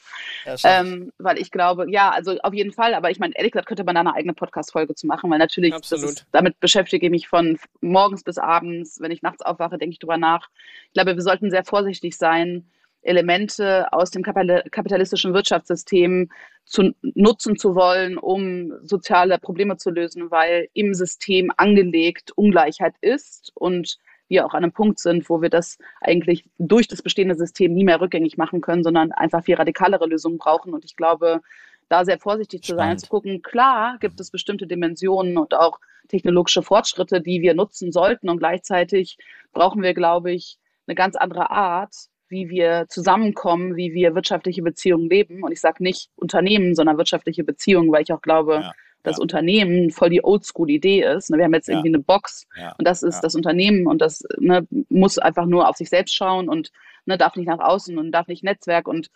Ja, 0.45 0.57
ähm, 0.65 1.13
weil 1.19 1.39
ich 1.39 1.51
glaube, 1.51 1.91
ja, 1.91 2.11
also 2.11 2.39
auf 2.43 2.55
jeden 2.55 2.73
Fall, 2.73 2.95
aber 2.95 3.11
ich 3.11 3.19
meine, 3.19 3.37
ehrlich 3.37 3.53
gesagt, 3.53 3.69
könnte 3.69 3.85
man 3.85 3.95
da 3.95 4.01
eine 4.01 4.15
eigene 4.15 4.35
Podcast-Folge 4.35 4.95
zu 4.95 5.07
machen, 5.07 5.31
weil 5.31 5.39
natürlich, 5.39 5.75
ist, 5.75 6.27
damit 6.33 6.61
beschäftige 6.61 7.07
ich 7.07 7.11
mich 7.11 7.29
von 7.29 7.59
morgens 7.81 8.23
bis 8.23 8.39
abends. 8.39 9.01
Wenn 9.01 9.11
ich 9.11 9.23
nachts 9.23 9.43
aufwache, 9.43 9.79
denke 9.79 9.93
ich 9.93 9.99
drüber 9.99 10.19
nach. 10.19 10.49
Ich 10.89 10.95
glaube, 10.95 11.15
wir 11.15 11.23
sollten 11.23 11.51
sehr 11.51 11.65
vorsichtig 11.65 12.17
sein, 12.17 12.67
Elemente 13.05 13.93
aus 13.93 14.11
dem 14.11 14.23
kapitalistischen 14.23 15.35
Wirtschaftssystem 15.35 16.31
zu 16.65 16.95
nutzen 17.03 17.57
zu 17.57 17.75
wollen, 17.75 18.17
um 18.17 18.73
soziale 18.83 19.39
Probleme 19.39 19.77
zu 19.77 19.91
lösen, 19.91 20.31
weil 20.31 20.69
im 20.73 20.95
System 20.95 21.53
angelegt 21.57 22.33
Ungleichheit 22.33 22.95
ist 23.01 23.53
und 23.55 23.99
wir 24.29 24.47
auch 24.47 24.55
an 24.55 24.65
einem 24.65 24.73
Punkt 24.73 24.99
sind, 24.99 25.29
wo 25.29 25.43
wir 25.43 25.51
das 25.51 25.79
eigentlich 26.01 26.45
durch 26.59 26.89
das 26.89 27.03
bestehende 27.03 27.35
System 27.35 27.75
nie 27.75 27.85
mehr 27.85 28.01
rückgängig 28.01 28.37
machen 28.37 28.61
können, 28.61 28.83
sondern 28.83 29.13
einfach 29.13 29.45
viel 29.45 29.57
radikalere 29.57 30.07
Lösungen 30.07 30.39
brauchen. 30.39 30.73
Und 30.73 30.85
ich 30.85 30.97
glaube, 30.97 31.41
da 31.89 32.05
sehr 32.05 32.19
vorsichtig 32.19 32.63
zu 32.63 32.75
sein 32.75 32.93
und 32.93 32.99
zu 32.99 33.09
gucken, 33.09 33.43
klar 33.43 33.99
gibt 34.01 34.19
es 34.21 34.31
bestimmte 34.31 34.67
Dimensionen 34.67 35.37
und 35.37 35.55
auch 35.55 35.79
technologische 36.09 36.63
Fortschritte, 36.63 37.21
die 37.21 37.43
wir 37.43 37.55
nutzen 37.55 37.93
sollten. 37.93 38.29
Und 38.29 38.39
gleichzeitig 38.39 39.19
brauchen 39.53 39.83
wir, 39.83 39.95
glaube 39.95 40.33
ich, 40.33 40.59
eine 40.87 40.95
ganz 40.95 41.17
andere 41.17 41.51
Art, 41.51 41.95
wie 42.29 42.49
wir 42.49 42.87
zusammenkommen, 42.89 43.77
wie 43.77 43.93
wir 43.93 44.15
wirtschaftliche 44.15 44.63
Beziehungen 44.63 45.09
leben. 45.09 45.43
Und 45.43 45.53
ich 45.53 45.61
sage 45.61 45.83
nicht 45.83 46.11
Unternehmen, 46.17 46.75
sondern 46.75 46.99
wirtschaftliche 46.99 47.45
Beziehungen, 47.45 47.93
weil 47.93 48.03
ich 48.03 48.13
auch 48.13 48.23
glaube, 48.23 48.55
ja, 48.55 48.73
dass 49.05 49.19
ja. 49.19 49.23
Unternehmen 49.23 49.91
voll 49.91 50.11
die 50.11 50.25
Oldschool-Idee 50.25 51.05
ist. 51.05 51.31
Ne, 51.31 51.39
wir 51.39 51.45
haben 51.45 51.55
jetzt 51.55 51.69
ja. 51.69 51.75
irgendwie 51.75 51.95
eine 51.95 52.03
Box 52.03 52.49
und 52.79 52.89
das 52.89 53.05
ist 53.05 53.21
das 53.21 53.37
Unternehmen 53.37 53.87
und 53.87 54.01
das 54.01 54.25
ne, 54.39 54.67
muss 54.89 55.19
einfach 55.19 55.47
nur 55.47 55.69
auf 55.69 55.77
sich 55.77 55.89
selbst 55.89 56.17
schauen 56.17 56.49
und 56.49 56.73
ne, 57.07 57.17
darf 57.17 57.37
nicht 57.37 57.47
nach 57.47 57.61
außen 57.61 57.97
und 57.97 58.11
darf 58.11 58.27
nicht 58.27 58.43
Netzwerk 58.43 58.89
und 58.89 59.11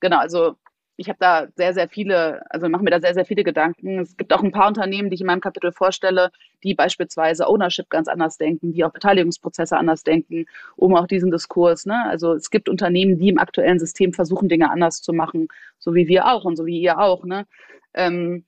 genau, 0.00 0.18
also 0.18 0.56
ich 0.96 1.08
habe 1.08 1.18
da 1.18 1.48
sehr, 1.56 1.72
sehr 1.74 1.88
viele, 1.88 2.42
also 2.50 2.68
mache 2.68 2.84
mir 2.84 2.90
da 2.90 3.00
sehr, 3.00 3.14
sehr 3.14 3.24
viele 3.24 3.44
Gedanken. 3.44 4.00
Es 4.00 4.16
gibt 4.16 4.32
auch 4.32 4.42
ein 4.42 4.52
paar 4.52 4.68
Unternehmen, 4.68 5.08
die 5.08 5.14
ich 5.14 5.20
in 5.20 5.26
meinem 5.26 5.40
Kapitel 5.40 5.72
vorstelle, 5.72 6.30
die 6.62 6.74
beispielsweise 6.74 7.48
Ownership 7.48 7.88
ganz 7.88 8.08
anders 8.08 8.36
denken, 8.36 8.72
die 8.72 8.84
auch 8.84 8.92
Beteiligungsprozesse 8.92 9.76
anders 9.76 10.04
denken, 10.04 10.46
um 10.76 10.94
auch 10.94 11.06
diesen 11.06 11.30
Diskurs. 11.30 11.86
Ne? 11.86 12.04
Also 12.08 12.34
es 12.34 12.50
gibt 12.50 12.68
Unternehmen, 12.68 13.18
die 13.18 13.30
im 13.30 13.38
aktuellen 13.38 13.78
System 13.78 14.12
versuchen, 14.12 14.48
Dinge 14.48 14.70
anders 14.70 15.00
zu 15.00 15.12
machen, 15.12 15.48
so 15.78 15.94
wie 15.94 16.08
wir 16.08 16.26
auch 16.26 16.44
und 16.44 16.56
so 16.56 16.66
wie 16.66 16.78
ihr 16.78 16.98
auch. 16.98 17.24
Ne? 17.24 17.46
Ähm, 17.94 18.44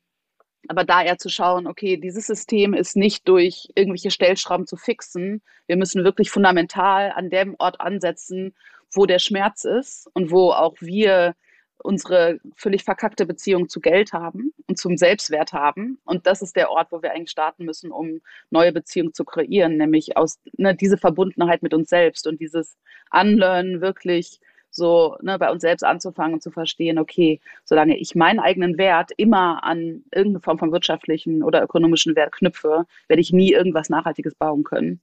aber 0.69 0.85
da 0.85 1.03
eher 1.03 1.19
zu 1.19 1.29
schauen, 1.29 1.67
okay, 1.67 1.97
dieses 1.97 2.27
System 2.27 2.75
ist 2.75 2.97
nicht 2.97 3.29
durch 3.29 3.69
irgendwelche 3.75 4.11
Stellschrauben 4.11 4.67
zu 4.67 4.77
fixen. 4.77 5.43
Wir 5.67 5.77
müssen 5.77 6.05
wirklich 6.05 6.31
fundamental 6.31 7.12
an 7.12 7.31
dem 7.31 7.55
Ort 7.59 7.81
ansetzen, 7.81 8.55
wo 8.93 9.07
der 9.07 9.19
Schmerz 9.19 9.65
ist 9.65 10.09
und 10.15 10.31
wo 10.31 10.51
auch 10.51 10.77
wir 10.81 11.35
unsere 11.79 12.39
völlig 12.57 12.83
verkackte 12.83 13.27
Beziehung 13.27 13.69
zu 13.69 13.81
Geld 13.81 14.12
haben 14.12 14.55
und 14.67 14.79
zum 14.79 14.97
Selbstwert 14.97 15.53
haben. 15.53 15.99
Und 16.05 16.27
das 16.27 16.41
ist 16.41 16.57
der 16.57 16.71
Ort, 16.71 16.91
wo 16.93 17.03
wir 17.03 17.12
eigentlich 17.12 17.31
starten 17.31 17.65
müssen, 17.67 17.91
um 17.91 18.23
neue 18.51 18.73
Beziehungen 18.73 19.12
zu 19.12 19.25
kreieren, 19.25 19.77
nämlich 19.77 20.17
aus 20.17 20.39
ne, 20.57 20.75
diese 20.75 20.97
Verbundenheit 20.97 21.62
mit 21.62 21.75
uns 21.75 21.91
selbst 21.91 22.27
und 22.27 22.41
dieses 22.41 22.79
Anlernen 23.11 23.83
wirklich 23.83 24.41
so 24.75 25.16
ne, 25.22 25.39
bei 25.39 25.51
uns 25.51 25.62
selbst 25.62 25.85
anzufangen 25.85 26.35
und 26.35 26.43
zu 26.43 26.51
verstehen, 26.51 26.99
okay, 26.99 27.41
solange 27.64 27.97
ich 27.97 28.14
meinen 28.14 28.41
eigenen 28.41 28.79
Wert 28.79 29.12
immer 29.16 29.62
an 29.64 30.05
irgendeine 30.12 30.41
Form 30.41 30.59
von 30.59 30.72
wirtschaftlichen 30.72 31.43
oder 31.43 31.62
ökonomischen 31.62 32.16
Wert 32.16 32.33
knüpfe, 32.33 32.87
werde 33.09 33.20
ich 33.20 33.33
nie 33.33 33.53
irgendwas 33.53 33.89
Nachhaltiges 33.89 34.35
bauen 34.35 34.64
können. 34.64 35.01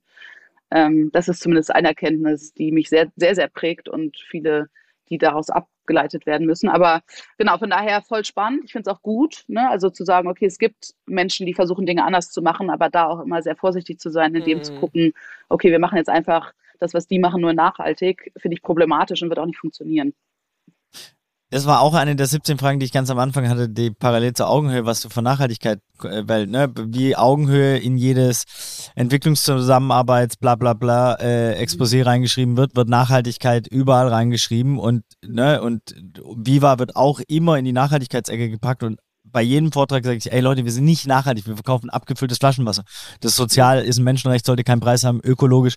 Ähm, 0.70 1.10
das 1.12 1.28
ist 1.28 1.40
zumindest 1.40 1.74
eine 1.74 1.88
Erkenntnis, 1.88 2.52
die 2.54 2.72
mich 2.72 2.88
sehr, 2.88 3.10
sehr, 3.16 3.34
sehr 3.34 3.48
prägt 3.48 3.88
und 3.88 4.16
viele 4.16 4.68
die 5.12 5.18
daraus 5.18 5.50
abgeleitet 5.50 6.26
werden 6.26 6.46
müssen. 6.46 6.68
Aber 6.68 7.02
genau, 7.38 7.58
von 7.58 7.70
daher 7.70 8.00
voll 8.00 8.24
spannend. 8.24 8.62
Ich 8.64 8.72
finde 8.72 8.90
es 8.90 8.96
auch 8.96 9.02
gut, 9.02 9.44
ne? 9.46 9.68
also 9.68 9.90
zu 9.90 10.04
sagen, 10.04 10.26
okay, 10.26 10.46
es 10.46 10.58
gibt 10.58 10.94
Menschen, 11.06 11.44
die 11.46 11.54
versuchen, 11.54 11.86
Dinge 11.86 12.04
anders 12.04 12.30
zu 12.30 12.40
machen, 12.40 12.70
aber 12.70 12.88
da 12.88 13.06
auch 13.06 13.20
immer 13.20 13.42
sehr 13.42 13.54
vorsichtig 13.54 14.00
zu 14.00 14.10
sein, 14.10 14.34
in 14.34 14.44
dem 14.44 14.58
mhm. 14.58 14.62
zu 14.64 14.74
gucken, 14.76 15.12
okay, 15.50 15.70
wir 15.70 15.78
machen 15.78 15.98
jetzt 15.98 16.08
einfach 16.08 16.54
das, 16.82 16.94
was 16.94 17.06
die 17.06 17.18
machen, 17.18 17.40
nur 17.40 17.52
nachhaltig, 17.52 18.32
finde 18.36 18.56
ich 18.56 18.62
problematisch 18.62 19.22
und 19.22 19.28
wird 19.28 19.38
auch 19.38 19.46
nicht 19.46 19.58
funktionieren. 19.58 20.12
Das 21.52 21.66
war 21.66 21.82
auch 21.82 21.92
eine 21.92 22.16
der 22.16 22.26
17 22.26 22.56
Fragen, 22.56 22.80
die 22.80 22.86
ich 22.86 22.92
ganz 22.92 23.10
am 23.10 23.18
Anfang 23.18 23.46
hatte, 23.46 23.68
die 23.68 23.90
parallel 23.90 24.32
zur 24.32 24.48
Augenhöhe, 24.48 24.86
was 24.86 25.02
du 25.02 25.10
von 25.10 25.22
Nachhaltigkeit, 25.22 25.80
äh, 26.02 26.22
weil, 26.24 26.46
ne, 26.46 26.72
wie 26.74 27.14
Augenhöhe 27.14 27.76
in 27.76 27.98
jedes 27.98 28.90
Entwicklungszusammenarbeits, 28.94 30.38
bla 30.38 30.54
bla 30.54 30.72
bla, 30.72 31.14
äh, 31.20 31.62
Exposé 31.62 32.06
reingeschrieben 32.06 32.56
wird, 32.56 32.74
wird 32.74 32.88
Nachhaltigkeit 32.88 33.68
überall 33.68 34.08
reingeschrieben 34.08 34.78
und, 34.78 35.04
ne, 35.22 35.60
und 35.60 35.94
Viva 36.36 36.78
wird 36.78 36.96
auch 36.96 37.20
immer 37.28 37.58
in 37.58 37.66
die 37.66 37.72
Nachhaltigkeitsecke 37.72 38.48
gepackt 38.48 38.82
und 38.82 38.98
bei 39.32 39.42
jedem 39.42 39.72
Vortrag 39.72 40.04
sage 40.04 40.16
ich, 40.18 40.30
ey 40.30 40.40
Leute, 40.40 40.64
wir 40.64 40.72
sind 40.72 40.84
nicht 40.84 41.06
nachhaltig, 41.06 41.46
wir 41.46 41.54
verkaufen 41.54 41.90
abgefülltes 41.90 42.38
Flaschenwasser. 42.38 42.84
Das 43.20 43.34
sozial 43.34 43.82
ist 43.82 43.98
ein 43.98 44.04
Menschenrecht, 44.04 44.46
sollte 44.46 44.62
keinen 44.62 44.80
Preis 44.80 45.04
haben. 45.04 45.20
Ökologisch 45.24 45.74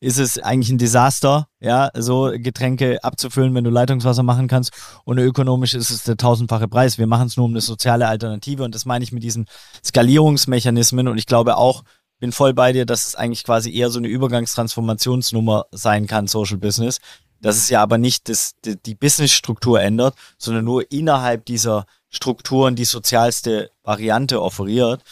ist 0.00 0.18
es 0.18 0.38
eigentlich 0.38 0.70
ein 0.70 0.78
Desaster, 0.78 1.48
ja, 1.60 1.90
so 1.94 2.32
Getränke 2.34 3.02
abzufüllen, 3.02 3.54
wenn 3.54 3.64
du 3.64 3.70
Leitungswasser 3.70 4.22
machen 4.22 4.48
kannst. 4.48 4.72
Und 5.04 5.18
ökonomisch 5.18 5.74
ist 5.74 5.90
es 5.90 6.02
der 6.02 6.16
tausendfache 6.16 6.68
Preis. 6.68 6.98
Wir 6.98 7.06
machen 7.06 7.28
es 7.28 7.36
nur 7.36 7.46
um 7.46 7.52
eine 7.52 7.60
soziale 7.60 8.08
Alternative 8.08 8.64
und 8.64 8.74
das 8.74 8.84
meine 8.84 9.04
ich 9.04 9.12
mit 9.12 9.22
diesen 9.22 9.46
Skalierungsmechanismen 9.84 11.08
und 11.08 11.18
ich 11.18 11.26
glaube 11.26 11.56
auch, 11.56 11.84
bin 12.18 12.32
voll 12.32 12.54
bei 12.54 12.72
dir, 12.72 12.86
dass 12.86 13.06
es 13.06 13.14
eigentlich 13.14 13.44
quasi 13.44 13.74
eher 13.74 13.90
so 13.90 13.98
eine 13.98 14.08
Übergangstransformationsnummer 14.08 15.66
sein 15.70 16.06
kann, 16.06 16.26
Social 16.26 16.58
Business. 16.58 16.98
Dass 17.42 17.56
es 17.56 17.68
ja 17.68 17.82
aber 17.82 17.98
nicht 17.98 18.30
das, 18.30 18.54
die, 18.64 18.76
die 18.80 18.94
Businessstruktur 18.94 19.80
ändert, 19.80 20.14
sondern 20.38 20.64
nur 20.64 20.90
innerhalb 20.90 21.44
dieser 21.44 21.84
Strukturen 22.16 22.74
die 22.74 22.84
sozialste 22.84 23.70
Variante 23.82 24.42
offeriert. 24.42 25.02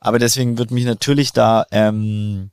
Aber 0.00 0.18
deswegen 0.18 0.58
würde 0.58 0.74
mich 0.74 0.84
natürlich 0.84 1.32
da 1.32 1.66
ähm, 1.70 2.50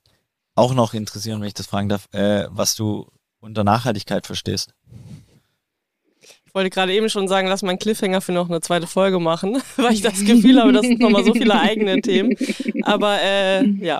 auch 0.55 0.73
noch 0.73 0.93
interessieren, 0.93 1.41
wenn 1.41 1.47
ich 1.47 1.53
das 1.53 1.67
fragen 1.67 1.89
darf, 1.89 2.07
äh, 2.13 2.47
was 2.49 2.75
du 2.75 3.07
unter 3.39 3.63
Nachhaltigkeit 3.63 4.25
verstehst. 4.25 4.73
Ich 6.45 6.55
wollte 6.55 6.69
gerade 6.69 6.93
eben 6.93 7.09
schon 7.09 7.27
sagen, 7.27 7.49
lass 7.49 7.63
mal 7.63 7.71
einen 7.71 7.79
Cliffhanger 7.79 8.21
für 8.21 8.31
noch 8.31 8.49
eine 8.49 8.61
zweite 8.61 8.87
Folge 8.87 9.19
machen, 9.19 9.61
weil 9.75 9.93
ich 9.93 10.01
das 10.01 10.23
Gefühl 10.23 10.61
habe, 10.61 10.71
das 10.71 10.85
sind 10.85 11.01
nochmal 11.01 11.25
so 11.25 11.33
viele 11.33 11.59
eigene 11.59 12.01
Themen. 12.01 12.35
Aber 12.83 13.21
äh, 13.21 13.65
ja, 13.65 13.99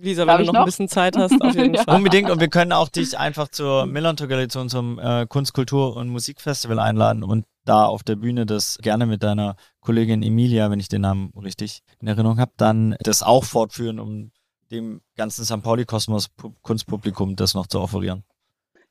Lisa, 0.00 0.26
wenn 0.26 0.38
du 0.38 0.44
noch, 0.44 0.52
noch, 0.52 0.60
ein 0.60 0.66
bisschen 0.66 0.88
Zeit 0.88 1.16
hast, 1.16 1.40
auf 1.40 1.54
jeden 1.54 1.74
Fall. 1.84 1.96
Unbedingt 1.96 2.30
und 2.30 2.40
wir 2.40 2.48
können 2.48 2.72
auch 2.72 2.88
dich 2.88 3.18
einfach 3.18 3.48
zur 3.48 3.86
Millantor 3.86 4.28
Gallery, 4.28 4.48
zu 4.48 4.60
unserem 4.60 4.98
äh, 4.98 5.26
Kunst, 5.26 5.54
Kultur 5.54 5.96
und 5.96 6.08
Musikfestival 6.08 6.78
einladen 6.78 7.24
und 7.24 7.44
da 7.68 7.84
auf 7.84 8.02
der 8.02 8.16
Bühne 8.16 8.46
das 8.46 8.78
gerne 8.80 9.06
mit 9.06 9.22
deiner 9.22 9.56
Kollegin 9.80 10.22
Emilia, 10.22 10.70
wenn 10.70 10.80
ich 10.80 10.88
den 10.88 11.02
Namen 11.02 11.32
richtig 11.36 11.82
in 12.00 12.08
Erinnerung 12.08 12.38
habe, 12.38 12.52
dann 12.56 12.96
das 13.00 13.22
auch 13.22 13.44
fortführen, 13.44 13.98
um 14.00 14.32
dem 14.70 15.00
ganzen 15.16 15.44
St. 15.44 15.62
Pauli-Kosmos 15.62 16.30
Kunstpublikum 16.62 17.36
das 17.36 17.54
noch 17.54 17.66
zu 17.66 17.80
offerieren. 17.80 18.24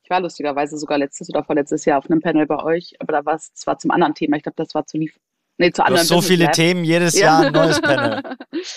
Ich 0.02 0.10
war 0.10 0.20
lustigerweise 0.20 0.78
sogar 0.78 0.98
letztes 0.98 1.28
oder 1.28 1.44
vorletztes 1.44 1.84
Jahr 1.84 1.98
auf 1.98 2.10
einem 2.10 2.20
Panel 2.20 2.46
bei 2.46 2.62
euch, 2.62 2.94
aber 2.98 3.12
da 3.12 3.24
war 3.26 3.34
es 3.34 3.52
zwar 3.54 3.78
zum 3.78 3.90
anderen 3.90 4.14
Thema. 4.14 4.36
Ich 4.36 4.42
glaube, 4.42 4.56
das 4.56 4.74
war 4.74 4.86
zu 4.86 4.96
lief. 4.96 5.18
Nee, 5.58 5.72
zu 5.72 5.84
anderen. 5.84 6.06
Du 6.06 6.14
so 6.14 6.20
viele 6.20 6.50
Themen, 6.50 6.84
jedes 6.84 7.18
Jahr 7.18 7.46
ein 7.46 7.52
neues 7.52 7.80
Panel. 7.80 8.22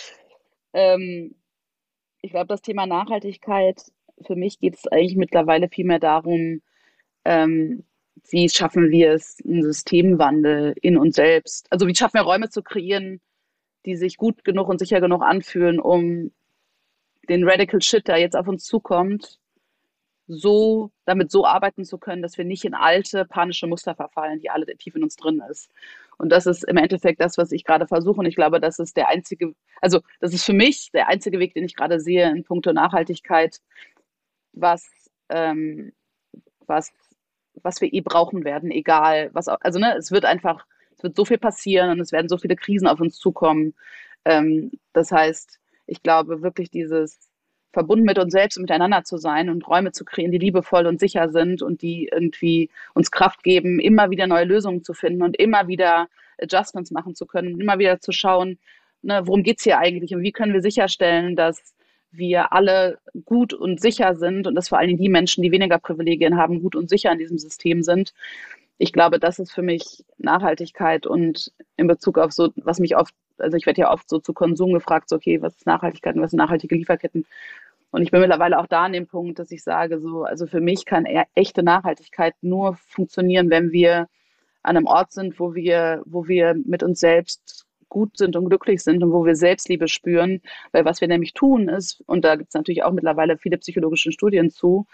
ähm, 0.73 1.35
ich 2.21 2.31
glaube, 2.31 2.47
das 2.47 2.61
Thema 2.61 2.85
Nachhaltigkeit, 2.85 3.81
für 4.25 4.35
mich 4.35 4.59
geht 4.59 4.75
es 4.75 4.87
eigentlich 4.87 5.15
mittlerweile 5.15 5.69
viel 5.69 5.85
mehr 5.85 5.99
darum, 5.99 6.61
ähm, 7.23 7.83
wie 8.29 8.49
schaffen 8.49 8.91
wir 8.91 9.13
es, 9.13 9.37
einen 9.43 9.63
Systemwandel 9.63 10.73
in 10.81 10.97
uns 10.97 11.15
selbst? 11.15 11.67
Also 11.71 11.87
wie 11.87 11.95
schaffen 11.95 12.15
wir 12.15 12.21
Räume 12.21 12.49
zu 12.49 12.63
kreieren, 12.63 13.19
die 13.85 13.95
sich 13.95 14.17
gut 14.17 14.43
genug 14.43 14.69
und 14.69 14.79
sicher 14.79 15.01
genug 15.01 15.21
anfühlen, 15.23 15.79
um 15.79 16.31
den 17.29 17.47
Radical 17.47 17.81
Shit, 17.81 18.07
der 18.07 18.17
jetzt 18.17 18.35
auf 18.35 18.47
uns 18.47 18.65
zukommt, 18.65 19.39
so, 20.27 20.91
damit 21.05 21.31
so 21.31 21.45
arbeiten 21.45 21.83
zu 21.83 21.97
können, 21.97 22.21
dass 22.21 22.37
wir 22.37 22.45
nicht 22.45 22.63
in 22.63 22.73
alte 22.73 23.25
panische 23.25 23.67
Muster 23.67 23.95
verfallen, 23.95 24.39
die 24.39 24.49
alle 24.49 24.65
tief 24.77 24.95
in 24.95 25.03
uns 25.03 25.15
drin 25.15 25.41
ist. 25.49 25.69
Und 26.17 26.29
das 26.29 26.45
ist 26.45 26.63
im 26.63 26.77
Endeffekt 26.77 27.19
das, 27.19 27.37
was 27.37 27.51
ich 27.51 27.65
gerade 27.65 27.87
versuche. 27.87 28.19
Und 28.19 28.27
ich 28.27 28.35
glaube, 28.35 28.59
das 28.61 28.79
ist 28.79 28.95
der 28.95 29.09
einzige, 29.09 29.53
also 29.81 30.01
das 30.19 30.33
ist 30.33 30.45
für 30.45 30.53
mich 30.53 30.91
der 30.93 31.09
einzige 31.09 31.39
Weg, 31.39 31.53
den 31.53 31.65
ich 31.65 31.75
gerade 31.75 31.99
sehe 31.99 32.29
in 32.29 32.43
puncto 32.43 32.71
Nachhaltigkeit, 32.71 33.59
was, 34.53 34.89
ähm, 35.29 35.91
was, 36.67 36.91
was 37.63 37.81
wir 37.81 37.93
eh 37.93 38.01
brauchen 38.01 38.43
werden, 38.43 38.71
egal 38.71 39.29
was, 39.33 39.47
also 39.47 39.79
ne, 39.79 39.95
es 39.97 40.11
wird 40.11 40.25
einfach, 40.25 40.65
es 40.95 41.03
wird 41.03 41.15
so 41.15 41.25
viel 41.25 41.37
passieren 41.37 41.89
und 41.89 41.99
es 41.99 42.11
werden 42.11 42.29
so 42.29 42.37
viele 42.37 42.55
Krisen 42.55 42.87
auf 42.87 42.99
uns 42.99 43.17
zukommen. 43.17 43.73
Ähm, 44.25 44.71
das 44.93 45.11
heißt, 45.11 45.59
ich 45.87 46.03
glaube 46.03 46.41
wirklich 46.41 46.71
dieses 46.71 47.31
verbunden 47.73 48.05
mit 48.05 48.19
uns 48.19 48.33
selbst 48.33 48.57
und 48.57 48.63
miteinander 48.63 49.03
zu 49.03 49.17
sein 49.17 49.49
und 49.49 49.67
Räume 49.67 49.91
zu 49.91 50.03
kreieren, 50.05 50.31
die 50.31 50.37
liebevoll 50.37 50.85
und 50.87 50.99
sicher 50.99 51.29
sind 51.29 51.61
und 51.61 51.81
die 51.81 52.09
irgendwie 52.11 52.69
uns 52.93 53.11
Kraft 53.11 53.43
geben, 53.43 53.79
immer 53.79 54.09
wieder 54.09 54.27
neue 54.27 54.45
Lösungen 54.45 54.83
zu 54.83 54.93
finden 54.93 55.21
und 55.21 55.37
immer 55.37 55.67
wieder 55.67 56.07
Adjustments 56.41 56.91
machen 56.91 57.15
zu 57.15 57.25
können, 57.25 57.59
immer 57.59 57.79
wieder 57.79 57.99
zu 57.99 58.11
schauen, 58.11 58.59
ne, 59.01 59.21
worum 59.25 59.43
es 59.45 59.63
hier 59.63 59.79
eigentlich 59.79 60.13
und 60.13 60.21
wie 60.21 60.31
können 60.31 60.53
wir 60.53 60.61
sicherstellen, 60.61 61.35
dass 61.35 61.73
wir 62.11 62.53
alle 62.53 62.99
gut 63.25 63.53
und 63.53 63.79
sicher 63.81 64.15
sind 64.15 64.47
und 64.47 64.55
dass 64.55 64.69
vor 64.69 64.77
allen 64.77 64.89
Dingen 64.89 65.01
die 65.01 65.09
Menschen, 65.09 65.41
die 65.43 65.51
weniger 65.51 65.79
Privilegien 65.79 66.37
haben, 66.37 66.61
gut 66.61 66.75
und 66.75 66.89
sicher 66.89 67.11
in 67.11 67.19
diesem 67.19 67.37
System 67.37 67.83
sind. 67.83 68.13
Ich 68.77 68.93
glaube, 68.93 69.19
das 69.19 69.39
ist 69.39 69.51
für 69.51 69.61
mich 69.61 70.03
Nachhaltigkeit 70.17 71.05
und 71.05 71.51
in 71.77 71.87
Bezug 71.87 72.17
auf 72.17 72.31
so, 72.31 72.49
was 72.55 72.79
mich 72.79 72.95
oft, 72.97 73.13
also 73.37 73.55
ich 73.57 73.65
werde 73.65 73.81
ja 73.81 73.91
oft 73.91 74.09
so 74.09 74.19
zu 74.19 74.33
Konsum 74.33 74.73
gefragt, 74.73 75.09
so, 75.09 75.15
okay, 75.15 75.41
was 75.41 75.55
ist 75.55 75.67
Nachhaltigkeit 75.67 76.15
und 76.15 76.21
was 76.21 76.31
sind 76.31 76.39
nachhaltige 76.39 76.75
Lieferketten? 76.75 77.25
Und 77.91 78.03
ich 78.03 78.11
bin 78.11 78.21
mittlerweile 78.21 78.57
auch 78.59 78.67
da 78.67 78.85
an 78.85 78.93
dem 78.93 79.07
Punkt, 79.07 79.37
dass 79.37 79.51
ich 79.51 79.63
sage, 79.63 79.99
so, 79.99 80.23
also 80.23 80.47
für 80.47 80.61
mich 80.61 80.85
kann 80.85 81.05
echte 81.35 81.61
Nachhaltigkeit 81.61 82.35
nur 82.41 82.75
funktionieren, 82.75 83.49
wenn 83.49 83.71
wir 83.71 84.07
an 84.63 84.77
einem 84.77 84.85
Ort 84.85 85.11
sind, 85.11 85.39
wo 85.39 85.55
wir, 85.55 86.01
wo 86.05 86.27
wir 86.27 86.55
mit 86.65 86.83
uns 86.83 86.99
selbst 86.99 87.65
gut 87.91 88.17
sind 88.17 88.35
und 88.35 88.49
glücklich 88.49 88.81
sind 88.81 89.03
und 89.03 89.11
wo 89.11 89.23
wir 89.23 89.35
Selbstliebe 89.35 89.87
spüren. 89.87 90.41
Weil 90.71 90.85
was 90.85 91.01
wir 91.01 91.07
nämlich 91.07 91.33
tun 91.33 91.69
ist, 91.69 92.01
und 92.07 92.25
da 92.25 92.35
gibt 92.35 92.49
es 92.49 92.55
natürlich 92.55 92.83
auch 92.83 92.91
mittlerweile 92.91 93.37
viele 93.37 93.59
psychologische 93.59 94.11
Studien 94.11 94.49
zu, 94.49 94.87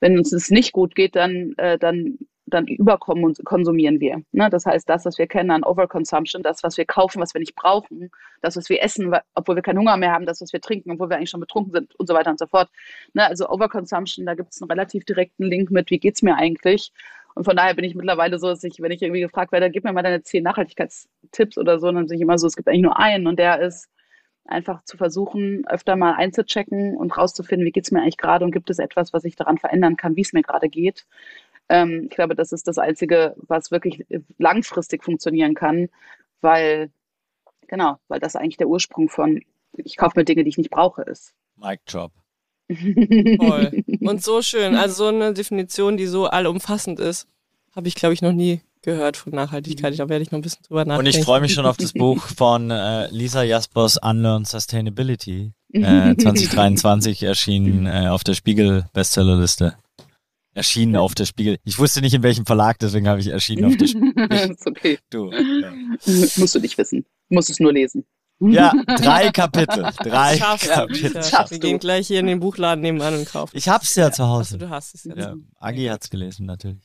wenn 0.00 0.16
uns 0.16 0.32
es 0.32 0.50
nicht 0.50 0.72
gut 0.72 0.94
geht, 0.94 1.16
dann, 1.16 1.52
äh, 1.58 1.78
dann 1.78 2.18
dann 2.46 2.66
überkommen 2.66 3.24
und 3.24 3.44
konsumieren 3.44 4.00
wir. 4.00 4.22
Ne? 4.32 4.50
Das 4.50 4.66
heißt, 4.66 4.88
das, 4.88 5.04
was 5.04 5.18
wir 5.18 5.26
kennen 5.26 5.50
an 5.50 5.64
Overconsumption, 5.64 6.42
das, 6.42 6.62
was 6.62 6.76
wir 6.76 6.84
kaufen, 6.84 7.20
was 7.20 7.34
wir 7.34 7.40
nicht 7.40 7.54
brauchen, 7.54 8.10
das, 8.42 8.56
was 8.56 8.68
wir 8.68 8.82
essen, 8.82 9.14
obwohl 9.34 9.56
wir 9.56 9.62
keinen 9.62 9.78
Hunger 9.78 9.96
mehr 9.96 10.12
haben, 10.12 10.26
das, 10.26 10.40
was 10.40 10.52
wir 10.52 10.60
trinken, 10.60 10.92
obwohl 10.92 11.08
wir 11.08 11.16
eigentlich 11.16 11.30
schon 11.30 11.40
betrunken 11.40 11.72
sind 11.72 11.94
und 11.94 12.06
so 12.06 12.14
weiter 12.14 12.30
und 12.30 12.38
so 12.38 12.46
fort. 12.46 12.68
Ne? 13.14 13.26
Also 13.26 13.48
Overconsumption, 13.48 14.26
da 14.26 14.34
gibt 14.34 14.52
es 14.52 14.60
einen 14.60 14.70
relativ 14.70 15.04
direkten 15.04 15.44
Link 15.44 15.70
mit, 15.70 15.90
wie 15.90 15.98
geht 15.98 16.16
es 16.16 16.22
mir 16.22 16.36
eigentlich? 16.36 16.92
Und 17.34 17.44
von 17.44 17.56
daher 17.56 17.74
bin 17.74 17.84
ich 17.84 17.94
mittlerweile 17.94 18.38
so, 18.38 18.48
dass 18.48 18.62
ich, 18.64 18.80
wenn 18.80 18.92
ich 18.92 19.02
irgendwie 19.02 19.20
gefragt 19.20 19.52
werde, 19.52 19.70
gib 19.70 19.84
mir 19.84 19.92
mal 19.92 20.02
deine 20.02 20.22
zehn 20.22 20.44
Nachhaltigkeitstipps 20.44 21.58
oder 21.58 21.80
so, 21.80 21.90
dann 21.90 22.06
bin 22.06 22.16
ich 22.16 22.22
immer 22.22 22.38
so, 22.38 22.46
es 22.46 22.56
gibt 22.56 22.68
eigentlich 22.68 22.82
nur 22.82 22.98
einen 22.98 23.26
und 23.26 23.38
der 23.38 23.60
ist, 23.60 23.88
einfach 24.46 24.84
zu 24.84 24.96
versuchen, 24.96 25.66
öfter 25.66 25.96
mal 25.96 26.14
einzuchecken 26.14 26.96
und 26.96 27.16
rauszufinden, 27.16 27.66
wie 27.66 27.72
geht 27.72 27.84
es 27.84 27.90
mir 27.90 28.02
eigentlich 28.02 28.18
gerade 28.18 28.44
und 28.44 28.52
gibt 28.52 28.70
es 28.70 28.78
etwas, 28.78 29.12
was 29.12 29.24
ich 29.24 29.36
daran 29.36 29.58
verändern 29.58 29.96
kann, 29.96 30.16
wie 30.16 30.20
es 30.20 30.32
mir 30.32 30.42
gerade 30.42 30.68
geht. 30.68 31.06
Ähm, 31.68 32.08
ich 32.10 32.16
glaube, 32.16 32.34
das 32.34 32.52
ist 32.52 32.68
das 32.68 32.78
Einzige, 32.78 33.34
was 33.36 33.70
wirklich 33.70 34.04
langfristig 34.38 35.02
funktionieren 35.02 35.54
kann, 35.54 35.88
weil, 36.40 36.90
genau, 37.68 37.96
weil 38.08 38.20
das 38.20 38.36
eigentlich 38.36 38.58
der 38.58 38.68
Ursprung 38.68 39.08
von, 39.08 39.42
ich 39.72 39.96
kaufe 39.96 40.18
mir 40.18 40.24
Dinge, 40.24 40.44
die 40.44 40.50
ich 40.50 40.58
nicht 40.58 40.70
brauche, 40.70 41.02
ist. 41.02 41.34
Mic 41.56 41.80
Drop. 41.86 42.12
Toll. 42.68 43.84
Und 44.00 44.22
so 44.24 44.42
schön. 44.42 44.74
Also 44.74 44.94
so 44.94 45.06
eine 45.06 45.32
Definition, 45.34 45.96
die 45.96 46.06
so 46.06 46.26
allumfassend 46.26 47.00
ist, 47.00 47.26
habe 47.74 47.88
ich, 47.88 47.94
glaube 47.94 48.14
ich, 48.14 48.22
noch 48.22 48.32
nie 48.32 48.60
gehört 48.82 49.16
von 49.16 49.32
Nachhaltigkeit. 49.32 49.98
Da 49.98 50.08
werde 50.08 50.22
ich 50.22 50.30
noch 50.30 50.38
ein 50.38 50.42
bisschen 50.42 50.62
drüber 50.66 50.84
nachdenken. 50.84 51.08
Und 51.08 51.18
ich 51.18 51.24
freue 51.24 51.40
mich 51.40 51.54
schon 51.54 51.66
auf 51.66 51.76
das 51.76 51.92
Buch 51.94 52.26
von 52.26 52.70
äh, 52.70 53.08
Lisa 53.08 53.42
Jaspers 53.42 53.98
Unlearn 53.98 54.44
Sustainability. 54.44 55.52
Äh, 55.72 56.16
2023 56.18 57.22
erschienen 57.22 57.86
äh, 57.86 58.08
auf 58.08 58.24
der 58.24 58.34
Spiegel 58.34 58.86
Bestsellerliste 58.92 59.76
erschienen 60.54 60.96
auf 60.96 61.14
der 61.14 61.26
Spiegel. 61.26 61.58
Ich 61.64 61.78
wusste 61.80 62.00
nicht, 62.00 62.14
in 62.14 62.22
welchem 62.22 62.46
Verlag, 62.46 62.78
deswegen 62.78 63.08
habe 63.08 63.20
ich 63.20 63.26
erschienen 63.26 63.64
auf 63.64 63.76
der 63.76 63.88
Spiegel. 63.88 64.52
ist 64.52 64.66
okay. 64.66 64.98
Du. 65.10 65.32
Ja. 65.32 65.72
Musst 66.36 66.54
du 66.54 66.60
nicht 66.60 66.78
wissen. 66.78 67.04
Du 67.28 67.34
musst 67.34 67.50
es 67.50 67.58
nur 67.58 67.72
lesen. 67.72 68.04
Ja, 68.40 68.72
drei 68.86 69.30
Kapitel. 69.30 69.90
Drei 70.02 70.36
Schaffst 70.36 70.68
Kapitel. 70.68 71.22
Ja, 71.30 71.50
Wir 71.50 71.58
gehen 71.58 71.78
gleich 71.78 72.08
hier 72.08 72.20
in 72.20 72.26
den 72.26 72.40
Buchladen 72.40 72.82
nebenan 72.82 73.14
und 73.14 73.26
kaufen. 73.26 73.56
Ich 73.56 73.68
hab's 73.68 73.94
ja, 73.94 74.04
ja 74.04 74.12
zu 74.12 74.26
Hause. 74.26 74.54
Also, 74.54 74.58
du 74.58 74.70
hast 74.70 74.94
es 74.94 75.04
ja. 75.04 75.14
ja 75.14 75.34
Agi 75.60 75.86
hat's 75.86 76.10
gelesen, 76.10 76.46
natürlich. 76.46 76.82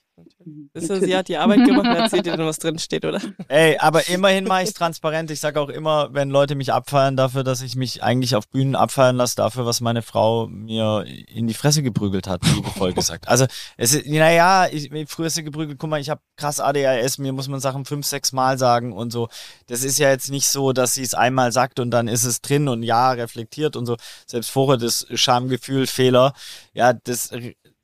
Ist 0.73 0.87
sie 0.87 1.15
hat 1.15 1.27
die 1.27 1.35
Arbeit 1.35 1.65
gemacht 1.65 1.85
und 1.85 1.95
erzählt 1.95 2.25
dir 2.25 2.37
dann, 2.37 2.45
was 2.45 2.59
drin 2.59 2.79
steht, 2.79 3.03
oder? 3.03 3.19
Ey, 3.49 3.77
aber 3.77 4.07
immerhin 4.07 4.45
mache 4.45 4.63
ich 4.63 4.69
es 4.69 4.73
transparent. 4.73 5.29
Ich 5.31 5.41
sage 5.41 5.59
auch 5.59 5.67
immer, 5.67 6.13
wenn 6.13 6.29
Leute 6.29 6.55
mich 6.55 6.71
abfeiern 6.71 7.17
dafür, 7.17 7.43
dass 7.43 7.61
ich 7.61 7.75
mich 7.75 8.03
eigentlich 8.03 8.35
auf 8.35 8.47
Bühnen 8.47 8.75
abfeiern 8.75 9.17
lasse, 9.17 9.35
dafür, 9.35 9.65
was 9.65 9.81
meine 9.81 10.01
Frau 10.01 10.47
mir 10.47 11.05
in 11.27 11.47
die 11.47 11.53
Fresse 11.53 11.83
geprügelt 11.83 12.27
hat, 12.27 12.45
liebevoll 12.45 12.93
gesagt. 12.93 13.27
Also, 13.27 13.47
es 13.75 13.93
ist, 13.93 14.07
naja, 14.07 14.67
ich, 14.71 14.89
früher 15.07 15.27
ist 15.27 15.35
sie 15.35 15.43
geprügelt, 15.43 15.77
guck 15.77 15.89
mal, 15.89 15.99
ich 15.99 16.09
habe 16.09 16.21
krass 16.37 16.61
ADHS, 16.61 17.17
mir 17.17 17.33
muss 17.33 17.49
man 17.49 17.59
Sachen 17.59 17.83
fünf, 17.83 18.05
sechs 18.05 18.31
Mal 18.31 18.57
sagen 18.57 18.93
und 18.93 19.11
so. 19.11 19.27
Das 19.67 19.83
ist 19.83 19.99
ja 19.99 20.09
jetzt 20.09 20.29
nicht 20.31 20.47
so, 20.47 20.71
dass 20.71 20.93
sie 20.93 21.03
es 21.03 21.13
einmal 21.13 21.51
sagt 21.51 21.79
und 21.79 21.91
dann 21.91 22.07
ist 22.07 22.23
es 22.23 22.41
drin 22.41 22.69
und 22.69 22.83
ja, 22.83 23.11
reflektiert 23.11 23.75
und 23.75 23.85
so. 23.85 23.97
Selbst 24.25 24.51
vorher 24.51 24.77
das 24.77 25.05
Schamgefühl, 25.13 25.85
Fehler. 25.85 26.33
Ja, 26.73 26.93
das, 26.93 27.31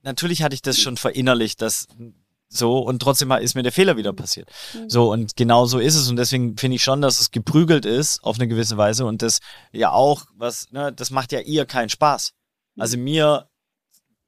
natürlich 0.03 0.41
hatte 0.41 0.55
ich 0.55 0.61
das 0.61 0.79
schon 0.79 0.95
verinnerlicht, 0.95 1.61
dass 1.61 1.87
so, 2.55 2.79
und 2.79 3.01
trotzdem 3.01 3.31
ist 3.31 3.55
mir 3.55 3.63
der 3.63 3.71
Fehler 3.71 3.97
wieder 3.97 4.13
passiert. 4.13 4.49
Mhm. 4.73 4.89
So, 4.89 5.11
und 5.11 5.35
genau 5.35 5.65
so 5.65 5.79
ist 5.79 5.95
es. 5.95 6.09
Und 6.09 6.15
deswegen 6.17 6.57
finde 6.57 6.75
ich 6.75 6.83
schon, 6.83 7.01
dass 7.01 7.19
es 7.19 7.31
geprügelt 7.31 7.85
ist 7.85 8.23
auf 8.23 8.37
eine 8.37 8.47
gewisse 8.47 8.77
Weise. 8.77 9.05
Und 9.05 9.21
das 9.21 9.39
ja 9.71 9.91
auch, 9.91 10.25
was, 10.35 10.71
ne, 10.71 10.93
das 10.93 11.11
macht 11.11 11.31
ja 11.31 11.39
ihr 11.39 11.65
keinen 11.65 11.89
Spaß. 11.89 12.33
Mhm. 12.75 12.81
Also 12.81 12.97
mir 12.97 13.49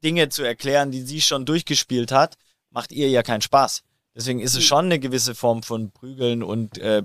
Dinge 0.04 0.28
zu 0.28 0.42
erklären, 0.42 0.90
die 0.90 1.02
sie 1.02 1.20
schon 1.20 1.44
durchgespielt 1.44 2.12
hat, 2.12 2.36
macht 2.70 2.92
ihr 2.92 3.08
ja 3.08 3.22
keinen 3.22 3.42
Spaß. 3.42 3.82
Deswegen 4.14 4.40
ist 4.40 4.54
es 4.54 4.60
mhm. 4.60 4.66
schon 4.66 4.84
eine 4.86 4.98
gewisse 4.98 5.34
Form 5.34 5.62
von 5.62 5.90
Prügeln 5.90 6.42
und 6.42 6.78
äh, 6.78 7.02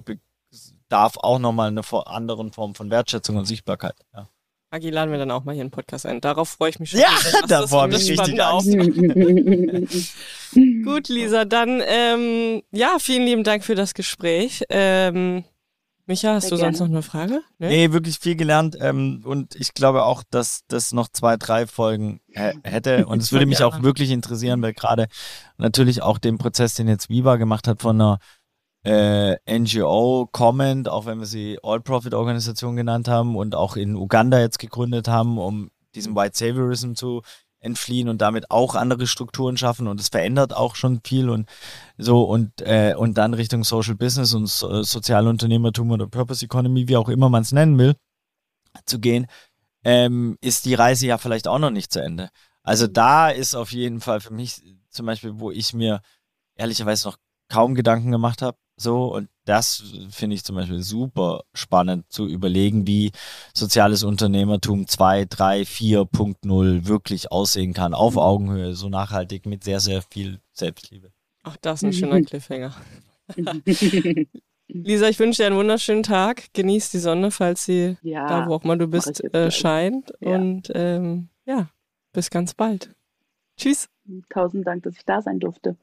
darf 0.89 1.17
auch 1.17 1.39
nochmal 1.39 1.69
eine 1.69 1.81
anderen 2.07 2.51
Form 2.51 2.75
von 2.75 2.89
Wertschätzung 2.89 3.37
und 3.37 3.45
Sichtbarkeit. 3.45 3.95
Ja. 4.13 4.27
Agi 4.73 4.89
laden 4.89 5.11
wir 5.11 5.19
dann 5.19 5.29
auch 5.29 5.43
mal 5.43 5.53
hier 5.53 5.61
einen 5.61 5.69
Podcast 5.69 6.07
ein. 6.07 6.19
Darauf 6.19 6.49
freue 6.49 6.71
ich 6.71 6.79
mich 6.79 6.89
schon. 6.89 6.99
Ja, 6.99 7.11
da 7.47 7.67
freue 7.67 7.89
ich 7.89 8.09
mich 8.09 8.19
richtig 8.19 8.41
auf. 8.41 8.65
Gut, 10.83 11.09
Lisa, 11.09 11.45
dann 11.45 11.79
ähm, 11.85 12.63
ja, 12.71 12.97
vielen 12.99 13.23
lieben 13.23 13.43
Dank 13.43 13.63
für 13.63 13.75
das 13.75 13.93
Gespräch. 13.93 14.63
Ähm, 14.69 15.43
Micha, 16.07 16.33
hast 16.33 16.49
Sehr 16.49 16.51
du 16.51 16.57
gerne. 16.57 16.75
sonst 16.75 16.89
noch 16.89 16.95
eine 16.95 17.03
Frage? 17.03 17.41
Nee, 17.59 17.87
nee 17.87 17.93
wirklich 17.93 18.17
viel 18.17 18.35
gelernt 18.35 18.75
ähm, 18.79 19.21
und 19.23 19.55
ich 19.55 19.75
glaube 19.75 20.05
auch, 20.05 20.23
dass 20.31 20.61
das 20.67 20.91
noch 20.91 21.07
zwei, 21.07 21.37
drei 21.37 21.67
Folgen 21.67 22.19
hätte 22.31 23.05
und 23.09 23.21
es 23.21 23.31
würde 23.31 23.45
mich 23.45 23.63
auch 23.63 23.83
wirklich 23.83 24.09
interessieren, 24.09 24.63
weil 24.63 24.73
gerade 24.73 25.05
natürlich 25.57 26.01
auch 26.01 26.17
den 26.17 26.39
Prozess, 26.39 26.73
den 26.73 26.87
jetzt 26.87 27.09
Viva 27.09 27.35
gemacht 27.35 27.67
hat 27.67 27.83
von 27.83 28.01
einer 28.01 28.17
äh, 28.83 29.37
NGO 29.47 30.27
Comment, 30.31 30.89
auch 30.89 31.05
wenn 31.05 31.19
wir 31.19 31.25
sie 31.25 31.57
All-Profit-Organisation 31.63 32.75
genannt 32.75 33.07
haben 33.07 33.35
und 33.35 33.55
auch 33.55 33.75
in 33.75 33.95
Uganda 33.95 34.39
jetzt 34.39 34.59
gegründet 34.59 35.07
haben, 35.07 35.37
um 35.37 35.71
diesem 35.95 36.15
White 36.15 36.37
Saviorism 36.37 36.93
zu 36.93 37.21
entfliehen 37.59 38.09
und 38.09 38.21
damit 38.21 38.51
auch 38.51 38.75
andere 38.75 39.07
Strukturen 39.07 39.55
schaffen 39.55 39.87
und 39.87 39.99
es 39.99 40.09
verändert 40.09 40.53
auch 40.53 40.75
schon 40.75 40.99
viel 41.05 41.29
und 41.29 41.47
so 41.97 42.23
und 42.23 42.61
äh, 42.61 42.93
und 42.97 43.17
dann 43.17 43.33
Richtung 43.33 43.63
Social 43.63 43.95
Business 43.95 44.33
und 44.33 44.47
so, 44.47 44.83
Sozialunternehmertum 44.83 45.91
oder 45.91 46.07
Purpose 46.07 46.43
Economy, 46.43 46.89
wie 46.89 46.97
auch 46.97 47.07
immer 47.07 47.29
man 47.29 47.43
es 47.43 47.53
nennen 47.53 47.77
will, 47.77 47.95
zu 48.85 48.99
gehen, 48.99 49.27
ähm, 49.85 50.37
ist 50.41 50.65
die 50.65 50.73
Reise 50.73 51.07
ja 51.07 51.17
vielleicht 51.17 51.47
auch 51.47 51.59
noch 51.59 51.71
nicht 51.71 51.93
zu 51.93 52.01
Ende. 52.01 52.29
Also 52.63 52.87
da 52.87 53.29
ist 53.29 53.55
auf 53.55 53.71
jeden 53.71 54.01
Fall 54.01 54.19
für 54.19 54.33
mich 54.33 54.61
zum 54.89 55.05
Beispiel, 55.05 55.39
wo 55.39 55.49
ich 55.51 55.73
mir 55.73 56.01
ehrlicherweise 56.55 57.07
noch 57.07 57.17
kaum 57.49 57.75
Gedanken 57.75 58.11
gemacht 58.11 58.41
habe, 58.41 58.57
so, 58.83 59.13
und 59.13 59.29
das 59.45 59.83
finde 60.09 60.35
ich 60.35 60.43
zum 60.43 60.55
Beispiel 60.55 60.81
super 60.81 61.43
spannend 61.53 62.05
zu 62.09 62.27
überlegen, 62.27 62.85
wie 62.87 63.11
soziales 63.53 64.03
Unternehmertum 64.03 64.87
2, 64.87 65.25
3, 65.25 65.61
4.0 65.61 66.87
wirklich 66.87 67.31
aussehen 67.31 67.73
kann, 67.73 67.93
auf 67.93 68.17
Augenhöhe, 68.17 68.75
so 68.75 68.89
nachhaltig 68.89 69.45
mit 69.45 69.63
sehr, 69.63 69.79
sehr 69.79 70.01
viel 70.01 70.39
Selbstliebe. 70.51 71.11
Ach, 71.43 71.57
das 71.61 71.81
ist 71.81 71.83
ein 71.83 71.93
schöner 71.93 72.21
Cliffhanger. 72.21 72.73
Lisa, 74.67 75.07
ich 75.07 75.19
wünsche 75.19 75.43
dir 75.43 75.47
einen 75.47 75.57
wunderschönen 75.57 76.03
Tag. 76.03 76.53
Genieß 76.53 76.91
die 76.91 76.99
Sonne, 76.99 77.31
falls 77.31 77.65
sie 77.65 77.97
ja, 78.01 78.27
da, 78.27 78.47
wo 78.47 78.55
auch 78.55 78.63
immer 78.63 78.77
du 78.77 78.87
bist, 78.87 79.23
äh, 79.33 79.51
scheint. 79.51 80.13
Ja. 80.19 80.35
Und 80.35 80.71
ähm, 80.73 81.29
ja, 81.45 81.69
bis 82.13 82.29
ganz 82.29 82.53
bald. 82.53 82.95
Tschüss. 83.57 83.89
Tausend 84.29 84.65
Dank, 84.65 84.83
dass 84.83 84.95
ich 84.95 85.05
da 85.05 85.21
sein 85.21 85.39
durfte. 85.39 85.77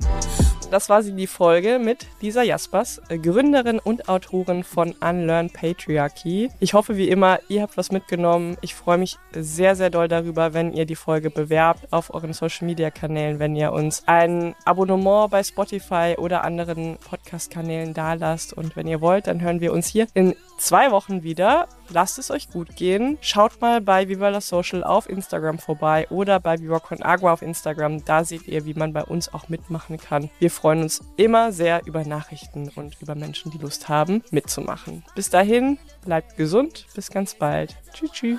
Das 0.70 0.88
war 0.88 1.02
sie, 1.02 1.12
die 1.12 1.26
Folge 1.26 1.78
mit 1.78 2.06
Lisa 2.20 2.42
Jaspers, 2.42 3.00
äh, 3.08 3.18
Gründerin 3.18 3.78
und 3.78 4.08
Autorin 4.08 4.64
von 4.64 4.92
Unlearn 5.00 5.50
Patriarchy. 5.50 6.50
Ich 6.60 6.74
hoffe, 6.74 6.96
wie 6.96 7.08
immer, 7.08 7.40
ihr 7.48 7.62
habt 7.62 7.76
was 7.76 7.90
mitgenommen. 7.90 8.56
Ich 8.60 8.74
freue 8.74 8.98
mich 8.98 9.16
sehr, 9.32 9.76
sehr 9.76 9.90
doll 9.90 10.08
darüber, 10.08 10.54
wenn 10.54 10.72
ihr 10.72 10.86
die 10.86 10.96
Folge 10.96 11.30
bewerbt 11.30 11.92
auf 11.92 12.14
euren 12.14 12.32
Social 12.32 12.66
Media 12.66 12.90
Kanälen, 12.90 13.38
wenn 13.38 13.56
ihr 13.56 13.72
uns 13.72 14.04
ein 14.06 14.54
Abonnement 14.64 15.30
bei 15.30 15.42
Spotify 15.42 16.14
oder 16.16 16.44
anderen 16.44 16.98
Podcast-Kanälen 16.98 17.94
dalasst. 17.94 18.52
Und 18.52 18.76
wenn 18.76 18.86
ihr 18.86 19.00
wollt, 19.00 19.26
dann 19.26 19.40
hören 19.40 19.60
wir 19.60 19.72
uns 19.72 19.88
hier 19.88 20.06
in 20.14 20.34
zwei 20.58 20.90
Wochen 20.90 21.22
wieder. 21.22 21.68
Lasst 21.90 22.18
es 22.18 22.30
euch 22.30 22.50
gut 22.50 22.76
gehen. 22.76 23.18
Schaut 23.20 23.60
mal 23.60 23.80
bei 23.80 24.08
Viva 24.08 24.28
la 24.28 24.40
Social 24.40 24.84
auf 24.84 25.08
Instagram 25.08 25.58
vorbei 25.58 26.06
oder 26.10 26.40
bei 26.40 26.58
Viva 26.58 26.78
Con 26.78 27.02
Agua 27.02 27.32
auf 27.32 27.42
Instagram. 27.42 28.04
Da 28.04 28.24
seht 28.24 28.46
ihr, 28.46 28.64
wie 28.64 28.74
man 28.74 28.92
bei 28.92 29.02
uns 29.02 29.32
auch 29.34 29.48
mitmachen 29.48 29.98
kann. 29.98 30.30
Wir 30.38 30.50
freuen 30.50 30.82
uns 30.82 31.02
immer 31.16 31.52
sehr 31.52 31.82
über 31.86 32.04
Nachrichten 32.04 32.70
und 32.74 32.96
über 33.00 33.14
Menschen, 33.14 33.50
die 33.50 33.58
Lust 33.58 33.88
haben, 33.88 34.22
mitzumachen. 34.30 35.04
Bis 35.14 35.30
dahin, 35.30 35.78
bleibt 36.04 36.36
gesund. 36.36 36.86
Bis 36.94 37.10
ganz 37.10 37.34
bald. 37.34 37.76
Tschüss, 37.92 38.12
tschüss. 38.12 38.38